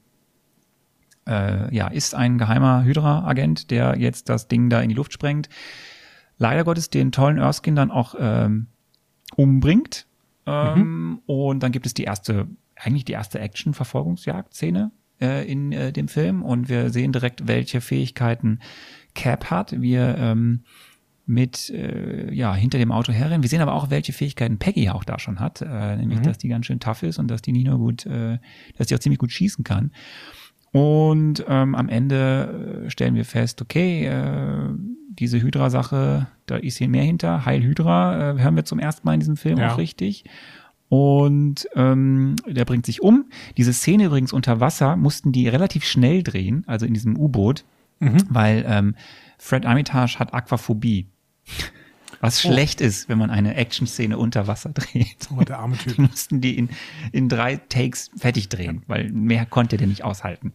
äh, 1.25 1.73
ja, 1.73 1.87
ist 1.87 2.13
ein 2.13 2.37
geheimer 2.37 2.83
Hydra-Agent, 2.83 3.71
der 3.71 3.97
jetzt 3.97 4.27
das 4.27 4.49
Ding 4.49 4.69
da 4.69 4.81
in 4.81 4.89
die 4.89 4.95
Luft 4.95 5.13
sprengt. 5.13 5.47
Leider 6.37 6.65
Gottes 6.65 6.89
den 6.89 7.13
tollen 7.13 7.37
Erskine 7.37 7.75
dann 7.75 7.91
auch 7.91 8.15
ähm, 8.19 8.67
umbringt. 9.35 10.07
Ähm, 10.45 10.79
mhm. 10.79 11.21
Und 11.25 11.63
dann 11.63 11.71
gibt 11.71 11.85
es 11.85 11.93
die 11.93 12.03
erste, 12.03 12.47
eigentlich 12.75 13.05
die 13.05 13.13
erste 13.13 13.39
Action-Verfolgungsjagd-Szene 13.39 14.91
äh, 15.21 15.49
in 15.49 15.71
äh, 15.71 15.93
dem 15.93 16.09
Film. 16.09 16.43
Und 16.43 16.67
wir 16.67 16.89
sehen 16.89 17.13
direkt, 17.13 17.47
welche 17.47 17.79
Fähigkeiten 17.79 18.59
Cap 19.13 19.51
hat. 19.51 19.79
Wir 19.79 20.17
ähm, 20.17 20.63
mit 21.31 21.69
äh, 21.69 22.31
ja 22.33 22.53
hinter 22.53 22.77
dem 22.77 22.91
Auto 22.91 23.11
herrennen. 23.11 23.41
Wir 23.41 23.49
sehen 23.49 23.61
aber 23.61 23.73
auch, 23.73 23.89
welche 23.89 24.13
Fähigkeiten 24.13 24.57
Peggy 24.57 24.89
auch 24.89 25.03
da 25.03 25.17
schon 25.17 25.39
hat, 25.39 25.61
äh, 25.61 25.95
nämlich 25.95 26.19
mhm. 26.19 26.23
dass 26.23 26.37
die 26.37 26.49
ganz 26.49 26.65
schön 26.65 26.79
tough 26.79 27.03
ist 27.03 27.17
und 27.17 27.29
dass 27.29 27.41
die 27.41 27.53
nicht 27.53 27.65
nur 27.65 27.77
gut, 27.77 28.05
äh, 28.05 28.37
dass 28.77 28.87
die 28.87 28.95
auch 28.95 28.99
ziemlich 28.99 29.19
gut 29.19 29.31
schießen 29.31 29.63
kann. 29.63 29.91
Und 30.71 31.43
ähm, 31.47 31.75
am 31.75 31.89
Ende 31.89 32.85
äh, 32.85 32.89
stellen 32.89 33.15
wir 33.15 33.25
fest, 33.25 33.61
okay, 33.61 34.05
äh, 34.05 34.69
diese 35.09 35.41
Hydra-Sache, 35.41 36.27
da 36.45 36.55
ist 36.55 36.77
hier 36.77 36.87
mehr 36.87 37.03
hinter. 37.03 37.45
Heil 37.45 37.61
Hydra, 37.61 38.31
äh, 38.31 38.41
hören 38.41 38.55
wir 38.55 38.63
zum 38.63 38.79
ersten 38.79 39.05
Mal 39.05 39.15
in 39.15 39.19
diesem 39.19 39.35
Film 39.35 39.57
ja. 39.57 39.73
auch 39.73 39.77
richtig. 39.77 40.23
Und 40.87 41.67
ähm, 41.75 42.35
der 42.47 42.65
bringt 42.65 42.85
sich 42.85 43.01
um. 43.01 43.25
Diese 43.57 43.73
Szene 43.73 44.05
übrigens 44.05 44.33
unter 44.33 44.59
Wasser 44.59 44.95
mussten 44.95 45.31
die 45.31 45.47
relativ 45.47 45.83
schnell 45.85 46.23
drehen, 46.23 46.63
also 46.67 46.85
in 46.85 46.93
diesem 46.93 47.17
U-Boot, 47.17 47.65
mhm. 47.99 48.17
weil 48.29 48.65
ähm, 48.67 48.95
Fred 49.37 49.65
Armitage 49.65 50.19
hat 50.19 50.33
Aquaphobie. 50.33 51.07
Was 52.21 52.45
oh. 52.45 52.51
schlecht 52.51 52.81
ist, 52.81 53.09
wenn 53.09 53.17
man 53.17 53.31
eine 53.31 53.55
Action-Szene 53.55 54.17
unter 54.17 54.47
Wasser 54.47 54.69
dreht. 54.69 55.27
Oh, 55.35 55.41
der 55.41 55.59
arme 55.59 55.77
Typ. 55.77 55.95
Die 55.95 56.01
mussten 56.01 56.39
die 56.39 56.57
in, 56.57 56.69
in 57.11 57.27
drei 57.27 57.57
Takes 57.57 58.11
fertig 58.15 58.47
drehen, 58.47 58.83
weil 58.87 59.11
mehr 59.11 59.45
konnte 59.45 59.77
der 59.77 59.87
nicht 59.87 60.03
aushalten. 60.03 60.53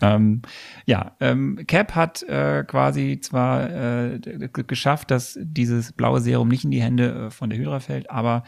Ähm, 0.00 0.42
ja, 0.86 1.16
ähm, 1.20 1.60
Cap 1.66 1.94
hat 1.94 2.22
äh, 2.24 2.64
quasi 2.66 3.20
zwar 3.20 3.70
äh, 3.70 4.18
geschafft, 4.50 5.10
dass 5.10 5.38
dieses 5.40 5.92
blaue 5.92 6.20
Serum 6.20 6.48
nicht 6.48 6.64
in 6.64 6.72
die 6.72 6.82
Hände 6.82 7.26
äh, 7.26 7.30
von 7.30 7.48
der 7.48 7.58
Hydra 7.58 7.80
fällt, 7.80 8.10
aber 8.10 8.42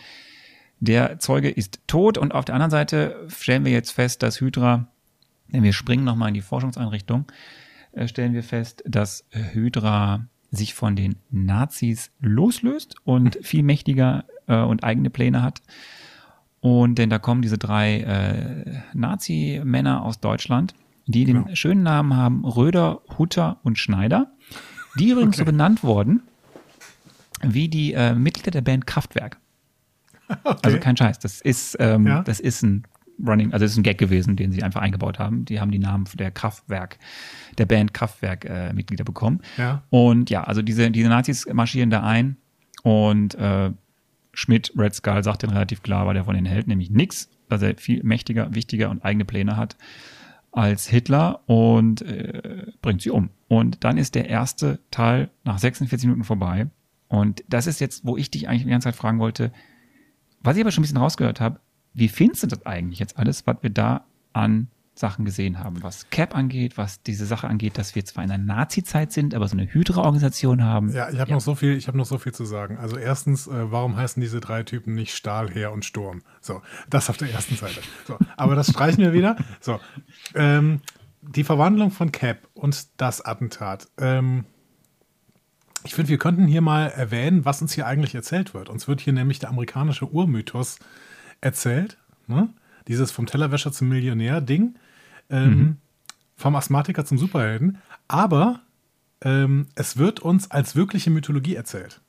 der 0.81 1.19
Zeuge 1.19 1.49
ist 1.49 1.81
tot 1.87 2.19
und 2.19 2.35
auf 2.35 2.45
der 2.45 2.57
anderen 2.57 2.71
Seite 2.71 3.27
stellen 3.29 3.65
wir 3.65 3.73
jetzt 3.73 3.93
fest, 3.93 4.23
dass 4.23 4.41
Hydra, 4.41 4.89
denn 5.49 5.63
wir 5.63 5.73
springen 5.73 6.05
nochmal 6.05 6.29
in 6.29 6.35
die 6.35 6.43
Forschungseinrichtung, 6.43 7.31
äh, 7.93 8.09
stellen 8.09 8.35
wir 8.35 8.43
fest, 8.43 8.83
dass 8.85 9.25
Hydra 9.31 10.27
sich 10.51 10.75
von 10.75 10.97
den 10.97 11.17
Nazis 11.31 12.11
loslöst 12.21 12.97
und 13.05 13.39
viel 13.43 13.63
mächtiger 13.63 14.25
äh, 14.47 14.61
und 14.61 14.85
eigene 14.85 15.11
Pläne 15.11 15.43
hat. 15.43 15.63
Und 16.61 16.97
denn 16.99 17.11
da 17.11 17.19
kommen 17.19 17.43
diese 17.43 17.59
drei 17.59 18.01
äh, 18.01 18.81
Nazi-Männer 18.95 20.03
aus 20.03 20.21
Deutschland, 20.21 20.75
die 21.07 21.25
den 21.25 21.45
genau. 21.45 21.55
schönen 21.55 21.83
Namen 21.83 22.17
haben 22.17 22.45
Röder, 22.45 23.03
Hutter 23.19 23.59
und 23.63 23.79
Schneider, 23.79 24.33
die 24.99 25.11
übrigens 25.11 25.37
okay. 25.37 25.45
so 25.45 25.45
benannt 25.45 25.85
wurden 25.85 26.23
wie 27.43 27.69
die 27.69 27.93
äh, 27.93 28.15
Mitglieder 28.15 28.51
der 28.51 28.63
Band 28.63 28.87
Kraftwerk. 28.87 29.39
Okay. 30.43 30.59
Also 30.65 30.79
kein 30.81 30.97
Scheiß, 30.97 31.21
das 31.21 31.41
ist, 31.41 31.77
ähm, 31.79 32.05
ja. 32.05 32.23
das 32.25 32.41
ist 32.41 32.65
ein 32.65 32.83
Running, 33.25 33.53
also 33.53 33.65
das 33.65 33.73
ist 33.73 33.79
ein 33.79 33.83
Gag 33.83 33.99
gewesen, 33.99 34.37
den 34.37 34.53
sie 34.53 34.63
einfach 34.63 34.83
eingebaut 34.83 35.19
haben. 35.19 35.45
Die 35.45 35.61
haben 35.61 35.71
die 35.71 35.79
Namen 35.79 36.07
der 36.15 36.31
Kraftwerk, 36.31 36.99
der 37.59 37.67
Band 37.67 37.95
Kraftwerk 37.95 38.45
äh, 38.45 38.73
Mitglieder 38.73 39.05
bekommen. 39.05 39.41
Ja. 39.57 39.83
Und 39.91 40.31
ja, 40.31 40.45
also 40.45 40.63
diese, 40.63 40.91
diese 40.91 41.09
Nazis 41.09 41.47
marschieren 41.53 41.91
da 41.91 42.03
ein 42.03 42.37
und 42.83 43.35
äh, 43.37 43.71
Schmidt, 44.33 44.73
Red 44.77 44.95
Skull, 44.95 45.25
sagt 45.25 45.43
den 45.43 45.51
relativ 45.51 45.83
klar, 45.83 46.07
weil 46.07 46.17
er 46.17 46.25
von 46.25 46.35
denen 46.35 46.47
hält, 46.47 46.69
nämlich 46.69 46.91
nichts, 46.91 47.31
dass 47.49 47.63
er 47.63 47.77
viel 47.77 48.03
mächtiger, 48.03 48.55
wichtiger 48.55 48.91
und 48.91 49.05
eigene 49.05 49.25
Pläne 49.25 49.57
hat 49.57 49.77
als 50.53 50.87
Hitler 50.87 51.41
und 51.47 52.03
äh, 52.03 52.73
bringt 52.81 53.03
sie 53.03 53.11
um. 53.11 53.31
Und 53.49 53.85
dann 53.85 53.99
ist 53.99 54.15
der 54.15 54.29
erste 54.29 54.81
Teil 54.91 55.31
nach 55.45 55.59
46 55.59 56.07
Minuten 56.07 56.25
vorbei. 56.25 56.69
Und 57.09 57.45
das 57.49 57.67
ist 57.67 57.81
jetzt, 57.81 58.05
wo 58.05 58.17
ich 58.17 58.31
dich 58.31 58.49
eigentlich 58.49 58.65
die 58.65 58.71
ganze 58.71 58.87
Zeit 58.87 58.97
fragen 58.97 59.19
wollte, 59.19 59.53
was 60.41 60.57
ich 60.57 60.63
aber 60.63 60.71
schon 60.71 60.83
ein 60.83 60.85
bisschen 60.85 60.99
rausgehört 60.99 61.41
habe, 61.41 61.61
wie 61.97 62.09
findest 62.09 62.43
du 62.43 62.47
das 62.47 62.67
eigentlich 62.67 63.01
jetzt 63.01 63.19
alles, 63.19 63.47
was 63.47 63.57
wir 63.63 63.71
da 63.71 64.05
an 64.35 64.69
Sachen 64.95 65.25
gesehen 65.25 65.59
haben, 65.59 65.83
was 65.83 66.09
CAP 66.11 66.35
angeht, 66.35 66.79
was 66.79 67.03
diese 67.03 67.27
Sache 67.27 67.49
angeht, 67.49 67.77
dass 67.79 67.95
wir 67.95 68.05
zwar 68.05 68.25
in 68.25 68.31
einer 68.31 68.43
Nazi-Zeit 68.43 69.13
sind, 69.13 69.35
aber 69.35 69.49
so 69.49 69.57
eine 69.57 69.67
Hydra-Organisation 69.67 70.63
haben. 70.63 70.93
Ja, 70.93 71.11
ich 71.11 71.19
habe 71.19 71.31
ja. 71.31 71.37
noch 71.37 71.43
so 71.43 71.55
viel, 71.55 71.77
ich 71.77 71.89
habe 71.89 71.99
noch 71.99 72.07
so 72.07 72.19
viel 72.19 72.33
zu 72.33 72.45
sagen. 72.45 72.79
Also 72.79 72.97
erstens, 72.97 73.47
äh, 73.47 73.71
warum 73.71 73.97
heißen 73.97 74.21
diese 74.21 74.41
drei 74.41 74.63
Typen 74.63 74.95
nicht 74.95 75.15
Stahl, 75.15 75.51
Heer 75.51 75.73
und 75.73 75.85
Sturm? 75.85 76.23
So, 76.41 76.63
das 76.89 77.11
auf 77.11 77.17
der 77.17 77.31
ersten 77.31 77.57
Seite. 77.57 77.81
So, 78.07 78.19
aber 78.37 78.55
das 78.55 78.71
streichen 78.71 79.03
wir 79.03 79.13
wieder. 79.13 79.37
So, 79.61 79.81
ähm, 80.35 80.81
die 81.21 81.45
Verwandlung 81.45 81.91
von 81.91 82.13
Cap 82.13 82.49
und 82.55 82.87
das 82.99 83.23
Attentat. 83.25 83.89
Ähm, 83.99 84.45
ich 85.85 85.95
finde, 85.95 86.09
wir 86.09 86.19
könnten 86.19 86.47
hier 86.47 86.63
mal 86.63 86.89
erwähnen, 86.89 87.45
was 87.45 87.63
uns 87.63 87.73
hier 87.73 87.87
eigentlich 87.87 88.15
erzählt 88.15 88.55
wird. 88.55 88.69
Uns 88.69 88.89
wird 88.89 89.01
hier 89.01 89.13
nämlich 89.13 89.39
der 89.39 89.51
amerikanische 89.51 90.11
Urmythos 90.11 90.79
erzählt. 91.41 91.99
Ne? 92.27 92.49
Dieses 92.89 93.11
vom 93.11 93.27
Tellerwäscher 93.27 93.73
zum 93.73 93.89
Millionär-Ding. 93.89 94.77
Ähm, 95.31 95.49
mhm. 95.51 95.77
Vom 96.37 96.55
Asthmatiker 96.55 97.05
zum 97.05 97.19
Superhelden. 97.19 97.79
Aber 98.09 98.61
ähm, 99.23 99.67
es 99.75 99.97
wird 99.97 100.21
uns 100.21 100.51
als 100.51 100.77
wirkliche 100.77 101.11
Mythologie 101.11 101.55
erzählt. 101.55 102.01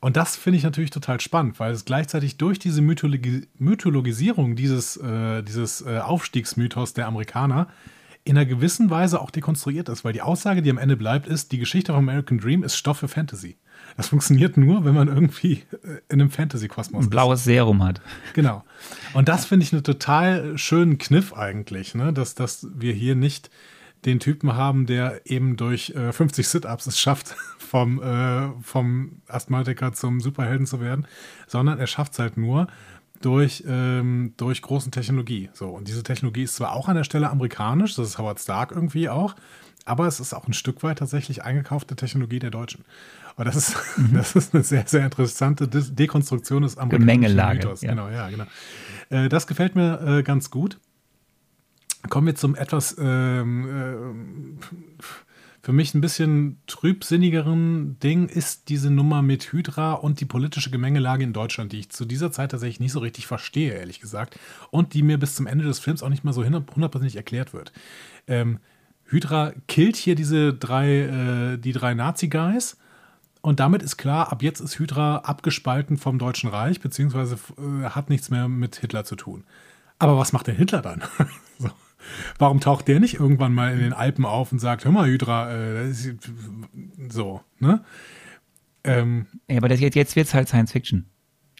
Und 0.00 0.16
das 0.16 0.36
finde 0.36 0.58
ich 0.58 0.62
natürlich 0.62 0.90
total 0.90 1.20
spannend, 1.20 1.58
weil 1.58 1.72
es 1.72 1.84
gleichzeitig 1.84 2.36
durch 2.36 2.58
diese 2.58 2.82
Mythologi 2.82 3.48
Mythologisierung 3.58 4.54
dieses, 4.54 4.96
äh, 4.98 5.42
dieses 5.42 5.82
äh, 5.82 5.98
Aufstiegsmythos 5.98 6.92
der 6.92 7.06
Amerikaner 7.06 7.68
in 8.24 8.36
einer 8.36 8.46
gewissen 8.46 8.90
Weise 8.90 9.20
auch 9.20 9.30
dekonstruiert 9.30 9.88
ist, 9.88 10.04
weil 10.04 10.12
die 10.12 10.22
Aussage, 10.22 10.60
die 10.60 10.70
am 10.70 10.78
Ende 10.78 10.96
bleibt, 10.96 11.26
ist, 11.26 11.52
die 11.52 11.58
Geschichte 11.58 11.92
vom 11.92 12.08
American 12.08 12.38
Dream 12.38 12.62
ist 12.62 12.76
Stoff 12.76 12.98
für 12.98 13.08
Fantasy. 13.08 13.56
Das 13.96 14.08
funktioniert 14.08 14.56
nur, 14.56 14.84
wenn 14.84 14.94
man 14.94 15.08
irgendwie 15.08 15.62
äh, 15.82 16.00
in 16.08 16.20
einem 16.20 16.30
Fantasy-Kosmos. 16.30 17.06
Ein 17.06 17.10
blaues 17.10 17.44
Serum 17.44 17.82
hat. 17.82 18.00
Genau. 18.34 18.64
Und 19.14 19.28
das 19.28 19.46
finde 19.46 19.64
ich 19.64 19.72
einen 19.72 19.84
total 19.84 20.58
schönen 20.58 20.98
Kniff 20.98 21.32
eigentlich, 21.32 21.94
ne? 21.94 22.12
dass, 22.12 22.34
dass 22.34 22.66
wir 22.74 22.92
hier 22.92 23.14
nicht 23.14 23.50
den 24.04 24.20
Typen 24.20 24.54
haben, 24.54 24.86
der 24.86 25.22
eben 25.24 25.56
durch 25.56 25.90
äh, 25.90 26.12
50 26.12 26.46
Sit-Ups 26.46 26.86
es 26.86 26.98
schafft, 26.98 27.34
vom, 27.58 28.02
äh, 28.02 28.48
vom 28.62 29.22
Asthmatiker 29.28 29.92
zum 29.92 30.20
Superhelden 30.20 30.66
zu 30.66 30.80
werden, 30.80 31.06
sondern 31.46 31.78
er 31.78 31.86
schafft 31.86 32.12
es 32.12 32.18
halt 32.18 32.36
nur 32.36 32.68
durch, 33.20 33.64
ähm, 33.66 34.34
durch 34.36 34.62
großen 34.62 34.92
Technologie. 34.92 35.50
So, 35.54 35.70
und 35.70 35.88
diese 35.88 36.02
Technologie 36.02 36.42
ist 36.42 36.56
zwar 36.56 36.72
auch 36.72 36.88
an 36.88 36.96
der 36.96 37.04
Stelle 37.04 37.30
amerikanisch, 37.30 37.94
das 37.94 38.08
ist 38.08 38.18
Howard 38.18 38.40
Stark 38.40 38.72
irgendwie 38.72 39.08
auch, 39.08 39.34
aber 39.84 40.06
es 40.06 40.20
ist 40.20 40.34
auch 40.34 40.46
ein 40.46 40.52
Stück 40.52 40.82
weit 40.82 40.98
tatsächlich 40.98 41.42
eingekaufte 41.42 41.96
Technologie 41.96 42.38
der 42.38 42.50
Deutschen. 42.50 42.84
Und 43.36 43.44
das 43.46 43.56
ist, 43.56 43.76
mhm. 43.96 44.14
das 44.14 44.34
ist 44.34 44.54
eine 44.54 44.64
sehr, 44.64 44.84
sehr 44.86 45.04
interessante 45.04 45.68
De 45.68 45.82
Dekonstruktion 45.82 46.62
des 46.62 46.76
amerikanischen 46.78 47.36
Mythos. 47.36 47.82
Ja. 47.82 47.90
Genau, 47.90 48.08
ja, 48.08 48.28
genau. 48.28 48.46
Äh, 49.10 49.28
das 49.28 49.46
gefällt 49.46 49.76
mir 49.76 50.00
äh, 50.00 50.22
ganz 50.22 50.50
gut. 50.50 50.78
Kommen 52.08 52.26
wir 52.26 52.34
zum 52.34 52.54
etwas 52.54 52.96
ähm, 52.98 54.58
äh, 54.60 55.04
für 55.66 55.72
mich 55.72 55.94
ein 55.94 56.00
bisschen 56.00 56.60
trübsinnigeren 56.68 57.98
Ding 57.98 58.28
ist 58.28 58.68
diese 58.68 58.88
Nummer 58.88 59.20
mit 59.20 59.52
Hydra 59.52 59.94
und 59.94 60.20
die 60.20 60.24
politische 60.24 60.70
Gemengelage 60.70 61.24
in 61.24 61.32
Deutschland, 61.32 61.72
die 61.72 61.80
ich 61.80 61.90
zu 61.90 62.04
dieser 62.04 62.30
Zeit 62.30 62.52
tatsächlich 62.52 62.78
nicht 62.78 62.92
so 62.92 63.00
richtig 63.00 63.26
verstehe, 63.26 63.72
ehrlich 63.72 63.98
gesagt. 63.98 64.38
Und 64.70 64.94
die 64.94 65.02
mir 65.02 65.18
bis 65.18 65.34
zum 65.34 65.48
Ende 65.48 65.64
des 65.64 65.80
Films 65.80 66.04
auch 66.04 66.08
nicht 66.08 66.22
mal 66.22 66.32
so 66.32 66.44
hundertprozentig 66.44 67.16
erklärt 67.16 67.52
wird. 67.52 67.72
Ähm, 68.28 68.60
Hydra 69.06 69.54
killt 69.66 69.96
hier 69.96 70.14
diese 70.14 70.54
drei, 70.54 71.54
äh, 71.54 71.58
die 71.58 71.72
drei 71.72 71.94
Nazi-Guys 71.94 72.76
und 73.46 73.60
damit 73.60 73.80
ist 73.80 73.96
klar, 73.96 74.32
ab 74.32 74.42
jetzt 74.42 74.58
ist 74.58 74.80
Hydra 74.80 75.18
abgespalten 75.18 75.98
vom 75.98 76.18
Deutschen 76.18 76.50
Reich, 76.50 76.80
beziehungsweise 76.80 77.38
äh, 77.56 77.90
hat 77.90 78.10
nichts 78.10 78.28
mehr 78.28 78.48
mit 78.48 78.74
Hitler 78.74 79.04
zu 79.04 79.14
tun. 79.14 79.44
Aber 80.00 80.18
was 80.18 80.32
macht 80.32 80.48
denn 80.48 80.56
Hitler 80.56 80.82
dann? 80.82 81.04
so. 81.60 81.70
Warum 82.38 82.58
taucht 82.58 82.88
der 82.88 82.98
nicht 82.98 83.14
irgendwann 83.14 83.54
mal 83.54 83.72
in 83.72 83.78
den 83.78 83.92
Alpen 83.92 84.24
auf 84.24 84.50
und 84.50 84.58
sagt, 84.58 84.84
hör 84.84 84.90
mal, 84.90 85.06
Hydra, 85.06 85.52
äh, 85.52 85.92
so, 87.08 87.40
ne? 87.60 87.84
Ähm, 88.82 89.26
ja, 89.48 89.58
aber 89.58 89.68
das, 89.68 89.78
jetzt, 89.78 89.94
jetzt 89.94 90.16
wird 90.16 90.26
es 90.26 90.34
halt 90.34 90.48
Science 90.48 90.72
Fiction. 90.72 91.06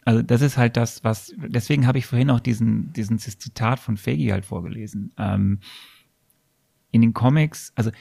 Also 0.03 0.21
das 0.21 0.41
ist 0.41 0.57
halt 0.57 0.75
das, 0.75 1.05
was, 1.05 1.33
deswegen 1.37 1.87
habe 1.87 1.99
ich 1.99 2.05
vorhin 2.05 2.31
auch 2.31 2.41
diesen, 2.41 2.91
diesen 2.91 3.17
Zitat 3.17 3.79
von 3.79 3.95
Fegi 3.95 4.27
halt 4.27 4.45
vorgelesen. 4.45 5.13
Ähm, 5.17 5.61
in 6.91 7.01
den 7.01 7.13
Comics, 7.13 7.71
also 7.75 7.91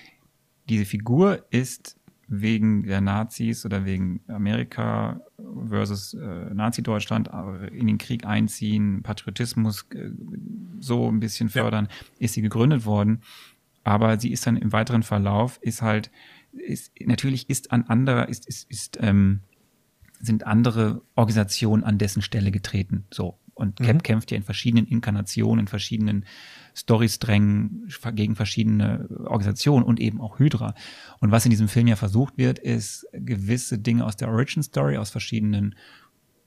diese 0.69 0.87
Figur 0.87 1.47
ist 1.51 1.97
wegen 2.29 2.83
der 2.83 3.01
Nazis 3.01 3.65
oder 3.65 3.85
wegen 3.85 4.21
Amerika 4.27 5.21
versus 5.69 6.15
äh, 6.15 6.55
Nazi-Deutschland 6.55 7.31
in 7.73 7.87
den 7.87 7.99
Krieg 7.99 8.27
einziehen, 8.27 9.03
Patriotismus 9.03 9.87
äh, 9.95 10.11
so 10.81 11.09
ein 11.09 11.21
bisschen 11.21 11.49
fördern, 11.49 11.89
ja. 11.89 12.25
ist 12.25 12.35
sie 12.35 12.43
gegründet 12.43 12.85
worden. 12.85 13.23
Aber 13.85 14.19
sie 14.19 14.33
ist 14.33 14.47
dann 14.47 14.57
im 14.57 14.73
weiteren 14.73 15.05
Verlauf, 15.05 15.59
ist 15.63 15.83
halt, 15.83 16.11
ist, 16.53 16.93
natürlich 17.05 17.49
ist 17.49 17.71
an 17.71 17.85
anderer, 17.85 18.29
ist, 18.29 18.47
ist, 18.49 18.69
ist, 18.69 18.99
ähm, 19.01 19.41
sind 20.19 20.47
andere 20.47 21.03
Organisationen 21.15 21.85
an 21.85 21.99
dessen 21.99 22.23
Stelle 22.23 22.51
getreten. 22.51 23.05
So. 23.13 23.39
Und 23.55 23.79
Cap 23.79 23.95
mhm. 23.95 24.03
kämpft 24.03 24.31
ja 24.33 24.37
in 24.37 24.43
verschiedenen 24.43 24.87
Inkarnationen, 24.87 25.61
in 25.61 25.69
verschiedenen 25.69 26.25
Storysträngen 26.77 27.89
gegen 28.13 28.37
verschiedene 28.37 29.09
Organisationen 29.25 29.85
und 29.85 29.99
eben 29.99 30.21
auch 30.21 30.39
Hydra. 30.39 30.75
Und 31.21 31.31
was 31.31 31.47
in 31.47 31.51
diesem 31.51 31.69
Film 31.69 31.87
ja 31.87 31.97
versucht 31.97 32.37
wird, 32.37 32.59
ist 32.59 33.07
gewisse 33.13 33.79
Dinge 33.79 34.05
aus 34.05 34.17
der 34.17 34.29
Origin 34.29 34.63
Story, 34.63 34.99
aus 34.99 35.11
verschiedenen 35.11 35.75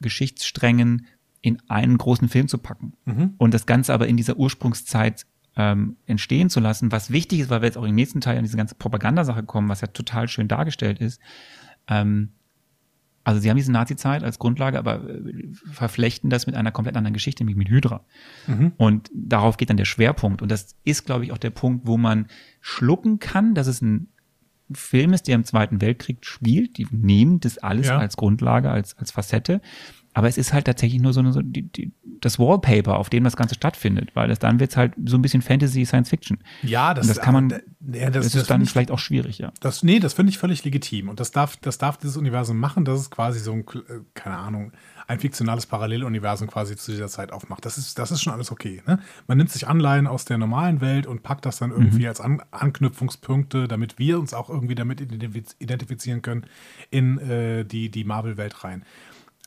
Geschichtssträngen 0.02 1.08
in 1.42 1.62
einen 1.68 1.98
großen 1.98 2.30
Film 2.30 2.48
zu 2.48 2.60
packen. 2.60 2.94
Mhm. 3.06 3.34
Und 3.38 3.54
das 3.54 3.66
Ganze 3.66 3.94
aber 3.94 4.08
in 4.08 4.18
dieser 4.18 4.38
Ursprungszeit 4.38 5.26
ähm, 5.56 5.98
entstehen 6.06 6.50
zu 6.50 6.60
lassen, 6.60 6.92
was 6.92 7.12
wichtig 7.12 7.40
ist, 7.40 7.50
weil 7.50 7.62
wir 7.62 7.68
jetzt 7.68 7.78
auch 7.78 7.84
im 7.84 7.96
nächsten 7.96 8.22
Teil 8.22 8.38
an 8.38 8.44
diese 8.44 8.58
ganze 8.58 8.76
Propagandasache 8.76 9.44
kommen, 9.44 9.68
was 9.68 9.82
ja 9.82 9.88
total 9.88 10.28
schön 10.28 10.48
dargestellt 10.48 11.00
ist. 11.00 11.20
Ähm, 11.88 12.34
also 13.30 13.42
sie 13.42 13.50
haben 13.52 13.58
diese 13.58 13.72
Nazi-Zeit 13.72 14.24
als 14.24 14.40
Grundlage, 14.40 14.80
aber 14.80 15.08
äh, 15.08 15.50
verflechten 15.72 16.32
das 16.32 16.48
mit 16.48 16.56
einer 16.56 16.72
komplett 16.72 16.98
anderen 16.98 17.14
Geschichte, 17.14 17.44
nämlich 17.44 17.58
mit 17.58 17.70
Hydra. 17.70 18.04
Mhm. 18.48 18.72
Und 18.76 19.12
darauf 19.14 19.58
geht 19.58 19.70
dann 19.70 19.78
der 19.78 19.86
Schwerpunkt. 19.86 20.42
Und 20.42 20.50
das 20.50 20.76
ist, 20.84 21.06
glaube 21.06 21.26
ich, 21.26 21.32
auch 21.32 21.38
der 21.38 21.52
Punkt, 21.52 21.86
wo 21.86 21.96
man 21.96 22.26
schlucken 22.60 23.20
kann, 23.20 23.54
dass 23.54 23.68
es 23.68 23.84
ein 23.84 24.08
Film 24.72 25.14
ist, 25.14 25.28
der 25.28 25.36
im 25.36 25.44
Zweiten 25.44 25.80
Weltkrieg 25.80 26.26
spielt. 26.26 26.80
Die 26.80 26.88
nehmen 26.90 27.40
das 27.40 27.60
alles 27.60 27.86
ja. 27.86 28.00
als 28.00 28.18
Grundlage, 28.18 28.72
als, 28.72 28.98
als 28.98 29.12
Facette. 29.12 29.62
Aber 30.14 30.28
es 30.28 30.38
ist 30.38 30.54
halt 30.54 30.66
tatsächlich 30.66 31.02
nur 31.02 31.14
so, 31.14 31.20
eine, 31.20 31.32
so 31.32 31.42
die, 31.42 31.64
die, 31.64 31.92
das 32.22 32.40
Wallpaper, 32.40 32.98
auf 32.98 33.10
dem 33.10 33.24
das 33.24 33.38
Ganze 33.38 33.56
stattfindet, 33.56 34.10
weil 34.16 34.28
das, 34.28 34.40
dann 34.40 34.60
wird 34.60 34.72
es 34.72 34.78
halt 34.78 34.94
so 35.06 35.18
ein 35.18 35.22
bisschen 35.22 35.42
Fantasy, 35.42 35.86
Science 35.86 36.10
Fiction. 36.10 36.40
Ja, 36.64 36.94
das, 36.94 37.08
und 37.08 37.16
das 37.16 37.24
kann 37.24 37.34
man, 37.34 37.50
ja, 37.94 38.10
das, 38.10 38.26
das, 38.26 38.36
ist 38.36 38.50
dann 38.50 38.62
ich, 38.62 38.72
vielleicht 38.72 38.92
auch 38.92 39.00
schwierig, 39.00 39.38
ja. 39.38 39.52
Das, 39.60 39.84
nee, 39.84 40.00
das 40.00 40.14
finde 40.14 40.32
ich 40.32 40.38
völlig 40.38 40.64
legitim. 40.64 41.10
Und 41.10 41.20
das 41.20 41.32
darf, 41.32 41.58
das 41.58 41.78
darf 41.78 41.98
dieses 41.98 42.18
Universum 42.18 42.58
machen, 42.58 42.86
dass 42.86 43.00
es 43.00 43.12
quasi 43.12 43.40
so 43.40 43.54
ein, 43.54 43.62
äh, 43.62 44.02
keine 44.16 44.38
Ahnung, 44.38 44.72
ein 45.10 45.20
fiktionales 45.20 45.66
Paralleluniversum 45.66 46.48
quasi 46.48 46.76
zu 46.76 46.92
dieser 46.92 47.08
Zeit 47.08 47.32
aufmacht. 47.32 47.66
Das 47.66 47.80
ist, 47.80 47.98
das 47.98 48.12
ist 48.12 48.22
schon 48.22 48.32
alles 48.32 48.52
okay. 48.52 48.84
Ne? 48.86 49.00
Man 49.28 49.40
nimmt 49.40 49.50
sich 49.50 49.68
Anleihen 49.68 50.06
aus 50.06 50.26
der 50.26 50.38
normalen 50.38 50.82
Welt 50.82 51.08
und 51.08 51.24
packt 51.24 51.48
das 51.48 51.58
dann 51.58 51.72
irgendwie 51.72 52.04
mhm. 52.04 52.10
als 52.10 52.22
An 52.22 52.44
Anknüpfungspunkte, 52.52 53.68
damit 53.68 53.98
wir 53.98 54.20
uns 54.20 54.36
auch 54.36 54.50
irgendwie 54.52 54.76
damit 54.76 55.02
identifizieren 55.02 56.22
können 56.22 56.46
in 56.92 57.18
äh, 57.18 57.66
die, 57.66 57.90
die 57.90 58.04
Marvel-Welt 58.04 58.64
rein. 58.64 58.84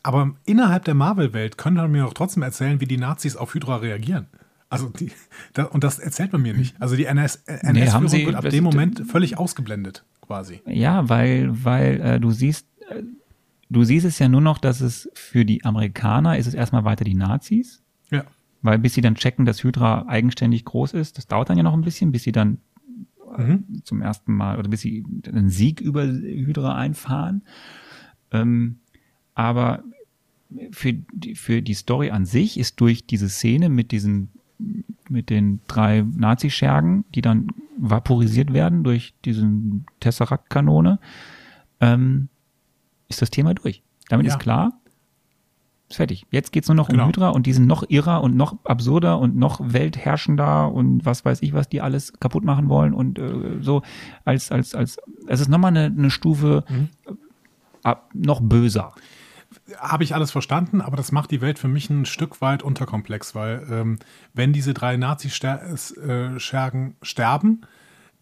Aber 0.02 0.34
innerhalb 0.44 0.84
der 0.84 0.94
Marvel-Welt 0.94 1.58
könnte 1.58 1.80
man 1.82 1.92
mir 1.92 2.02
doch 2.02 2.14
trotzdem 2.14 2.42
erzählen, 2.42 2.80
wie 2.80 2.86
die 2.86 2.96
Nazis 2.98 3.36
auf 3.36 3.54
Hydra 3.54 3.76
reagieren. 3.76 4.26
Also 4.68 4.88
die, 4.88 5.12
da, 5.52 5.64
und 5.64 5.84
das 5.84 5.98
erzählt 5.98 6.32
man 6.32 6.42
mir 6.42 6.54
nicht. 6.54 6.74
Also 6.80 6.96
die 6.96 7.04
NS-Führung 7.04 7.72
Nee, 7.74 7.88
haben 7.90 8.08
sie- 8.08 8.26
wird 8.26 8.34
ab 8.36 8.48
dem 8.48 8.64
Moment 8.64 9.02
völlig 9.06 9.38
ausgeblendet, 9.38 10.04
quasi. 10.22 10.60
Ja, 10.66 11.08
weil, 11.08 11.50
weil 11.64 12.00
äh, 12.00 12.20
du 12.20 12.30
siehst, 12.30 12.66
äh, 12.88 13.02
du 13.68 13.84
siehst 13.84 14.06
es 14.06 14.18
ja 14.18 14.28
nur 14.28 14.40
noch, 14.40 14.58
dass 14.58 14.80
es 14.80 15.10
für 15.14 15.44
die 15.44 15.64
Amerikaner 15.64 16.38
ist 16.38 16.46
es 16.46 16.54
erstmal 16.54 16.84
weiter 16.84 17.04
die 17.04 17.14
Nazis, 17.14 17.82
Ja. 18.10 18.24
weil 18.62 18.78
bis 18.78 18.94
sie 18.94 19.02
dann 19.02 19.14
checken, 19.14 19.44
dass 19.44 19.62
Hydra 19.62 20.06
eigenständig 20.08 20.64
groß 20.64 20.94
ist, 20.94 21.18
das 21.18 21.26
dauert 21.26 21.50
dann 21.50 21.58
ja 21.58 21.62
noch 21.62 21.74
ein 21.74 21.82
bisschen, 21.82 22.10
bis 22.12 22.22
sie 22.22 22.32
dann 22.32 22.58
Mhm. 23.36 23.82
zum 23.84 24.02
ersten 24.02 24.34
Mal 24.34 24.58
oder 24.58 24.68
bis 24.68 24.80
sie 24.82 25.04
einen 25.26 25.48
Sieg 25.48 25.80
über 25.80 26.04
Hydra 26.06 26.74
einfahren. 26.76 27.42
Ähm, 28.30 28.78
aber 29.34 29.82
für 30.70 30.92
die, 30.92 31.34
für 31.34 31.62
die 31.62 31.74
Story 31.74 32.10
an 32.10 32.26
sich 32.26 32.58
ist 32.58 32.80
durch 32.80 33.06
diese 33.06 33.28
Szene 33.28 33.68
mit 33.68 33.90
diesen 33.92 34.30
mit 35.08 35.28
den 35.30 35.60
drei 35.66 36.02
Nazi-Schergen, 36.16 37.04
die 37.14 37.20
dann 37.22 37.48
vaporisiert 37.78 38.52
werden 38.52 38.84
durch 38.84 39.12
diesen 39.24 39.86
Tesseract-Kanone, 40.00 41.00
ähm, 41.80 42.28
ist 43.08 43.20
das 43.20 43.30
Thema 43.30 43.54
durch. 43.54 43.82
Damit 44.08 44.26
Ja. 44.26 44.32
ist 44.34 44.38
klar, 44.38 44.72
ist 45.90 45.96
fertig. 45.96 46.26
Jetzt 46.30 46.52
geht's 46.52 46.68
nur 46.68 46.76
noch 46.76 46.88
Genau. 46.88 47.02
um 47.04 47.08
Hydra 47.08 47.30
und 47.30 47.46
die 47.46 47.52
sind 47.52 47.66
noch 47.66 47.82
irrer 47.88 48.22
und 48.22 48.36
noch 48.36 48.64
absurder 48.64 49.18
und 49.18 49.36
noch 49.36 49.60
weltherrschender 49.72 50.72
und 50.72 51.04
was 51.04 51.24
weiß 51.24 51.42
ich, 51.42 51.52
was 51.52 51.68
die 51.68 51.80
alles 51.80 52.12
kaputt 52.20 52.44
machen 52.44 52.68
wollen 52.68 52.94
und 52.94 53.18
äh, 53.18 53.58
so 53.60 53.82
als, 54.24 54.52
als, 54.52 54.74
als, 54.74 54.98
es 55.26 55.40
ist 55.40 55.48
nochmal 55.48 55.76
eine, 55.76 55.86
eine 55.86 56.10
Stufe 56.10 56.64
Mhm. 56.68 56.88
ab, 57.82 58.10
noch 58.14 58.40
böser. 58.40 58.94
Habe 59.76 60.04
ich 60.04 60.14
alles 60.14 60.30
verstanden, 60.30 60.80
aber 60.80 60.96
das 60.96 61.12
macht 61.12 61.30
die 61.30 61.40
Welt 61.40 61.58
für 61.58 61.68
mich 61.68 61.88
ein 61.88 62.04
Stück 62.04 62.40
weit 62.40 62.62
unterkomplex, 62.62 63.34
weil 63.34 63.66
ähm, 63.70 63.98
wenn 64.34 64.52
diese 64.52 64.74
drei 64.74 64.96
Nazi-Schergen 64.96 66.96
sterben, 67.02 67.62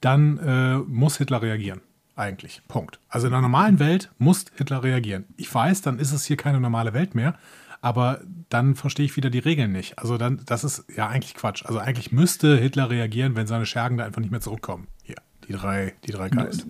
dann 0.00 0.38
äh, 0.38 0.78
muss 0.78 1.18
Hitler 1.18 1.42
reagieren. 1.42 1.80
Eigentlich. 2.16 2.62
Punkt. 2.68 3.00
Also 3.08 3.26
in 3.26 3.32
einer 3.32 3.42
normalen 3.42 3.78
Welt 3.78 4.10
muss 4.18 4.44
Hitler 4.54 4.82
reagieren. 4.82 5.24
Ich 5.36 5.52
weiß, 5.52 5.82
dann 5.82 5.98
ist 5.98 6.12
es 6.12 6.26
hier 6.26 6.36
keine 6.36 6.60
normale 6.60 6.92
Welt 6.92 7.14
mehr, 7.14 7.38
aber 7.80 8.20
dann 8.50 8.74
verstehe 8.74 9.06
ich 9.06 9.16
wieder 9.16 9.30
die 9.30 9.38
Regeln 9.38 9.72
nicht. 9.72 9.98
Also 9.98 10.18
dann, 10.18 10.42
das 10.44 10.64
ist 10.64 10.84
ja 10.94 11.08
eigentlich 11.08 11.34
Quatsch. 11.34 11.64
Also 11.64 11.78
eigentlich 11.78 12.12
müsste 12.12 12.58
Hitler 12.58 12.90
reagieren, 12.90 13.36
wenn 13.36 13.46
seine 13.46 13.64
Schergen 13.64 13.96
da 13.96 14.04
einfach 14.04 14.20
nicht 14.20 14.30
mehr 14.30 14.42
zurückkommen. 14.42 14.88
Hier, 15.02 15.16
die 15.48 15.54
drei, 15.54 15.94
die 16.04 16.12
drei 16.12 16.28
Geist. 16.28 16.66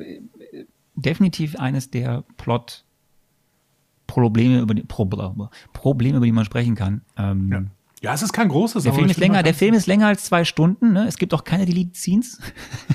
definitiv 0.95 1.57
eines 1.57 1.91
der 1.91 2.23
Plot 2.37 2.85
Probleme 4.11 4.61
über 4.61 4.75
die 4.75 4.83
Probleme, 4.83 5.51
Probleme 5.73 6.17
über 6.19 6.27
die 6.27 6.33
man 6.33 6.45
sprechen 6.45 6.75
kann. 6.75 7.03
Ähm, 7.17 7.51
Ja. 7.53 7.63
Ja, 8.03 8.15
es 8.15 8.23
ist 8.23 8.33
kein 8.33 8.49
großes. 8.49 8.85
Der 8.85 8.95
Film 8.95 9.11
ist 9.11 9.19
länger, 9.19 9.43
der 9.43 9.53
Film 9.53 9.75
ist 9.75 9.87
länger 9.87 10.07
als 10.07 10.25
zwei 10.25 10.45
Stunden. 10.45 10.95
Ne? 10.95 11.07
Es 11.07 11.19
gibt 11.19 11.35
auch 11.35 11.45
keine 11.45 11.67
Delete 11.67 11.95
Scenes, 11.95 12.41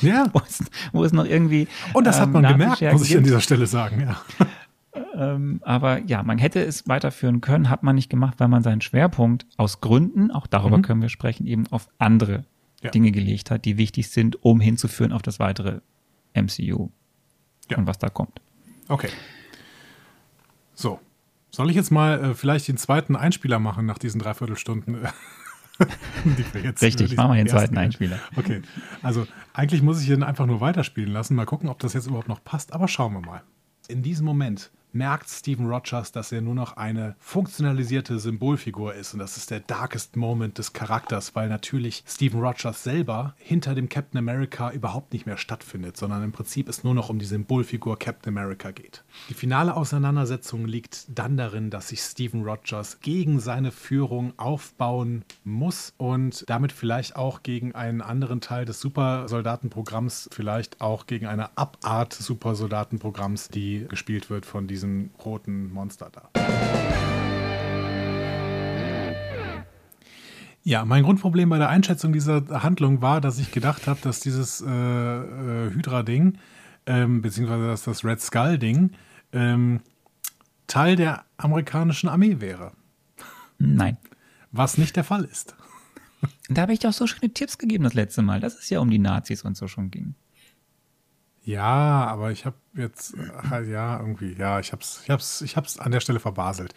Ja. 0.02 0.26
wo 0.34 0.40
es, 0.40 0.64
wo 0.94 1.04
es 1.04 1.14
noch 1.14 1.26
irgendwie. 1.26 1.68
Und 1.94 2.08
das 2.08 2.20
hat 2.20 2.26
ähm, 2.28 2.34
man 2.34 2.42
gemerkt, 2.48 2.82
muss 2.82 3.04
ich 3.04 3.12
an 3.12 3.18
gibt. 3.18 3.28
dieser 3.28 3.40
Stelle 3.42 3.66
sagen. 3.68 4.02
Ja. 4.02 4.22
Ähm, 5.14 5.60
aber 5.64 6.00
ja, 6.06 6.24
man 6.24 6.38
hätte 6.38 6.64
es 6.64 6.88
weiterführen 6.88 7.42
können, 7.42 7.70
hat 7.70 7.84
man 7.84 7.96
nicht 7.96 8.10
gemacht, 8.10 8.36
weil 8.40 8.48
man 8.48 8.64
seinen 8.64 8.80
Schwerpunkt 8.80 9.46
aus 9.58 9.82
Gründen, 9.82 10.32
auch 10.32 10.48
darüber 10.48 10.82
können 10.82 11.02
wir 11.02 11.10
sprechen, 11.10 11.46
eben 11.48 11.68
auf 11.70 11.90
andere 12.00 12.40
Mhm. 12.40 12.44
Ja. 12.82 12.92
Dinge 12.92 13.12
gelegt 13.12 13.52
hat, 13.52 13.66
die 13.66 13.78
wichtig 13.78 14.10
sind, 14.10 14.42
um 14.44 14.60
hinzuführen 14.62 15.12
auf 15.12 15.22
das 15.22 15.40
weitere 15.40 15.80
MCU 16.34 16.90
Ja. 17.70 17.78
und 17.78 17.88
was 17.88 17.98
da 17.98 18.10
kommt. 18.10 18.40
Okay. 18.88 19.10
So. 21.56 21.64
Soll 21.64 21.69
ich 21.69 21.76
jetzt 21.77 21.91
mal 21.91 22.22
äh, 22.22 22.34
vielleicht 22.34 22.68
den 22.68 22.77
zweiten 22.77 23.15
Einspieler 23.15 23.60
machen 23.60 23.86
nach 23.86 23.98
diesen 23.98 24.19
Dreiviertelstunden? 24.19 25.07
die 26.26 26.45
wir 26.53 26.61
jetzt, 26.61 26.82
Richtig, 26.82 27.15
machen 27.15 27.32
wir 27.32 27.44
den 27.44 27.48
zweiten 27.48 27.77
Einspieler. 27.77 28.19
Okay. 28.36 28.61
Also 29.02 29.26
eigentlich 29.53 29.82
muss 29.82 30.02
ich 30.02 30.10
ihn 30.10 30.23
einfach 30.23 30.45
nur 30.45 30.60
weiterspielen 30.60 31.11
lassen. 31.11 31.36
Mal 31.36 31.45
gucken, 31.45 31.69
ob 31.69 31.80
das 31.80 31.94
jetzt 31.94 32.07
überhaupt 32.07 32.27
noch 32.27 32.44
passt. 32.44 32.73
Aber 32.73 32.88
schauen 32.88 33.14
wir 33.14 33.22
mal. 33.22 33.41
In 33.88 34.03
diesem 34.03 34.26
Moment 34.26 34.72
merkt 34.96 35.30
Steven 35.30 35.68
Rogers, 35.68 36.12
dass 36.12 36.32
er 36.32 36.42
nur 36.42 36.56
noch 36.56 36.78
eine 36.78 37.16
funktionalisierte 37.20 38.18
Symbolfigur 38.18 38.96
ist. 38.96 39.14
Und 39.14 39.20
das 39.20 39.36
ist 39.38 39.52
der 39.52 39.60
darkest 39.60 40.16
Moment 40.16 40.58
des 40.58 40.74
Charakters, 40.74 41.36
weil 41.36 41.50
natürlich 41.50 42.04
Steven 42.08 42.40
Rogers 42.40 42.84
selber 42.84 43.36
hinter 43.38 43.76
dem 43.76 43.90
Captain 43.90 44.18
America 44.18 44.72
überhaupt 44.72 45.12
nicht 45.12 45.26
mehr 45.26 45.38
stattfindet, 45.38 45.98
sondern 45.98 46.24
im 46.24 46.32
Prinzip 46.32 46.70
es 46.70 46.84
nur 46.84 46.94
noch 46.94 47.10
um 47.10 47.20
die 47.20 47.26
Symbolfigur 47.26 48.00
Captain 48.00 48.36
America 48.36 48.72
geht. 48.72 49.04
Die 49.30 49.34
finale 49.34 49.76
Auseinandersetzung 49.76 50.66
liegt 50.66 51.06
dann 51.10 51.36
darin, 51.36 51.70
dass 51.70 51.90
sich 51.90 52.00
Steven 52.00 52.44
Rogers 52.44 53.02
gegen 53.02 53.40
seine 53.42 53.72
Führung 53.72 54.34
aufbauen 54.38 55.26
muss 55.44 55.94
und 55.98 56.50
damit 56.50 56.72
vielleicht 56.72 57.18
auch 57.18 57.44
gegen 57.44 57.76
einen 57.76 58.02
anderen 58.02 58.40
Teil 58.40 58.64
des 58.64 58.80
Supersoldatenprogramms, 58.80 60.30
vielleicht 60.32 60.80
auch 60.80 61.06
gegen 61.06 61.26
eine 61.26 61.58
Abart 61.58 62.14
Supersoldatenprogramms, 62.14 63.50
die 63.50 63.86
gespielt 63.90 64.30
wird 64.30 64.46
von 64.46 64.68
diesem 64.68 64.85
roten 65.24 65.72
Monster 65.72 66.10
da. 66.12 66.30
Ja, 70.68 70.84
mein 70.84 71.03
Grundproblem 71.03 71.49
bei 71.49 71.60
der 71.60 71.70
Einschätzung 71.70 72.12
dieser 72.12 72.64
Handlung 72.64 73.03
war, 73.03 73.22
dass 73.22 73.38
ich 73.38 73.52
gedacht 73.52 73.86
habe, 73.86 73.99
dass 74.02 74.20
dieses 74.20 74.62
äh, 74.62 74.68
äh, 74.68 75.72
Hydra-Ding, 75.72 76.40
ähm, 76.88 77.22
beziehungsweise 77.22 77.68
dass 77.68 77.84
das 77.84 78.03
Red 78.03 78.20
Skull-Ding, 78.20 78.91
ähm, 79.32 79.82
Teil 80.66 80.95
der 80.95 81.24
amerikanischen 81.38 82.10
Armee 82.10 82.41
wäre. 82.41 82.72
Nein. 83.60 83.98
Was 84.52 84.80
nicht 84.80 84.95
der 84.95 85.03
Fall 85.03 85.26
ist. 85.26 85.56
Da 86.49 86.64
habe 86.64 86.74
ich 86.74 86.80
doch 86.80 86.94
so 86.94 87.06
schöne 87.06 87.32
Tipps 87.32 87.60
gegeben 87.60 87.84
das 87.84 87.94
letzte 87.94 88.24
Mal, 88.24 88.40
dass 88.40 88.57
es 88.57 88.70
ja 88.72 88.80
um 88.80 88.90
die 88.90 88.98
Nazis 88.98 89.44
und 89.44 89.56
so 89.56 89.68
schon 89.68 89.91
ging. 89.91 90.16
Ja, 91.46 92.06
aber 92.08 92.32
ich 92.32 92.46
habe 92.46 92.56
jetzt 92.74 93.16
halt 93.50 93.68
ja 93.70 94.00
irgendwie, 94.00 94.34
ja, 94.34 94.60
ich 94.60 94.72
hab's, 94.72 95.02
ich 95.04 95.10
hab's, 95.12 95.42
ich 95.42 95.56
hab's 95.56 95.78
an 95.80 95.92
der 95.92 96.00
Stelle 96.00 96.20
verbaselt. 96.20 96.74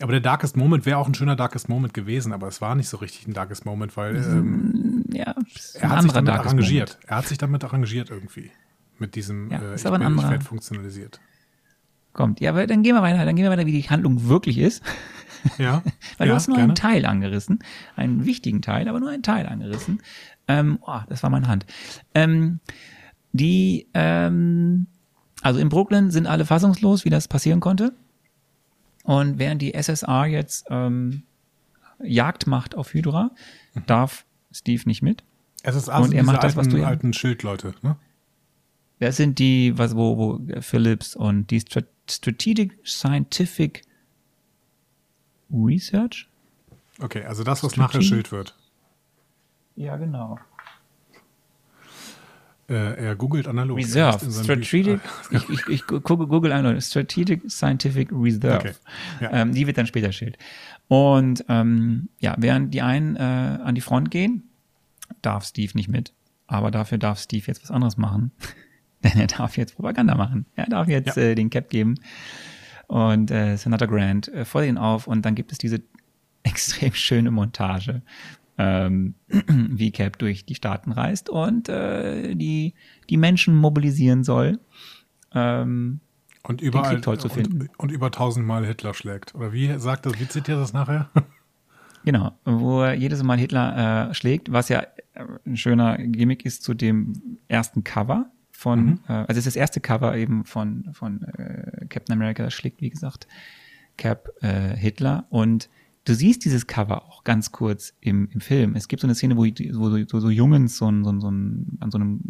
Aber 0.00 0.12
der 0.12 0.20
Darkest 0.20 0.56
Moment 0.56 0.86
wäre 0.86 0.98
auch 0.98 1.06
ein 1.06 1.14
schöner 1.14 1.36
Darkest 1.36 1.68
Moment 1.68 1.92
gewesen, 1.92 2.32
aber 2.32 2.48
es 2.48 2.60
war 2.60 2.74
nicht 2.74 2.88
so 2.88 2.96
richtig 2.98 3.26
ein 3.26 3.34
Darkest 3.34 3.66
Moment, 3.66 3.96
weil 3.96 4.16
ähm, 4.16 5.04
Ja, 5.12 5.34
er 5.74 5.88
hat 5.90 6.02
sich 6.02 6.12
damit 6.12 6.28
Darkest 6.28 6.46
arrangiert. 6.54 6.88
Moment. 6.90 7.10
Er 7.10 7.16
hat 7.16 7.26
sich 7.26 7.38
damit 7.38 7.64
arrangiert 7.64 8.10
irgendwie. 8.10 8.50
Mit 8.98 9.14
diesem, 9.14 9.50
Ja, 9.50 9.60
äh, 9.60 9.74
ist 9.74 9.82
ich, 9.82 9.86
aber 9.86 9.96
ein 9.96 10.02
ich 10.02 10.06
anderer. 10.08 10.30
werde 10.30 10.44
funktionalisiert. 10.44 11.20
Kommt. 12.14 12.40
Ja, 12.40 12.50
aber 12.50 12.66
dann 12.66 12.82
gehen 12.82 12.94
wir 12.94 13.02
weiter, 13.02 13.24
dann 13.24 13.36
gehen 13.36 13.44
wir 13.44 13.50
weiter, 13.50 13.66
wie 13.66 13.72
die 13.82 13.88
Handlung 13.88 14.28
wirklich 14.28 14.58
ist. 14.58 14.82
Ja, 15.58 15.82
Weil 16.18 16.26
ja, 16.26 16.32
du 16.32 16.34
hast 16.36 16.48
nur 16.48 16.56
gerne. 16.56 16.70
einen 16.70 16.74
Teil 16.74 17.04
angerissen, 17.06 17.58
einen 17.96 18.24
wichtigen 18.24 18.60
Teil, 18.62 18.88
aber 18.88 18.98
nur 19.00 19.10
einen 19.10 19.22
Teil 19.22 19.46
angerissen. 19.46 20.02
Ähm, 20.48 20.78
oh, 20.82 21.00
das 21.08 21.22
war 21.22 21.30
meine 21.30 21.48
Hand. 21.48 21.66
Ähm, 22.14 22.60
die, 23.32 23.86
ähm, 23.94 24.86
also 25.42 25.60
in 25.60 25.68
Brooklyn 25.68 26.10
sind 26.10 26.26
alle 26.26 26.44
fassungslos, 26.44 27.04
wie 27.04 27.10
das 27.10 27.28
passieren 27.28 27.60
konnte. 27.60 27.92
Und 29.04 29.38
während 29.38 29.62
die 29.62 29.74
SSR 29.74 30.26
jetzt 30.26 30.66
ähm, 30.70 31.22
Jagd 32.02 32.46
macht 32.46 32.74
auf 32.74 32.92
Hydra, 32.94 33.30
darf 33.86 34.24
Steve 34.52 34.82
nicht 34.86 35.02
mit. 35.02 35.22
Ist 35.64 35.88
also 35.88 36.04
Und 36.04 36.12
er 36.14 36.22
macht 36.24 36.42
das, 36.44 36.56
was 36.56 36.66
alten, 36.66 36.76
du 36.76 36.80
ja- 36.82 36.86
alten 36.88 37.12
Schildleute, 37.12 37.74
ne? 37.82 37.96
Das 39.00 39.16
sind 39.16 39.38
die, 39.38 39.78
was, 39.78 39.94
wo, 39.94 40.16
wo 40.18 40.60
Phillips 40.60 41.14
und 41.14 41.50
die 41.52 41.60
Strat 41.60 41.86
Strategic 42.10 42.78
Scientific 42.84 43.82
Research? 45.52 46.28
Okay, 47.00 47.24
also 47.24 47.44
das, 47.44 47.62
was 47.62 47.72
Strategie? 47.72 47.98
nachher 47.98 48.02
Schild 48.08 48.32
wird. 48.32 48.56
Ja, 49.76 49.96
genau. 49.96 50.38
Äh, 52.68 52.74
er 53.06 53.16
googelt 53.16 53.48
analog. 53.48 53.78
Reserve. 53.78 54.30
Strategic, 54.30 55.00
Büch- 55.00 55.00
ich, 55.30 55.48
ich, 55.48 55.66
ich 55.68 55.86
gucke 55.86 56.26
Google 56.26 56.52
ein, 56.52 56.80
Strategic 56.80 57.50
Scientific 57.50 58.10
Reserve. 58.12 58.56
Okay, 58.58 58.72
ja. 59.20 59.32
Ähm, 59.32 59.52
die 59.54 59.66
wird 59.66 59.78
dann 59.78 59.86
später 59.86 60.12
Schild. 60.12 60.36
Und 60.86 61.44
ähm, 61.48 62.08
ja, 62.20 62.34
während 62.38 62.74
die 62.74 62.82
einen 62.82 63.16
äh, 63.16 63.20
an 63.20 63.74
die 63.74 63.80
Front 63.80 64.10
gehen, 64.10 64.42
darf 65.22 65.44
Steve 65.44 65.72
nicht 65.74 65.88
mit. 65.88 66.12
Aber 66.46 66.70
dafür 66.70 66.98
darf 66.98 67.18
Steve 67.20 67.44
jetzt 67.46 67.62
was 67.62 67.70
anderes 67.70 67.96
machen. 67.96 68.32
Denn 69.04 69.18
er 69.18 69.26
darf 69.28 69.56
jetzt 69.56 69.76
Propaganda 69.76 70.14
machen. 70.14 70.44
Er 70.54 70.66
darf 70.66 70.88
jetzt 70.88 71.16
Ja. 71.16 71.22
äh, 71.22 71.34
den 71.34 71.50
Cap 71.50 71.70
geben. 71.70 71.94
Und 72.86 73.30
äh, 73.30 73.56
Senator 73.56 73.86
Grant 73.88 74.28
äh, 74.28 74.44
fordert 74.44 74.70
ihn 74.70 74.78
auf 74.78 75.06
und 75.06 75.24
dann 75.24 75.34
gibt 75.34 75.52
es 75.52 75.58
diese 75.58 75.82
extrem 76.42 76.92
schöne 76.94 77.30
Montage, 77.30 78.02
ähm, 78.58 79.14
wie 79.28 79.90
Cap 79.92 80.18
durch 80.18 80.44
die 80.44 80.54
Staaten 80.54 80.92
reist 80.92 81.30
und 81.30 81.68
äh, 81.68 82.34
die, 82.34 82.74
die 83.08 83.16
Menschen 83.16 83.54
mobilisieren 83.56 84.24
soll. 84.24 84.58
Ähm, 85.34 86.00
Und 86.42 86.60
überall 86.60 86.94
Krieg 86.94 87.02
toll 87.02 87.18
zu 87.18 87.28
finden. 87.28 87.62
Und, 87.62 87.78
und 87.78 87.92
über 87.92 88.10
tausendmal 88.10 88.66
Hitler 88.66 88.94
schlägt. 88.94 89.34
Oder 89.34 89.52
wie 89.52 89.78
sagt 89.78 90.06
das, 90.06 90.18
wie 90.20 90.28
zitiert 90.28 90.58
das 90.58 90.72
nachher? 90.72 91.08
Genau, 92.04 92.32
wo 92.44 92.82
er 92.82 92.94
jedes 92.94 93.22
Mal 93.24 93.38
Hitler 93.38 94.08
äh, 94.10 94.14
schlägt, 94.14 94.50
was 94.52 94.68
ja 94.68 94.80
äh, 95.14 95.24
ein 95.44 95.56
schöner 95.56 95.98
Gimmick 95.98 96.46
ist 96.46 96.62
zu 96.62 96.72
dem 96.72 97.38
ersten 97.48 97.82
Cover 97.84 98.30
von, 98.52 98.84
Mhm. 98.84 99.00
äh, 99.08 99.12
also 99.12 99.32
es 99.32 99.38
ist 99.38 99.46
das 99.48 99.56
erste 99.56 99.80
Cover 99.80 100.16
eben 100.16 100.44
von, 100.44 100.88
von 100.92 101.24
äh, 101.24 101.86
Captain 101.88 102.14
America, 102.14 102.44
das 102.44 102.54
schlägt, 102.54 102.80
wie 102.80 102.88
gesagt, 102.88 103.26
Cap 103.96 104.30
äh, 104.40 104.74
Hitler 104.76 105.26
und 105.28 105.68
du 106.08 106.14
siehst 106.14 106.44
dieses 106.44 106.66
Cover 106.66 107.04
auch 107.04 107.24
ganz 107.24 107.52
kurz 107.52 107.94
im, 108.00 108.28
im 108.30 108.40
Film. 108.40 108.74
Es 108.74 108.88
gibt 108.88 109.00
so 109.00 109.06
eine 109.06 109.14
Szene, 109.14 109.36
wo, 109.36 109.42
wo 109.42 109.90
so, 109.90 110.20
so 110.20 110.30
Jungs 110.30 110.78
so, 110.78 110.86
so, 110.86 111.20
so 111.20 111.28
an 111.28 111.90
so 111.90 111.98
einem 111.98 112.20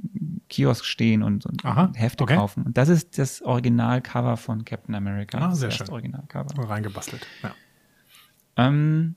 Kiosk 0.48 0.84
stehen 0.84 1.22
und 1.22 1.44
so 1.44 1.50
Aha, 1.62 1.92
Hefte 1.94 2.24
okay. 2.24 2.36
kaufen. 2.36 2.64
Und 2.64 2.76
das 2.76 2.88
ist 2.88 3.18
das 3.18 3.42
Originalcover 3.42 4.36
von 4.36 4.64
Captain 4.64 4.94
America. 4.94 5.38
Ah, 5.38 5.48
das 5.50 5.60
sehr 5.60 5.68
erste 5.68 5.84
schön. 5.84 5.92
Originalcover. 5.92 6.68
Reingebastelt. 6.68 7.26
Ja. 7.42 7.54
Ähm, 8.56 9.14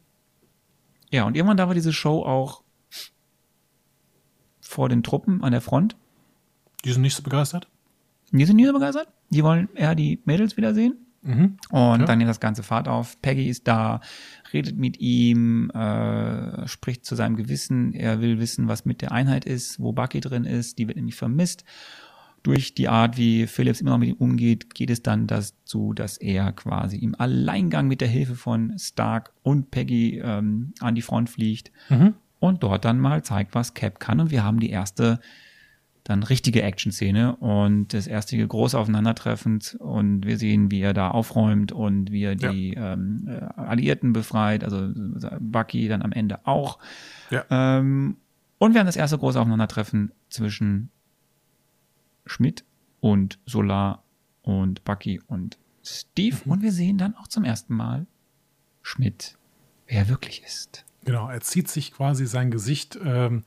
ja, 1.09 1.25
und 1.25 1.35
irgendwann 1.35 1.57
da 1.57 1.67
war 1.67 1.73
diese 1.73 1.93
Show 1.93 2.23
auch 2.23 2.63
vor 4.61 4.88
den 4.88 5.03
Truppen 5.03 5.43
an 5.43 5.51
der 5.51 5.61
Front. 5.61 5.97
Die 6.85 6.91
sind 6.91 7.01
nicht 7.01 7.15
so 7.15 7.23
begeistert? 7.23 7.67
Die 8.31 8.45
sind 8.45 8.55
nicht 8.55 8.67
so 8.67 8.73
begeistert. 8.73 9.09
Die 9.29 9.43
wollen 9.43 9.69
eher 9.75 9.95
die 9.95 10.21
Mädels 10.25 10.55
wiedersehen. 10.55 11.01
Mhm. 11.23 11.57
Und 11.69 11.99
Ja. 12.02 12.06
dann 12.06 12.18
nimmt 12.18 12.30
das 12.30 12.39
ganze 12.39 12.64
Fahrt 12.64 12.88
auf. 12.88 13.22
Peggy 13.22 13.48
ist 13.48 13.68
da, 13.68 14.02
redet 14.53 14.77
mit 14.77 14.99
ihm, 14.99 15.69
äh, 15.69 16.68
spricht 16.68 17.06
zu 17.06 17.15
seinem 17.15 17.35
Gewissen. 17.35 17.93
Er 17.93 18.22
will 18.22 18.39
wissen, 18.39 18.68
was 18.68 18.85
mit 18.85 19.02
der 19.02 19.11
Einheit 19.11 19.45
ist, 19.45 19.80
wo 19.80 19.91
Bucky 19.93 20.19
drin 20.19 20.45
ist. 20.45 20.80
Die 20.80 20.88
wird 20.88 20.98
nämlich 20.98 21.15
vermisst. 21.15 21.64
Durch 22.43 22.73
die 22.73 22.88
Art, 22.89 23.18
wie 23.18 23.45
Phillips 23.45 23.81
immer 23.81 23.91
noch 23.91 23.99
mit 23.99 24.10
ihm 24.10 24.15
umgeht, 24.15 24.73
geht 24.73 24.89
es 24.89 25.03
dann 25.03 25.27
dazu, 25.27 25.93
dass 25.93 26.18
er 26.18 26.52
quasi 26.53 26.98
im 26.98 27.14
Alleingang 27.14 27.88
mit 27.88 28.02
der 28.02 28.07
Hilfe 28.07 28.34
von 28.34 28.73
Stark 28.80 29.31
und 29.43 29.69
Peggy 29.69 30.19
ähm, 30.23 30.73
an 30.80 30.95
die 30.95 31.03
Front 31.03 31.30
fliegt 31.30 31.72
Mhm. 31.89 32.15
und 32.39 32.64
dort 32.64 32.84
dann 32.84 32.99
mal 32.99 33.22
zeigt, 33.23 33.53
was 33.53 33.76
Cap 33.76 33.99
kann. 33.99 34.19
Und 34.19 34.31
wir 34.31 34.43
haben 34.43 34.60
die 34.60 34.72
erste 34.72 35.19
dann 36.03 36.23
richtige 36.23 36.64
Action-Szene 36.64 37.36
und 37.36 37.94
das 37.94 38.07
erste 38.07 38.45
große 38.45 38.78
Aufeinandertreffend 38.78 39.76
und 39.80 40.26
wir 40.26 40.38
sehen, 40.38 40.72
wie 40.72 40.82
er 40.82 40.94
da 40.94 41.11
aufräumt 41.11 41.72
und 41.72 42.11
wie 42.11 42.23
er 42.23 42.36
die 42.36 42.73
ähm, 42.73 43.28
äh, 43.28 43.40
Alliierten 43.60 44.11
befreit, 44.11 44.64
also 44.64 44.90
Bucky 45.40 45.88
dann 45.88 46.02
am 46.02 46.11
Ende 46.11 46.45
auch. 46.48 46.80
Ja. 47.30 47.45
Ähm, 47.49 48.18
und 48.57 48.73
wir 48.73 48.80
haben 48.80 48.88
das 48.88 48.95
erste 48.95 49.18
große 49.18 49.40
Aufeinandertreffen 49.40 50.11
zwischen 50.30 50.90
Schmidt 52.26 52.64
und 52.99 53.40
Solar 53.45 54.03
und 54.41 54.84
Bucky 54.84 55.22
und 55.28 55.57
Steve 55.84 56.38
Mhm. 56.45 56.52
und 56.52 56.61
wir 56.61 56.72
sehen 56.72 56.98
dann 56.98 57.15
auch 57.15 57.28
zum 57.28 57.44
ersten 57.44 57.76
Mal 57.76 58.06
Schmidt, 58.82 59.38
wer 59.88 59.99
er 59.99 60.10
wirklich 60.10 60.44
ist. 60.44 60.86
Genau, 61.03 61.30
er 61.30 61.41
zieht 61.41 61.68
sich 61.68 61.91
quasi 61.94 62.26
sein 62.28 62.52
Gesicht 62.52 62.99
ähm, 63.03 63.44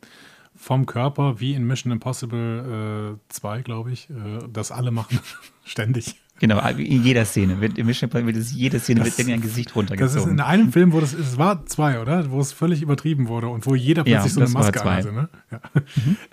vom 0.57 0.87
Körper, 0.87 1.41
wie 1.41 1.55
in 1.55 1.67
Mission 1.67 1.93
Impossible 1.93 3.17
äh, 3.17 3.33
2, 3.33 3.63
glaube 3.63 3.93
ich. 3.93 4.09
Äh, 4.11 4.15
das 4.53 4.71
alle 4.73 4.91
machen 4.91 5.19
ständig. 5.65 6.17
Genau, 6.41 6.59
in 6.69 7.05
jeder 7.05 7.25
Szene 7.27 7.61
wird 7.61 7.79
im 7.79 7.87
Mission 7.87 8.09
Impossible 8.09 8.35
wird 8.35 8.43
es 8.45 8.53
jede 8.53 8.81
Szene 8.81 9.01
Das- 9.01 9.11
wird 9.11 9.21
irgendein 9.21 9.41
Gesicht 9.43 9.69
Das 9.69 9.73
ist 9.73 9.77
runtergezogen. 9.77 10.33
in 10.33 10.41
einem 10.41 10.73
Film, 10.73 10.93
wo 10.93 11.01
das, 11.01 11.13
es 11.13 11.39
war 11.39 11.65
zwei, 11.67 12.01
oder? 12.01 12.29
Wo 12.31 12.41
es 12.41 12.53
völlig 12.53 12.83
übertrieben 12.83 13.29
wurde 13.29 13.47
und 13.49 13.67
wo 13.67 13.75
jeder 13.77 14.05
Ja, 14.07 14.19
plötzlich 14.21 14.33
so 14.35 14.41
eine 14.41 14.51
Maske 14.51 14.83
anhatte. 14.83 15.13
Ne? 15.13 15.29
Ja. 15.53 15.61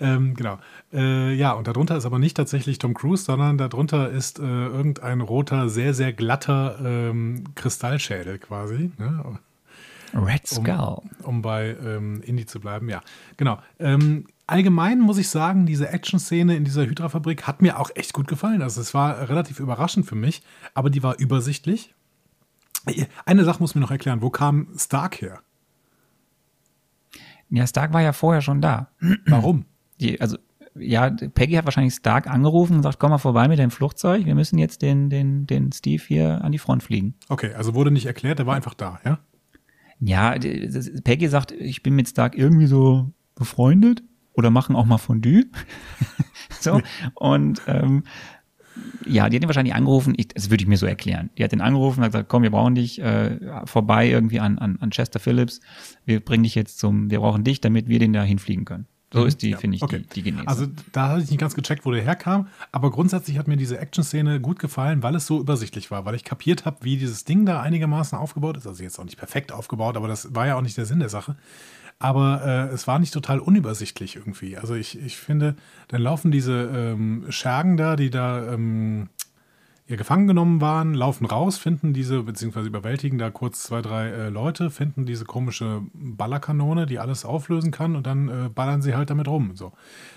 ähm, 0.00 0.34
genau. 0.34 0.58
Äh, 0.92 1.34
ja, 1.34 1.52
und 1.52 1.68
darunter 1.68 1.96
ist 1.96 2.04
aber 2.04 2.18
nicht 2.18 2.36
tatsächlich 2.36 2.78
Tom 2.78 2.94
Cruise, 2.94 3.22
sondern 3.24 3.58
darunter 3.58 4.10
ist 4.10 4.40
äh, 4.40 4.42
irgendein 4.42 5.20
roter, 5.20 5.68
sehr, 5.68 5.94
sehr 5.94 6.12
glatter 6.12 6.78
ähm, 6.84 7.44
Kristallschädel 7.54 8.38
quasi. 8.38 8.90
Ne? 8.98 9.38
Red 10.14 10.46
Skull. 10.46 10.98
um 11.22 11.42
bei 11.42 11.76
ähm, 11.84 12.20
Indie 12.22 12.46
zu 12.46 12.60
bleiben, 12.60 12.88
ja. 12.88 13.00
Genau. 13.36 13.58
Ähm, 13.78 14.26
allgemein 14.46 15.00
muss 15.00 15.18
ich 15.18 15.28
sagen, 15.28 15.66
diese 15.66 15.88
Action-Szene 15.88 16.56
in 16.56 16.64
dieser 16.64 16.86
Hydra-Fabrik 16.86 17.46
hat 17.46 17.62
mir 17.62 17.78
auch 17.78 17.90
echt 17.94 18.12
gut 18.12 18.28
gefallen. 18.28 18.62
Also 18.62 18.80
es 18.80 18.94
war 18.94 19.28
relativ 19.28 19.60
überraschend 19.60 20.06
für 20.06 20.14
mich, 20.14 20.42
aber 20.74 20.90
die 20.90 21.02
war 21.02 21.18
übersichtlich. 21.18 21.94
Eine 23.24 23.44
Sache 23.44 23.60
muss 23.60 23.74
mir 23.74 23.80
noch 23.80 23.90
erklären, 23.90 24.22
wo 24.22 24.30
kam 24.30 24.68
Stark 24.76 25.20
her? 25.22 25.40
Ja, 27.48 27.66
Stark 27.66 27.92
war 27.92 28.02
ja 28.02 28.12
vorher 28.12 28.42
schon 28.42 28.60
da. 28.60 28.88
Warum? 29.26 29.66
Die, 30.00 30.20
also, 30.20 30.36
ja, 30.74 31.10
Peggy 31.10 31.54
hat 31.54 31.66
wahrscheinlich 31.66 31.94
Stark 31.94 32.26
angerufen 32.26 32.72
und 32.72 32.78
gesagt, 32.78 32.98
komm 32.98 33.10
mal 33.10 33.18
vorbei 33.18 33.46
mit 33.46 33.58
deinem 33.58 33.70
Flugzeug, 33.70 34.24
wir 34.24 34.34
müssen 34.34 34.58
jetzt 34.58 34.82
den, 34.82 35.10
den, 35.10 35.46
den 35.46 35.70
Steve 35.70 36.02
hier 36.02 36.42
an 36.42 36.50
die 36.50 36.58
Front 36.58 36.82
fliegen. 36.82 37.14
Okay, 37.28 37.52
also 37.54 37.74
wurde 37.74 37.90
nicht 37.90 38.06
erklärt, 38.06 38.38
der 38.38 38.46
war 38.46 38.56
einfach 38.56 38.74
da, 38.74 39.00
ja? 39.04 39.18
Ja, 40.04 40.34
Peggy 41.04 41.28
sagt, 41.28 41.52
ich 41.52 41.84
bin 41.84 41.94
mit 41.94 42.08
Stark 42.08 42.36
irgendwie 42.36 42.66
so 42.66 43.12
befreundet 43.36 44.02
oder 44.32 44.50
machen 44.50 44.74
auch 44.74 44.84
mal 44.84 44.98
Fondue. 44.98 45.44
so. 46.60 46.80
Und 47.14 47.62
ähm, 47.68 48.02
ja, 49.06 49.28
die 49.28 49.36
hat 49.36 49.42
ihn 49.44 49.48
wahrscheinlich 49.48 49.74
angerufen, 49.74 50.14
ich, 50.16 50.28
das 50.28 50.50
würde 50.50 50.62
ich 50.62 50.68
mir 50.68 50.76
so 50.76 50.86
erklären. 50.86 51.30
Die 51.38 51.44
hat 51.44 51.52
ihn 51.52 51.60
angerufen 51.60 52.00
und 52.00 52.04
hat 52.04 52.12
gesagt, 52.12 52.28
komm, 52.28 52.42
wir 52.42 52.50
brauchen 52.50 52.74
dich 52.74 53.00
äh, 53.00 53.38
vorbei 53.64 54.08
irgendwie 54.08 54.40
an, 54.40 54.58
an, 54.58 54.76
an 54.80 54.90
Chester 54.90 55.20
Phillips. 55.20 55.60
Wir 56.04 56.18
bringen 56.18 56.42
dich 56.42 56.56
jetzt 56.56 56.80
zum, 56.80 57.10
wir 57.10 57.20
brauchen 57.20 57.44
dich, 57.44 57.60
damit 57.60 57.86
wir 57.86 58.00
den 58.00 58.12
da 58.12 58.24
hinfliegen 58.24 58.64
können. 58.64 58.86
So 59.12 59.24
ist 59.24 59.42
die, 59.42 59.50
Ja, 59.50 59.58
finde 59.58 59.76
ich, 59.76 59.82
okay. 59.82 60.00
die, 60.00 60.14
die 60.14 60.22
Genese. 60.22 60.48
Also 60.48 60.66
da 60.92 61.08
hatte 61.08 61.22
ich 61.22 61.30
nicht 61.30 61.40
ganz 61.40 61.54
gecheckt, 61.54 61.84
wo 61.84 61.90
der 61.90 62.02
herkam, 62.02 62.48
aber 62.72 62.90
grundsätzlich 62.90 63.38
hat 63.38 63.48
mir 63.48 63.56
diese 63.56 63.78
Action-Szene 63.78 64.40
gut 64.40 64.58
gefallen, 64.58 65.02
weil 65.02 65.14
es 65.14 65.26
so 65.26 65.40
übersichtlich 65.40 65.90
war, 65.90 66.04
weil 66.04 66.14
ich 66.14 66.24
kapiert 66.24 66.64
habe, 66.64 66.78
wie 66.82 66.96
dieses 66.96 67.24
Ding 67.24 67.44
da 67.46 67.60
einigermaßen 67.60 68.16
aufgebaut 68.16 68.56
ist. 68.56 68.66
Also 68.66 68.82
jetzt 68.82 68.98
auch 68.98 69.04
nicht 69.04 69.18
perfekt 69.18 69.52
aufgebaut, 69.52 69.96
aber 69.96 70.08
das 70.08 70.34
war 70.34 70.46
ja 70.46 70.56
auch 70.56 70.62
nicht 70.62 70.76
der 70.76 70.86
Sinn 70.86 71.00
der 71.00 71.08
Sache. 71.08 71.36
Aber 71.98 72.42
äh, 72.44 72.74
es 72.74 72.88
war 72.88 72.98
nicht 72.98 73.14
total 73.14 73.38
unübersichtlich 73.38 74.16
irgendwie. 74.16 74.56
Also 74.56 74.74
ich, 74.74 74.98
ich 74.98 75.16
finde, 75.18 75.54
dann 75.88 76.02
laufen 76.02 76.32
diese 76.32 76.52
ähm, 76.74 77.26
Schergen 77.28 77.76
da, 77.76 77.94
die 77.94 78.10
da 78.10 78.54
ähm, 78.54 79.08
ja, 79.92 79.98
gefangen 79.98 80.26
genommen 80.26 80.62
waren, 80.62 80.94
laufen 80.94 81.26
raus, 81.26 81.58
finden 81.58 81.92
diese, 81.92 82.22
beziehungsweise 82.22 82.66
überwältigen 82.66 83.18
da 83.18 83.28
kurz 83.28 83.62
zwei, 83.62 83.82
drei 83.82 84.08
äh, 84.08 84.28
Leute, 84.30 84.70
finden 84.70 85.04
diese 85.04 85.26
komische 85.26 85.82
Ballerkanone, 85.92 86.86
die 86.86 86.98
alles 86.98 87.26
auflösen 87.26 87.72
kann 87.72 87.94
und 87.94 88.06
dann 88.06 88.28
äh, 88.28 88.48
ballern 88.48 88.80
sie 88.80 88.94
halt 88.94 89.10
damit 89.10 89.28
rum. 89.28 89.54
So. 89.54 89.72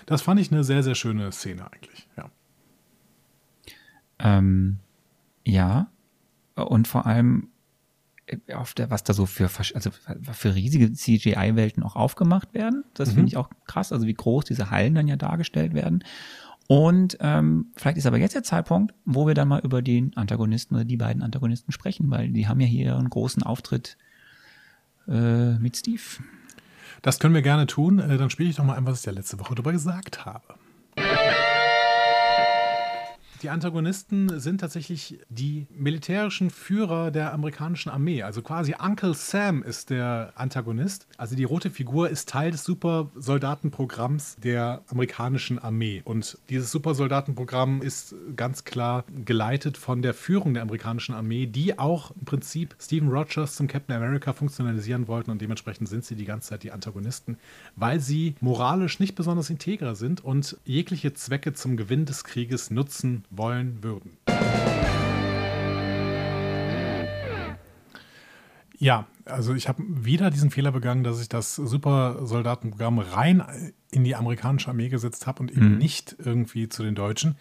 Das 0.06 0.22
fand 0.22 0.40
ich 0.40 0.50
eine 0.50 0.64
sehr, 0.64 0.82
sehr 0.82 0.94
schöne 0.94 1.30
Szene 1.30 1.70
eigentlich. 1.70 2.08
Ja. 2.16 2.30
Ähm, 4.18 4.78
ja. 5.44 5.88
Und 6.54 6.88
vor 6.88 7.04
allem 7.04 7.48
äh, 8.24 8.54
auf 8.54 8.72
der, 8.72 8.90
was 8.90 9.04
da 9.04 9.12
so 9.12 9.26
für, 9.26 9.50
also 9.74 9.90
für 10.32 10.54
riesige 10.54 10.90
CGI-Welten 10.90 11.82
auch 11.82 11.96
aufgemacht 11.96 12.54
werden. 12.54 12.84
Das 12.94 13.12
finde 13.12 13.28
ich 13.28 13.36
auch 13.36 13.50
krass, 13.66 13.92
also 13.92 14.06
wie 14.06 14.14
groß 14.14 14.46
diese 14.46 14.70
Hallen 14.70 14.94
dann 14.94 15.06
ja 15.06 15.16
dargestellt 15.16 15.74
werden. 15.74 16.02
Und 16.68 17.16
ähm, 17.20 17.72
vielleicht 17.76 17.96
ist 17.98 18.06
aber 18.06 18.18
jetzt 18.18 18.34
der 18.34 18.42
Zeitpunkt, 18.42 18.92
wo 19.04 19.26
wir 19.26 19.34
dann 19.34 19.48
mal 19.48 19.60
über 19.60 19.82
den 19.82 20.16
Antagonisten 20.16 20.74
oder 20.74 20.84
die 20.84 20.96
beiden 20.96 21.22
Antagonisten 21.22 21.72
sprechen, 21.72 22.10
weil 22.10 22.30
die 22.30 22.48
haben 22.48 22.60
ja 22.60 22.66
hier 22.66 22.96
einen 22.96 23.10
großen 23.10 23.42
Auftritt 23.42 23.96
äh, 25.06 25.58
mit 25.58 25.76
Steve. 25.76 26.02
Das 27.02 27.20
können 27.20 27.34
wir 27.34 27.42
gerne 27.42 27.66
tun. 27.66 28.00
Äh, 28.00 28.16
dann 28.18 28.30
spiele 28.30 28.50
ich 28.50 28.56
doch 28.56 28.64
mal 28.64 28.76
ein, 28.76 28.86
was 28.86 29.00
ich 29.00 29.06
ja 29.06 29.12
letzte 29.12 29.38
Woche 29.38 29.54
darüber 29.54 29.72
gesagt 29.72 30.24
habe. 30.24 30.54
Die 33.42 33.50
Antagonisten 33.50 34.40
sind 34.40 34.60
tatsächlich 34.60 35.18
die 35.28 35.66
militärischen 35.70 36.48
Führer 36.48 37.10
der 37.10 37.34
amerikanischen 37.34 37.90
Armee. 37.90 38.22
Also 38.22 38.40
quasi 38.40 38.74
Uncle 38.78 39.14
Sam 39.14 39.62
ist 39.62 39.90
der 39.90 40.32
Antagonist. 40.36 41.06
Also 41.18 41.36
die 41.36 41.44
rote 41.44 41.70
Figur 41.70 42.08
ist 42.08 42.28
Teil 42.28 42.50
des 42.50 42.64
Supersoldatenprogramms 42.64 44.36
der 44.36 44.82
amerikanischen 44.88 45.58
Armee. 45.58 46.00
Und 46.04 46.38
dieses 46.48 46.70
Supersoldatenprogramm 46.70 47.82
ist 47.82 48.14
ganz 48.36 48.64
klar 48.64 49.04
geleitet 49.24 49.76
von 49.76 50.00
der 50.00 50.14
Führung 50.14 50.54
der 50.54 50.62
amerikanischen 50.62 51.14
Armee, 51.14 51.46
die 51.46 51.78
auch 51.78 52.12
im 52.12 52.24
Prinzip 52.24 52.74
Stephen 52.80 53.08
Rogers 53.08 53.56
zum 53.56 53.66
Captain 53.66 53.96
America 53.96 54.32
funktionalisieren 54.32 55.08
wollten. 55.08 55.30
Und 55.30 55.42
dementsprechend 55.42 55.88
sind 55.88 56.04
sie 56.04 56.16
die 56.16 56.24
ganze 56.24 56.50
Zeit 56.50 56.62
die 56.62 56.72
Antagonisten, 56.72 57.36
weil 57.74 58.00
sie 58.00 58.34
moralisch 58.40 58.98
nicht 58.98 59.14
besonders 59.14 59.50
integer 59.50 59.94
sind 59.94 60.24
und 60.24 60.56
jegliche 60.64 61.12
Zwecke 61.12 61.52
zum 61.52 61.76
Gewinn 61.76 62.06
des 62.06 62.24
Krieges 62.24 62.70
nutzen 62.70 63.24
wollen 63.30 63.82
würden. 63.82 64.18
Ja, 68.78 69.06
also 69.24 69.54
ich 69.54 69.68
habe 69.68 69.82
wieder 69.88 70.30
diesen 70.30 70.50
Fehler 70.50 70.70
begangen, 70.70 71.02
dass 71.02 71.20
ich 71.20 71.28
das 71.28 71.56
Supersoldatenprogramm 71.56 72.98
rein 72.98 73.42
in 73.90 74.04
die 74.04 74.14
amerikanische 74.14 74.68
Armee 74.68 74.88
gesetzt 74.88 75.26
habe 75.26 75.40
und 75.40 75.50
eben 75.50 75.78
nicht 75.78 76.16
irgendwie 76.18 76.68
zu 76.68 76.82
den 76.82 76.94
Deutschen. 76.94 77.36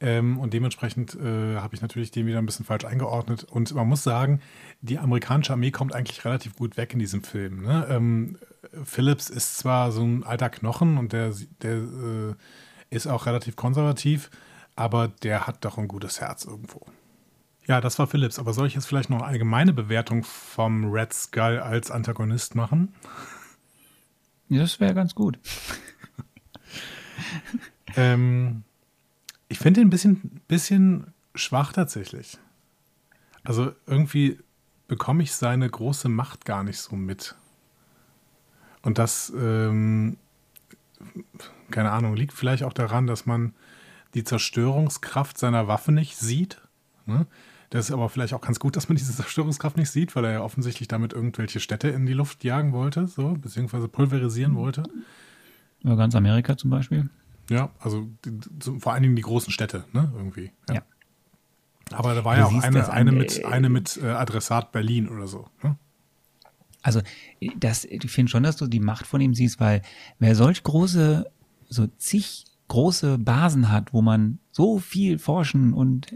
Ähm, 0.00 0.38
und 0.38 0.54
dementsprechend 0.54 1.14
äh, 1.14 1.56
habe 1.56 1.74
ich 1.74 1.82
natürlich 1.82 2.10
den 2.10 2.26
wieder 2.26 2.38
ein 2.38 2.46
bisschen 2.46 2.64
falsch 2.64 2.86
eingeordnet. 2.86 3.44
Und 3.44 3.74
man 3.74 3.86
muss 3.86 4.02
sagen, 4.02 4.40
die 4.80 4.98
amerikanische 4.98 5.52
Armee 5.52 5.70
kommt 5.70 5.94
eigentlich 5.94 6.24
relativ 6.24 6.56
gut 6.56 6.78
weg 6.78 6.94
in 6.94 6.98
diesem 6.98 7.22
Film. 7.22 7.62
Ne? 7.62 7.86
Ähm, 7.90 8.38
Phillips 8.84 9.28
ist 9.28 9.58
zwar 9.58 9.92
so 9.92 10.02
ein 10.02 10.24
alter 10.24 10.48
Knochen 10.48 10.96
und 10.96 11.12
der, 11.12 11.34
der 11.62 11.74
äh, 11.74 12.34
ist 12.88 13.06
auch 13.06 13.26
relativ 13.26 13.56
konservativ, 13.56 14.30
aber 14.80 15.08
der 15.08 15.46
hat 15.46 15.62
doch 15.66 15.76
ein 15.76 15.88
gutes 15.88 16.22
Herz 16.22 16.46
irgendwo. 16.46 16.80
Ja, 17.66 17.82
das 17.82 17.98
war 17.98 18.06
Phillips. 18.06 18.38
Aber 18.38 18.54
soll 18.54 18.66
ich 18.66 18.74
jetzt 18.74 18.86
vielleicht 18.86 19.10
noch 19.10 19.18
eine 19.18 19.26
allgemeine 19.26 19.74
Bewertung 19.74 20.24
vom 20.24 20.90
Red 20.90 21.12
Skull 21.12 21.58
als 21.58 21.90
Antagonist 21.90 22.54
machen? 22.54 22.94
Das 24.48 24.80
wäre 24.80 24.94
ganz 24.94 25.14
gut. 25.14 25.38
Ähm, 27.96 28.62
ich 29.48 29.58
finde 29.58 29.80
ihn 29.80 29.88
ein 29.88 29.90
bisschen, 29.90 30.40
bisschen 30.46 31.12
schwach 31.34 31.72
tatsächlich. 31.72 32.38
Also 33.42 33.72
irgendwie 33.86 34.38
bekomme 34.86 35.24
ich 35.24 35.32
seine 35.32 35.68
große 35.68 36.08
Macht 36.08 36.44
gar 36.44 36.62
nicht 36.62 36.78
so 36.78 36.94
mit. 36.94 37.34
Und 38.82 38.98
das, 38.98 39.32
ähm, 39.36 40.16
keine 41.70 41.90
Ahnung, 41.90 42.14
liegt 42.14 42.32
vielleicht 42.32 42.62
auch 42.62 42.72
daran, 42.72 43.08
dass 43.08 43.26
man 43.26 43.54
die 44.14 44.24
Zerstörungskraft 44.24 45.38
seiner 45.38 45.68
Waffe 45.68 45.92
nicht 45.92 46.16
sieht. 46.16 46.60
Ne? 47.06 47.26
Das 47.70 47.86
ist 47.86 47.92
aber 47.92 48.08
vielleicht 48.08 48.34
auch 48.34 48.40
ganz 48.40 48.58
gut, 48.58 48.76
dass 48.76 48.88
man 48.88 48.96
diese 48.96 49.14
Zerstörungskraft 49.14 49.76
nicht 49.76 49.90
sieht, 49.90 50.16
weil 50.16 50.24
er 50.24 50.32
ja 50.32 50.40
offensichtlich 50.42 50.88
damit 50.88 51.12
irgendwelche 51.12 51.60
Städte 51.60 51.88
in 51.88 52.04
die 52.04 52.12
Luft 52.12 52.42
jagen 52.42 52.72
wollte, 52.72 53.06
so, 53.06 53.34
beziehungsweise 53.34 53.86
pulverisieren 53.86 54.56
wollte. 54.56 54.82
Ja, 55.82 55.94
ganz 55.94 56.14
Amerika 56.14 56.56
zum 56.56 56.70
Beispiel. 56.70 57.08
Ja, 57.48 57.70
also 57.78 58.08
die, 58.24 58.78
vor 58.78 58.92
allen 58.92 59.02
Dingen 59.02 59.16
die 59.16 59.22
großen 59.22 59.52
Städte, 59.52 59.84
ne, 59.92 60.12
irgendwie. 60.16 60.52
Ja. 60.68 60.76
ja. 60.76 60.82
Aber 61.92 62.14
da 62.14 62.24
war 62.24 62.34
du 62.34 62.40
ja 62.40 62.46
auch 62.46 62.62
eine, 62.62 62.90
eine 62.90 63.12
mit, 63.12 63.38
äh, 63.38 63.44
eine 63.44 63.68
mit 63.68 63.98
äh, 64.02 64.06
Adressat 64.06 64.72
Berlin 64.72 65.08
oder 65.08 65.26
so. 65.26 65.48
Ne? 65.62 65.76
Also, 66.82 67.02
das, 67.56 67.84
ich 67.84 68.10
finde 68.10 68.30
schon, 68.30 68.42
dass 68.42 68.56
du 68.56 68.66
die 68.66 68.80
Macht 68.80 69.06
von 69.06 69.20
ihm 69.20 69.34
siehst, 69.34 69.60
weil 69.60 69.82
wer 70.18 70.34
solch 70.34 70.62
große, 70.62 71.30
so 71.68 71.86
zig 71.98 72.46
große 72.70 73.18
Basen 73.18 73.70
hat, 73.70 73.92
wo 73.92 74.00
man 74.00 74.38
so 74.52 74.78
viel 74.78 75.18
forschen 75.18 75.74
und 75.74 76.14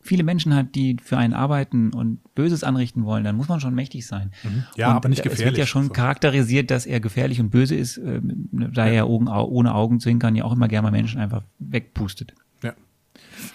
viele 0.00 0.24
Menschen 0.24 0.54
hat, 0.54 0.74
die 0.74 0.96
für 1.02 1.18
einen 1.18 1.34
arbeiten 1.34 1.92
und 1.92 2.20
Böses 2.34 2.64
anrichten 2.64 3.04
wollen, 3.04 3.24
dann 3.24 3.36
muss 3.36 3.48
man 3.48 3.60
schon 3.60 3.74
mächtig 3.74 4.06
sein. 4.06 4.32
Mhm. 4.42 4.64
Ja, 4.76 4.90
und 4.90 4.96
aber 4.96 5.08
nicht 5.10 5.22
gefährlich. 5.22 5.40
Es 5.40 5.44
wird 5.44 5.58
ja 5.58 5.66
schon 5.66 5.88
so. 5.88 5.92
charakterisiert, 5.92 6.70
dass 6.70 6.86
er 6.86 7.00
gefährlich 7.00 7.40
und 7.40 7.50
böse 7.50 7.74
ist, 7.74 7.98
äh, 7.98 8.20
da 8.22 8.86
ja. 8.86 8.92
er 8.92 9.08
ohne 9.08 9.74
Augen 9.74 10.00
zu 10.00 10.08
hinkern 10.08 10.34
ja 10.34 10.44
auch 10.44 10.52
immer 10.52 10.68
gerne 10.68 10.86
mal 10.86 10.92
Menschen 10.92 11.20
einfach 11.20 11.42
wegpustet. 11.58 12.34
Ja. 12.62 12.72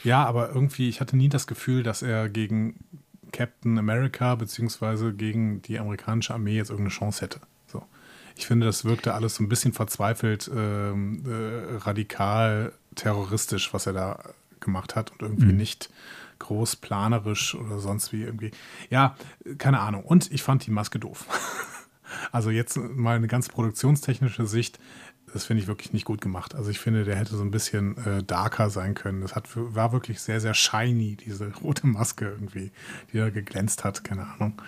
Ja, 0.04 0.26
aber 0.26 0.50
irgendwie, 0.50 0.90
ich 0.90 1.02
hatte 1.02 1.18
nie 1.18 1.30
das 1.30 1.48
Gefühl, 1.48 1.82
dass 1.82 2.04
er 2.04 2.30
gegen 2.30 2.76
Captain 3.32 3.80
America 3.80 4.36
beziehungsweise 4.36 5.14
gegen 5.14 5.62
die 5.64 5.80
amerikanische 5.80 6.34
Armee 6.34 6.58
jetzt 6.58 6.70
irgendeine 6.70 6.94
Chance 6.94 7.22
hätte. 7.22 7.40
Ich 8.36 8.48
finde, 8.48 8.66
das 8.66 8.86
wirkte 8.86 9.14
alles 9.14 9.36
so 9.36 9.44
ein 9.44 9.50
bisschen 9.50 9.74
verzweifelt, 9.74 10.50
ähm, 10.54 11.24
äh, 11.26 11.78
radikal, 11.78 12.74
terroristisch, 12.96 13.74
was 13.74 13.86
er 13.86 13.94
da 13.94 14.20
gemacht 14.60 14.96
hat 14.96 15.12
und 15.12 15.22
irgendwie 15.22 15.52
mhm. 15.52 15.58
nicht 15.58 15.90
großplanerisch 16.40 17.56
oder 17.56 17.80
sonst 17.80 18.12
wie 18.14 18.24
irgendwie. 18.24 18.52
Ja, 18.90 19.16
keine 19.58 19.80
Ahnung. 19.80 20.04
Und 20.04 20.32
ich 20.32 20.44
fand 20.44 20.66
die 20.66 20.72
Maske 20.72 21.00
doof. 21.00 21.26
also 22.32 22.50
jetzt 22.50 22.78
mal 22.78 23.16
eine 23.16 23.28
ganz 23.28 23.50
produktionstechnische 23.50 24.48
Sicht. 24.48 24.80
Das 25.34 25.46
finde 25.46 25.62
ich 25.62 25.68
wirklich 25.68 25.94
nicht 25.94 26.06
gut 26.06 26.20
gemacht. 26.20 26.56
Also 26.56 26.70
ich 26.72 26.80
finde, 26.80 27.06
der 27.06 27.16
hätte 27.16 27.36
so 27.36 27.44
ein 27.44 27.52
bisschen 27.52 27.96
äh, 28.06 28.24
darker 28.24 28.70
sein 28.70 28.96
können. 28.96 29.22
Das 29.22 29.36
hat, 29.36 29.48
war 29.54 29.94
wirklich 29.94 30.20
sehr, 30.20 30.42
sehr 30.42 30.54
shiny, 30.54 31.16
diese 31.16 31.54
rote 31.62 31.88
Maske 31.88 32.26
irgendwie, 32.26 32.72
die 33.14 33.18
da 33.18 33.30
geglänzt 33.30 33.84
hat. 33.84 34.04
Keine 34.04 34.26
Ahnung. 34.28 34.62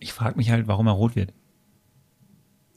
Ich 0.00 0.12
frage 0.12 0.36
mich 0.36 0.50
halt, 0.50 0.66
warum 0.66 0.88
er 0.88 0.92
rot 0.92 1.14
wird. 1.14 1.32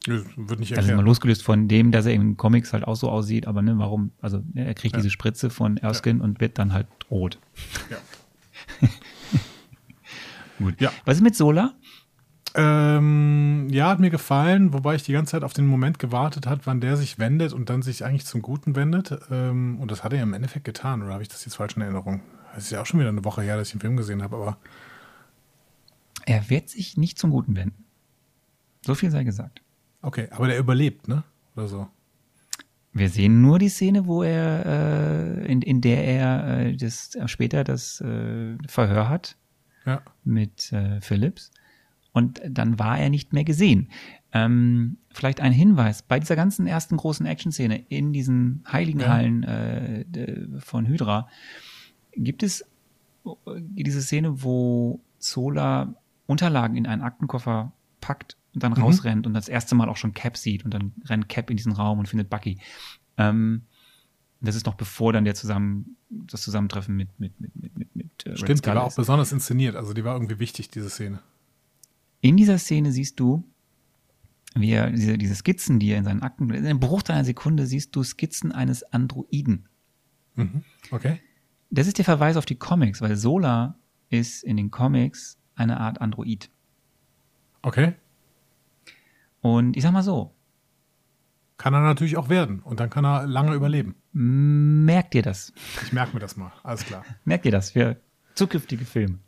Wird 0.07 0.59
nicht 0.59 0.71
erklärt. 0.71 0.77
Also 0.77 0.95
mal 0.95 1.03
losgelöst 1.03 1.43
von 1.43 1.67
dem, 1.67 1.91
dass 1.91 2.05
er 2.05 2.13
in 2.13 2.37
Comics 2.37 2.73
halt 2.73 2.85
auch 2.85 2.95
so 2.95 3.09
aussieht, 3.09 3.47
aber 3.47 3.61
ne, 3.61 3.77
warum, 3.77 4.11
also 4.21 4.43
ne, 4.53 4.65
er 4.65 4.73
kriegt 4.73 4.95
ja. 4.95 4.99
diese 4.99 5.09
Spritze 5.09 5.49
von 5.49 5.77
Erskine 5.77 6.19
ja. 6.19 6.25
und 6.25 6.39
wird 6.39 6.59
dann 6.59 6.73
halt 6.73 6.87
rot. 7.09 7.39
Ja. 7.89 8.89
Gut. 10.59 10.79
Ja. 10.79 10.91
Was 11.05 11.17
ist 11.17 11.23
mit 11.23 11.35
Sola? 11.35 11.73
Ähm, 12.57 13.67
ja, 13.69 13.89
hat 13.89 13.99
mir 13.99 14.09
gefallen, 14.09 14.71
wobei 14.71 14.95
ich 14.95 15.03
die 15.03 15.11
ganze 15.11 15.31
Zeit 15.31 15.43
auf 15.43 15.51
den 15.51 15.67
Moment 15.67 15.99
gewartet 15.99 16.47
hat, 16.47 16.65
wann 16.65 16.79
der 16.79 16.95
sich 16.95 17.19
wendet 17.19 17.51
und 17.51 17.69
dann 17.69 17.81
sich 17.81 18.05
eigentlich 18.05 18.25
zum 18.25 18.41
Guten 18.41 18.77
wendet. 18.77 19.17
Ähm, 19.29 19.77
und 19.79 19.91
das 19.91 20.05
hat 20.05 20.13
er 20.13 20.19
ja 20.19 20.23
im 20.23 20.33
Endeffekt 20.33 20.63
getan, 20.63 21.01
oder 21.03 21.13
habe 21.13 21.23
ich 21.23 21.27
das 21.27 21.43
jetzt 21.43 21.55
falsch 21.55 21.75
in 21.75 21.81
Erinnerung? 21.81 22.21
Das 22.53 22.63
ist 22.63 22.71
ja 22.71 22.81
auch 22.81 22.85
schon 22.85 23.01
wieder 23.01 23.09
eine 23.09 23.25
Woche 23.25 23.41
her, 23.41 23.57
dass 23.57 23.67
ich 23.67 23.73
den 23.73 23.81
Film 23.81 23.97
gesehen 23.97 24.23
habe, 24.23 24.37
aber. 24.37 24.57
Er 26.25 26.49
wird 26.49 26.69
sich 26.69 26.95
nicht 26.95 27.19
zum 27.19 27.31
Guten 27.31 27.57
wenden. 27.57 27.83
So 28.85 28.95
viel 28.95 29.11
sei 29.11 29.25
gesagt. 29.25 29.61
Okay, 30.05 30.27
aber 30.29 30.47
der 30.47 30.59
überlebt, 30.59 31.07
ne? 31.07 31.23
Oder 31.55 31.67
so. 31.67 31.87
Wir 32.93 33.09
sehen 33.09 33.41
nur 33.41 33.57
die 33.57 33.69
Szene, 33.69 34.05
wo 34.05 34.21
er, 34.21 34.65
äh, 34.65 35.51
in, 35.51 35.63
in 35.63 35.81
der 35.81 36.03
er 36.05 36.59
äh, 36.59 36.77
das, 36.77 37.15
äh, 37.15 37.27
später 37.27 37.63
das 37.63 38.01
äh, 38.01 38.55
Verhör 38.67 39.09
hat 39.09 39.35
ja. 39.83 40.03
mit 40.23 40.71
äh, 40.71 41.01
Phillips. 41.01 41.49
Und 42.13 42.39
dann 42.47 42.77
war 42.77 42.99
er 42.99 43.09
nicht 43.09 43.33
mehr 43.33 43.43
gesehen. 43.43 43.89
Ähm, 44.31 44.97
vielleicht 45.11 45.41
ein 45.41 45.51
Hinweis, 45.51 46.03
bei 46.03 46.19
dieser 46.19 46.35
ganzen 46.35 46.67
ersten 46.67 46.97
großen 46.97 47.25
Action-Szene 47.25 47.83
in 47.89 48.13
diesen 48.13 48.63
heiligen 48.71 48.99
ja. 48.99 49.19
Äh, 49.21 50.05
von 50.59 50.85
Hydra 50.85 51.27
gibt 52.15 52.43
es 52.43 52.63
diese 53.55 54.03
Szene, 54.03 54.43
wo 54.43 55.01
Zola 55.17 55.95
Unterlagen 56.27 56.77
in 56.77 56.85
einen 56.85 57.01
Aktenkoffer 57.01 57.73
packt 58.01 58.37
und 58.55 58.63
dann 58.63 58.71
mhm. 58.71 58.81
rausrennt 58.81 59.27
und 59.27 59.33
das 59.33 59.47
erste 59.47 59.75
Mal 59.75 59.89
auch 59.89 59.97
schon 59.97 60.13
Cap 60.13 60.37
sieht 60.37 60.65
und 60.65 60.73
dann 60.73 60.93
rennt 61.05 61.29
Cap 61.29 61.49
in 61.49 61.57
diesen 61.57 61.73
Raum 61.73 61.99
und 61.99 62.07
findet 62.07 62.29
Bucky. 62.29 62.57
Ähm, 63.17 63.63
das 64.41 64.55
ist 64.55 64.65
noch 64.65 64.75
bevor 64.75 65.13
dann 65.13 65.25
der 65.25 65.35
zusammen, 65.35 65.97
das 66.09 66.41
Zusammentreffen 66.41 66.95
mit, 66.95 67.19
mit, 67.19 67.39
mit, 67.39 67.55
mit, 67.55 67.77
mit, 67.77 67.95
mit 67.95 68.25
äh, 68.25 68.35
Stimmt, 68.37 68.65
die 68.65 68.69
war 68.69 68.83
auch 68.83 68.95
besonders 68.95 69.31
inszeniert, 69.31 69.75
also 69.75 69.93
die 69.93 70.03
war 70.03 70.15
irgendwie 70.15 70.39
wichtig, 70.39 70.69
diese 70.69 70.89
Szene. 70.89 71.19
In 72.21 72.37
dieser 72.37 72.57
Szene 72.57 72.91
siehst 72.91 73.19
du, 73.19 73.43
wie 74.55 74.71
er 74.71 74.89
diese, 74.89 75.17
diese 75.17 75.35
Skizzen, 75.35 75.79
die 75.79 75.89
er 75.89 75.97
in 75.97 76.05
seinen 76.05 76.21
Akten, 76.21 76.49
in 76.49 76.65
einem 76.65 76.79
Bruchteil 76.79 77.17
einer 77.17 77.25
Sekunde 77.25 77.65
siehst 77.65 77.95
du 77.95 78.03
Skizzen 78.03 78.51
eines 78.51 78.83
Androiden. 78.83 79.67
Mhm. 80.35 80.63
Okay. 80.91 81.19
Das 81.69 81.87
ist 81.87 81.97
der 81.97 82.05
Verweis 82.05 82.37
auf 82.37 82.45
die 82.45 82.55
Comics, 82.55 83.01
weil 83.01 83.15
Sola 83.17 83.77
ist 84.09 84.43
in 84.43 84.55
den 84.57 84.71
Comics 84.71 85.37
eine 85.55 85.79
Art 85.79 85.99
Android. 86.01 86.49
Okay. 87.61 87.95
Und 89.45 89.77
ich 89.77 89.83
sag 89.83 89.91
mal 89.91 90.01
so. 90.01 90.33
Kann 91.57 91.75
er 91.75 91.81
natürlich 91.81 92.17
auch 92.17 92.29
werden 92.29 92.61
und 92.61 92.79
dann 92.79 92.89
kann 92.89 93.05
er 93.05 93.27
lange 93.27 93.53
überleben. 93.53 93.93
Merkt 94.11 95.13
ihr 95.13 95.21
das? 95.21 95.53
Ich 95.83 95.93
merke 95.93 96.15
mir 96.15 96.19
das 96.19 96.35
mal, 96.35 96.51
alles 96.63 96.83
klar. 96.83 97.05
Merkt 97.25 97.45
ihr 97.45 97.51
das 97.51 97.69
für 97.69 97.97
zukünftige 98.33 98.85
Filme? 98.85 99.19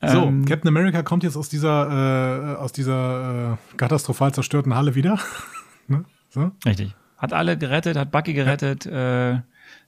So, 0.00 0.22
ähm, 0.22 0.44
Captain 0.44 0.68
America 0.68 1.02
kommt 1.02 1.24
jetzt 1.24 1.36
aus 1.36 1.48
dieser, 1.48 2.54
äh, 2.54 2.56
aus 2.56 2.70
dieser 2.70 3.54
äh, 3.54 3.76
katastrophal 3.76 4.32
zerstörten 4.32 4.76
Halle 4.76 4.94
wieder. 4.94 5.18
ne? 5.88 6.04
so? 6.28 6.52
Richtig. 6.64 6.94
Hat 7.18 7.32
alle 7.32 7.58
gerettet, 7.58 7.96
hat 7.96 8.12
Bucky 8.12 8.34
gerettet. 8.34 8.84
Ja. 8.84 9.32
Äh, 9.32 9.42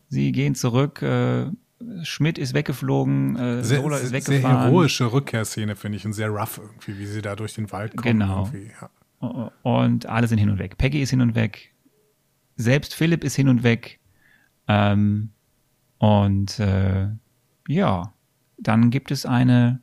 sie 0.08 0.32
gehen 0.32 0.56
zurück. 0.56 1.02
Äh, 1.02 1.52
Schmidt 2.02 2.38
ist 2.38 2.54
weggeflogen, 2.54 3.36
äh, 3.36 3.62
sehr, 3.62 3.82
Sola 3.82 3.98
ist 3.98 4.12
weggefahren. 4.12 4.40
Sehr 4.40 4.64
heroische 4.64 5.12
Rückkehrszene, 5.12 5.76
finde 5.76 5.96
ich, 5.98 6.06
und 6.06 6.14
sehr 6.14 6.28
rough 6.28 6.58
irgendwie, 6.58 6.98
wie 6.98 7.06
sie 7.06 7.20
da 7.22 7.36
durch 7.36 7.54
den 7.54 7.70
Wald 7.70 7.96
kommen. 7.96 8.18
Genau. 8.18 8.50
Ja. 8.80 9.52
Und 9.62 10.06
alle 10.06 10.26
sind 10.26 10.38
hin 10.38 10.50
und 10.50 10.58
weg. 10.58 10.78
Peggy 10.78 11.02
ist 11.02 11.10
hin 11.10 11.20
und 11.20 11.34
weg. 11.34 11.74
Selbst 12.56 12.94
Philipp 12.94 13.24
ist 13.24 13.36
hin 13.36 13.48
und 13.48 13.62
weg. 13.62 14.00
Ähm, 14.68 15.30
und 15.98 16.58
äh, 16.58 17.08
ja, 17.68 18.12
dann 18.58 18.90
gibt 18.90 19.10
es 19.10 19.26
eine 19.26 19.80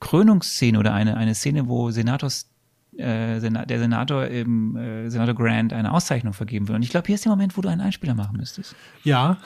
Krönungsszene 0.00 0.78
oder 0.78 0.94
eine, 0.94 1.16
eine 1.16 1.34
Szene, 1.34 1.68
wo 1.68 1.90
Senators, 1.90 2.50
äh, 2.96 3.40
der 3.40 3.78
Senator 3.78 4.26
im 4.26 4.76
äh, 4.76 5.10
Senator 5.10 5.34
Grant 5.34 5.72
eine 5.72 5.92
Auszeichnung 5.92 6.32
vergeben 6.32 6.68
wird. 6.68 6.76
Und 6.76 6.82
ich 6.82 6.90
glaube, 6.90 7.06
hier 7.06 7.16
ist 7.16 7.24
der 7.24 7.30
Moment, 7.30 7.56
wo 7.56 7.60
du 7.60 7.68
einen 7.68 7.80
Einspieler 7.80 8.14
machen 8.14 8.36
müsstest. 8.36 8.74
Ja. 9.04 9.38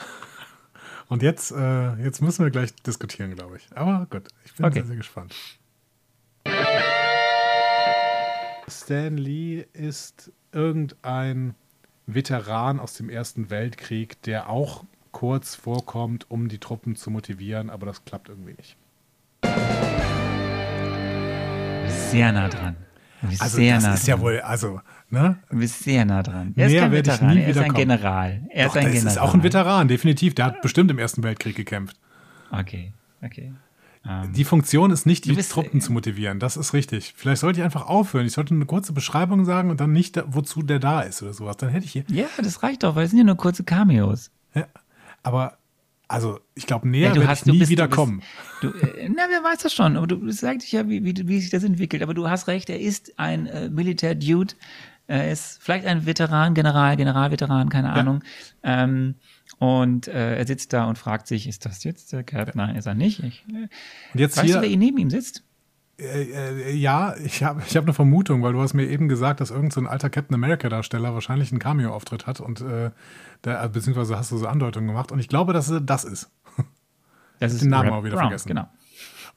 Und 1.13 1.21
jetzt, 1.21 1.51
äh, 1.51 1.93
jetzt 1.97 2.23
müssen 2.23 2.43
wir 2.43 2.49
gleich 2.49 2.73
diskutieren, 2.73 3.35
glaube 3.35 3.57
ich. 3.57 3.67
Aber 3.77 4.07
gut, 4.09 4.29
ich 4.45 4.55
bin 4.55 4.65
okay. 4.65 4.79
sehr, 4.79 4.85
sehr 4.85 4.95
gespannt. 4.95 5.35
Stan 8.67 9.15
Lee 9.15 9.67
ist 9.73 10.31
irgendein 10.51 11.53
Veteran 12.07 12.79
aus 12.79 12.95
dem 12.95 13.09
Ersten 13.09 13.51
Weltkrieg, 13.51 14.23
der 14.23 14.49
auch 14.49 14.85
kurz 15.11 15.53
vorkommt, 15.53 16.31
um 16.31 16.49
die 16.49 16.57
Truppen 16.57 16.95
zu 16.95 17.11
motivieren, 17.11 17.69
aber 17.69 17.85
das 17.85 18.03
klappt 18.05 18.29
irgendwie 18.29 18.55
nicht. 18.55 18.75
Sehr 22.09 22.31
nah 22.31 22.49
dran. 22.49 22.75
Also 23.37 23.57
sehr 23.57 23.75
das 23.75 23.83
nah 23.83 23.93
ist 23.93 24.07
dran. 24.07 24.17
ja 24.17 24.23
wohl, 24.23 24.39
also, 24.39 24.81
ne? 25.13 25.37
Du 25.49 25.57
bist 25.57 25.83
sehr 25.83 26.03
nah 26.03 26.21
dran. 26.21 26.53
Er 26.57 26.67
ist 26.67 26.77
kein 26.77 26.91
Veteran, 26.91 27.37
er 27.37 27.47
ist 27.47 27.57
ein 27.57 27.73
General. 27.73 28.41
Er 28.49 28.67
Doch, 28.67 28.75
ist 28.75 28.81
ein 28.81 28.91
General. 28.91 29.11
ist 29.11 29.17
auch 29.19 29.33
ein 29.33 29.43
Veteran, 29.43 29.87
definitiv. 29.87 30.35
Der 30.35 30.45
hat 30.45 30.61
bestimmt 30.61 30.91
im 30.91 30.99
Ersten 30.99 31.23
Weltkrieg 31.23 31.55
gekämpft. 31.55 31.97
Okay, 32.51 32.91
okay. 33.21 33.53
Um, 34.05 34.11
ähm, 34.11 34.33
die 34.33 34.43
Funktion 34.43 34.91
ist 34.91 35.05
nicht, 35.05 35.23
die 35.23 35.31
bist, 35.31 35.53
Truppen 35.53 35.79
zu 35.79 35.93
motivieren. 35.93 36.39
Das 36.39 36.57
ist 36.57 36.73
richtig. 36.73 37.13
Vielleicht 37.15 37.39
sollte 37.39 37.61
ich 37.61 37.63
einfach 37.63 37.85
aufhören. 37.85 38.25
Ich 38.25 38.33
sollte 38.33 38.53
eine 38.53 38.65
kurze 38.65 38.91
Beschreibung 38.91 39.45
sagen 39.45 39.69
und 39.69 39.79
dann 39.79 39.93
nicht, 39.93 40.21
wozu 40.27 40.61
der 40.61 40.79
da 40.79 41.01
ist 41.01 41.21
oder 41.23 41.33
sowas. 41.33 41.55
Dann 41.55 41.69
hätte 41.69 41.85
ich 41.85 41.93
hier. 41.93 42.03
Ja, 42.09 42.25
das 42.37 42.63
reicht 42.63 42.83
doch, 42.83 42.95
weil 42.95 43.05
es 43.05 43.11
sind 43.11 43.19
ja 43.19 43.23
nur 43.23 43.37
kurze 43.37 43.63
Cameos. 43.63 44.29
Ja, 44.53 44.67
aber 45.21 45.57
also, 46.09 46.39
ich 46.53 46.67
glaube, 46.67 46.87
näher 46.87 47.09
ja, 47.09 47.15
werde 47.15 47.33
ich 47.33 47.45
nie 47.45 47.59
bist, 47.59 47.71
wieder 47.71 47.87
kommen. 47.87 48.21
Du, 48.61 48.67
äh, 48.67 49.09
na, 49.09 49.23
wer 49.29 49.43
weiß 49.43 49.63
das 49.63 49.73
schon. 49.73 49.97
Aber 49.97 50.05
du 50.05 50.29
sagst 50.31 50.71
ja, 50.71 50.87
wie, 50.87 51.03
wie, 51.03 51.27
wie 51.27 51.39
sich 51.39 51.49
das 51.49 51.63
entwickelt. 51.63 52.03
Aber 52.03 52.13
du 52.13 52.29
hast 52.29 52.47
recht, 52.47 52.69
er 52.69 52.79
ist 52.79 53.17
ein 53.17 53.47
äh, 53.47 53.69
Militär-Dude, 53.69 54.53
Er 55.07 55.31
ist 55.31 55.61
vielleicht 55.61 55.85
ein 55.85 56.05
Veteran, 56.05 56.53
General, 56.53 56.95
Generalveteran, 56.95 57.69
keine 57.69 57.89
Ja. 57.89 57.93
Ahnung. 57.93 58.23
Ähm, 58.63 59.15
und 59.59 60.07
äh, 60.07 60.37
er 60.37 60.47
sitzt 60.47 60.73
da 60.73 60.85
und 60.85 60.97
fragt 60.97 61.27
sich, 61.27 61.47
ist 61.47 61.65
das 61.65 61.83
jetzt 61.83 62.11
der 62.13 62.23
Cap? 62.23 62.55
Nein, 62.55 62.75
ist 62.75 62.85
er 62.85 62.95
nicht. 62.95 63.21
Ich, 63.21 63.45
äh, 63.49 63.67
Und 64.13 64.19
jetzt 64.19 64.37
weißt 64.37 64.45
hier, 64.45 64.55
du, 64.55 64.61
wer 64.69 64.77
neben 64.77 64.97
ihm 64.97 65.09
sitzt? 65.09 65.43
Äh, 65.99 66.23
äh, 66.23 66.73
ja, 66.75 67.15
ich 67.17 67.43
habe 67.43 67.61
ich 67.67 67.75
hab 67.77 67.83
eine 67.83 67.93
Vermutung, 67.93 68.41
weil 68.41 68.53
du 68.53 68.61
hast 68.61 68.73
mir 68.73 68.85
eben 68.87 69.07
gesagt, 69.09 69.41
dass 69.41 69.51
irgendein 69.51 69.71
so 69.71 69.81
ein 69.81 69.87
alter 69.87 70.09
Captain 70.09 70.33
America-Darsteller 70.35 71.13
wahrscheinlich 71.13 71.51
einen 71.51 71.59
Cameo-Auftritt 71.59 72.25
hat 72.25 72.39
und 72.39 72.61
äh, 72.61 72.91
der, 73.43 73.69
beziehungsweise 73.69 74.17
hast 74.17 74.31
du 74.31 74.37
so 74.37 74.47
Andeutungen 74.47 74.87
gemacht 74.87 75.11
und 75.11 75.19
ich 75.19 75.27
glaube, 75.27 75.53
dass 75.53 75.71
das 75.83 76.03
ist. 76.03 76.31
Das 77.39 77.53
ist 77.53 77.61
den 77.63 77.69
Namen 77.69 77.89
Rap 77.89 77.99
auch 77.99 78.03
wieder 78.03 78.15
Brown, 78.15 78.23
vergessen. 78.25 78.47
Genau. 78.47 78.67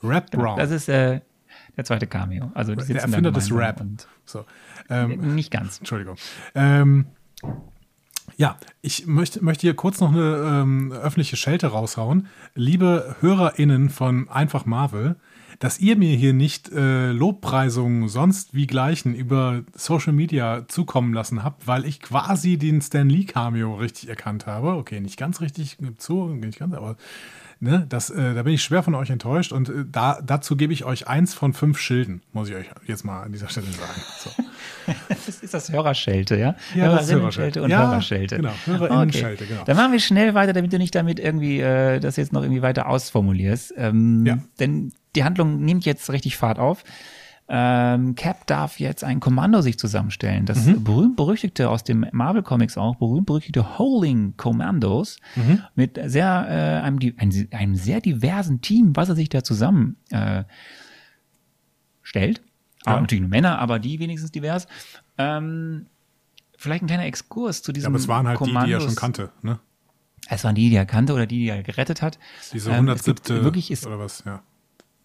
Rap 0.03 0.31
Brown. 0.31 0.59
Das 0.59 0.71
ist 0.71 0.89
äh, 0.89 1.21
der 1.77 1.85
zweite 1.85 2.07
Cameo. 2.07 2.51
Also 2.55 2.75
die 2.75 2.93
der 2.93 3.03
Erfinder 3.03 3.31
des 3.31 3.53
Rap. 3.53 3.81
Und, 3.81 4.07
So. 4.25 4.45
Ähm, 4.89 5.35
nicht 5.35 5.51
ganz. 5.51 5.79
Entschuldigung. 5.79 6.17
Ähm, 6.55 7.07
ja, 8.37 8.57
ich 8.83 9.07
möchte, 9.07 9.45
möchte 9.45 9.63
hier 9.63 9.75
kurz 9.75 10.01
noch 10.01 10.13
eine 10.13 10.63
ähm, 10.63 10.93
öffentliche 10.93 11.37
Schelte 11.37 11.69
raushauen. 11.69 12.27
Liebe 12.55 13.17
HörerInnen 13.21 13.89
von 13.89 14.29
Einfach 14.29 14.67
Marvel, 14.67 15.17
dass 15.59 15.79
ihr 15.79 15.97
mir 15.97 16.15
hier 16.17 16.35
nicht 16.35 16.71
äh, 16.71 17.13
Lobpreisungen 17.13 18.09
sonst 18.09 18.53
wie 18.53 18.67
gleichen 18.67 19.15
über 19.15 19.63
Social 19.75 20.13
Media 20.13 20.69
zukommen 20.69 21.15
lassen 21.15 21.43
habt, 21.43 21.67
weil 21.67 21.87
ich 21.87 22.01
quasi 22.01 22.59
den 22.59 22.83
Stan 22.83 23.09
Lee 23.09 23.25
Cameo 23.25 23.75
richtig 23.77 24.09
erkannt 24.09 24.47
habe. 24.47 24.75
Okay, 24.75 25.01
nicht 25.01 25.17
ganz 25.17 25.41
richtig 25.41 25.79
zu, 25.97 26.27
nicht 26.27 26.59
ganz, 26.59 26.75
aber 26.75 26.97
ne, 27.61 27.87
das, 27.89 28.11
äh, 28.11 28.35
da 28.35 28.43
bin 28.43 28.53
ich 28.55 28.63
schwer 28.63 28.83
von 28.83 28.95
euch 28.95 29.11
enttäuscht 29.11 29.53
und 29.53 29.69
äh, 29.69 29.73
da, 29.91 30.21
dazu 30.25 30.57
gebe 30.57 30.73
ich 30.73 30.85
euch 30.85 31.09
eins 31.09 31.35
von 31.35 31.53
fünf 31.53 31.79
Schilden, 31.79 32.23
muss 32.33 32.49
ich 32.49 32.55
euch 32.55 32.67
jetzt 32.87 33.05
mal 33.05 33.23
an 33.23 33.33
dieser 33.33 33.49
Stelle 33.49 33.67
sagen. 33.67 34.01
So. 34.19 34.31
Das 35.09 35.41
ist 35.41 35.53
das 35.53 35.73
Hörerschelte, 35.73 36.37
ja? 36.37 36.55
Ja, 36.77 36.85
Hörerinnenschelte 36.85 37.61
und 37.61 37.71
Ja, 37.71 37.89
Hörerschelte. 37.89 38.37
genau, 38.37 38.53
Hörerinnenschelte, 38.67 39.45
genau. 39.47 39.65
Dann 39.65 39.77
machen 39.77 39.91
wir 39.91 39.99
schnell 39.99 40.35
weiter, 40.35 40.53
damit 40.53 40.73
du 40.73 40.79
nicht 40.79 40.95
damit 40.95 41.19
irgendwie 41.19 41.59
äh, 41.61 41.99
das 41.99 42.15
jetzt 42.17 42.33
noch 42.33 42.43
irgendwie 42.43 42.63
weiter 42.63 42.89
ausformulierst. 42.89 43.75
Ähm, 43.77 44.25
Ja. 44.25 44.39
Denn 44.61 44.93
die 45.17 45.25
Handlung 45.25 45.65
nimmt 45.65 45.85
jetzt 45.87 46.09
richtig 46.13 46.37
Fahrt 46.37 46.61
auf. 46.61 46.85
Ähm, 47.49 48.17
Cap 48.17 48.47
darf 48.49 48.81
jetzt 48.81 49.05
ein 49.05 49.21
Kommando 49.21 49.61
sich 49.61 49.79
zusammenstellen. 49.79 50.47
Das 50.47 50.67
Mhm. 50.67 50.83
berühmt-berüchtigte 50.83 51.71
aus 51.71 51.85
dem 51.85 52.05
Marvel 52.11 52.43
Comics 52.43 52.77
auch, 52.77 52.97
berühmt-berüchtigte 52.97 53.79
Holding 53.79 54.37
Commandos 54.37 55.19
Mhm. 55.37 55.63
mit 55.77 55.99
sehr, 56.07 56.47
äh, 56.49 56.85
einem, 56.85 56.99
einem, 57.19 57.49
einem 57.53 57.75
sehr 57.77 58.01
diversen 58.01 58.63
Team, 58.63 58.97
was 58.97 59.09
er 59.11 59.15
sich 59.15 59.29
da 59.29 59.45
zusammen 59.45 59.97
äh, 60.11 60.43
stellt. 62.03 62.39
Ja. 62.85 62.93
Aber 62.93 63.01
natürlich 63.03 63.21
nur 63.23 63.31
Männer, 63.31 63.59
aber 63.59 63.79
die 63.79 63.99
wenigstens 64.01 64.33
divers. 64.33 64.67
Ähm, 65.19 65.87
vielleicht 66.57 66.83
ein 66.83 66.87
kleiner 66.87 67.05
Exkurs 67.07 67.63
zu 67.63 67.71
Ja, 67.71 67.75
diesem 67.75 67.93
aber 67.93 67.99
es 67.99 68.09
waren 68.09 68.27
halt 68.27 68.41
die, 68.41 68.45
die 68.45 68.51
er 68.51 68.55
Kommandos. 68.55 68.85
schon 68.85 68.95
kannte, 68.97 69.31
ne? 69.43 69.59
Es 70.29 70.43
waren 70.43 70.57
die, 70.57 70.71
die 70.71 70.77
er 70.77 70.87
kannte 70.87 71.13
oder 71.15 71.27
die, 71.27 71.39
die 71.39 71.49
er 71.49 71.63
gerettet 71.63 72.03
hat. 72.03 72.19
Diese 72.53 72.71
Ähm, 72.71 72.89
es 72.89 73.07
107. 73.07 73.15
gibt 73.15 73.45
wirklich 73.45 73.71
ist, 73.71 73.87
oder 73.87 73.99
was, 74.01 74.25
ja. 74.27 74.43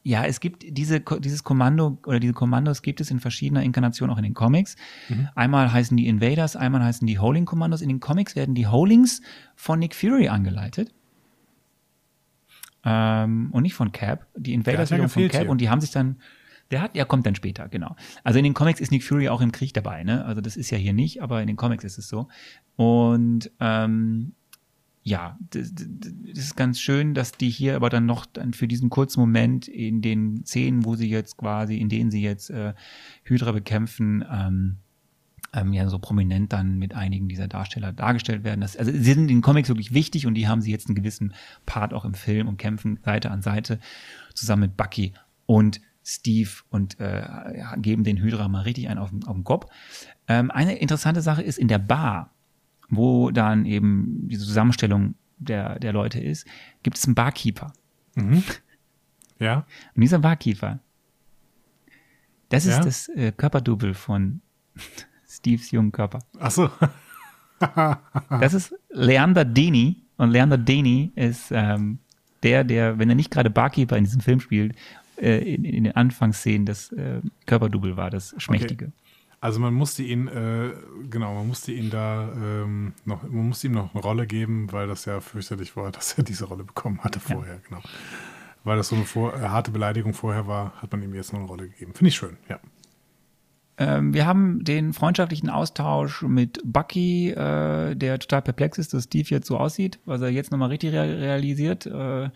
Ja, 0.03 0.25
es 0.25 0.39
gibt 0.39 0.65
diese, 0.67 0.99
dieses 0.99 1.43
Kommando 1.43 1.99
oder 2.05 2.19
diese 2.19 2.33
Kommandos 2.33 2.81
gibt 2.81 3.01
es 3.01 3.11
in 3.11 3.19
verschiedener 3.19 3.61
Inkarnation 3.61 4.09
auch 4.09 4.17
in 4.17 4.23
den 4.23 4.33
Comics. 4.33 4.75
Mhm. 5.09 5.29
Einmal 5.35 5.71
heißen 5.71 5.95
die 5.95 6.07
Invaders, 6.07 6.55
einmal 6.55 6.83
heißen 6.83 7.05
die 7.05 7.19
Holding 7.19 7.45
Kommandos. 7.45 7.81
In 7.81 7.89
den 7.89 7.99
Comics 7.99 8.35
werden 8.35 8.55
die 8.55 8.65
Holdings 8.65 9.21
von 9.55 9.79
Nick 9.79 9.93
Fury 9.93 10.27
angeleitet. 10.27 10.91
Ähm, 12.83 13.49
und 13.51 13.61
nicht 13.61 13.75
von 13.75 13.91
Cap. 13.91 14.25
Die 14.35 14.53
Invaders 14.53 14.89
ja 14.89 14.95
wiederum 14.95 15.09
von 15.09 15.27
Cap 15.27 15.41
hier. 15.41 15.49
und 15.49 15.61
die 15.61 15.69
haben 15.69 15.81
sich 15.81 15.91
dann, 15.91 16.19
der 16.71 16.81
hat, 16.81 16.95
ja, 16.95 17.05
kommt 17.05 17.27
dann 17.27 17.35
später, 17.35 17.69
genau. 17.69 17.95
Also 18.23 18.39
in 18.39 18.43
den 18.43 18.55
Comics 18.55 18.79
ist 18.79 18.91
Nick 18.91 19.03
Fury 19.03 19.29
auch 19.29 19.41
im 19.41 19.51
Krieg 19.51 19.71
dabei, 19.73 20.03
ne? 20.03 20.25
Also 20.25 20.41
das 20.41 20.57
ist 20.57 20.71
ja 20.71 20.79
hier 20.79 20.93
nicht, 20.93 21.21
aber 21.21 21.41
in 21.41 21.47
den 21.47 21.57
Comics 21.57 21.83
ist 21.83 21.99
es 21.99 22.07
so. 22.07 22.27
Und 22.75 23.51
ähm, 23.59 24.33
ja, 25.03 25.37
das, 25.49 25.71
ist 26.33 26.55
ganz 26.55 26.79
schön, 26.79 27.13
dass 27.13 27.31
die 27.31 27.49
hier 27.49 27.75
aber 27.75 27.89
dann 27.89 28.05
noch 28.05 28.25
dann 28.25 28.53
für 28.53 28.67
diesen 28.67 28.89
kurzen 28.89 29.19
Moment 29.19 29.67
in 29.67 30.01
den 30.01 30.45
Szenen, 30.45 30.85
wo 30.85 30.95
sie 30.95 31.09
jetzt 31.09 31.37
quasi, 31.37 31.77
in 31.77 31.89
denen 31.89 32.11
sie 32.11 32.21
jetzt 32.21 32.51
äh, 32.51 32.73
Hydra 33.23 33.51
bekämpfen, 33.51 34.23
ähm, 34.31 34.77
ähm, 35.53 35.73
ja 35.73 35.89
so 35.89 35.97
prominent 35.97 36.53
dann 36.53 36.77
mit 36.77 36.93
einigen 36.93 37.27
dieser 37.27 37.47
Darsteller 37.47 37.91
dargestellt 37.91 38.43
werden. 38.43 38.61
Das, 38.61 38.77
also 38.77 38.91
sie 38.91 39.01
sind 39.03 39.23
in 39.23 39.27
den 39.27 39.41
Comics 39.41 39.69
wirklich 39.69 39.93
wichtig 39.93 40.27
und 40.27 40.35
die 40.35 40.47
haben 40.47 40.61
sie 40.61 40.71
jetzt 40.71 40.87
einen 40.87 40.95
gewissen 40.95 41.33
Part 41.65 41.93
auch 41.93 42.05
im 42.05 42.13
Film 42.13 42.47
und 42.47 42.57
kämpfen 42.57 42.99
Seite 43.03 43.31
an 43.31 43.41
Seite 43.41 43.79
zusammen 44.35 44.61
mit 44.61 44.77
Bucky 44.77 45.13
und 45.47 45.81
Steve 46.03 46.49
und 46.69 46.99
äh, 46.99 47.23
geben 47.77 48.03
den 48.03 48.17
Hydra 48.17 48.47
mal 48.47 48.61
richtig 48.61 48.87
einen 48.87 48.99
auf 48.99 49.09
den, 49.09 49.23
auf 49.23 49.35
den 49.35 49.43
Kopf. 49.43 49.67
Ähm, 50.27 50.51
eine 50.51 50.77
interessante 50.77 51.21
Sache 51.21 51.41
ist 51.41 51.57
in 51.57 51.67
der 51.67 51.79
Bar, 51.79 52.31
wo 52.91 53.31
dann 53.31 53.65
eben 53.65 54.27
diese 54.27 54.45
Zusammenstellung 54.45 55.15
der, 55.39 55.79
der 55.79 55.91
Leute 55.93 56.19
ist, 56.19 56.45
gibt 56.83 56.97
es 56.97 57.05
einen 57.05 57.15
Barkeeper. 57.15 57.73
Ja, 59.39 59.65
Und 59.95 60.01
dieser 60.01 60.19
Barkeeper, 60.19 60.77
das 62.49 62.65
ist 62.67 62.77
Ja? 62.77 62.83
das 62.83 63.07
äh, 63.09 63.31
Körperdouble 63.31 63.95
von 63.95 64.41
Steves 65.27 65.71
jungen 65.71 65.91
Körper. 65.91 66.19
ach 66.39 66.51
so. 66.51 66.69
Das 68.39 68.53
ist 68.53 68.73
Leander 68.89 69.45
Deni. 69.45 69.97
Und 70.17 70.29
Leander 70.31 70.57
Deni 70.57 71.11
ist 71.15 71.51
ähm, 71.51 71.99
der, 72.43 72.63
der, 72.63 72.97
wenn 72.99 73.09
er 73.09 73.15
nicht 73.15 73.31
gerade 73.31 73.49
Barkeeper 73.49 73.97
in 73.97 74.03
diesem 74.03 74.21
Film 74.21 74.39
spielt, 74.39 74.75
äh, 75.17 75.37
in, 75.55 75.63
in 75.63 75.83
den 75.85 75.95
Anfangsszenen 75.95 76.65
das 76.65 76.91
äh, 76.91 77.21
Körperdouble 77.45 77.97
war, 77.97 78.09
das 78.09 78.35
Schmächtige. 78.37 78.91
Also 79.41 79.59
man 79.59 79.73
musste 79.73 80.03
ihn, 80.03 80.27
äh, 80.27 80.71
genau, 81.09 81.33
man 81.33 81.47
musste 81.47 81.71
ihn 81.71 81.89
da 81.89 82.31
ähm, 82.31 82.93
noch, 83.05 83.23
man 83.23 83.47
musste 83.47 83.67
ihm 83.67 83.73
noch 83.73 83.93
eine 83.93 84.03
Rolle 84.03 84.27
geben, 84.27 84.71
weil 84.71 84.87
das 84.87 85.05
ja 85.05 85.19
fürchterlich 85.19 85.75
war, 85.75 85.91
dass 85.91 86.13
er 86.13 86.23
diese 86.23 86.45
Rolle 86.45 86.63
bekommen 86.63 87.03
hatte 87.03 87.19
vorher, 87.19 87.57
genau. 87.67 87.81
Weil 88.63 88.77
das 88.77 88.89
so 88.89 88.95
eine 88.95 89.05
vor, 89.05 89.33
äh, 89.33 89.39
harte 89.39 89.71
Beleidigung 89.71 90.13
vorher 90.13 90.45
war, 90.45 90.79
hat 90.79 90.91
man 90.91 91.01
ihm 91.01 91.15
jetzt 91.15 91.33
noch 91.33 91.39
eine 91.39 91.47
Rolle 91.47 91.69
gegeben. 91.69 91.95
Finde 91.95 92.09
ich 92.09 92.15
schön, 92.15 92.37
ja. 92.47 92.59
Ähm, 93.81 94.13
wir 94.13 94.27
haben 94.27 94.63
den 94.63 94.93
freundschaftlichen 94.93 95.49
Austausch 95.49 96.21
mit 96.21 96.61
Bucky, 96.63 97.31
äh, 97.31 97.95
der 97.95 98.19
total 98.19 98.43
perplex 98.43 98.77
ist, 98.77 98.93
dass 98.93 99.05
Steve 99.05 99.27
jetzt 99.29 99.47
so 99.47 99.57
aussieht, 99.57 99.99
was 100.05 100.21
er 100.21 100.29
jetzt 100.29 100.51
nochmal 100.51 100.69
richtig 100.69 100.93
rea- 100.93 101.01
realisiert, 101.01 101.87
äh, 101.87 102.29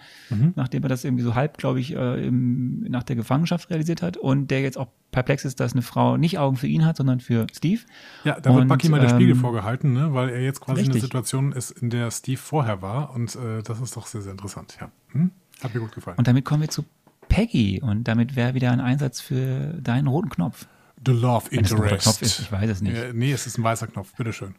nachdem 0.56 0.82
er 0.84 0.90
das 0.90 1.04
irgendwie 1.04 1.24
so 1.24 1.36
halb, 1.36 1.58
glaube 1.60 1.80
ich, 1.80 1.96
äh, 1.96 2.26
im, 2.26 2.82
nach 2.90 3.04
der 3.04 3.16
Gefangenschaft 3.16 3.70
realisiert 3.70 4.02
hat 4.02 4.18
und 4.18 4.50
der 4.50 4.62
jetzt 4.62 4.78
auch 4.78 4.88
perplex 5.12 5.46
ist, 5.46 5.60
dass 5.60 5.74
eine 5.74 5.84
Frau 5.84 6.18
nicht 6.18 6.40
Augen 6.40 6.58
für 6.58 6.68
ihn 6.68 6.84
hat, 6.84 6.98
sondern 6.98 7.20
für 7.20 7.46
Steve. 7.54 7.82
Ja, 8.24 8.40
da 8.40 8.50
wird 8.50 8.64
Und, 8.64 8.68
Bucky 8.68 8.90
mal 8.90 9.00
der 9.00 9.10
Spiegel 9.10 9.36
ähm, 9.36 9.40
vorgehalten, 9.40 9.94
ne? 9.94 10.14
weil 10.14 10.30
er 10.30 10.42
jetzt 10.42 10.62
quasi 10.62 10.80
in 10.82 10.88
richtig. 10.88 10.96
einer 10.96 11.02
Situation 11.02 11.52
ist, 11.52 11.72
in 11.72 11.92
der 11.92 12.10
Steve 12.10 12.38
vorher 12.40 12.82
war 12.82 13.14
und 13.14 13.36
äh, 13.36 13.62
das 13.64 13.80
ist 13.82 13.96
doch 13.96 14.08
sehr, 14.08 14.22
sehr 14.22 14.32
interessant, 14.32 14.78
ja. 14.82 14.90
Hm? 15.12 15.30
Hat 15.62 15.74
mir 15.76 15.82
gut 15.82 15.92
gefallen. 15.94 16.18
Und 16.18 16.28
damit 16.28 16.44
kommen 16.44 16.62
wir 16.62 16.70
zu 16.70 16.84
Peggy 17.30 17.82
und 17.82 18.08
damit 18.08 18.36
wäre 18.36 18.56
wieder 18.56 18.72
ein 18.72 18.80
Einsatz 18.80 19.22
für 19.22 19.76
deinen 19.82 20.08
roten 20.08 20.30
Knopf. 20.30 20.68
The 21.04 21.12
Love 21.12 21.52
ein 21.52 21.60
Interest. 21.60 22.04
Knopf 22.04 22.22
ist, 22.22 22.40
ich 22.40 22.52
weiß 22.52 22.70
es 22.70 22.82
nicht. 22.82 22.96
Ja, 22.96 23.14
nee, 23.14 23.32
es 23.32 23.48
ist 23.48 23.58
ein 23.58 23.64
weißer 23.64 23.88
Knopf, 23.88 24.14
bitteschön. 24.14 24.56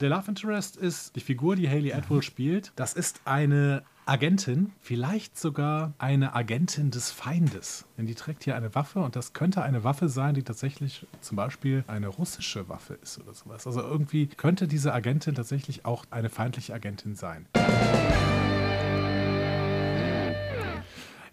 Der 0.00 0.10
Love 0.10 0.28
Interest 0.28 0.76
ist 0.76 1.16
die 1.16 1.20
Figur, 1.20 1.56
die 1.56 1.68
Haley 1.68 1.92
Atwell 1.92 2.22
spielt. 2.22 2.72
Das 2.76 2.92
ist 2.92 3.20
eine 3.24 3.82
Agentin, 4.06 4.72
vielleicht 4.80 5.38
sogar 5.38 5.92
eine 5.98 6.34
Agentin 6.34 6.90
des 6.90 7.10
Feindes. 7.10 7.84
Denn 7.98 8.06
die 8.06 8.14
trägt 8.14 8.44
hier 8.44 8.56
eine 8.56 8.74
Waffe 8.74 9.00
und 9.00 9.16
das 9.16 9.32
könnte 9.32 9.62
eine 9.62 9.84
Waffe 9.84 10.08
sein, 10.08 10.34
die 10.34 10.42
tatsächlich 10.42 11.06
zum 11.20 11.36
Beispiel 11.36 11.84
eine 11.88 12.08
russische 12.08 12.68
Waffe 12.68 12.94
ist 12.94 13.18
oder 13.18 13.34
sowas. 13.34 13.66
Also 13.66 13.82
irgendwie 13.82 14.28
könnte 14.28 14.66
diese 14.66 14.94
Agentin 14.94 15.34
tatsächlich 15.34 15.84
auch 15.84 16.04
eine 16.10 16.30
feindliche 16.30 16.72
Agentin 16.72 17.16
sein. 17.16 17.46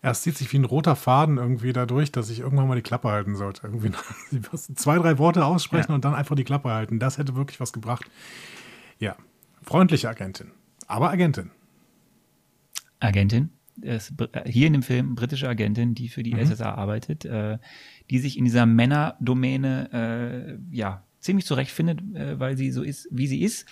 Ja, 0.05 0.11
es 0.11 0.21
zieht 0.21 0.37
sich 0.37 0.53
wie 0.53 0.59
ein 0.59 0.65
roter 0.65 0.95
Faden 0.95 1.37
irgendwie 1.37 1.73
dadurch, 1.73 2.11
dass 2.11 2.29
ich 2.29 2.41
irgendwann 2.41 2.67
mal 2.67 2.75
die 2.75 2.83
Klappe 2.83 3.09
halten 3.09 3.35
sollte. 3.35 3.65
Irgendwie 3.65 3.89
zwei, 4.75 4.99
drei 4.99 5.17
Worte 5.17 5.43
aussprechen 5.43 5.89
Ja. 5.89 5.95
und 5.95 6.05
dann 6.05 6.13
einfach 6.13 6.35
die 6.35 6.43
Klappe 6.43 6.69
halten. 6.69 6.99
Das 6.99 7.17
hätte 7.17 7.35
wirklich 7.35 7.59
was 7.59 7.73
gebracht. 7.73 8.05
Ja, 8.99 9.15
freundliche 9.63 10.07
Agentin. 10.07 10.51
Aber 10.85 11.09
Agentin. 11.09 11.49
Agentin, 12.99 13.49
ist, 13.81 14.13
äh, 14.31 14.47
hier 14.47 14.67
in 14.67 14.73
dem 14.73 14.83
Film 14.83 15.15
britische 15.15 15.49
Agentin, 15.49 15.95
die 15.95 16.07
für 16.07 16.21
die 16.21 16.35
Mhm. 16.35 16.45
SSA 16.45 16.75
arbeitet, 16.75 17.25
äh, 17.25 17.57
die 18.11 18.19
sich 18.19 18.37
in 18.37 18.45
dieser 18.45 18.67
Männerdomäne 18.67 20.59
äh, 20.71 20.75
ja 20.75 21.03
ziemlich 21.19 21.47
zurechtfindet, 21.47 22.01
äh, 22.15 22.39
weil 22.39 22.57
sie 22.57 22.69
so 22.71 22.83
ist, 22.83 23.07
wie 23.09 23.25
sie 23.25 23.41
ist. 23.41 23.65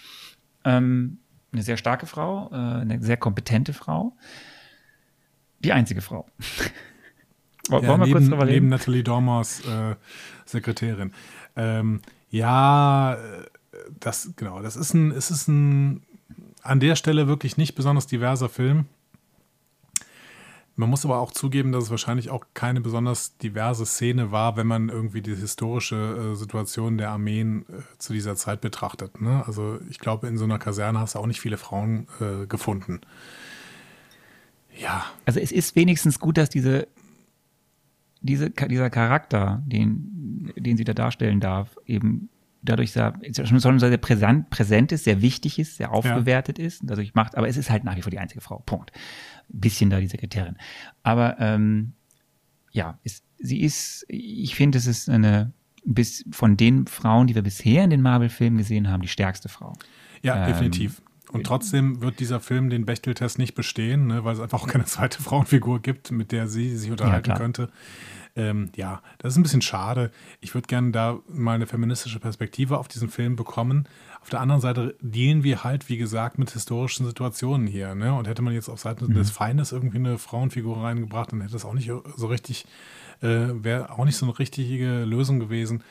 Ähm, 0.65 1.19
eine 1.51 1.61
sehr 1.61 1.77
starke 1.77 2.07
Frau, 2.07 2.49
äh, 2.51 2.55
eine 2.55 3.03
sehr 3.03 3.17
kompetente 3.17 3.73
Frau. 3.73 4.17
Die 5.63 5.73
einzige 5.73 6.01
Frau. 6.01 6.27
Wollen 7.69 7.83
Ja, 7.83 7.89
wir 7.89 7.97
neben, 7.97 8.11
kurz 8.11 8.25
drüber 8.25 8.45
neben 8.45 8.53
reden? 8.53 8.69
Natalie 8.69 9.03
Dormers 9.03 9.61
äh, 9.65 9.95
Sekretärin. 10.45 11.13
Ähm, 11.55 12.01
ja, 12.29 13.13
äh, 13.13 13.17
das, 13.99 14.31
genau, 14.35 14.61
das 14.61 14.75
ist 14.75 14.93
ein, 14.93 15.11
es 15.11 15.31
ist 15.31 15.47
ein 15.47 16.03
an 16.61 16.79
der 16.79 16.95
Stelle 16.95 17.27
wirklich 17.27 17.57
nicht 17.57 17.75
besonders 17.75 18.07
diverser 18.07 18.49
Film. 18.49 18.85
Man 20.75 20.89
muss 20.89 21.05
aber 21.05 21.19
auch 21.19 21.31
zugeben, 21.31 21.71
dass 21.71 21.85
es 21.85 21.89
wahrscheinlich 21.91 22.31
auch 22.31 22.45
keine 22.55 22.81
besonders 22.81 23.37
diverse 23.37 23.85
Szene 23.85 24.31
war, 24.31 24.57
wenn 24.57 24.65
man 24.65 24.89
irgendwie 24.89 25.21
die 25.21 25.35
historische 25.35 26.31
äh, 26.31 26.35
Situation 26.35 26.97
der 26.97 27.11
Armeen 27.11 27.65
äh, 27.69 27.81
zu 27.99 28.11
dieser 28.11 28.35
Zeit 28.35 28.61
betrachtet. 28.61 29.21
Ne? 29.21 29.43
Also 29.45 29.79
ich 29.89 29.99
glaube, 29.99 30.27
in 30.27 30.37
so 30.37 30.45
einer 30.45 30.57
Kaserne 30.57 30.99
hast 30.99 31.13
du 31.13 31.19
auch 31.19 31.27
nicht 31.27 31.41
viele 31.41 31.57
Frauen 31.57 32.07
äh, 32.19 32.47
gefunden. 32.47 33.01
Ja. 34.79 35.05
Also 35.25 35.39
es 35.39 35.51
ist 35.51 35.75
wenigstens 35.75 36.19
gut, 36.19 36.37
dass 36.37 36.49
diese, 36.49 36.87
diese 38.21 38.49
dieser 38.49 38.89
Charakter, 38.89 39.63
den, 39.65 40.53
den 40.55 40.77
sie 40.77 40.83
da 40.83 40.93
darstellen 40.93 41.39
darf, 41.39 41.77
eben 41.85 42.29
dadurch 42.63 42.91
sehr, 42.91 43.13
schon 43.43 43.79
sehr 43.79 43.97
präsent, 43.97 44.49
präsent 44.49 44.91
ist, 44.91 45.03
sehr 45.03 45.21
wichtig 45.21 45.59
ist, 45.59 45.77
sehr 45.77 45.91
aufgewertet 45.91 46.59
ja. 46.59 46.65
ist, 46.65 46.81
dadurch 46.83 47.13
macht, 47.13 47.35
aber 47.35 47.47
es 47.47 47.57
ist 47.57 47.69
halt 47.69 47.83
nach 47.83 47.95
wie 47.97 48.01
vor 48.01 48.11
die 48.11 48.19
einzige 48.19 48.41
Frau. 48.41 48.63
Punkt. 48.65 48.91
Ein 49.53 49.59
bisschen 49.59 49.89
da 49.89 49.99
die 49.99 50.07
Sekretärin. 50.07 50.55
Aber 51.03 51.39
ähm, 51.39 51.93
ja, 52.71 52.97
ist, 53.03 53.25
sie 53.37 53.61
ist, 53.61 54.05
ich 54.07 54.55
finde, 54.55 54.77
es 54.77 54.87
ist 54.87 55.09
eine, 55.09 55.51
bis 55.85 56.25
von 56.31 56.55
den 56.55 56.87
Frauen, 56.87 57.27
die 57.27 57.35
wir 57.35 57.41
bisher 57.41 57.83
in 57.83 57.89
den 57.89 58.01
Marvel-Filmen 58.01 58.57
gesehen 58.57 58.89
haben, 58.89 59.01
die 59.01 59.09
stärkste 59.09 59.49
Frau. 59.49 59.73
Ja, 60.21 60.47
ähm, 60.47 60.53
definitiv. 60.53 61.01
Und 61.33 61.45
trotzdem 61.45 62.01
wird 62.01 62.19
dieser 62.19 62.39
Film 62.39 62.69
den 62.69 62.85
Bechteltest 62.85 63.39
nicht 63.39 63.55
bestehen, 63.55 64.07
ne, 64.07 64.23
weil 64.23 64.33
es 64.33 64.39
einfach 64.39 64.61
auch 64.61 64.67
keine 64.67 64.85
zweite 64.85 65.21
Frauenfigur 65.21 65.81
gibt, 65.81 66.11
mit 66.11 66.31
der 66.31 66.47
sie 66.47 66.75
sich 66.77 66.91
unterhalten 66.91 67.31
ja, 67.31 67.37
könnte. 67.37 67.69
Ähm, 68.35 68.69
ja, 68.75 69.01
das 69.19 69.33
ist 69.33 69.37
ein 69.37 69.43
bisschen 69.43 69.61
schade. 69.61 70.11
Ich 70.41 70.55
würde 70.55 70.67
gerne 70.67 70.91
da 70.91 71.19
mal 71.27 71.53
eine 71.53 71.67
feministische 71.67 72.19
Perspektive 72.19 72.79
auf 72.79 72.87
diesen 72.87 73.09
Film 73.09 73.35
bekommen. 73.35 73.87
Auf 74.21 74.29
der 74.29 74.39
anderen 74.39 74.61
Seite 74.61 74.95
dealen 75.01 75.43
wir 75.43 75.63
halt, 75.63 75.89
wie 75.89 75.97
gesagt, 75.97 76.39
mit 76.39 76.49
historischen 76.49 77.05
Situationen 77.05 77.67
hier. 77.67 77.93
Ne? 77.93 78.13
Und 78.13 78.27
hätte 78.27 78.41
man 78.41 78.53
jetzt 78.53 78.69
auf 78.69 78.79
Seiten 78.79 79.05
mhm. 79.05 79.13
des 79.13 79.29
Feindes 79.29 79.71
irgendwie 79.71 79.97
eine 79.97 80.17
Frauenfigur 80.17 80.81
reingebracht, 80.83 81.31
dann 81.31 81.41
hätte 81.41 81.53
das 81.53 81.65
auch 81.65 81.73
nicht 81.73 81.91
so 82.15 82.27
richtig, 82.27 82.65
äh, 83.21 83.49
wäre 83.51 83.91
auch 83.91 84.05
nicht 84.05 84.17
so 84.17 84.25
eine 84.25 84.39
richtige 84.39 85.03
Lösung 85.03 85.39
gewesen. 85.39 85.83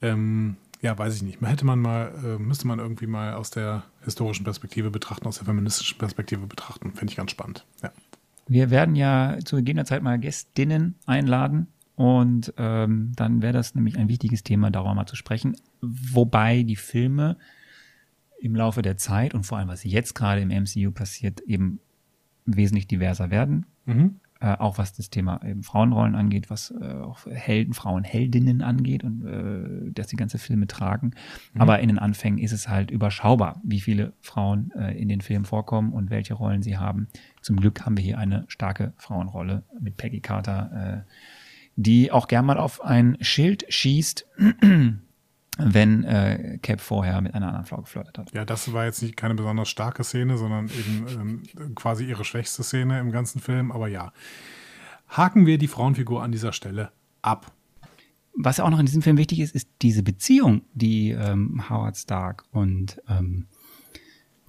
Ähm, 0.00 0.56
ja, 0.80 0.96
weiß 0.96 1.16
ich 1.16 1.22
nicht. 1.22 1.40
Hätte 1.40 1.66
man 1.66 1.80
mal, 1.80 2.12
äh, 2.24 2.38
müsste 2.38 2.68
man 2.68 2.78
irgendwie 2.78 3.08
mal 3.08 3.34
aus 3.34 3.50
der 3.50 3.82
historischen 4.08 4.44
Perspektive 4.44 4.90
betrachten, 4.90 5.26
aus 5.26 5.36
der 5.36 5.46
feministischen 5.46 5.98
Perspektive 5.98 6.46
betrachten. 6.46 6.92
Finde 6.94 7.12
ich 7.12 7.16
ganz 7.16 7.30
spannend. 7.30 7.64
Ja. 7.82 7.92
Wir 8.46 8.70
werden 8.70 8.96
ja 8.96 9.38
zu 9.44 9.56
gegebener 9.56 9.84
Zeit 9.84 10.02
mal 10.02 10.18
Gästinnen 10.18 10.94
einladen, 11.06 11.68
und 11.98 12.54
ähm, 12.58 13.10
dann 13.16 13.42
wäre 13.42 13.52
das 13.52 13.74
nämlich 13.74 13.98
ein 13.98 14.08
wichtiges 14.08 14.44
Thema, 14.44 14.70
darüber 14.70 14.94
mal 14.94 15.06
zu 15.06 15.16
sprechen. 15.16 15.56
Wobei 15.80 16.62
die 16.62 16.76
Filme 16.76 17.36
im 18.38 18.54
Laufe 18.54 18.82
der 18.82 18.96
Zeit 18.96 19.34
und 19.34 19.42
vor 19.42 19.58
allem, 19.58 19.66
was 19.66 19.82
jetzt 19.82 20.14
gerade 20.14 20.40
im 20.40 20.50
MCU 20.50 20.92
passiert, 20.92 21.40
eben 21.40 21.80
wesentlich 22.46 22.86
diverser 22.86 23.32
werden. 23.32 23.66
Mhm. 23.84 24.20
Äh, 24.40 24.56
auch 24.58 24.78
was 24.78 24.92
das 24.92 25.10
Thema 25.10 25.40
eben 25.44 25.64
Frauenrollen 25.64 26.14
angeht, 26.14 26.48
was 26.48 26.70
äh, 26.70 26.84
auch 26.84 27.26
Helden, 27.26 27.74
Frauenheldinnen 27.74 28.62
angeht 28.62 29.02
und 29.02 29.26
äh, 29.26 29.90
dass 29.90 30.06
die 30.06 30.16
ganze 30.16 30.38
Filme 30.38 30.68
tragen. 30.68 31.10
Mhm. 31.54 31.60
Aber 31.60 31.80
in 31.80 31.88
den 31.88 31.98
Anfängen 31.98 32.38
ist 32.38 32.52
es 32.52 32.68
halt 32.68 32.92
überschaubar, 32.92 33.60
wie 33.64 33.80
viele 33.80 34.12
Frauen 34.20 34.70
äh, 34.76 34.96
in 34.96 35.08
den 35.08 35.22
Filmen 35.22 35.44
vorkommen 35.44 35.92
und 35.92 36.10
welche 36.10 36.34
Rollen 36.34 36.62
sie 36.62 36.76
haben. 36.76 37.08
Zum 37.42 37.56
Glück 37.56 37.84
haben 37.84 37.96
wir 37.96 38.04
hier 38.04 38.18
eine 38.18 38.44
starke 38.46 38.92
Frauenrolle 38.96 39.64
mit 39.80 39.96
Peggy 39.96 40.20
Carter, 40.20 41.04
äh, 41.04 41.10
die 41.74 42.12
auch 42.12 42.28
gern 42.28 42.46
mal 42.46 42.58
auf 42.58 42.80
ein 42.84 43.16
Schild 43.20 43.66
schießt, 43.68 44.24
wenn 45.58 46.04
äh, 46.04 46.58
Cap 46.62 46.80
vorher 46.80 47.20
mit 47.20 47.34
einer 47.34 47.48
anderen 47.48 47.66
Frau 47.66 47.78
geflirtet 47.78 48.16
hat. 48.16 48.32
Ja, 48.32 48.44
das 48.44 48.72
war 48.72 48.84
jetzt 48.84 49.02
nicht 49.02 49.16
keine 49.16 49.34
besonders 49.34 49.68
starke 49.68 50.04
Szene, 50.04 50.38
sondern 50.38 50.68
eben 50.68 51.06
ähm, 51.58 51.74
quasi 51.74 52.04
ihre 52.04 52.24
schwächste 52.24 52.62
Szene 52.62 53.00
im 53.00 53.10
ganzen 53.10 53.40
Film. 53.40 53.72
Aber 53.72 53.88
ja, 53.88 54.12
haken 55.08 55.46
wir 55.46 55.58
die 55.58 55.68
Frauenfigur 55.68 56.22
an 56.22 56.32
dieser 56.32 56.52
Stelle 56.52 56.92
ab. 57.22 57.52
Was 58.34 58.60
auch 58.60 58.70
noch 58.70 58.78
in 58.78 58.86
diesem 58.86 59.02
Film 59.02 59.16
wichtig 59.16 59.40
ist, 59.40 59.54
ist 59.54 59.68
diese 59.82 60.04
Beziehung, 60.04 60.62
die 60.72 61.10
ähm, 61.10 61.68
Howard 61.68 61.96
Stark 61.96 62.44
und 62.52 63.02
ähm, 63.08 63.46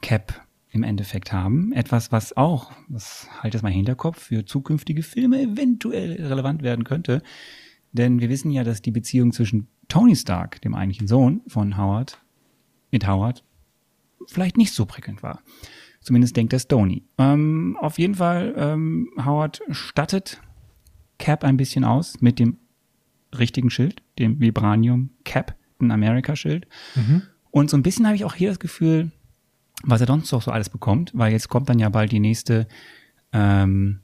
Cap 0.01 0.45
im 0.69 0.83
Endeffekt 0.83 1.33
haben. 1.33 1.71
Etwas, 1.73 2.11
was 2.11 2.37
auch, 2.37 2.71
das 2.87 3.27
halte 3.41 3.57
es 3.57 3.63
mal 3.63 3.71
Hinterkopf, 3.71 4.21
für 4.21 4.45
zukünftige 4.45 5.01
Filme 5.01 5.41
eventuell 5.41 6.23
relevant 6.23 6.61
werden 6.61 6.83
könnte. 6.83 7.23
Denn 7.91 8.19
wir 8.19 8.29
wissen 8.29 8.51
ja, 8.51 8.63
dass 8.63 8.83
die 8.83 8.91
Beziehung 8.91 9.31
zwischen 9.31 9.67
Tony 9.89 10.15
Stark, 10.15 10.61
dem 10.61 10.75
eigentlichen 10.75 11.07
Sohn 11.07 11.41
von 11.47 11.77
Howard, 11.77 12.21
mit 12.91 13.05
Howard, 13.05 13.43
vielleicht 14.27 14.55
nicht 14.55 14.73
so 14.73 14.85
prickelnd 14.85 15.21
war. 15.21 15.41
Zumindest 15.99 16.37
denkt 16.37 16.53
das 16.53 16.67
Tony. 16.67 17.03
Ähm, 17.17 17.77
auf 17.81 17.99
jeden 17.99 18.15
Fall, 18.15 18.53
ähm, 18.55 19.09
Howard 19.17 19.61
stattet 19.69 20.41
Cap 21.17 21.43
ein 21.43 21.57
bisschen 21.57 21.83
aus 21.83 22.21
mit 22.21 22.39
dem 22.39 22.57
richtigen 23.37 23.69
Schild, 23.69 24.01
dem 24.17 24.39
Vibranium 24.39 25.09
Captain 25.25 25.91
America 25.91 26.35
Schild. 26.35 26.67
Mhm. 26.95 27.23
Und 27.51 27.69
so 27.69 27.77
ein 27.77 27.83
bisschen 27.83 28.05
habe 28.05 28.15
ich 28.15 28.23
auch 28.25 28.35
hier 28.35 28.49
das 28.49 28.59
Gefühl, 28.59 29.11
was 29.83 30.01
er 30.01 30.07
sonst 30.07 30.31
noch 30.31 30.41
so 30.41 30.51
alles 30.51 30.69
bekommt, 30.69 31.11
weil 31.13 31.31
jetzt 31.31 31.49
kommt 31.49 31.69
dann 31.69 31.79
ja 31.79 31.89
bald 31.89 32.11
die 32.11 32.19
nächste, 32.19 32.67
ähm, 33.33 33.99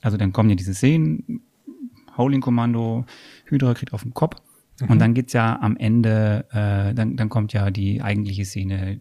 also 0.00 0.16
dann 0.16 0.32
kommen 0.32 0.50
ja 0.50 0.56
diese 0.56 0.74
Szenen, 0.74 1.42
Howling-Kommando, 2.16 3.04
Hydra 3.46 3.74
kriegt 3.74 3.92
auf 3.92 4.02
den 4.02 4.14
Kopf 4.14 4.40
mhm. 4.80 4.90
und 4.90 4.98
dann 4.98 5.14
geht's 5.14 5.32
ja 5.32 5.58
am 5.60 5.76
Ende, 5.76 6.46
äh, 6.50 6.94
dann, 6.94 7.16
dann 7.16 7.28
kommt 7.28 7.52
ja 7.52 7.70
die 7.70 8.02
eigentliche 8.02 8.44
Szene, 8.44 9.00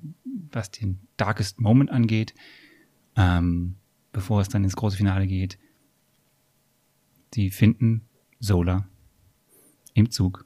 was 0.52 0.72
den 0.72 0.99
Darkest 1.18 1.60
Moment 1.60 1.91
angeht, 1.91 2.34
ähm, 3.15 3.76
bevor 4.11 4.41
es 4.41 4.49
dann 4.49 4.64
ins 4.64 4.76
große 4.76 4.98
Finale 4.98 5.27
geht. 5.27 5.57
Sie 7.34 7.49
finden 7.49 8.06
Sola 8.40 8.88
im 9.94 10.11
Zug 10.11 10.45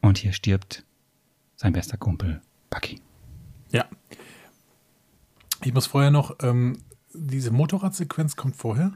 und 0.00 0.18
hier 0.18 0.32
stirbt 0.32 0.84
sein 1.56 1.72
bester 1.72 1.96
Kumpel 1.96 2.42
Bucky. 2.70 3.00
Ja. 3.70 3.86
Ich 5.64 5.72
muss 5.72 5.86
vorher 5.86 6.10
noch, 6.10 6.36
ähm, 6.42 6.82
diese 7.14 7.50
Motorradsequenz 7.50 8.36
kommt 8.36 8.56
vorher? 8.56 8.92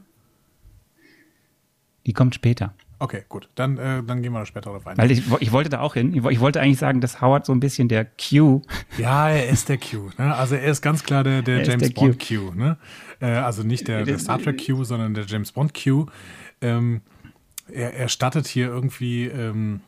Die 2.07 2.13
kommt 2.13 2.33
später. 2.33 2.73
Okay, 2.99 3.23
gut. 3.29 3.47
Dann, 3.53 3.77
äh, 3.77 4.01
dann 4.01 4.23
gehen 4.23 4.31
wir 4.31 4.39
da 4.39 4.45
später 4.45 4.71
drauf 4.71 4.87
ein. 4.87 4.97
Weil 4.97 5.11
ich, 5.11 5.21
ich 5.39 5.51
wollte 5.51 5.69
da 5.69 5.81
auch 5.81 5.93
hin. 5.93 6.15
Ich, 6.15 6.39
wollte 6.39 6.61
eigentlich 6.61 6.79
sagen, 6.79 6.99
dass 6.99 7.21
Howard 7.21 7.45
so 7.45 7.53
ein 7.53 7.59
bisschen 7.59 7.89
der 7.89 8.05
Q. 8.05 8.61
Ja, 8.97 9.29
er 9.29 9.49
ist 9.49 9.69
der 9.69 9.77
Q. 9.77 10.09
Ne? 10.17 10.33
Also 10.33 10.55
er 10.55 10.71
ist 10.71 10.81
ganz 10.81 11.03
klar 11.03 11.23
der, 11.23 11.43
der 11.43 11.63
James 11.63 11.89
der 11.89 11.89
Bond 11.89 12.25
Q. 12.25 12.49
Q 12.49 12.55
ne? 12.55 12.77
Äh, 13.19 13.25
also 13.25 13.61
nicht 13.61 13.87
der, 13.87 14.03
der, 14.03 14.17
Star 14.17 14.41
Trek 14.41 14.65
Q, 14.65 14.83
sondern 14.83 15.13
der 15.13 15.25
James 15.25 15.51
Bond 15.51 15.73
Q. 15.75 16.07
Ähm, 16.61 17.01
er, 17.71 17.93
er 17.93 18.09
stattet 18.09 18.47
hier 18.47 18.67
irgendwie 18.67 19.25
ähm, 19.25 19.81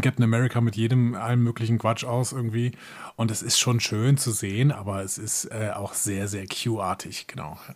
Captain 0.00 0.24
America 0.24 0.60
mit 0.60 0.76
jedem 0.76 1.14
allen 1.16 1.42
möglichen 1.42 1.78
Quatsch 1.78 2.04
aus 2.04 2.32
irgendwie. 2.32 2.72
Und 3.16 3.30
es 3.30 3.42
ist 3.42 3.58
schon 3.58 3.80
schön 3.80 4.16
zu 4.16 4.30
sehen, 4.30 4.72
aber 4.72 5.02
es 5.02 5.18
ist 5.18 5.46
äh, 5.46 5.70
auch 5.74 5.92
sehr, 5.92 6.28
sehr 6.28 6.46
Q-artig, 6.46 7.26
genau. 7.26 7.58
Ja. 7.68 7.74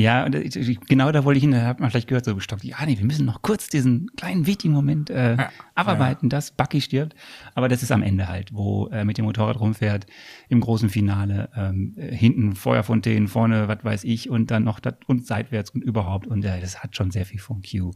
Ja, 0.00 0.26
genau 0.28 1.12
da 1.12 1.24
wollte 1.24 1.38
ich 1.38 1.42
hin, 1.42 1.50
da 1.50 1.62
hat 1.66 1.78
man 1.78 1.90
vielleicht 1.90 2.08
gehört, 2.08 2.24
so 2.24 2.34
gestoppt, 2.34 2.64
ja, 2.64 2.76
nee, 2.86 2.96
wir 2.96 3.04
müssen 3.04 3.26
noch 3.26 3.42
kurz 3.42 3.68
diesen 3.68 4.10
kleinen 4.16 4.46
wichtigen 4.46 4.72
Moment 4.72 5.10
äh, 5.10 5.36
ja, 5.36 5.50
abarbeiten, 5.74 6.26
ja. 6.26 6.30
dass 6.30 6.52
Bucky 6.52 6.80
stirbt. 6.80 7.14
Aber 7.54 7.68
das 7.68 7.82
ist 7.82 7.92
am 7.92 8.02
Ende 8.02 8.28
halt, 8.28 8.54
wo 8.54 8.86
er 8.86 9.04
mit 9.04 9.18
dem 9.18 9.26
Motorrad 9.26 9.60
rumfährt, 9.60 10.06
im 10.48 10.60
großen 10.60 10.88
Finale, 10.88 11.50
ähm, 11.54 11.94
hinten 11.98 12.54
Feuerfontänen, 12.54 13.28
vorne, 13.28 13.68
was 13.68 13.84
weiß 13.84 14.04
ich, 14.04 14.30
und 14.30 14.50
dann 14.50 14.64
noch 14.64 14.80
das, 14.80 14.94
und 15.06 15.26
seitwärts 15.26 15.70
und 15.70 15.82
überhaupt. 15.82 16.26
Und 16.26 16.44
äh, 16.44 16.60
das 16.60 16.82
hat 16.82 16.96
schon 16.96 17.10
sehr 17.10 17.26
viel 17.26 17.40
von 17.40 17.60
Q. 17.60 17.90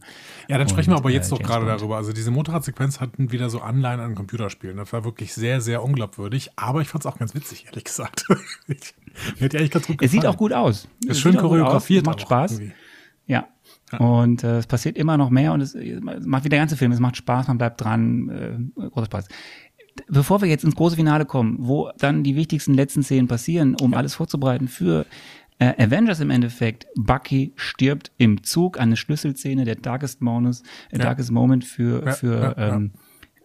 Ja, 0.47 0.57
dann 0.57 0.61
und, 0.61 0.69
sprechen 0.69 0.91
wir 0.91 0.97
aber 0.97 1.09
jetzt 1.09 1.31
äh, 1.31 1.35
doch 1.35 1.41
gerade 1.41 1.65
darüber. 1.65 1.97
Also 1.97 2.13
diese 2.13 2.29
Motorradsequenz 2.29 2.99
hatten 2.99 3.31
wieder 3.31 3.49
so 3.49 3.61
Anleihen 3.61 3.99
an 3.99 4.13
Computerspielen. 4.13 4.77
Das 4.77 4.93
war 4.93 5.03
wirklich 5.05 5.33
sehr, 5.33 5.59
sehr 5.59 5.83
unglaubwürdig, 5.83 6.51
aber 6.55 6.81
ich 6.81 6.87
fand 6.87 7.03
es 7.03 7.11
auch 7.11 7.17
ganz 7.17 7.33
witzig, 7.33 7.65
ehrlich 7.65 7.85
gesagt. 7.85 8.27
ich, 8.67 8.93
mir 9.39 9.45
hat 9.45 9.55
eigentlich 9.55 9.71
ganz 9.71 9.87
gut 9.87 9.97
gefallen. 9.97 10.05
Es 10.05 10.11
sieht 10.11 10.25
auch 10.25 10.37
gut 10.37 10.53
aus. 10.53 10.87
Ist 11.05 11.19
schön 11.19 11.35
choreografiert. 11.35 11.94
Macht 12.03 12.21
Spaß. 12.21 12.61
Ja. 13.27 13.47
ja. 13.91 13.97
Und 13.97 14.43
äh, 14.43 14.57
es 14.57 14.67
passiert 14.67 14.97
immer 14.97 15.17
noch 15.17 15.29
mehr 15.29 15.53
und 15.53 15.61
es, 15.61 15.75
es, 15.75 15.99
macht 16.01 16.43
wie 16.43 16.49
der 16.49 16.59
ganze 16.59 16.77
Film. 16.77 16.91
Es 16.91 16.99
macht 16.99 17.17
Spaß, 17.17 17.47
man 17.47 17.57
bleibt 17.57 17.81
dran. 17.81 18.71
Äh, 18.77 18.89
großer 18.89 19.05
Spaß. 19.05 19.27
Bevor 20.09 20.41
wir 20.41 20.49
jetzt 20.49 20.65
ins 20.65 20.75
große 20.75 20.97
Finale 20.97 21.25
kommen, 21.25 21.55
wo 21.59 21.89
dann 21.97 22.23
die 22.23 22.35
wichtigsten 22.35 22.73
letzten 22.73 23.01
Szenen 23.01 23.27
passieren, 23.27 23.75
um 23.79 23.93
ja. 23.93 23.97
alles 23.97 24.15
vorzubereiten 24.15 24.67
für 24.67 25.05
äh, 25.57 25.81
Avengers 25.81 26.19
im 26.19 26.31
Endeffekt, 26.31 26.85
Bucky 26.95 27.53
stirbt 27.55 28.11
im 28.17 28.43
Zug, 28.43 28.77
eine 28.79 28.97
Schlüsselszene, 28.97 29.63
der 29.63 29.75
Darkest 29.75 30.21
Moment, 30.21 30.61
äh, 30.91 30.97
ja. 30.97 31.03
Darkest 31.05 31.31
Moment 31.31 31.63
für, 31.63 32.11
für, 32.11 32.55
ähm, 32.57 32.91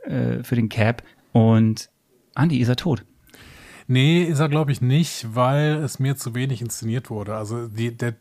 äh, 0.03 0.43
für 0.43 0.57
den 0.57 0.69
Cap. 0.69 1.05
Und 1.33 1.89
Andy, 2.35 2.59
ist 2.59 2.69
er 2.69 2.77
tot? 2.77 3.05
Nee, 3.91 4.23
ist 4.23 4.39
er, 4.39 4.49
glaube 4.49 4.71
ich, 4.71 4.81
nicht, 4.81 5.35
weil 5.35 5.83
es 5.83 5.99
mir 5.99 6.15
zu 6.15 6.33
wenig 6.33 6.63
inszeniert 6.63 7.11
wurde. 7.11 7.35
Also 7.35 7.67
die, 7.67 7.97
der, 7.97 8.15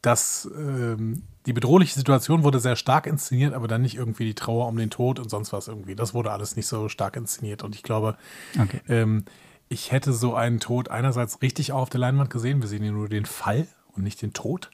das, 0.00 0.48
ähm, 0.56 1.24
die 1.44 1.52
bedrohliche 1.52 1.92
Situation 1.92 2.44
wurde 2.44 2.60
sehr 2.60 2.76
stark 2.76 3.06
inszeniert, 3.06 3.52
aber 3.52 3.68
dann 3.68 3.82
nicht 3.82 3.96
irgendwie 3.96 4.24
die 4.24 4.34
Trauer 4.34 4.66
um 4.66 4.78
den 4.78 4.88
Tod 4.88 5.18
und 5.18 5.28
sonst 5.28 5.52
was 5.52 5.68
irgendwie. 5.68 5.96
Das 5.96 6.14
wurde 6.14 6.32
alles 6.32 6.56
nicht 6.56 6.66
so 6.66 6.88
stark 6.88 7.16
inszeniert. 7.16 7.62
Und 7.62 7.74
ich 7.74 7.82
glaube, 7.82 8.16
okay. 8.58 8.80
ähm, 8.88 9.26
ich 9.68 9.92
hätte 9.92 10.14
so 10.14 10.34
einen 10.34 10.60
Tod 10.60 10.90
einerseits 10.90 11.42
richtig 11.42 11.72
auf 11.72 11.90
der 11.90 12.00
Leinwand 12.00 12.30
gesehen. 12.30 12.62
Wir 12.62 12.68
sehen 12.68 12.82
hier 12.82 12.92
nur 12.92 13.10
den 13.10 13.26
Fall 13.26 13.68
und 13.92 14.02
nicht 14.02 14.22
den 14.22 14.32
Tod. 14.32 14.70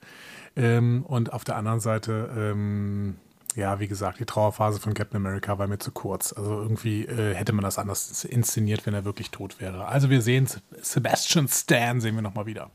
Ähm, 0.54 1.04
und 1.04 1.32
auf 1.32 1.42
der 1.42 1.56
anderen 1.56 1.80
Seite, 1.80 2.30
ähm, 2.36 3.16
ja, 3.56 3.80
wie 3.80 3.88
gesagt, 3.88 4.20
die 4.20 4.24
Trauerphase 4.24 4.80
von 4.80 4.94
Captain 4.94 5.16
America 5.16 5.58
war 5.58 5.66
mir 5.66 5.78
zu 5.78 5.90
kurz. 5.90 6.32
Also 6.32 6.60
irgendwie 6.60 7.04
äh, 7.04 7.34
hätte 7.34 7.52
man 7.52 7.62
das 7.62 7.78
anders 7.78 8.24
inszeniert, 8.24 8.86
wenn 8.86 8.94
er 8.94 9.04
wirklich 9.04 9.30
tot 9.30 9.60
wäre. 9.60 9.86
Also 9.86 10.10
wir 10.10 10.22
sehen 10.22 10.48
Sebastian 10.80 11.48
Stan, 11.48 12.00
sehen 12.00 12.14
wir 12.14 12.22
nochmal 12.22 12.46
wieder. 12.46 12.70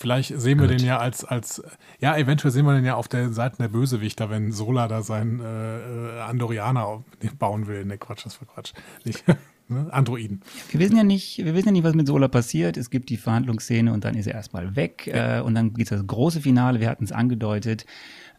Vielleicht 0.00 0.32
sehen 0.40 0.58
wir 0.58 0.66
Gut. 0.66 0.80
den 0.80 0.86
ja 0.86 0.96
als, 0.96 1.26
als, 1.26 1.62
ja, 2.00 2.16
eventuell 2.16 2.50
sehen 2.50 2.64
wir 2.64 2.72
den 2.72 2.86
ja 2.86 2.94
auf 2.94 3.06
der 3.06 3.34
Seite 3.34 3.58
der 3.58 3.68
Bösewichter, 3.68 4.30
wenn 4.30 4.50
Sola 4.50 4.88
da 4.88 5.02
seinen 5.02 5.40
äh, 5.40 6.16
äh 6.16 6.20
Andorianer 6.20 7.04
bauen 7.38 7.66
will. 7.66 7.84
Ne, 7.84 7.98
Quatsch, 7.98 8.24
das 8.24 8.40
war 8.40 8.48
Quatsch. 8.48 8.72
Nicht, 9.04 9.24
ne? 9.68 9.88
Androiden. 9.90 10.40
Wir 10.70 10.80
wissen 10.80 10.96
ja 10.96 11.04
nicht, 11.04 11.44
wir 11.44 11.54
wissen 11.54 11.68
ja 11.68 11.72
nicht, 11.72 11.84
was 11.84 11.94
mit 11.94 12.06
Sola 12.06 12.28
passiert. 12.28 12.78
Es 12.78 12.88
gibt 12.88 13.10
die 13.10 13.18
Verhandlungsszene 13.18 13.92
und 13.92 14.06
dann 14.06 14.14
ist 14.14 14.26
er 14.26 14.34
erstmal 14.34 14.74
weg. 14.74 15.06
Ja. 15.06 15.40
Äh, 15.40 15.42
und 15.42 15.54
dann 15.54 15.74
geht 15.74 15.90
das 15.90 16.06
große 16.06 16.40
Finale, 16.40 16.80
wir 16.80 16.88
hatten 16.88 17.04
es 17.04 17.12
angedeutet. 17.12 17.84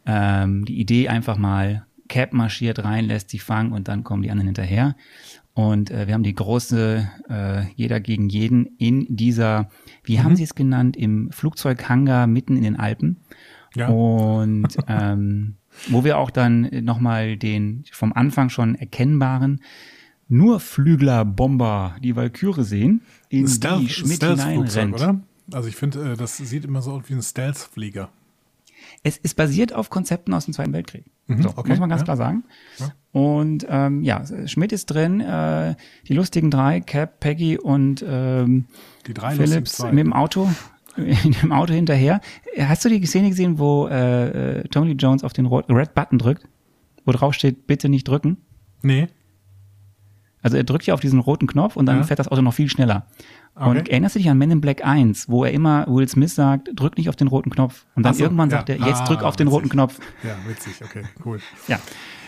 Ähm, 0.06 0.66
die 0.66 0.80
Idee 0.80 1.10
einfach 1.10 1.38
mal, 1.38 1.86
Cap 2.08 2.34
marschiert 2.34 2.84
rein, 2.84 3.06
lässt 3.06 3.30
sie 3.30 3.40
fangen 3.40 3.72
und 3.72 3.88
dann 3.88 4.04
kommen 4.04 4.24
die 4.24 4.32
anderen 4.32 4.48
hinterher. 4.48 4.96
Und 5.54 5.92
äh, 5.92 6.08
wir 6.08 6.14
haben 6.14 6.24
die 6.24 6.36
große 6.36 7.10
äh, 7.30 7.64
Jeder 7.76 8.00
gegen 8.00 8.30
jeden 8.30 8.66
in 8.78 9.06
dieser, 9.10 9.70
wie 10.04 10.18
mhm. 10.18 10.24
haben 10.24 10.36
sie 10.36 10.44
es 10.44 10.56
genannt, 10.56 10.98
im 10.98 11.32
Flugzeughangar 11.32 12.28
mitten 12.28 12.56
in 12.56 12.64
den 12.64 12.78
Alpen. 12.78 13.18
Ja. 13.76 13.88
Und 13.88 14.68
ähm, 14.88 15.56
wo 15.90 16.04
wir 16.04 16.18
auch 16.18 16.32
dann 16.32 16.70
nochmal 16.84 17.38
den 17.38 17.86
vom 17.92 18.14
Anfang 18.14 18.50
schon 18.50 18.76
erkennbaren 18.76 19.62
nur 20.32 20.62
Flügler 20.62 21.26
Bomber, 21.26 21.98
die 22.02 22.16
Valkyrie 22.16 22.64
sehen, 22.64 23.02
in 23.28 23.48
Stealth, 23.48 23.82
die 23.82 23.90
Schmidt 23.90 24.24
hineinrennt. 24.24 24.96
Oder? 24.96 25.22
Also 25.52 25.68
ich 25.68 25.76
finde, 25.76 26.14
äh, 26.14 26.16
das 26.16 26.38
sieht 26.38 26.64
immer 26.64 26.82
so 26.82 26.94
aus 26.94 27.04
wie 27.08 27.14
ein 27.14 27.22
Stealth-Flieger. 27.22 28.10
Es 29.04 29.18
ist 29.18 29.36
basiert 29.36 29.74
auf 29.74 29.90
Konzepten 29.90 30.34
aus 30.34 30.46
dem 30.46 30.54
Zweiten 30.54 30.74
Weltkrieg. 30.74 31.06
Mhm, 31.28 31.42
so, 31.42 31.50
okay, 31.56 31.70
muss 31.70 31.80
man 31.80 31.90
ganz 31.90 32.02
ja. 32.02 32.06
klar 32.06 32.18
sagen. 32.18 32.44
Ja. 32.78 32.94
Und 33.12 33.66
ähm, 33.70 34.04
ja, 34.04 34.24
Schmidt 34.48 34.72
ist 34.72 34.86
drin, 34.88 35.22
äh, 35.22 35.76
die 36.08 36.14
lustigen 36.14 36.52
drei, 36.52 36.82
Cap, 36.82 37.20
Peggy 37.20 37.58
und 37.58 38.06
ähm, 38.08 38.66
die 39.08 39.14
drei 39.14 39.36
Phillips 39.36 39.84
mit 39.84 40.00
dem 40.00 40.14
Auto, 40.14 40.50
in 40.98 41.32
dem 41.42 41.52
Auto 41.52 41.74
hinterher. 41.74 42.22
Hast 42.58 42.86
du 42.86 42.90
die 42.90 43.04
Szene 43.06 43.30
gesehen, 43.30 43.58
wo 43.58 43.88
äh, 43.88 44.60
äh 44.60 44.68
Tony 44.68 44.92
Jones 44.94 45.24
auf 45.24 45.34
den 45.34 45.48
Red 45.48 45.96
Button 45.96 46.20
drückt, 46.20 46.48
wo 47.06 47.12
drauf 47.12 47.34
steht, 47.34 47.66
bitte 47.66 47.90
nicht 47.90 48.08
drücken? 48.08 48.38
Nee. 48.84 49.08
Also 50.42 50.58
er 50.58 50.64
drückt 50.64 50.86
ja 50.86 50.94
auf 50.94 51.00
diesen 51.00 51.20
roten 51.20 51.48
Knopf 51.48 51.76
und 51.76 51.86
dann 51.86 51.98
ja. 51.98 52.04
fährt 52.04 52.20
das 52.20 52.28
Auto 52.28 52.42
noch 52.42 52.54
viel 52.54 52.70
schneller. 52.70 53.06
Okay. 53.56 53.70
Und 53.70 53.90
erinnerst 53.90 54.16
du 54.16 54.20
dich 54.20 54.30
an 54.30 54.38
Men 54.38 54.52
in 54.52 54.62
Black 54.62 54.86
1, 54.86 55.30
wo 55.30 55.44
er 55.44 55.52
immer 55.52 55.86
Will 55.88 56.08
Smith 56.08 56.34
sagt, 56.34 56.70
drück 56.74 56.98
nicht 56.98 57.10
auf 57.10 57.16
den 57.16 57.28
roten 57.28 57.50
Knopf. 57.50 57.86
Und 57.96 58.04
dann 58.04 58.14
so, 58.14 58.24
irgendwann 58.24 58.50
ja. 58.50 58.58
sagt 58.58 58.70
er, 58.70 58.78
jetzt 58.78 59.02
ah, 59.02 59.06
drück 59.06 59.24
auf 59.24 59.36
den 59.36 59.48
roten 59.48 59.70
Knopf. 59.70 60.00
Ja, 60.24 60.36
witzig, 60.48 60.82
okay, 60.84 61.04
cool. 61.26 61.40
ja. 61.68 61.80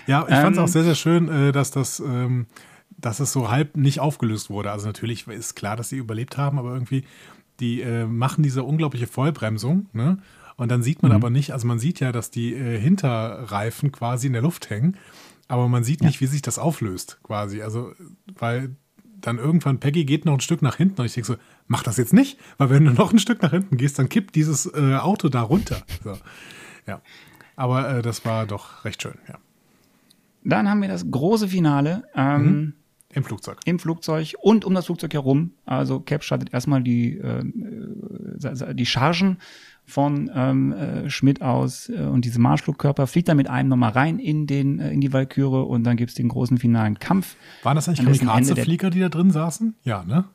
Ja, 0.06 0.26
ich 0.28 0.36
fand 0.36 0.56
es 0.56 0.60
auch 0.60 0.64
ähm, 0.64 0.72
sehr, 0.72 0.84
sehr 0.84 0.96
schön, 0.96 1.30
äh, 1.30 1.52
dass 1.54 1.72
das, 1.72 2.02
ähm, 2.02 2.48
dass 2.98 3.22
es 3.22 3.32
so 3.32 3.50
halb 3.50 3.78
nicht 3.78 4.02
aufgelöst 4.02 4.50
wurde. 4.50 4.72
Also 4.72 4.86
natürlich 4.86 5.28
ist 5.28 5.56
klar, 5.56 5.78
dass 5.78 5.90
sie 5.90 5.98
überlebt 5.98 6.38
haben, 6.38 6.60
aber 6.60 6.74
irgendwie, 6.74 7.06
die 7.62 7.82
äh, 7.82 8.06
machen 8.06 8.44
diese 8.44 8.64
unglaubliche 8.64 9.08
Vollbremsung, 9.08 9.88
ne? 9.94 10.18
Und 10.56 10.70
dann 10.70 10.84
sieht 10.84 11.02
man 11.02 11.12
mhm. 11.12 11.16
aber 11.16 11.30
nicht, 11.32 11.52
also 11.52 11.66
man 11.68 11.80
sieht 11.80 12.00
ja, 12.00 12.12
dass 12.12 12.30
die 12.30 12.54
äh, 12.54 12.80
Hinterreifen 12.80 13.92
quasi 13.92 14.28
in 14.28 14.34
der 14.34 14.44
Luft 14.44 14.70
hängen, 14.70 14.98
aber 15.48 15.68
man 15.68 15.84
sieht 15.84 16.02
ja. 16.02 16.08
nicht, 16.08 16.22
wie 16.22 16.28
sich 16.28 16.42
das 16.42 16.60
auflöst, 16.60 17.20
quasi. 17.24 17.62
Also, 17.62 17.94
weil 18.38 18.76
dann 19.06 19.38
irgendwann 19.38 19.80
Peggy 19.80 20.06
geht 20.06 20.26
noch 20.26 20.34
ein 20.34 20.40
Stück 20.42 20.62
nach 20.62 20.76
hinten 20.76 21.00
und 21.02 21.06
ich 21.06 21.14
denke 21.14 21.28
so, 21.28 21.36
mach 21.68 21.84
das 21.84 21.98
jetzt 21.98 22.14
nicht, 22.14 22.40
weil 22.58 22.70
wenn 22.70 22.86
du 22.86 22.92
noch 22.92 23.14
ein 23.14 23.20
Stück 23.20 23.42
nach 23.42 23.52
hinten 23.52 23.78
gehst, 23.78 23.98
dann 23.98 24.10
kippt 24.10 24.36
dieses 24.36 24.66
äh, 24.66 24.96
Auto 24.96 25.30
da 25.30 25.42
runter. 25.42 25.84
So. 26.04 26.18
Ja. 26.86 27.02
Aber 27.56 27.90
äh, 27.90 28.02
das 28.02 28.26
war 28.26 28.46
doch 28.46 28.84
recht 28.84 29.02
schön, 29.02 29.18
ja. 29.28 29.38
Dann 30.44 30.70
haben 30.70 30.82
wir 30.82 30.90
das 30.90 31.10
große 31.10 31.48
Finale. 31.48 32.04
Ähm, 32.16 32.44
mhm. 32.44 32.74
Im 33.14 33.24
Flugzeug. 33.24 33.60
Im 33.66 33.80
Flugzeug 33.80 34.34
und 34.42 34.66
um 34.66 34.74
das 34.74 34.88
Flugzeug 34.88 35.14
herum. 35.14 35.52
Also 35.66 36.00
Cap 36.00 36.24
schaltet 36.24 36.54
erstmal 36.54 36.82
die, 36.82 37.18
äh, 37.18 37.44
die 38.74 38.86
Chargen 38.86 39.38
von 39.86 40.32
ähm, 40.34 40.72
äh, 40.72 41.10
Schmidt 41.10 41.42
aus 41.42 41.90
äh, 41.90 42.04
und 42.04 42.26
diese 42.26 42.40
Marschflugkörper 42.40 43.06
fliegt 43.08 43.28
dann 43.28 43.38
mit 43.38 43.50
einem 43.50 43.70
nochmal 43.70 43.92
rein 43.92 44.20
in, 44.20 44.48
den, 44.48 44.80
äh, 44.80 44.92
in 44.92 45.02
die 45.02 45.12
Valkyrie 45.12 45.66
und 45.66 45.84
dann 45.84 45.98
gibt's 45.98 46.16
den 46.16 46.30
großen 46.30 46.58
finalen 46.58 47.00
Kampf. 47.00 47.36
Waren 47.64 47.76
das 47.76 47.88
eigentlich 47.90 48.20
Kamikaze-Flieger, 48.20 48.90
die 48.90 49.02
da 49.02 49.10
drin 49.10 49.32
saßen? 49.32 49.76
Ja, 49.84 50.04
ne? 50.04 50.26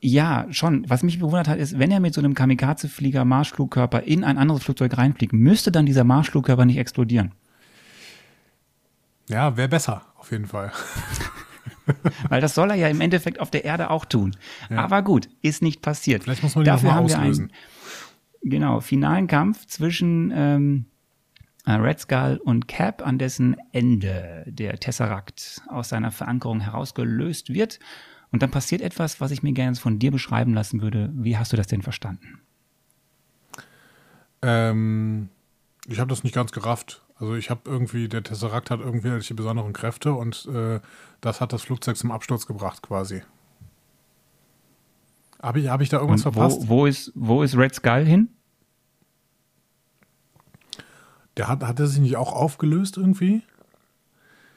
Ja, 0.00 0.46
schon. 0.50 0.84
Was 0.88 1.02
mich 1.02 1.18
bewundert 1.18 1.48
hat, 1.48 1.58
ist, 1.58 1.78
wenn 1.78 1.90
er 1.90 2.00
mit 2.00 2.14
so 2.14 2.20
einem 2.20 2.34
Kamikaze-Flieger 2.34 3.24
Marschflugkörper 3.24 4.02
in 4.02 4.24
ein 4.24 4.36
anderes 4.36 4.62
Flugzeug 4.62 4.96
reinfliegt, 4.98 5.32
müsste 5.32 5.72
dann 5.72 5.86
dieser 5.86 6.04
Marschflugkörper 6.04 6.64
nicht 6.64 6.78
explodieren. 6.78 7.32
Ja, 9.28 9.56
wäre 9.56 9.68
besser, 9.68 10.02
auf 10.16 10.30
jeden 10.32 10.46
Fall. 10.46 10.72
Weil 12.28 12.40
das 12.40 12.54
soll 12.54 12.70
er 12.70 12.76
ja 12.76 12.88
im 12.88 13.00
Endeffekt 13.00 13.40
auf 13.40 13.50
der 13.50 13.64
Erde 13.64 13.90
auch 13.90 14.04
tun. 14.04 14.36
Ja. 14.68 14.78
Aber 14.78 15.02
gut, 15.02 15.28
ist 15.42 15.62
nicht 15.62 15.80
passiert. 15.82 16.24
Vielleicht 16.24 16.42
muss 16.42 16.54
man 16.54 16.64
die 16.64 16.70
haben 16.70 16.86
auslösen. 16.86 17.44
einen 17.44 17.52
genau, 18.42 18.80
finalen 18.80 19.26
Kampf 19.26 19.66
zwischen 19.66 20.32
ähm, 20.34 20.86
äh, 21.66 21.72
Red 21.72 22.00
Skull 22.00 22.40
und 22.42 22.68
Cap, 22.68 23.06
an 23.06 23.18
dessen 23.18 23.56
Ende 23.72 24.44
der 24.46 24.78
Tesseract 24.78 25.62
aus 25.68 25.90
seiner 25.90 26.10
Verankerung 26.10 26.60
herausgelöst 26.60 27.52
wird. 27.52 27.78
Und 28.30 28.42
dann 28.42 28.50
passiert 28.50 28.82
etwas, 28.82 29.20
was 29.20 29.30
ich 29.30 29.42
mir 29.42 29.52
gerne 29.52 29.76
von 29.76 29.98
dir 29.98 30.10
beschreiben 30.10 30.54
lassen 30.54 30.82
würde. 30.82 31.10
Wie 31.14 31.36
hast 31.36 31.52
du 31.52 31.56
das 31.56 31.66
denn 31.66 31.82
verstanden? 31.82 32.40
Ähm, 34.42 35.28
ich 35.86 35.98
habe 35.98 36.10
das 36.10 36.24
nicht 36.24 36.34
ganz 36.34 36.52
gerafft. 36.52 37.02
Also 37.16 37.34
ich 37.34 37.50
habe 37.50 37.62
irgendwie, 37.64 38.08
der 38.08 38.22
Tesseract 38.22 38.70
hat 38.70 38.80
irgendwelche 38.80 39.34
besonderen 39.34 39.72
Kräfte 39.72 40.12
und 40.12 40.46
äh, 40.46 40.80
das 41.20 41.40
hat 41.40 41.52
das 41.52 41.62
Flugzeug 41.62 41.96
zum 41.96 42.12
Absturz 42.12 42.46
gebracht 42.46 42.82
quasi. 42.82 43.22
Habe 45.40 45.60
ich, 45.60 45.68
hab 45.68 45.80
ich 45.80 45.88
da 45.88 45.98
irgendwas 45.98 46.24
und 46.24 46.32
verpasst? 46.32 46.68
Wo, 46.68 46.78
wo, 46.78 46.86
ist, 46.86 47.12
wo 47.14 47.42
ist 47.42 47.56
Red 47.56 47.74
Skull 47.74 48.04
hin? 48.04 48.28
Der 51.36 51.46
hat, 51.46 51.62
hat 51.62 51.78
er 51.78 51.86
sich 51.86 52.00
nicht 52.00 52.16
auch 52.16 52.32
aufgelöst 52.32 52.96
irgendwie? 52.96 53.42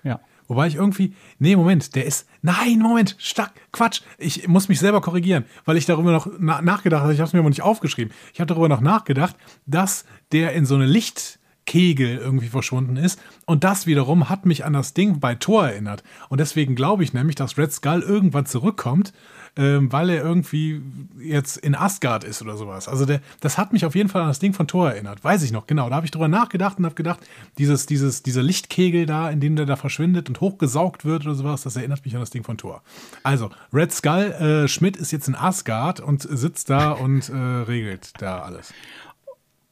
Ja. 0.03 0.19
Wobei 0.47 0.67
ich 0.67 0.75
irgendwie, 0.75 1.13
nee, 1.37 1.55
Moment, 1.55 1.95
der 1.95 2.05
ist, 2.05 2.27
nein, 2.41 2.79
Moment, 2.79 3.15
stark, 3.19 3.51
Quatsch, 3.71 4.01
ich 4.17 4.47
muss 4.47 4.67
mich 4.67 4.79
selber 4.79 4.99
korrigieren, 4.99 5.45
weil 5.65 5.77
ich 5.77 5.85
darüber 5.85 6.11
noch 6.11 6.27
na, 6.39 6.61
nachgedacht 6.61 7.03
habe, 7.03 7.13
ich 7.13 7.19
habe 7.19 7.27
es 7.27 7.33
mir 7.33 7.39
aber 7.39 7.49
nicht 7.49 7.61
aufgeschrieben. 7.61 8.11
Ich 8.33 8.39
habe 8.39 8.47
darüber 8.47 8.67
noch 8.67 8.81
nachgedacht, 8.81 9.35
dass 9.67 10.05
der 10.31 10.53
in 10.53 10.65
so 10.65 10.75
eine 10.75 10.87
Licht, 10.87 11.39
Kegel 11.65 12.17
irgendwie 12.17 12.47
verschwunden 12.47 12.97
ist. 12.97 13.21
Und 13.45 13.63
das 13.63 13.85
wiederum 13.85 14.29
hat 14.29 14.45
mich 14.45 14.65
an 14.65 14.73
das 14.73 14.93
Ding 14.93 15.19
bei 15.19 15.35
Thor 15.35 15.67
erinnert. 15.67 16.03
Und 16.27 16.39
deswegen 16.39 16.75
glaube 16.75 17.03
ich 17.03 17.13
nämlich, 17.13 17.35
dass 17.35 17.57
Red 17.57 17.71
Skull 17.71 18.01
irgendwann 18.01 18.45
zurückkommt, 18.45 19.13
ähm, 19.57 19.91
weil 19.91 20.09
er 20.09 20.23
irgendwie 20.23 20.81
jetzt 21.19 21.57
in 21.57 21.75
Asgard 21.75 22.23
ist 22.23 22.41
oder 22.41 22.55
sowas. 22.55 22.87
Also 22.87 23.05
der, 23.05 23.21
das 23.41 23.57
hat 23.57 23.73
mich 23.73 23.85
auf 23.85 23.95
jeden 23.95 24.09
Fall 24.09 24.21
an 24.21 24.29
das 24.29 24.39
Ding 24.39 24.53
von 24.53 24.67
Thor 24.67 24.91
erinnert. 24.91 25.23
Weiß 25.23 25.43
ich 25.43 25.51
noch, 25.51 25.67
genau. 25.67 25.89
Da 25.89 25.95
habe 25.95 26.05
ich 26.05 26.11
drüber 26.11 26.27
nachgedacht 26.27 26.79
und 26.79 26.85
habe 26.85 26.95
gedacht, 26.95 27.19
dieses, 27.57 27.85
dieses, 27.85 28.23
dieser 28.23 28.43
Lichtkegel 28.43 29.05
da, 29.05 29.29
in 29.29 29.41
dem 29.41 29.55
der 29.55 29.65
da 29.65 29.75
verschwindet 29.75 30.29
und 30.29 30.39
hochgesaugt 30.39 31.03
wird 31.03 31.25
oder 31.25 31.35
sowas, 31.35 31.63
das 31.63 31.75
erinnert 31.75 32.05
mich 32.05 32.15
an 32.15 32.21
das 32.21 32.29
Ding 32.29 32.43
von 32.43 32.57
Thor. 32.57 32.81
Also, 33.23 33.49
Red 33.73 33.91
Skull, 33.91 34.31
äh, 34.31 34.67
Schmidt 34.67 34.95
ist 34.95 35.11
jetzt 35.11 35.27
in 35.27 35.35
Asgard 35.35 35.99
und 35.99 36.21
sitzt 36.21 36.69
da 36.69 36.91
und 36.91 37.29
äh, 37.29 37.35
regelt 37.35 38.13
da 38.19 38.41
alles. 38.41 38.73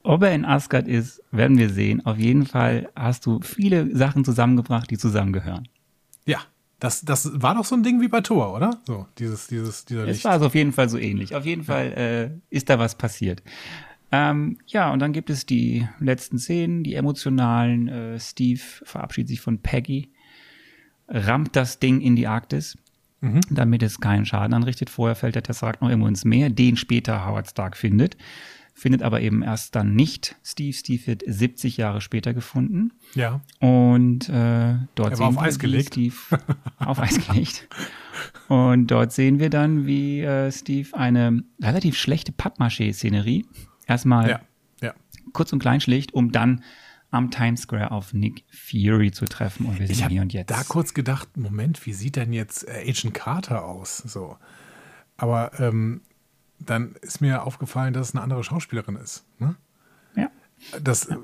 Ob 0.03 0.23
er 0.23 0.33
in 0.33 0.45
Asgard 0.45 0.87
ist, 0.87 1.21
werden 1.31 1.57
wir 1.57 1.69
sehen. 1.69 2.05
Auf 2.05 2.17
jeden 2.17 2.45
Fall 2.45 2.89
hast 2.95 3.25
du 3.25 3.41
viele 3.41 3.95
Sachen 3.95 4.25
zusammengebracht, 4.25 4.89
die 4.89 4.97
zusammengehören. 4.97 5.67
Ja, 6.25 6.39
das, 6.79 7.01
das 7.01 7.29
war 7.41 7.55
doch 7.55 7.65
so 7.65 7.75
ein 7.75 7.83
Ding 7.83 8.01
wie 8.01 8.07
bei 8.07 8.21
Thor, 8.21 8.53
oder? 8.53 8.79
So, 8.85 9.05
dieses, 9.17 9.47
dieses, 9.47 9.85
dieser 9.85 10.05
Licht. 10.05 10.19
Es 10.19 10.25
war 10.25 10.33
also 10.33 10.45
auf 10.47 10.55
jeden 10.55 10.71
Fall 10.71 10.89
so 10.89 10.97
ähnlich. 10.97 11.35
Auf 11.35 11.45
jeden. 11.45 11.63
Fall 11.63 11.91
äh, 12.51 12.55
ist 12.55 12.69
da 12.69 12.79
was 12.79 12.95
passiert. 12.95 13.43
Ähm, 14.11 14.57
ja, 14.65 14.91
und 14.91 14.99
dann 14.99 15.13
gibt 15.13 15.29
es 15.29 15.45
die 15.45 15.87
letzten 15.99 16.39
Szenen, 16.39 16.83
die 16.83 16.95
emotionalen. 16.95 17.87
Äh, 17.87 18.19
Steve 18.19 18.61
verabschiedet 18.83 19.29
sich 19.29 19.41
von 19.41 19.59
Peggy, 19.59 20.11
rammt 21.07 21.55
das 21.55 21.79
Ding 21.79 22.01
in 22.01 22.15
die 22.15 22.27
Arktis, 22.27 22.77
mhm. 23.21 23.41
damit 23.49 23.83
es 23.83 23.99
keinen 23.99 24.25
Schaden 24.25 24.53
anrichtet. 24.53 24.89
Vorher 24.89 25.15
fällt 25.15 25.35
der 25.35 25.43
Tesseract 25.43 25.81
noch 25.81 25.89
irgendwo 25.89 26.07
ins 26.07 26.25
Meer, 26.25 26.49
den 26.49 26.77
später 26.77 27.25
Howard 27.25 27.49
Stark 27.49 27.77
findet 27.77 28.15
findet 28.79 29.03
aber 29.03 29.21
eben 29.21 29.41
erst 29.41 29.75
dann 29.75 29.95
nicht 29.95 30.37
Steve. 30.43 30.73
Steve 30.73 31.07
wird 31.07 31.23
70 31.25 31.77
Jahre 31.77 32.01
später 32.01 32.33
gefunden. 32.33 32.93
Ja. 33.13 33.41
Und 33.59 34.29
äh, 34.29 34.75
dort 34.95 35.11
er 35.11 35.17
sehen 35.17 35.25
auf 35.25 35.35
wir 35.35 35.41
Eis 35.41 35.59
gelegt. 35.59 35.93
Steve 35.93 36.15
auf 36.77 36.99
Eis 36.99 37.27
gelegt. 37.27 37.67
Und 38.47 38.87
dort 38.87 39.11
sehen 39.11 39.39
wir 39.39 39.49
dann, 39.49 39.85
wie 39.85 40.21
äh, 40.21 40.51
Steve 40.51 40.97
eine 40.97 41.43
relativ 41.61 41.97
schlechte 41.97 42.31
Pappmaché-Szenerie 42.31 43.45
erstmal 43.85 44.29
ja. 44.29 44.41
Ja. 44.81 44.93
kurz 45.33 45.51
und 45.51 45.59
klein 45.59 45.81
schlicht, 45.81 46.13
um 46.13 46.31
dann 46.31 46.63
am 47.11 47.31
Times 47.31 47.61
Square 47.63 47.91
auf 47.91 48.13
Nick 48.13 48.43
Fury 48.49 49.11
zu 49.11 49.25
treffen. 49.25 49.65
Und 49.65 49.79
wir 49.79 49.87
sind 49.87 49.99
ich 49.99 50.07
hier 50.07 50.21
und 50.21 50.31
jetzt. 50.31 50.51
Da 50.51 50.63
kurz 50.63 50.93
gedacht, 50.93 51.37
Moment, 51.37 51.85
wie 51.85 51.93
sieht 51.93 52.15
denn 52.15 52.33
jetzt 52.33 52.67
äh, 52.67 52.85
Agent 52.87 53.13
Carter 53.13 53.65
aus? 53.65 53.97
So. 53.97 54.37
Aber 55.17 55.59
ähm, 55.59 56.01
dann 56.59 56.95
ist 57.01 57.21
mir 57.21 57.43
aufgefallen, 57.43 57.93
dass 57.93 58.09
es 58.09 58.15
eine 58.15 58.23
andere 58.23 58.43
Schauspielerin 58.43 58.95
ist. 58.95 59.25
Ne? 59.39 59.55
Ja. 60.15 60.29
Das 60.81 61.07
ja. 61.09 61.17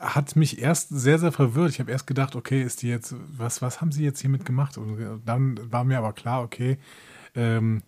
hat 0.00 0.36
mich 0.36 0.60
erst 0.60 0.88
sehr, 0.90 1.18
sehr 1.18 1.32
verwirrt. 1.32 1.70
Ich 1.70 1.80
habe 1.80 1.90
erst 1.90 2.06
gedacht, 2.06 2.36
okay, 2.36 2.62
ist 2.62 2.82
die 2.82 2.88
jetzt, 2.88 3.14
was, 3.36 3.62
was 3.62 3.80
haben 3.80 3.92
sie 3.92 4.04
jetzt 4.04 4.20
hiermit 4.20 4.44
gemacht? 4.44 4.78
Und 4.78 5.22
dann 5.24 5.60
war 5.72 5.84
mir 5.84 5.98
aber 5.98 6.12
klar, 6.12 6.42
okay, 6.42 6.78
ähm, 7.34 7.82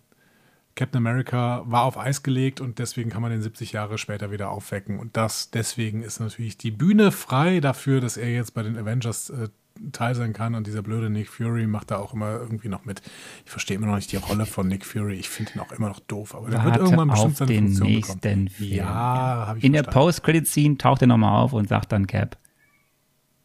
Captain 0.75 1.05
America 1.05 1.63
war 1.65 1.83
auf 1.83 1.97
Eis 1.97 2.23
gelegt 2.23 2.61
und 2.61 2.79
deswegen 2.79 3.09
kann 3.09 3.21
man 3.21 3.31
den 3.31 3.41
70 3.41 3.73
Jahre 3.73 3.97
später 3.97 4.31
wieder 4.31 4.49
aufwecken. 4.49 4.97
Und 4.97 5.17
das 5.17 5.51
deswegen 5.51 6.03
ist 6.03 6.19
natürlich 6.21 6.57
die 6.57 6.71
Bühne 6.71 7.11
frei 7.11 7.59
dafür, 7.59 7.99
dass 7.99 8.15
er 8.15 8.31
jetzt 8.31 8.53
bei 8.53 8.63
den 8.63 8.77
Avengers 8.77 9.29
äh, 9.29 9.49
Teil 9.91 10.15
sein 10.15 10.33
kann. 10.33 10.55
Und 10.55 10.67
dieser 10.67 10.81
blöde 10.81 11.09
Nick 11.09 11.29
Fury 11.29 11.67
macht 11.67 11.91
da 11.91 11.97
auch 11.97 12.13
immer 12.13 12.31
irgendwie 12.31 12.69
noch 12.69 12.85
mit. 12.85 13.01
Ich 13.45 13.51
verstehe 13.51 13.77
immer 13.77 13.87
noch 13.87 13.95
nicht 13.95 14.11
die 14.11 14.17
Rolle 14.17 14.45
von 14.45 14.67
Nick 14.67 14.85
Fury. 14.85 15.15
Ich 15.15 15.29
finde 15.29 15.53
ihn 15.55 15.59
auch 15.59 15.71
immer 15.71 15.89
noch 15.89 15.99
doof. 16.01 16.35
Aber 16.35 16.49
der 16.49 16.63
wird 16.63 16.77
irgendwann 16.77 17.09
bestimmt 17.09 17.37
seine 17.37 17.51
den 17.51 17.65
Funktion 17.67 17.87
nächsten 17.87 18.19
bekommen. 18.19 18.49
Film. 18.49 18.73
Ja, 18.73 18.85
habe 18.85 19.59
ich 19.59 19.63
In 19.63 19.73
der 19.73 19.83
verstanden. 19.83 20.05
Post-Credit-Scene 20.05 20.77
taucht 20.77 21.01
er 21.01 21.07
nochmal 21.07 21.41
auf 21.41 21.53
und 21.53 21.67
sagt 21.69 21.91
dann 21.91 22.07
Cap, 22.07 22.37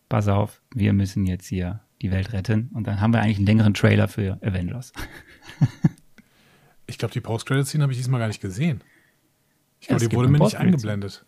pass 0.08 0.28
auf, 0.28 0.60
wir 0.74 0.92
müssen 0.92 1.26
jetzt 1.26 1.46
hier 1.46 1.80
die 2.02 2.10
Welt 2.10 2.32
retten. 2.32 2.70
Und 2.74 2.86
dann 2.86 3.00
haben 3.00 3.12
wir 3.12 3.20
eigentlich 3.20 3.38
einen 3.38 3.46
längeren 3.46 3.74
Trailer 3.74 4.08
für 4.08 4.38
Avengers. 4.42 4.92
Ich 6.86 6.98
glaube, 6.98 7.14
die 7.14 7.20
Post-Credit-Scene 7.20 7.82
habe 7.82 7.92
ich 7.92 7.98
diesmal 7.98 8.20
gar 8.20 8.28
nicht 8.28 8.42
gesehen. 8.42 8.82
Ich 9.80 9.88
glaube, 9.88 10.06
die 10.06 10.14
wurde 10.14 10.28
mir 10.28 10.38
nicht 10.38 10.56
eingeblendet. 10.56 11.24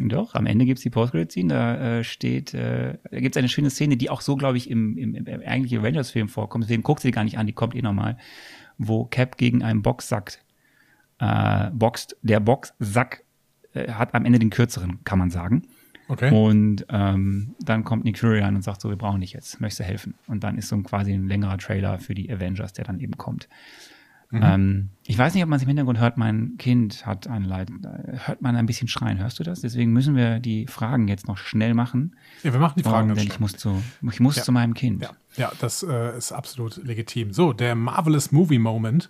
Doch, 0.00 0.34
am 0.34 0.46
Ende 0.46 0.64
gibt's 0.64 0.82
die 0.82 0.90
Post-Credit-Scene, 0.90 1.52
da 1.52 1.98
äh, 1.98 2.04
steht, 2.04 2.54
äh, 2.54 2.98
da 3.10 3.20
gibt's 3.20 3.36
eine 3.36 3.48
schöne 3.48 3.68
Szene, 3.68 3.96
die 3.96 4.10
auch 4.10 4.20
so, 4.20 4.36
glaube 4.36 4.56
ich, 4.56 4.70
im, 4.70 4.96
im, 4.96 5.14
im 5.14 5.26
eigentlichen 5.26 5.80
Avengers-Film 5.80 6.28
vorkommt. 6.28 6.64
Deswegen 6.64 6.84
guckt 6.84 7.00
sie 7.00 7.10
gar 7.10 7.24
nicht 7.24 7.36
an, 7.36 7.48
die 7.48 7.52
kommt 7.52 7.74
eh 7.74 7.82
nochmal, 7.82 8.16
wo 8.78 9.06
Cap 9.06 9.36
gegen 9.36 9.64
einen 9.64 9.82
Boxsack 9.82 10.38
äh, 11.18 11.70
boxt. 11.72 12.16
Der 12.22 12.40
Boxsack 12.40 13.24
äh, 13.72 13.90
hat 13.90 14.14
am 14.14 14.24
Ende 14.24 14.38
den 14.38 14.50
kürzeren, 14.50 15.00
kann 15.04 15.18
man 15.18 15.30
sagen. 15.30 15.66
Okay. 16.08 16.32
Und 16.32 16.86
ähm, 16.88 17.54
dann 17.60 17.84
kommt 17.84 18.04
Nick 18.04 18.18
Fury 18.18 18.40
an 18.40 18.56
und 18.56 18.62
sagt 18.62 18.80
so, 18.80 18.88
wir 18.88 18.96
brauchen 18.96 19.20
dich 19.20 19.32
jetzt, 19.32 19.60
möchtest 19.60 19.80
du 19.80 19.84
helfen? 19.84 20.14
Und 20.26 20.42
dann 20.42 20.56
ist 20.56 20.68
so 20.68 20.76
ein 20.76 20.82
quasi 20.82 21.12
ein 21.12 21.28
längerer 21.28 21.58
Trailer 21.58 21.98
für 21.98 22.14
die 22.14 22.32
Avengers, 22.32 22.72
der 22.72 22.84
dann 22.84 23.00
eben 23.00 23.18
kommt. 23.18 23.48
Ähm, 24.30 24.90
ich 25.06 25.16
weiß 25.16 25.32
nicht, 25.34 25.42
ob 25.42 25.48
man 25.48 25.56
es 25.56 25.62
im 25.62 25.68
Hintergrund 25.68 25.98
hört, 25.98 26.18
mein 26.18 26.56
Kind 26.58 27.06
hat 27.06 27.26
ein 27.28 27.44
Leid, 27.44 27.70
äh, 27.70 28.18
hört 28.26 28.42
man 28.42 28.56
ein 28.56 28.66
bisschen 28.66 28.86
schreien, 28.86 29.18
hörst 29.18 29.38
du 29.38 29.42
das? 29.44 29.62
Deswegen 29.62 29.92
müssen 29.92 30.16
wir 30.16 30.38
die 30.38 30.66
Fragen 30.66 31.08
jetzt 31.08 31.26
noch 31.28 31.38
schnell 31.38 31.72
machen. 31.72 32.14
Ja, 32.42 32.52
wir 32.52 32.60
machen 32.60 32.74
die 32.76 32.82
Fragen 32.82 33.10
Oh, 33.10 33.14
denn 33.14 33.22
ich 33.24 33.30
schnell. 33.32 33.40
muss 33.40 33.56
zu, 33.56 33.82
ich 34.02 34.20
muss 34.20 34.36
Ja. 34.36 34.42
zu 34.42 34.52
meinem 34.52 34.74
Kind. 34.74 35.02
Ja, 35.02 35.10
ja 35.36 35.52
das 35.60 35.82
äh, 35.82 36.16
ist 36.16 36.32
absolut 36.32 36.76
legitim. 36.84 37.32
So, 37.32 37.54
der 37.54 37.74
Marvelous 37.74 38.30
Movie 38.30 38.58
Moment. 38.58 39.08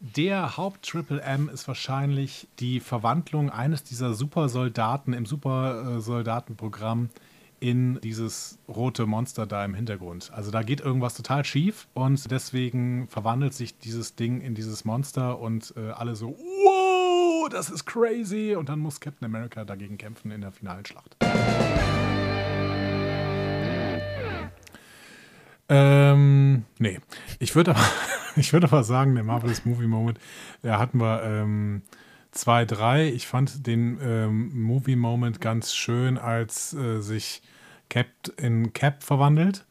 Der 0.00 0.56
Haupt-Triple 0.56 1.20
M 1.22 1.48
ist 1.48 1.68
wahrscheinlich 1.68 2.48
die 2.60 2.80
Verwandlung 2.80 3.50
eines 3.50 3.84
dieser 3.84 4.14
Supersoldaten 4.14 5.12
im 5.12 5.26
Supersoldatenprogramm 5.26 7.10
in 7.60 8.00
dieses 8.00 8.58
rote 8.68 9.06
Monster 9.06 9.46
da 9.46 9.64
im 9.64 9.74
Hintergrund. 9.74 10.30
Also 10.32 10.50
da 10.50 10.62
geht 10.62 10.80
irgendwas 10.80 11.14
total 11.14 11.44
schief 11.44 11.88
und 11.94 12.30
deswegen 12.30 13.08
verwandelt 13.08 13.54
sich 13.54 13.78
dieses 13.78 14.14
Ding 14.14 14.40
in 14.40 14.54
dieses 14.54 14.84
Monster 14.84 15.38
und 15.38 15.74
äh, 15.76 15.90
alle 15.90 16.16
so, 16.16 16.36
wow, 16.38 17.48
das 17.48 17.70
ist 17.70 17.84
crazy. 17.84 18.54
Und 18.56 18.68
dann 18.68 18.78
muss 18.78 19.00
Captain 19.00 19.26
America 19.26 19.64
dagegen 19.64 19.98
kämpfen 19.98 20.30
in 20.30 20.40
der 20.40 20.52
finalen 20.52 20.84
Schlacht. 20.84 21.16
Ähm, 25.68 26.64
nee. 26.78 26.98
Ich 27.38 27.54
würde 27.54 27.72
aber, 27.72 27.84
ich 28.36 28.52
würde 28.52 28.66
aber 28.66 28.84
sagen, 28.84 29.14
der 29.14 29.24
Marvelous 29.24 29.64
Movie 29.64 29.86
Moment, 29.86 30.18
da 30.62 30.78
hatten 30.78 31.00
wir 31.00 31.22
ähm, 31.22 31.82
zwei, 32.30 32.64
drei. 32.64 33.08
Ich 33.08 33.26
fand 33.26 33.66
den 33.66 33.98
ähm, 34.02 34.62
Movie 34.62 34.96
Moment 34.96 35.40
ganz 35.40 35.74
schön, 35.74 36.18
als 36.18 36.74
äh, 36.74 37.00
sich 37.00 37.42
Cap 37.88 38.06
in 38.36 38.72
Cap 38.72 39.02
verwandelt. 39.02 39.66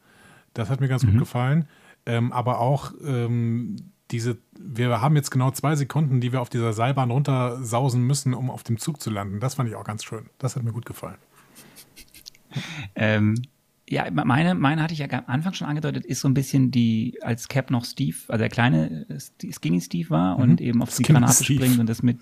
Das 0.54 0.70
hat 0.70 0.80
mir 0.80 0.88
ganz 0.88 1.04
gut 1.04 1.18
gefallen. 1.18 1.68
Ähm, 2.06 2.32
aber 2.32 2.58
auch 2.58 2.92
ähm, 3.04 3.76
diese, 4.10 4.38
wir 4.58 5.00
haben 5.00 5.14
jetzt 5.16 5.30
genau 5.30 5.50
zwei 5.50 5.76
Sekunden, 5.76 6.20
die 6.20 6.32
wir 6.32 6.40
auf 6.40 6.48
dieser 6.48 6.72
Seilbahn 6.72 7.10
runtersausen 7.10 8.02
müssen, 8.02 8.34
um 8.34 8.50
auf 8.50 8.62
dem 8.62 8.78
Zug 8.78 9.00
zu 9.00 9.10
landen. 9.10 9.40
Das 9.40 9.56
fand 9.56 9.68
ich 9.68 9.76
auch 9.76 9.84
ganz 9.84 10.04
schön. 10.04 10.30
Das 10.38 10.56
hat 10.56 10.62
mir 10.62 10.72
gut 10.72 10.86
gefallen. 10.86 11.18
Ähm, 12.94 13.34
ja, 13.90 14.06
meine, 14.10 14.54
meine 14.54 14.82
hatte 14.82 14.92
ich 14.92 15.00
ja 15.00 15.08
am 15.10 15.24
Anfang 15.26 15.54
schon 15.54 15.66
angedeutet, 15.66 16.04
ist 16.04 16.20
so 16.20 16.28
ein 16.28 16.34
bisschen 16.34 16.70
die, 16.70 17.18
als 17.22 17.48
Cap 17.48 17.70
noch 17.70 17.84
Steve, 17.84 18.16
also 18.28 18.38
der 18.38 18.48
kleine 18.50 19.06
Skinny 19.50 19.80
Steve 19.80 20.10
war 20.10 20.38
und 20.38 20.60
eben 20.60 20.82
auf 20.82 20.90
die 20.90 21.04
Skinny 21.04 21.18
Granate 21.20 21.44
Steve. 21.44 21.60
springt 21.64 21.80
und 21.80 21.88
das 21.88 22.02
mit 22.02 22.18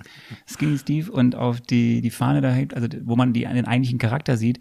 Skinny 0.47 0.79
Steve 0.79 1.11
und 1.11 1.35
auf 1.35 1.61
die, 1.61 2.01
die 2.03 2.11
Fahne 2.11 2.41
da 2.41 2.53
hebt, 2.53 2.75
also 2.75 2.89
wo 3.05 3.17
man 3.17 3.33
die, 3.33 3.41
den 3.41 3.65
eigentlichen 3.67 3.99
Charakter 3.99 4.37
sieht. 4.37 4.61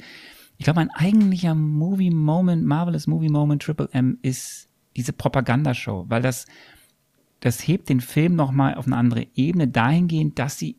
Ich 0.58 0.64
glaube, 0.64 0.80
mein 0.80 0.90
eigentlicher 0.92 1.54
Movie 1.54 2.12
Moment, 2.12 2.66
Marvelous 2.66 3.08
Movie 3.08 3.30
Moment 3.30 3.62
Triple 3.62 3.90
M 3.92 4.18
ist 4.22 4.68
diese 4.96 5.14
Propagandashow, 5.14 6.06
weil 6.08 6.22
das, 6.22 6.46
das 7.42 7.68
hebt 7.68 7.90
den 7.90 8.00
Film 8.02 8.36
nochmal 8.36 8.76
auf 8.76 8.88
eine 8.88 8.96
andere 8.98 9.28
Ebene 9.36 9.68
dahingehend, 9.68 10.40
dass 10.40 10.58
sie 10.58 10.78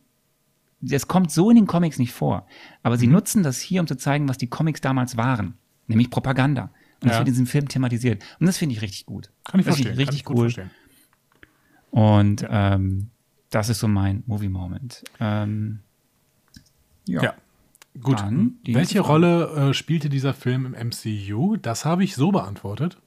das 0.80 1.08
kommt 1.08 1.30
so 1.32 1.48
in 1.50 1.56
den 1.56 1.66
Comics 1.66 1.98
nicht 1.98 2.12
vor. 2.12 2.46
Aber 2.82 2.96
Mhm. 2.96 3.00
sie 3.00 3.06
nutzen 3.06 3.42
das 3.42 3.60
hier, 3.60 3.80
um 3.80 3.86
zu 3.86 3.96
zeigen, 3.96 4.28
was 4.28 4.38
die 4.38 4.46
Comics 4.46 4.80
damals 4.82 5.16
waren. 5.16 5.54
Nämlich 5.86 6.10
Propaganda. 6.10 6.70
Und 7.00 7.04
das 7.10 7.12
Ja. 7.12 7.18
wird 7.18 7.28
in 7.28 7.34
diesem 7.34 7.46
Film 7.46 7.68
thematisiert. 7.68 8.22
Und 8.40 8.46
das 8.46 8.56
finde 8.58 8.74
ich 8.74 8.82
richtig 8.82 9.06
gut. 9.06 9.30
Kann 9.44 9.60
ich 9.60 9.66
das 9.66 9.76
verstehen. 9.76 9.92
ich 9.92 9.98
Kann 9.98 9.98
richtig 9.98 10.16
ich 10.20 10.24
gut 10.24 10.36
cool. 10.36 10.42
verstehen. 10.50 10.70
Und 11.90 12.46
ähm, 12.48 13.10
das 13.50 13.68
ist 13.68 13.78
so 13.78 13.88
mein 13.88 14.22
Movie-Moment. 14.26 15.04
Ähm, 15.20 15.80
Ja. 17.06 17.34
Gut. 18.02 18.18
Dann 18.20 18.56
die 18.66 18.74
Welche. 18.74 19.00
Rolle 19.00 19.70
äh, 19.70 19.74
spielte 19.74 20.10
dieser 20.10 20.34
Film 20.34 20.66
im 20.66 20.88
MCU? 20.88 21.56
Das 21.56 21.84
habe 21.86 22.04
ich 22.04 22.14
so 22.14 22.30
beantwortet. 22.30 22.98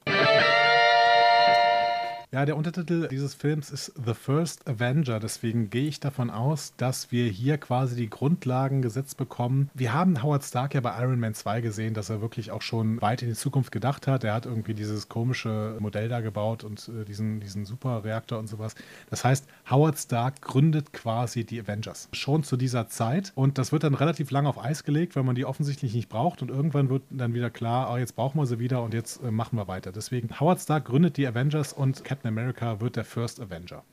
Ja, 2.32 2.46
der 2.46 2.56
Untertitel 2.56 3.08
dieses 3.08 3.34
Films 3.34 3.72
ist 3.72 3.92
The 4.06 4.14
First 4.14 4.68
Avenger. 4.68 5.18
Deswegen 5.18 5.68
gehe 5.68 5.88
ich 5.88 5.98
davon 5.98 6.30
aus, 6.30 6.74
dass 6.76 7.10
wir 7.10 7.28
hier 7.28 7.58
quasi 7.58 7.96
die 7.96 8.08
Grundlagen 8.08 8.82
gesetzt 8.82 9.16
bekommen. 9.16 9.68
Wir 9.74 9.92
haben 9.92 10.22
Howard 10.22 10.44
Stark 10.44 10.74
ja 10.74 10.80
bei 10.80 10.96
Iron 11.02 11.18
Man 11.18 11.34
2 11.34 11.60
gesehen, 11.60 11.92
dass 11.92 12.08
er 12.08 12.20
wirklich 12.20 12.52
auch 12.52 12.62
schon 12.62 13.02
weit 13.02 13.22
in 13.22 13.28
die 13.30 13.34
Zukunft 13.34 13.72
gedacht 13.72 14.06
hat. 14.06 14.22
Er 14.22 14.32
hat 14.32 14.46
irgendwie 14.46 14.74
dieses 14.74 15.08
komische 15.08 15.76
Modell 15.80 16.08
da 16.08 16.20
gebaut 16.20 16.62
und 16.62 16.88
äh, 16.88 17.04
diesen, 17.04 17.40
diesen 17.40 17.64
Superreaktor 17.64 18.38
und 18.38 18.46
sowas. 18.46 18.76
Das 19.10 19.24
heißt, 19.24 19.48
Howard 19.68 19.98
Stark 19.98 20.40
gründet 20.40 20.92
quasi 20.92 21.44
die 21.44 21.60
Avengers. 21.60 22.08
Schon 22.12 22.44
zu 22.44 22.56
dieser 22.56 22.86
Zeit. 22.86 23.32
Und 23.34 23.58
das 23.58 23.72
wird 23.72 23.82
dann 23.82 23.94
relativ 23.94 24.30
lang 24.30 24.46
auf 24.46 24.62
Eis 24.62 24.84
gelegt, 24.84 25.16
weil 25.16 25.24
man 25.24 25.34
die 25.34 25.46
offensichtlich 25.46 25.94
nicht 25.94 26.08
braucht. 26.08 26.42
Und 26.42 26.50
irgendwann 26.52 26.90
wird 26.90 27.02
dann 27.10 27.34
wieder 27.34 27.50
klar, 27.50 27.88
ah, 27.90 27.98
jetzt 27.98 28.14
brauchen 28.14 28.38
wir 28.38 28.46
sie 28.46 28.60
wieder 28.60 28.84
und 28.84 28.94
jetzt 28.94 29.20
äh, 29.24 29.32
machen 29.32 29.56
wir 29.58 29.66
weiter. 29.66 29.90
Deswegen, 29.90 30.38
Howard 30.38 30.60
Stark 30.60 30.84
gründet 30.84 31.16
die 31.16 31.26
Avengers 31.26 31.72
und 31.72 32.04
Captain 32.04 32.19
America 32.26 32.80
wird 32.80 32.96
der 32.96 33.04
First 33.04 33.40
Avenger. 33.40 33.84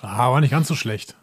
Ah, 0.00 0.30
war 0.30 0.40
nicht 0.40 0.50
ganz 0.50 0.68
so 0.68 0.74
schlecht. 0.74 1.16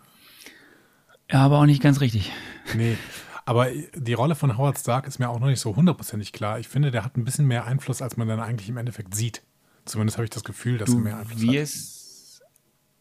ja, 1.31 1.41
aber 1.45 1.59
auch 1.59 1.65
nicht 1.65 1.81
ganz 1.81 2.01
richtig. 2.01 2.31
Nee. 2.75 2.97
Aber 3.45 3.67
die 3.95 4.13
Rolle 4.13 4.35
von 4.35 4.57
Howard 4.57 4.77
Stark 4.79 5.07
ist 5.07 5.19
mir 5.19 5.29
auch 5.29 5.39
noch 5.39 5.47
nicht 5.47 5.59
so 5.59 5.75
hundertprozentig 5.75 6.33
klar. 6.33 6.59
Ich 6.59 6.67
finde, 6.67 6.89
der 6.91 7.05
hat 7.05 7.15
ein 7.15 7.23
bisschen 7.23 7.45
mehr 7.47 7.65
Einfluss, 7.65 8.01
als 8.01 8.17
man 8.17 8.27
dann 8.27 8.39
eigentlich 8.39 8.69
im 8.69 8.77
Endeffekt 8.77 9.13
sieht. 9.13 9.43
Zumindest 9.85 10.17
habe 10.17 10.23
ich 10.25 10.31
das 10.31 10.43
Gefühl, 10.43 10.77
dass 10.79 10.89
er 10.89 10.95
Du 10.95 11.01
mehr 11.01 11.17
Einfluss 11.17 11.41
hat. 11.43 11.47
wirst, 11.51 12.41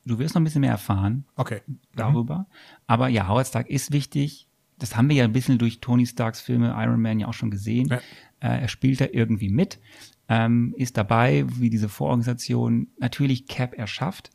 du 0.05 0.19
wirst 0.19 0.35
noch 0.35 0.43
ein 0.43 0.45
bisschen 0.45 0.61
mehr 0.61 0.71
erfahren. 0.71 1.25
Okay. 1.37 1.63
darüber. 1.97 2.47
Aber 2.87 3.09
ja, 3.09 3.27
Howard 3.27 3.47
Stark 3.47 3.71
ist 3.71 3.91
wichtig. 3.91 4.47
Das 4.79 4.97
haben 4.97 5.09
wir 5.09 5.17
ja 5.17 5.25
ein 5.25 5.33
bisschen 5.33 5.57
durch 5.57 5.81
Tony 5.81 6.05
Starks 6.07 6.41
Filme 6.43 6.75
Iron 6.77 7.01
Man 7.01 7.21
ja 7.21 7.29
auch 7.29 7.33
schon 7.35 7.51
gesehen. 7.51 7.89
Ja. 7.89 8.01
Äh, 8.45 8.61
er 8.61 8.69
spielt 8.69 9.01
da 9.01 9.07
irgendwie 9.11 9.49
mit, 9.49 9.81
ähm, 10.29 10.75
ist 10.77 10.99
dabei, 10.99 11.47
wie 11.59 11.71
diese 11.71 11.89
Vororganisation 11.89 12.89
natürlich 12.99 13.47
Cap 13.47 13.75
erschafft, 13.75 14.31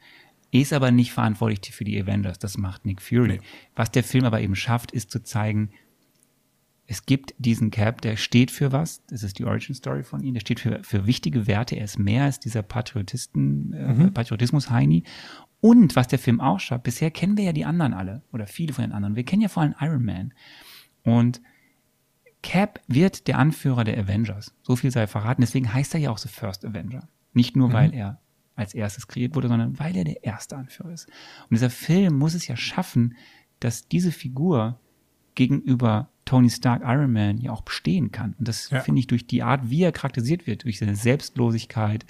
ist 0.51 0.73
aber 0.73 0.89
nicht 0.89 1.11
verantwortlich 1.11 1.75
für 1.75 1.83
die 1.83 2.01
Avengers. 2.01 2.39
Das 2.39 2.57
macht 2.57 2.85
Nick 2.85 3.01
Fury. 3.01 3.33
Nee. 3.33 3.39
Was 3.75 3.91
der 3.91 4.03
Film 4.03 4.25
aber 4.25 4.41
eben 4.41 4.55
schafft, 4.55 4.91
ist 4.91 5.11
zu 5.11 5.21
zeigen, 5.23 5.69
es 6.87 7.05
gibt 7.05 7.35
diesen 7.37 7.69
Cap, 7.69 8.01
der 8.01 8.17
steht 8.17 8.49
für 8.49 8.71
was. 8.71 9.05
Das 9.05 9.21
ist 9.21 9.37
die 9.37 9.45
Origin 9.45 9.75
Story 9.75 10.01
von 10.01 10.23
ihm. 10.23 10.33
Der 10.33 10.41
steht 10.41 10.59
für, 10.59 10.83
für 10.83 11.05
wichtige 11.05 11.45
Werte. 11.45 11.75
Er 11.75 11.85
ist 11.85 11.99
mehr 11.99 12.23
als 12.23 12.39
dieser 12.39 12.63
Patriotisten, 12.63 13.73
äh, 13.73 14.09
Patriotismus-Heini. 14.09 15.03
Und 15.61 15.95
was 15.95 16.07
der 16.07 16.17
Film 16.17 16.41
auch 16.41 16.59
schafft, 16.59 16.83
bisher 16.83 17.11
kennen 17.11 17.37
wir 17.37 17.43
ja 17.43 17.53
die 17.53 17.65
anderen 17.65 17.93
alle 17.93 18.23
oder 18.33 18.47
viele 18.47 18.73
von 18.73 18.85
den 18.85 18.91
anderen. 18.91 19.15
Wir 19.15 19.23
kennen 19.23 19.43
ja 19.43 19.49
vor 19.49 19.61
allem 19.61 19.75
Iron 19.79 20.03
Man. 20.03 20.33
Und 21.03 21.41
Cap 22.41 22.79
wird 22.87 23.27
der 23.27 23.37
Anführer 23.37 23.83
der 23.83 23.97
Avengers. 23.97 24.53
So 24.63 24.75
viel 24.75 24.91
sei 24.91 25.07
verraten. 25.07 25.41
Deswegen 25.41 25.73
heißt 25.73 25.93
er 25.93 25.99
ja 25.99 26.09
auch 26.11 26.17
The 26.17 26.29
First 26.29 26.65
Avenger. 26.65 27.07
Nicht 27.33 27.55
nur, 27.55 27.73
weil 27.73 27.93
er 27.93 28.19
als 28.55 28.73
erstes 28.73 29.07
kreiert 29.07 29.35
wurde, 29.35 29.47
sondern 29.47 29.77
weil 29.79 29.95
er 29.95 30.03
der 30.03 30.23
erste 30.23 30.57
Anführer 30.57 30.91
ist. 30.91 31.07
Und 31.07 31.51
dieser 31.51 31.69
Film 31.69 32.15
muss 32.17 32.33
es 32.33 32.47
ja 32.47 32.55
schaffen, 32.55 33.15
dass 33.59 33.87
diese 33.87 34.11
Figur 34.11 34.79
gegenüber 35.35 36.09
Tony 36.25 36.49
Stark 36.49 36.81
Iron 36.85 37.11
Man 37.11 37.37
ja 37.39 37.51
auch 37.51 37.61
bestehen 37.61 38.11
kann. 38.11 38.35
Und 38.37 38.47
das 38.47 38.69
Ja. 38.69 38.81
finde 38.81 38.99
ich 38.99 39.07
durch 39.07 39.27
die 39.27 39.43
Art, 39.43 39.69
wie 39.69 39.83
er 39.83 39.91
charakterisiert 39.91 40.47
wird, 40.47 40.63
durch 40.63 40.79
seine 40.79 40.95
Selbstlosigkeit, 40.95 42.05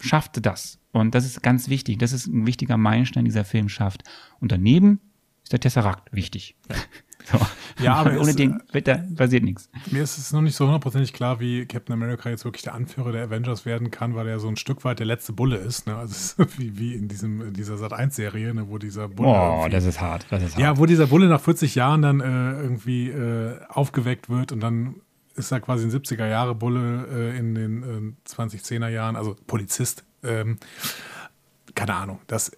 schafft 0.00 0.44
das. 0.44 0.78
Und 0.92 1.14
das 1.14 1.24
ist 1.24 1.42
ganz 1.42 1.68
wichtig. 1.68 1.98
Das 1.98 2.12
ist 2.12 2.26
ein 2.26 2.46
wichtiger 2.46 2.76
Meilenstein, 2.76 3.24
dieser 3.24 3.44
Film 3.44 3.68
schafft. 3.68 4.02
Und 4.40 4.52
daneben 4.52 5.00
ist 5.42 5.52
der 5.52 5.60
Tesseract 5.60 6.12
wichtig. 6.12 6.56
So. 7.30 7.38
Ja, 7.82 7.94
aber 7.94 8.16
ohne 8.20 8.34
den 8.34 8.60
da 8.72 9.04
passiert 9.16 9.42
nichts. 9.42 9.68
Mir 9.90 10.02
ist 10.02 10.16
es 10.16 10.32
noch 10.32 10.42
nicht 10.42 10.54
so 10.54 10.66
hundertprozentig 10.66 11.12
klar, 11.12 11.40
wie 11.40 11.66
Captain 11.66 11.92
America 11.92 12.30
jetzt 12.30 12.44
wirklich 12.44 12.62
der 12.62 12.74
Anführer 12.74 13.12
der 13.12 13.24
Avengers 13.24 13.66
werden 13.66 13.90
kann, 13.90 14.14
weil 14.14 14.28
er 14.28 14.38
so 14.38 14.48
ein 14.48 14.56
Stück 14.56 14.84
weit 14.84 15.00
der 15.00 15.06
letzte 15.06 15.32
Bulle 15.32 15.56
ist. 15.56 15.86
Ne? 15.86 15.96
Also 15.96 16.44
wie, 16.56 16.78
wie 16.78 16.94
in 16.94 17.08
diesem 17.08 17.40
in 17.40 17.54
dieser 17.54 17.76
Sat 17.76 17.92
1 17.92 18.14
Serie, 18.14 18.54
ne? 18.54 18.68
wo 18.68 18.78
dieser 18.78 19.08
Bulle 19.08 19.28
Oh, 19.28 19.66
das 19.68 19.84
ist 19.84 20.00
hart, 20.00 20.26
das 20.30 20.42
ist 20.42 20.52
hart. 20.54 20.62
Ja, 20.62 20.78
wo 20.78 20.86
dieser 20.86 21.08
Bulle 21.08 21.26
nach 21.28 21.40
40 21.40 21.74
Jahren 21.74 22.02
dann 22.02 22.20
äh, 22.20 22.62
irgendwie 22.62 23.08
äh, 23.08 23.58
aufgeweckt 23.68 24.30
wird 24.30 24.52
und 24.52 24.60
dann 24.60 24.96
ist 25.34 25.50
er 25.50 25.60
quasi 25.60 25.84
ein 25.84 25.90
70er 25.90 26.26
Jahre 26.26 26.54
Bulle 26.54 27.06
äh, 27.10 27.38
in 27.38 27.54
den 27.54 28.16
2010er 28.26 28.88
Jahren, 28.88 29.16
also 29.16 29.36
Polizist. 29.46 30.04
Ähm, 30.22 30.56
keine 31.76 31.94
Ahnung, 31.94 32.18
das, 32.26 32.50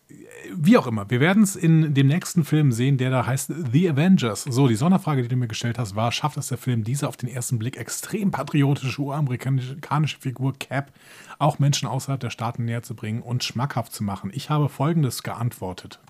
wie 0.54 0.78
auch 0.78 0.86
immer. 0.86 1.10
Wir 1.10 1.20
werden 1.20 1.42
es 1.42 1.56
in 1.56 1.92
dem 1.92 2.06
nächsten 2.06 2.44
Film 2.44 2.72
sehen, 2.72 2.96
der 2.96 3.10
da 3.10 3.26
heißt 3.26 3.52
The 3.72 3.90
Avengers. 3.90 4.44
So, 4.44 4.68
die 4.68 4.76
Sonderfrage, 4.76 5.22
die 5.22 5.28
du 5.28 5.36
mir 5.36 5.48
gestellt 5.48 5.78
hast, 5.78 5.96
war, 5.96 6.12
schafft 6.12 6.38
es 6.38 6.48
der 6.48 6.56
Film, 6.56 6.84
diese 6.84 7.08
auf 7.08 7.16
den 7.16 7.28
ersten 7.28 7.58
Blick 7.58 7.76
extrem 7.76 8.30
patriotische 8.30 9.02
uramerikanische 9.02 10.18
Figur 10.18 10.54
Cap 10.58 10.92
auch 11.40 11.58
Menschen 11.58 11.88
außerhalb 11.88 12.20
der 12.20 12.30
Staaten 12.30 12.64
näher 12.64 12.82
zu 12.82 12.94
bringen 12.94 13.20
und 13.20 13.44
schmackhaft 13.44 13.92
zu 13.92 14.04
machen? 14.04 14.30
Ich 14.32 14.50
habe 14.50 14.68
Folgendes 14.68 15.22
geantwortet. 15.22 16.00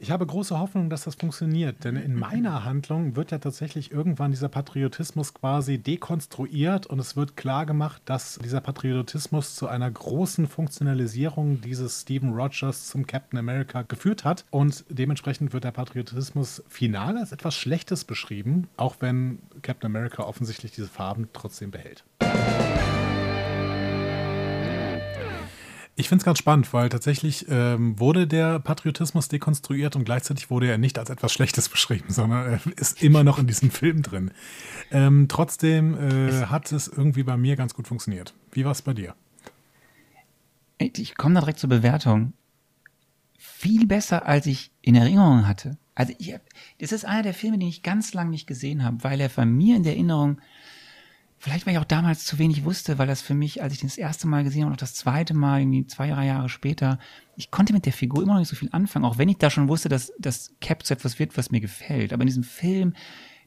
Ich 0.00 0.12
habe 0.12 0.24
große 0.24 0.56
Hoffnung, 0.56 0.90
dass 0.90 1.04
das 1.04 1.16
funktioniert, 1.16 1.82
denn 1.82 1.96
in 1.96 2.14
meiner 2.14 2.64
Handlung 2.64 3.16
wird 3.16 3.32
ja 3.32 3.38
tatsächlich 3.38 3.90
irgendwann 3.90 4.30
dieser 4.30 4.48
Patriotismus 4.48 5.34
quasi 5.34 5.78
dekonstruiert 5.78 6.86
und 6.86 7.00
es 7.00 7.16
wird 7.16 7.36
klar 7.36 7.66
gemacht, 7.66 8.00
dass 8.04 8.38
dieser 8.38 8.60
Patriotismus 8.60 9.56
zu 9.56 9.66
einer 9.66 9.90
großen 9.90 10.46
Funktionalisierung 10.46 11.60
dieses 11.62 12.02
Stephen 12.02 12.32
Rogers 12.32 12.86
zum 12.86 13.08
Captain 13.08 13.40
America 13.40 13.82
geführt 13.82 14.24
hat 14.24 14.44
und 14.50 14.84
dementsprechend 14.88 15.52
wird 15.52 15.64
der 15.64 15.72
Patriotismus 15.72 16.62
final 16.68 17.18
als 17.18 17.32
etwas 17.32 17.56
Schlechtes 17.56 18.04
beschrieben, 18.04 18.68
auch 18.76 18.96
wenn 19.00 19.40
Captain 19.62 19.90
America 19.90 20.22
offensichtlich 20.22 20.70
diese 20.70 20.86
Farben 20.88 21.28
trotzdem 21.32 21.72
behält. 21.72 22.04
Ich 25.98 26.08
finde 26.08 26.22
es 26.22 26.24
ganz 26.24 26.38
spannend, 26.38 26.72
weil 26.72 26.90
tatsächlich 26.90 27.46
ähm, 27.48 27.98
wurde 27.98 28.28
der 28.28 28.60
Patriotismus 28.60 29.26
dekonstruiert 29.26 29.96
und 29.96 30.04
gleichzeitig 30.04 30.48
wurde 30.48 30.70
er 30.70 30.78
nicht 30.78 30.96
als 30.96 31.10
etwas 31.10 31.32
Schlechtes 31.32 31.68
beschrieben, 31.68 32.10
sondern 32.10 32.46
er 32.46 32.60
ist 32.76 33.02
immer 33.02 33.24
noch 33.24 33.40
in 33.40 33.48
diesem 33.48 33.72
Film 33.72 34.02
drin. 34.02 34.30
Ähm, 34.92 35.26
trotzdem 35.28 35.98
äh, 35.98 36.46
hat 36.46 36.70
es 36.70 36.86
irgendwie 36.86 37.24
bei 37.24 37.36
mir 37.36 37.56
ganz 37.56 37.74
gut 37.74 37.88
funktioniert. 37.88 38.32
Wie 38.52 38.64
war 38.64 38.70
es 38.70 38.82
bei 38.82 38.94
dir? 38.94 39.16
Ich 40.78 41.16
komme 41.16 41.34
da 41.34 41.40
direkt 41.40 41.58
zur 41.58 41.68
Bewertung. 41.68 42.32
Viel 43.36 43.88
besser, 43.88 44.24
als 44.24 44.46
ich 44.46 44.70
in 44.80 44.94
Erinnerung 44.94 45.48
hatte. 45.48 45.78
Also 45.96 46.12
ich, 46.18 46.32
das 46.78 46.92
ist 46.92 47.06
einer 47.06 47.24
der 47.24 47.34
Filme, 47.34 47.58
den 47.58 47.66
ich 47.66 47.82
ganz 47.82 48.14
lange 48.14 48.30
nicht 48.30 48.46
gesehen 48.46 48.84
habe, 48.84 49.02
weil 49.02 49.20
er 49.20 49.30
bei 49.30 49.44
mir 49.44 49.74
in 49.74 49.82
der 49.82 49.94
Erinnerung 49.94 50.40
Vielleicht, 51.40 51.66
weil 51.66 51.74
ich 51.74 51.78
auch 51.78 51.84
damals 51.84 52.24
zu 52.24 52.38
wenig 52.38 52.64
wusste, 52.64 52.98
weil 52.98 53.06
das 53.06 53.22
für 53.22 53.34
mich, 53.34 53.62
als 53.62 53.72
ich 53.72 53.78
den 53.78 53.88
das 53.88 53.96
erste 53.96 54.26
Mal 54.26 54.42
gesehen 54.42 54.62
habe 54.62 54.72
und 54.72 54.74
auch 54.74 54.80
das 54.80 54.94
zweite 54.94 55.34
Mal, 55.34 55.60
irgendwie 55.60 55.86
zwei, 55.86 56.10
drei 56.10 56.26
Jahre 56.26 56.48
später, 56.48 56.98
ich 57.36 57.52
konnte 57.52 57.72
mit 57.72 57.86
der 57.86 57.92
Figur 57.92 58.22
immer 58.22 58.32
noch 58.32 58.40
nicht 58.40 58.48
so 58.48 58.56
viel 58.56 58.70
anfangen, 58.72 59.04
auch 59.04 59.18
wenn 59.18 59.28
ich 59.28 59.38
da 59.38 59.48
schon 59.48 59.68
wusste, 59.68 59.88
dass 59.88 60.12
das 60.18 60.54
Cap 60.60 60.84
zu 60.84 60.94
etwas 60.94 61.20
wird, 61.20 61.36
was 61.38 61.52
mir 61.52 61.60
gefällt. 61.60 62.12
Aber 62.12 62.22
in 62.22 62.26
diesem 62.26 62.42
Film, 62.42 62.92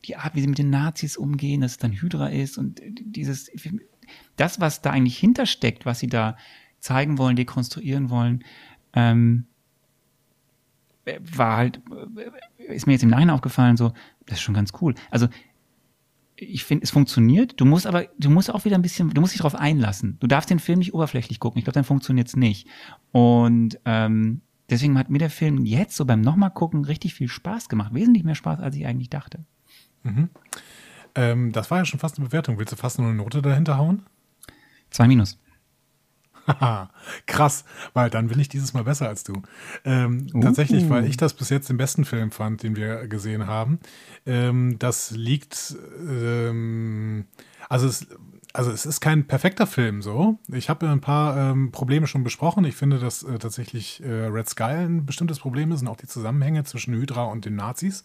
die 0.06 0.16
Art, 0.16 0.36
wie 0.36 0.42
sie 0.42 0.48
mit 0.48 0.58
den 0.58 0.70
Nazis 0.70 1.18
umgehen, 1.18 1.62
dass 1.62 1.72
es 1.72 1.78
dann 1.80 1.92
Hydra 1.92 2.28
ist 2.30 2.58
und 2.58 2.82
dieses, 3.02 3.52
das, 4.38 4.62
was 4.62 4.82
da 4.82 4.92
eigentlich 4.92 5.18
hintersteckt, 5.18 5.86
was 5.86 6.00
sie 6.00 6.08
da 6.08 6.38
zeigen 6.80 7.18
wollen, 7.18 7.36
dekonstruieren 7.36 8.10
wollen, 8.10 8.46
ähm, 8.94 9.48
war 11.20 11.58
halt, 11.58 11.82
ist 12.58 12.88
mir 12.88 12.94
jetzt 12.94 13.04
im 13.04 13.10
Nachhinein 13.10 13.36
aufgefallen, 13.36 13.76
so, 13.76 13.92
das 14.28 14.38
ist 14.38 14.44
schon 14.44 14.56
ganz 14.56 14.72
cool. 14.82 14.96
Also 15.10 15.28
ich 16.42 16.64
finde, 16.64 16.84
es 16.84 16.92
funktioniert. 16.92 17.60
Du 17.60 17.66
musst 17.66 17.86
aber, 17.86 18.06
du 18.18 18.30
musst 18.30 18.52
auch 18.52 18.66
wieder 18.66 18.76
ein 18.76 18.82
bisschen, 18.82 19.12
du 19.12 19.22
musst 19.22 19.34
dich 19.34 19.40
darauf 19.40 19.56
einlassen. 19.56 20.18
Du 20.20 20.28
darfst 20.28 20.50
den 20.50 20.60
Film 20.60 20.80
nicht 20.80 20.94
oberflächlich 20.94 21.40
gucken. 21.40 21.60
Ich 21.60 21.66
glaube, 21.66 21.76
dann 21.76 21.84
funktioniert 21.84 22.28
es 22.28 22.36
nicht. 22.36 22.68
Und 23.12 23.80
ähm, 23.86 24.42
deswegen 24.70 24.98
hat 24.98 25.10
mir 25.10 25.20
der 25.20 25.30
Film 25.30 25.66
jetzt 25.66 25.96
so 25.96 26.06
beim 26.06 26.22
nochmal 26.22 26.52
gucken 26.52 26.84
richtig 26.84 27.14
viel 27.14 27.28
Spaß 27.28 27.70
gemacht. 27.70 27.94
Wesentlich 27.94 28.24
mehr 28.24 28.36
Spaß, 28.36 28.60
als 28.60 28.76
ich 28.76 28.88
eigentlich 28.88 29.10
dachte. 29.10 29.46
Mhm. 30.04 30.30
Ähm, 31.14 31.52
das 31.52 31.70
war 31.70 31.80
ja 31.80 31.86
schon 31.86 32.00
fast 32.00 32.18
eine 32.18 32.28
Bewertung. 32.28 32.58
Willst 32.58 32.74
du 32.74 32.78
fast 32.78 32.98
nur 32.98 33.08
eine 33.08 33.18
Note 33.18 33.42
dahinter 33.42 33.78
hauen? 33.78 34.04
Zwei 34.90 35.08
Minus. 35.08 35.40
Krass, 37.26 37.66
weil 37.94 38.10
dann 38.10 38.28
bin 38.28 38.40
ich 38.40 38.50
dieses 38.50 38.74
Mal 38.74 38.84
besser 38.84 39.08
als 39.08 39.24
du. 39.24 39.42
Ähm, 39.86 40.28
uh. 40.34 40.42
Tatsächlich, 40.42 40.90
weil 40.90 41.06
ich 41.06 41.18
das 41.18 41.34
bis 41.34 41.50
jetzt 41.50 41.70
den 41.70 41.78
besten 41.78 42.06
Film 42.06 42.32
fand, 42.32 42.64
den 42.64 42.76
wir 42.76 43.08
gesehen 43.08 43.48
haben. 43.48 43.80
Ähm, 44.26 44.78
das 44.80 45.12
liegt, 45.12 45.76
ähm, 46.08 47.26
also 47.70 47.88
es, 47.88 48.08
also 48.54 48.72
es 48.72 48.86
ist 48.86 49.00
kein 49.00 49.28
perfekter 49.28 49.68
Film 49.68 50.02
so. 50.02 50.40
Ich 50.52 50.70
habe 50.70 50.90
ein 50.90 51.02
paar 51.02 51.38
ähm, 51.38 51.72
Probleme 51.72 52.08
schon 52.08 52.24
besprochen. 52.24 52.66
Ich 52.66 52.76
finde, 52.76 53.00
dass 53.00 53.24
äh, 53.24 53.40
tatsächlich 53.40 54.04
äh, 54.04 54.10
Red 54.10 54.50
Sky 54.50 54.64
ein 54.64 55.06
bestimmtes 55.06 55.40
Problem 55.40 55.72
ist 55.72 55.82
und 55.82 55.88
auch 55.88 55.98
die 55.98 56.08
Zusammenhänge 56.08 56.64
zwischen 56.64 56.94
Hydra 56.94 57.26
und 57.26 57.46
den 57.46 57.56
Nazis. 57.56 58.04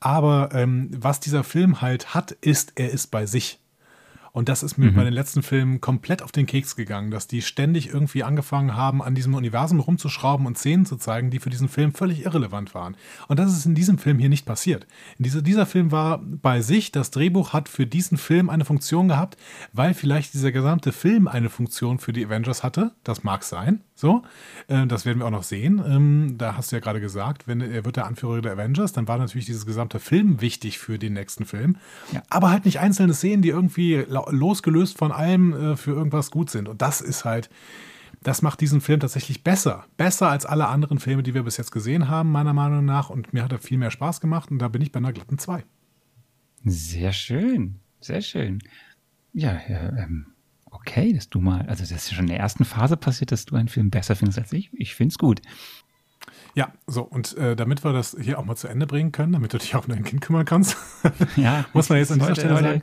Aber 0.00 0.50
ähm, 0.52 0.90
was 0.96 1.20
dieser 1.20 1.44
Film 1.44 1.80
halt 1.80 2.12
hat, 2.12 2.32
ist, 2.32 2.72
er 2.74 2.90
ist 2.90 3.08
bei 3.08 3.24
sich. 3.24 3.60
Und 4.32 4.48
das 4.48 4.62
ist 4.62 4.78
mir 4.78 4.90
mhm. 4.90 4.94
bei 4.94 5.04
den 5.04 5.12
letzten 5.12 5.42
Filmen 5.42 5.80
komplett 5.82 6.22
auf 6.22 6.32
den 6.32 6.46
Keks 6.46 6.74
gegangen, 6.74 7.10
dass 7.10 7.26
die 7.26 7.42
ständig 7.42 7.88
irgendwie 7.88 8.24
angefangen 8.24 8.74
haben, 8.74 9.02
an 9.02 9.14
diesem 9.14 9.34
Universum 9.34 9.78
rumzuschrauben 9.78 10.46
und 10.46 10.56
Szenen 10.56 10.86
zu 10.86 10.96
zeigen, 10.96 11.30
die 11.30 11.38
für 11.38 11.50
diesen 11.50 11.68
Film 11.68 11.92
völlig 11.92 12.24
irrelevant 12.24 12.74
waren. 12.74 12.96
Und 13.28 13.38
das 13.38 13.52
ist 13.52 13.66
in 13.66 13.74
diesem 13.74 13.98
Film 13.98 14.18
hier 14.18 14.30
nicht 14.30 14.46
passiert. 14.46 14.86
In 15.18 15.24
diese, 15.24 15.42
dieser 15.42 15.66
Film 15.66 15.92
war 15.92 16.18
bei 16.22 16.62
sich, 16.62 16.92
das 16.92 17.10
Drehbuch 17.10 17.52
hat 17.52 17.68
für 17.68 17.86
diesen 17.86 18.16
Film 18.16 18.48
eine 18.48 18.64
Funktion 18.64 19.08
gehabt, 19.08 19.36
weil 19.72 19.92
vielleicht 19.92 20.32
dieser 20.32 20.50
gesamte 20.50 20.92
Film 20.92 21.28
eine 21.28 21.50
Funktion 21.50 21.98
für 21.98 22.14
die 22.14 22.24
Avengers 22.24 22.62
hatte. 22.62 22.92
Das 23.04 23.24
mag 23.24 23.44
sein. 23.44 23.82
So, 24.02 24.24
äh, 24.66 24.84
das 24.88 25.06
werden 25.06 25.20
wir 25.20 25.26
auch 25.26 25.30
noch 25.30 25.44
sehen. 25.44 25.80
Ähm, 25.86 26.34
da 26.36 26.56
hast 26.56 26.72
du 26.72 26.76
ja 26.76 26.80
gerade 26.80 27.00
gesagt, 27.00 27.46
wenn 27.46 27.60
er 27.60 27.84
wird 27.84 27.94
der 27.94 28.06
Anführer 28.06 28.42
der 28.42 28.54
Avengers, 28.54 28.92
dann 28.92 29.06
war 29.06 29.16
natürlich 29.16 29.46
dieses 29.46 29.64
gesamte 29.64 30.00
Film 30.00 30.40
wichtig 30.40 30.80
für 30.80 30.98
den 30.98 31.12
nächsten 31.12 31.44
Film. 31.44 31.76
Ja. 32.10 32.20
Aber 32.28 32.50
halt 32.50 32.64
nicht 32.64 32.80
einzelne 32.80 33.14
Szenen, 33.14 33.42
die 33.42 33.50
irgendwie 33.50 34.04
losgelöst 34.08 34.98
von 34.98 35.12
allem 35.12 35.52
äh, 35.52 35.76
für 35.76 35.92
irgendwas 35.92 36.32
gut 36.32 36.50
sind. 36.50 36.68
Und 36.68 36.82
das 36.82 37.00
ist 37.00 37.24
halt, 37.24 37.48
das 38.24 38.42
macht 38.42 38.60
diesen 38.60 38.80
Film 38.80 38.98
tatsächlich 38.98 39.44
besser. 39.44 39.84
Besser 39.96 40.28
als 40.28 40.46
alle 40.46 40.66
anderen 40.66 40.98
Filme, 40.98 41.22
die 41.22 41.34
wir 41.34 41.44
bis 41.44 41.56
jetzt 41.56 41.70
gesehen 41.70 42.08
haben, 42.08 42.32
meiner 42.32 42.54
Meinung 42.54 42.84
nach. 42.84 43.08
Und 43.08 43.32
mir 43.32 43.44
hat 43.44 43.52
er 43.52 43.60
viel 43.60 43.78
mehr 43.78 43.92
Spaß 43.92 44.20
gemacht. 44.20 44.50
Und 44.50 44.58
da 44.58 44.66
bin 44.66 44.82
ich 44.82 44.90
bei 44.90 44.98
einer 44.98 45.12
glatten 45.12 45.38
2. 45.38 45.62
Sehr 46.64 47.12
schön. 47.12 47.76
Sehr 48.00 48.20
schön. 48.20 48.58
Ja, 49.32 49.60
ja 49.68 49.96
ähm, 49.96 50.31
okay, 50.72 51.12
dass 51.12 51.28
du 51.28 51.40
mal, 51.40 51.62
also 51.62 51.82
das 51.82 51.92
ist 51.92 52.12
schon 52.12 52.24
in 52.24 52.30
der 52.30 52.40
ersten 52.40 52.64
Phase 52.64 52.96
passiert, 52.96 53.32
dass 53.32 53.44
du 53.44 53.56
einen 53.56 53.68
Film 53.68 53.90
besser 53.90 54.16
findest 54.16 54.38
als 54.38 54.52
ich. 54.52 54.70
Ich 54.72 54.94
finde 54.94 55.12
es 55.12 55.18
gut. 55.18 55.40
Ja, 56.54 56.72
so, 56.86 57.02
und 57.02 57.36
äh, 57.38 57.56
damit 57.56 57.82
wir 57.84 57.92
das 57.92 58.16
hier 58.20 58.38
auch 58.38 58.44
mal 58.44 58.56
zu 58.56 58.68
Ende 58.68 58.86
bringen 58.86 59.12
können, 59.12 59.32
damit 59.32 59.54
du 59.54 59.58
dich 59.58 59.74
auch 59.74 59.84
um 59.84 59.90
dein 59.94 60.04
Kind 60.04 60.20
kümmern 60.20 60.44
kannst, 60.44 60.76
ja, 61.36 61.64
muss 61.72 61.88
man 61.88 61.98
jetzt 61.98 62.12
an 62.12 62.18
dieser 62.18 62.34
Stelle 62.34 62.58
sagen, 62.58 62.82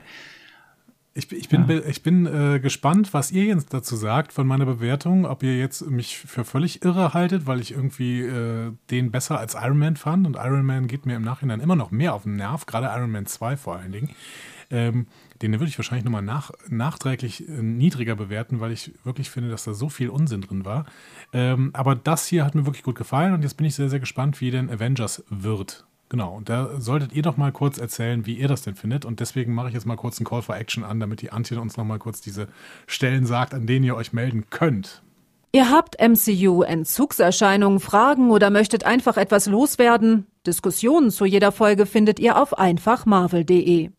ich, 1.13 1.31
ich 1.31 1.49
bin, 1.49 1.67
ja. 1.67 1.79
ich 1.85 2.01
bin 2.01 2.25
äh, 2.25 2.59
gespannt, 2.59 3.13
was 3.13 3.31
ihr 3.31 3.45
jetzt 3.45 3.73
dazu 3.73 3.95
sagt 3.95 4.31
von 4.31 4.47
meiner 4.47 4.65
Bewertung, 4.65 5.25
ob 5.25 5.43
ihr 5.43 5.57
jetzt 5.57 5.89
mich 5.89 6.17
für 6.17 6.45
völlig 6.45 6.83
irre 6.85 7.13
haltet, 7.13 7.45
weil 7.45 7.59
ich 7.59 7.71
irgendwie 7.71 8.21
äh, 8.21 8.71
den 8.89 9.11
besser 9.11 9.39
als 9.39 9.55
Iron 9.55 9.77
Man 9.77 9.97
fand 9.97 10.25
und 10.25 10.35
Iron 10.35 10.65
Man 10.65 10.87
geht 10.87 11.05
mir 11.05 11.15
im 11.15 11.23
Nachhinein 11.23 11.59
immer 11.59 11.75
noch 11.75 11.91
mehr 11.91 12.13
auf 12.13 12.23
den 12.23 12.37
Nerv, 12.37 12.65
gerade 12.65 12.87
Iron 12.95 13.11
Man 13.11 13.25
2 13.25 13.57
vor 13.57 13.75
allen 13.75 13.91
Dingen. 13.91 14.11
Ähm, 14.71 15.07
den 15.41 15.53
würde 15.53 15.67
ich 15.67 15.77
wahrscheinlich 15.77 16.05
nochmal 16.05 16.21
nach, 16.21 16.51
nachträglich 16.69 17.47
äh, 17.47 17.51
niedriger 17.61 18.15
bewerten, 18.15 18.59
weil 18.59 18.71
ich 18.71 18.93
wirklich 19.03 19.29
finde, 19.29 19.49
dass 19.49 19.63
da 19.63 19.73
so 19.73 19.89
viel 19.89 20.09
Unsinn 20.09 20.41
drin 20.41 20.65
war. 20.65 20.85
Ähm, 21.33 21.71
aber 21.73 21.95
das 21.95 22.27
hier 22.27 22.45
hat 22.45 22.55
mir 22.55 22.65
wirklich 22.65 22.83
gut 22.83 22.95
gefallen 22.95 23.33
und 23.33 23.41
jetzt 23.41 23.55
bin 23.55 23.65
ich 23.65 23.75
sehr, 23.75 23.89
sehr 23.89 23.99
gespannt, 23.99 24.41
wie 24.41 24.51
denn 24.51 24.69
Avengers 24.69 25.23
wird. 25.29 25.85
Genau, 26.09 26.35
und 26.35 26.49
da 26.49 26.81
solltet 26.81 27.13
ihr 27.13 27.21
doch 27.21 27.37
mal 27.37 27.51
kurz 27.51 27.77
erzählen, 27.77 28.25
wie 28.25 28.33
ihr 28.33 28.47
das 28.47 28.63
denn 28.63 28.75
findet. 28.75 29.05
Und 29.05 29.19
deswegen 29.19 29.53
mache 29.53 29.67
ich 29.67 29.75
jetzt 29.75 29.85
mal 29.85 29.95
kurz 29.95 30.17
einen 30.17 30.25
Call 30.25 30.41
for 30.41 30.57
Action 30.57 30.83
an, 30.83 30.99
damit 30.99 31.21
die 31.21 31.31
Antje 31.31 31.61
uns 31.61 31.77
nochmal 31.77 31.99
kurz 31.99 32.19
diese 32.19 32.47
Stellen 32.87 33.27
sagt, 33.27 33.53
an 33.53 33.67
denen 33.67 33.85
ihr 33.85 33.95
euch 33.95 34.11
melden 34.11 34.49
könnt. 34.49 35.03
Ihr 35.51 35.71
habt 35.71 35.97
MCU-Entzugserscheinungen, 35.99 37.79
Fragen 37.79 38.31
oder 38.31 38.49
möchtet 38.49 38.85
einfach 38.85 39.17
etwas 39.17 39.45
loswerden? 39.45 40.25
Diskussionen 40.45 41.11
zu 41.11 41.25
jeder 41.25 41.51
Folge 41.51 41.85
findet 41.85 42.19
ihr 42.19 42.41
auf 42.41 42.57
einfachmarvel.de. 42.57 43.91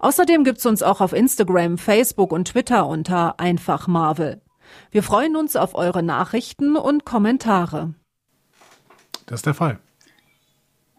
Außerdem 0.00 0.44
gibt's 0.44 0.66
uns 0.66 0.82
auch 0.82 1.00
auf 1.00 1.12
Instagram, 1.12 1.78
Facebook 1.78 2.32
und 2.32 2.48
Twitter 2.48 2.86
unter 2.86 3.38
einfach 3.40 3.86
Marvel. 3.86 4.40
Wir 4.90 5.02
freuen 5.02 5.36
uns 5.36 5.56
auf 5.56 5.74
eure 5.74 6.02
Nachrichten 6.02 6.76
und 6.76 7.04
Kommentare. 7.04 7.94
Das 9.26 9.40
ist 9.40 9.46
der 9.46 9.54
Fall. 9.54 9.78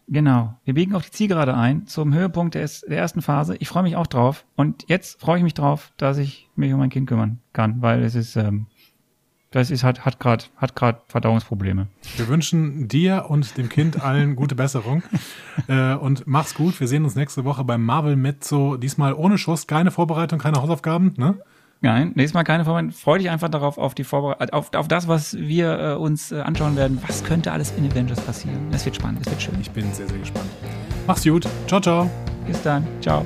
Genau. 0.08 0.56
Wir 0.64 0.74
biegen 0.74 0.96
auf 0.96 1.06
die 1.06 1.12
Zielgerade 1.12 1.56
ein 1.56 1.86
zum 1.86 2.14
Höhepunkt 2.14 2.56
der, 2.56 2.68
der 2.88 2.98
ersten 2.98 3.22
Phase. 3.22 3.56
Ich 3.58 3.68
freue 3.68 3.84
mich 3.84 3.96
auch 3.96 4.08
drauf. 4.08 4.46
Und 4.56 4.86
jetzt 4.88 5.22
freue 5.22 5.38
ich 5.38 5.44
mich 5.44 5.54
drauf, 5.54 5.94
dass 5.98 6.18
ich 6.18 6.50
mich 6.56 6.74
um 6.74 6.80
mein 6.80 6.90
Kind 6.90 7.08
kümmern 7.08 7.40
kann, 7.54 7.84
weil 7.84 8.04
es 8.04 8.16
ist, 8.16 8.36
ähm, 8.36 8.66
das 9.52 9.72
ist, 9.72 9.84
hat, 9.84 10.06
hat 10.06 10.20
gerade 10.20 10.46
hat 10.58 10.76
grad 10.76 11.02
Verdauungsprobleme. 11.08 11.88
Wir 12.18 12.28
wünschen 12.28 12.88
dir 12.88 13.26
und 13.30 13.58
dem 13.58 13.70
Kind 13.70 14.02
allen 14.02 14.36
gute 14.36 14.56
Besserung. 14.56 15.02
äh, 15.68 15.94
und 15.96 16.28
mach's 16.28 16.54
gut. 16.54 16.80
Wir 16.80 16.88
sehen 16.88 17.04
uns 17.04 17.16
nächste 17.16 17.46
Woche 17.46 17.64
beim 17.64 17.84
Marvel 17.84 18.16
Mezzo. 18.16 18.78
Diesmal 18.78 19.14
ohne 19.14 19.38
Schuss, 19.38 19.66
keine 19.66 19.92
Vorbereitung, 19.92 20.40
keine 20.40 20.62
Hausaufgaben, 20.62 21.14
ne? 21.18 21.40
Nein, 21.82 22.12
nächstes 22.16 22.34
Mal 22.34 22.44
keine 22.44 22.66
Vorbereitung. 22.66 22.92
Freu 22.92 23.18
dich 23.18 23.30
einfach 23.30 23.50
darauf, 23.50 23.78
auf 23.78 23.96
die 23.96 24.04
Vorbereitung, 24.04 24.50
auf, 24.54 24.74
auf 24.74 24.88
das, 24.88 25.08
was 25.08 25.36
wir 25.38 25.80
äh, 25.80 25.94
uns 25.96 26.32
äh, 26.32 26.42
anschauen 26.42 26.76
werden. 26.76 27.02
Was 27.08 27.24
könnte 27.24 27.52
alles 27.52 27.72
in 27.78 27.90
Avengers 27.90 28.20
passieren? 28.20 28.60
Das 28.72 28.86
wird 28.86 28.98
spannend, 28.98 29.26
das 29.26 29.32
wird 29.32 29.42
schön. 29.42 29.58
Ich 29.62 29.72
bin 29.72 29.92
sehr, 29.94 30.08
sehr 30.08 30.20
gespannt. 30.20 30.50
Mach's 31.08 31.24
gut. 31.24 31.48
Ciao, 31.68 31.80
ciao. 31.80 32.10
Bis 32.46 32.62
dann. 32.62 32.86
Ciao. 33.02 33.26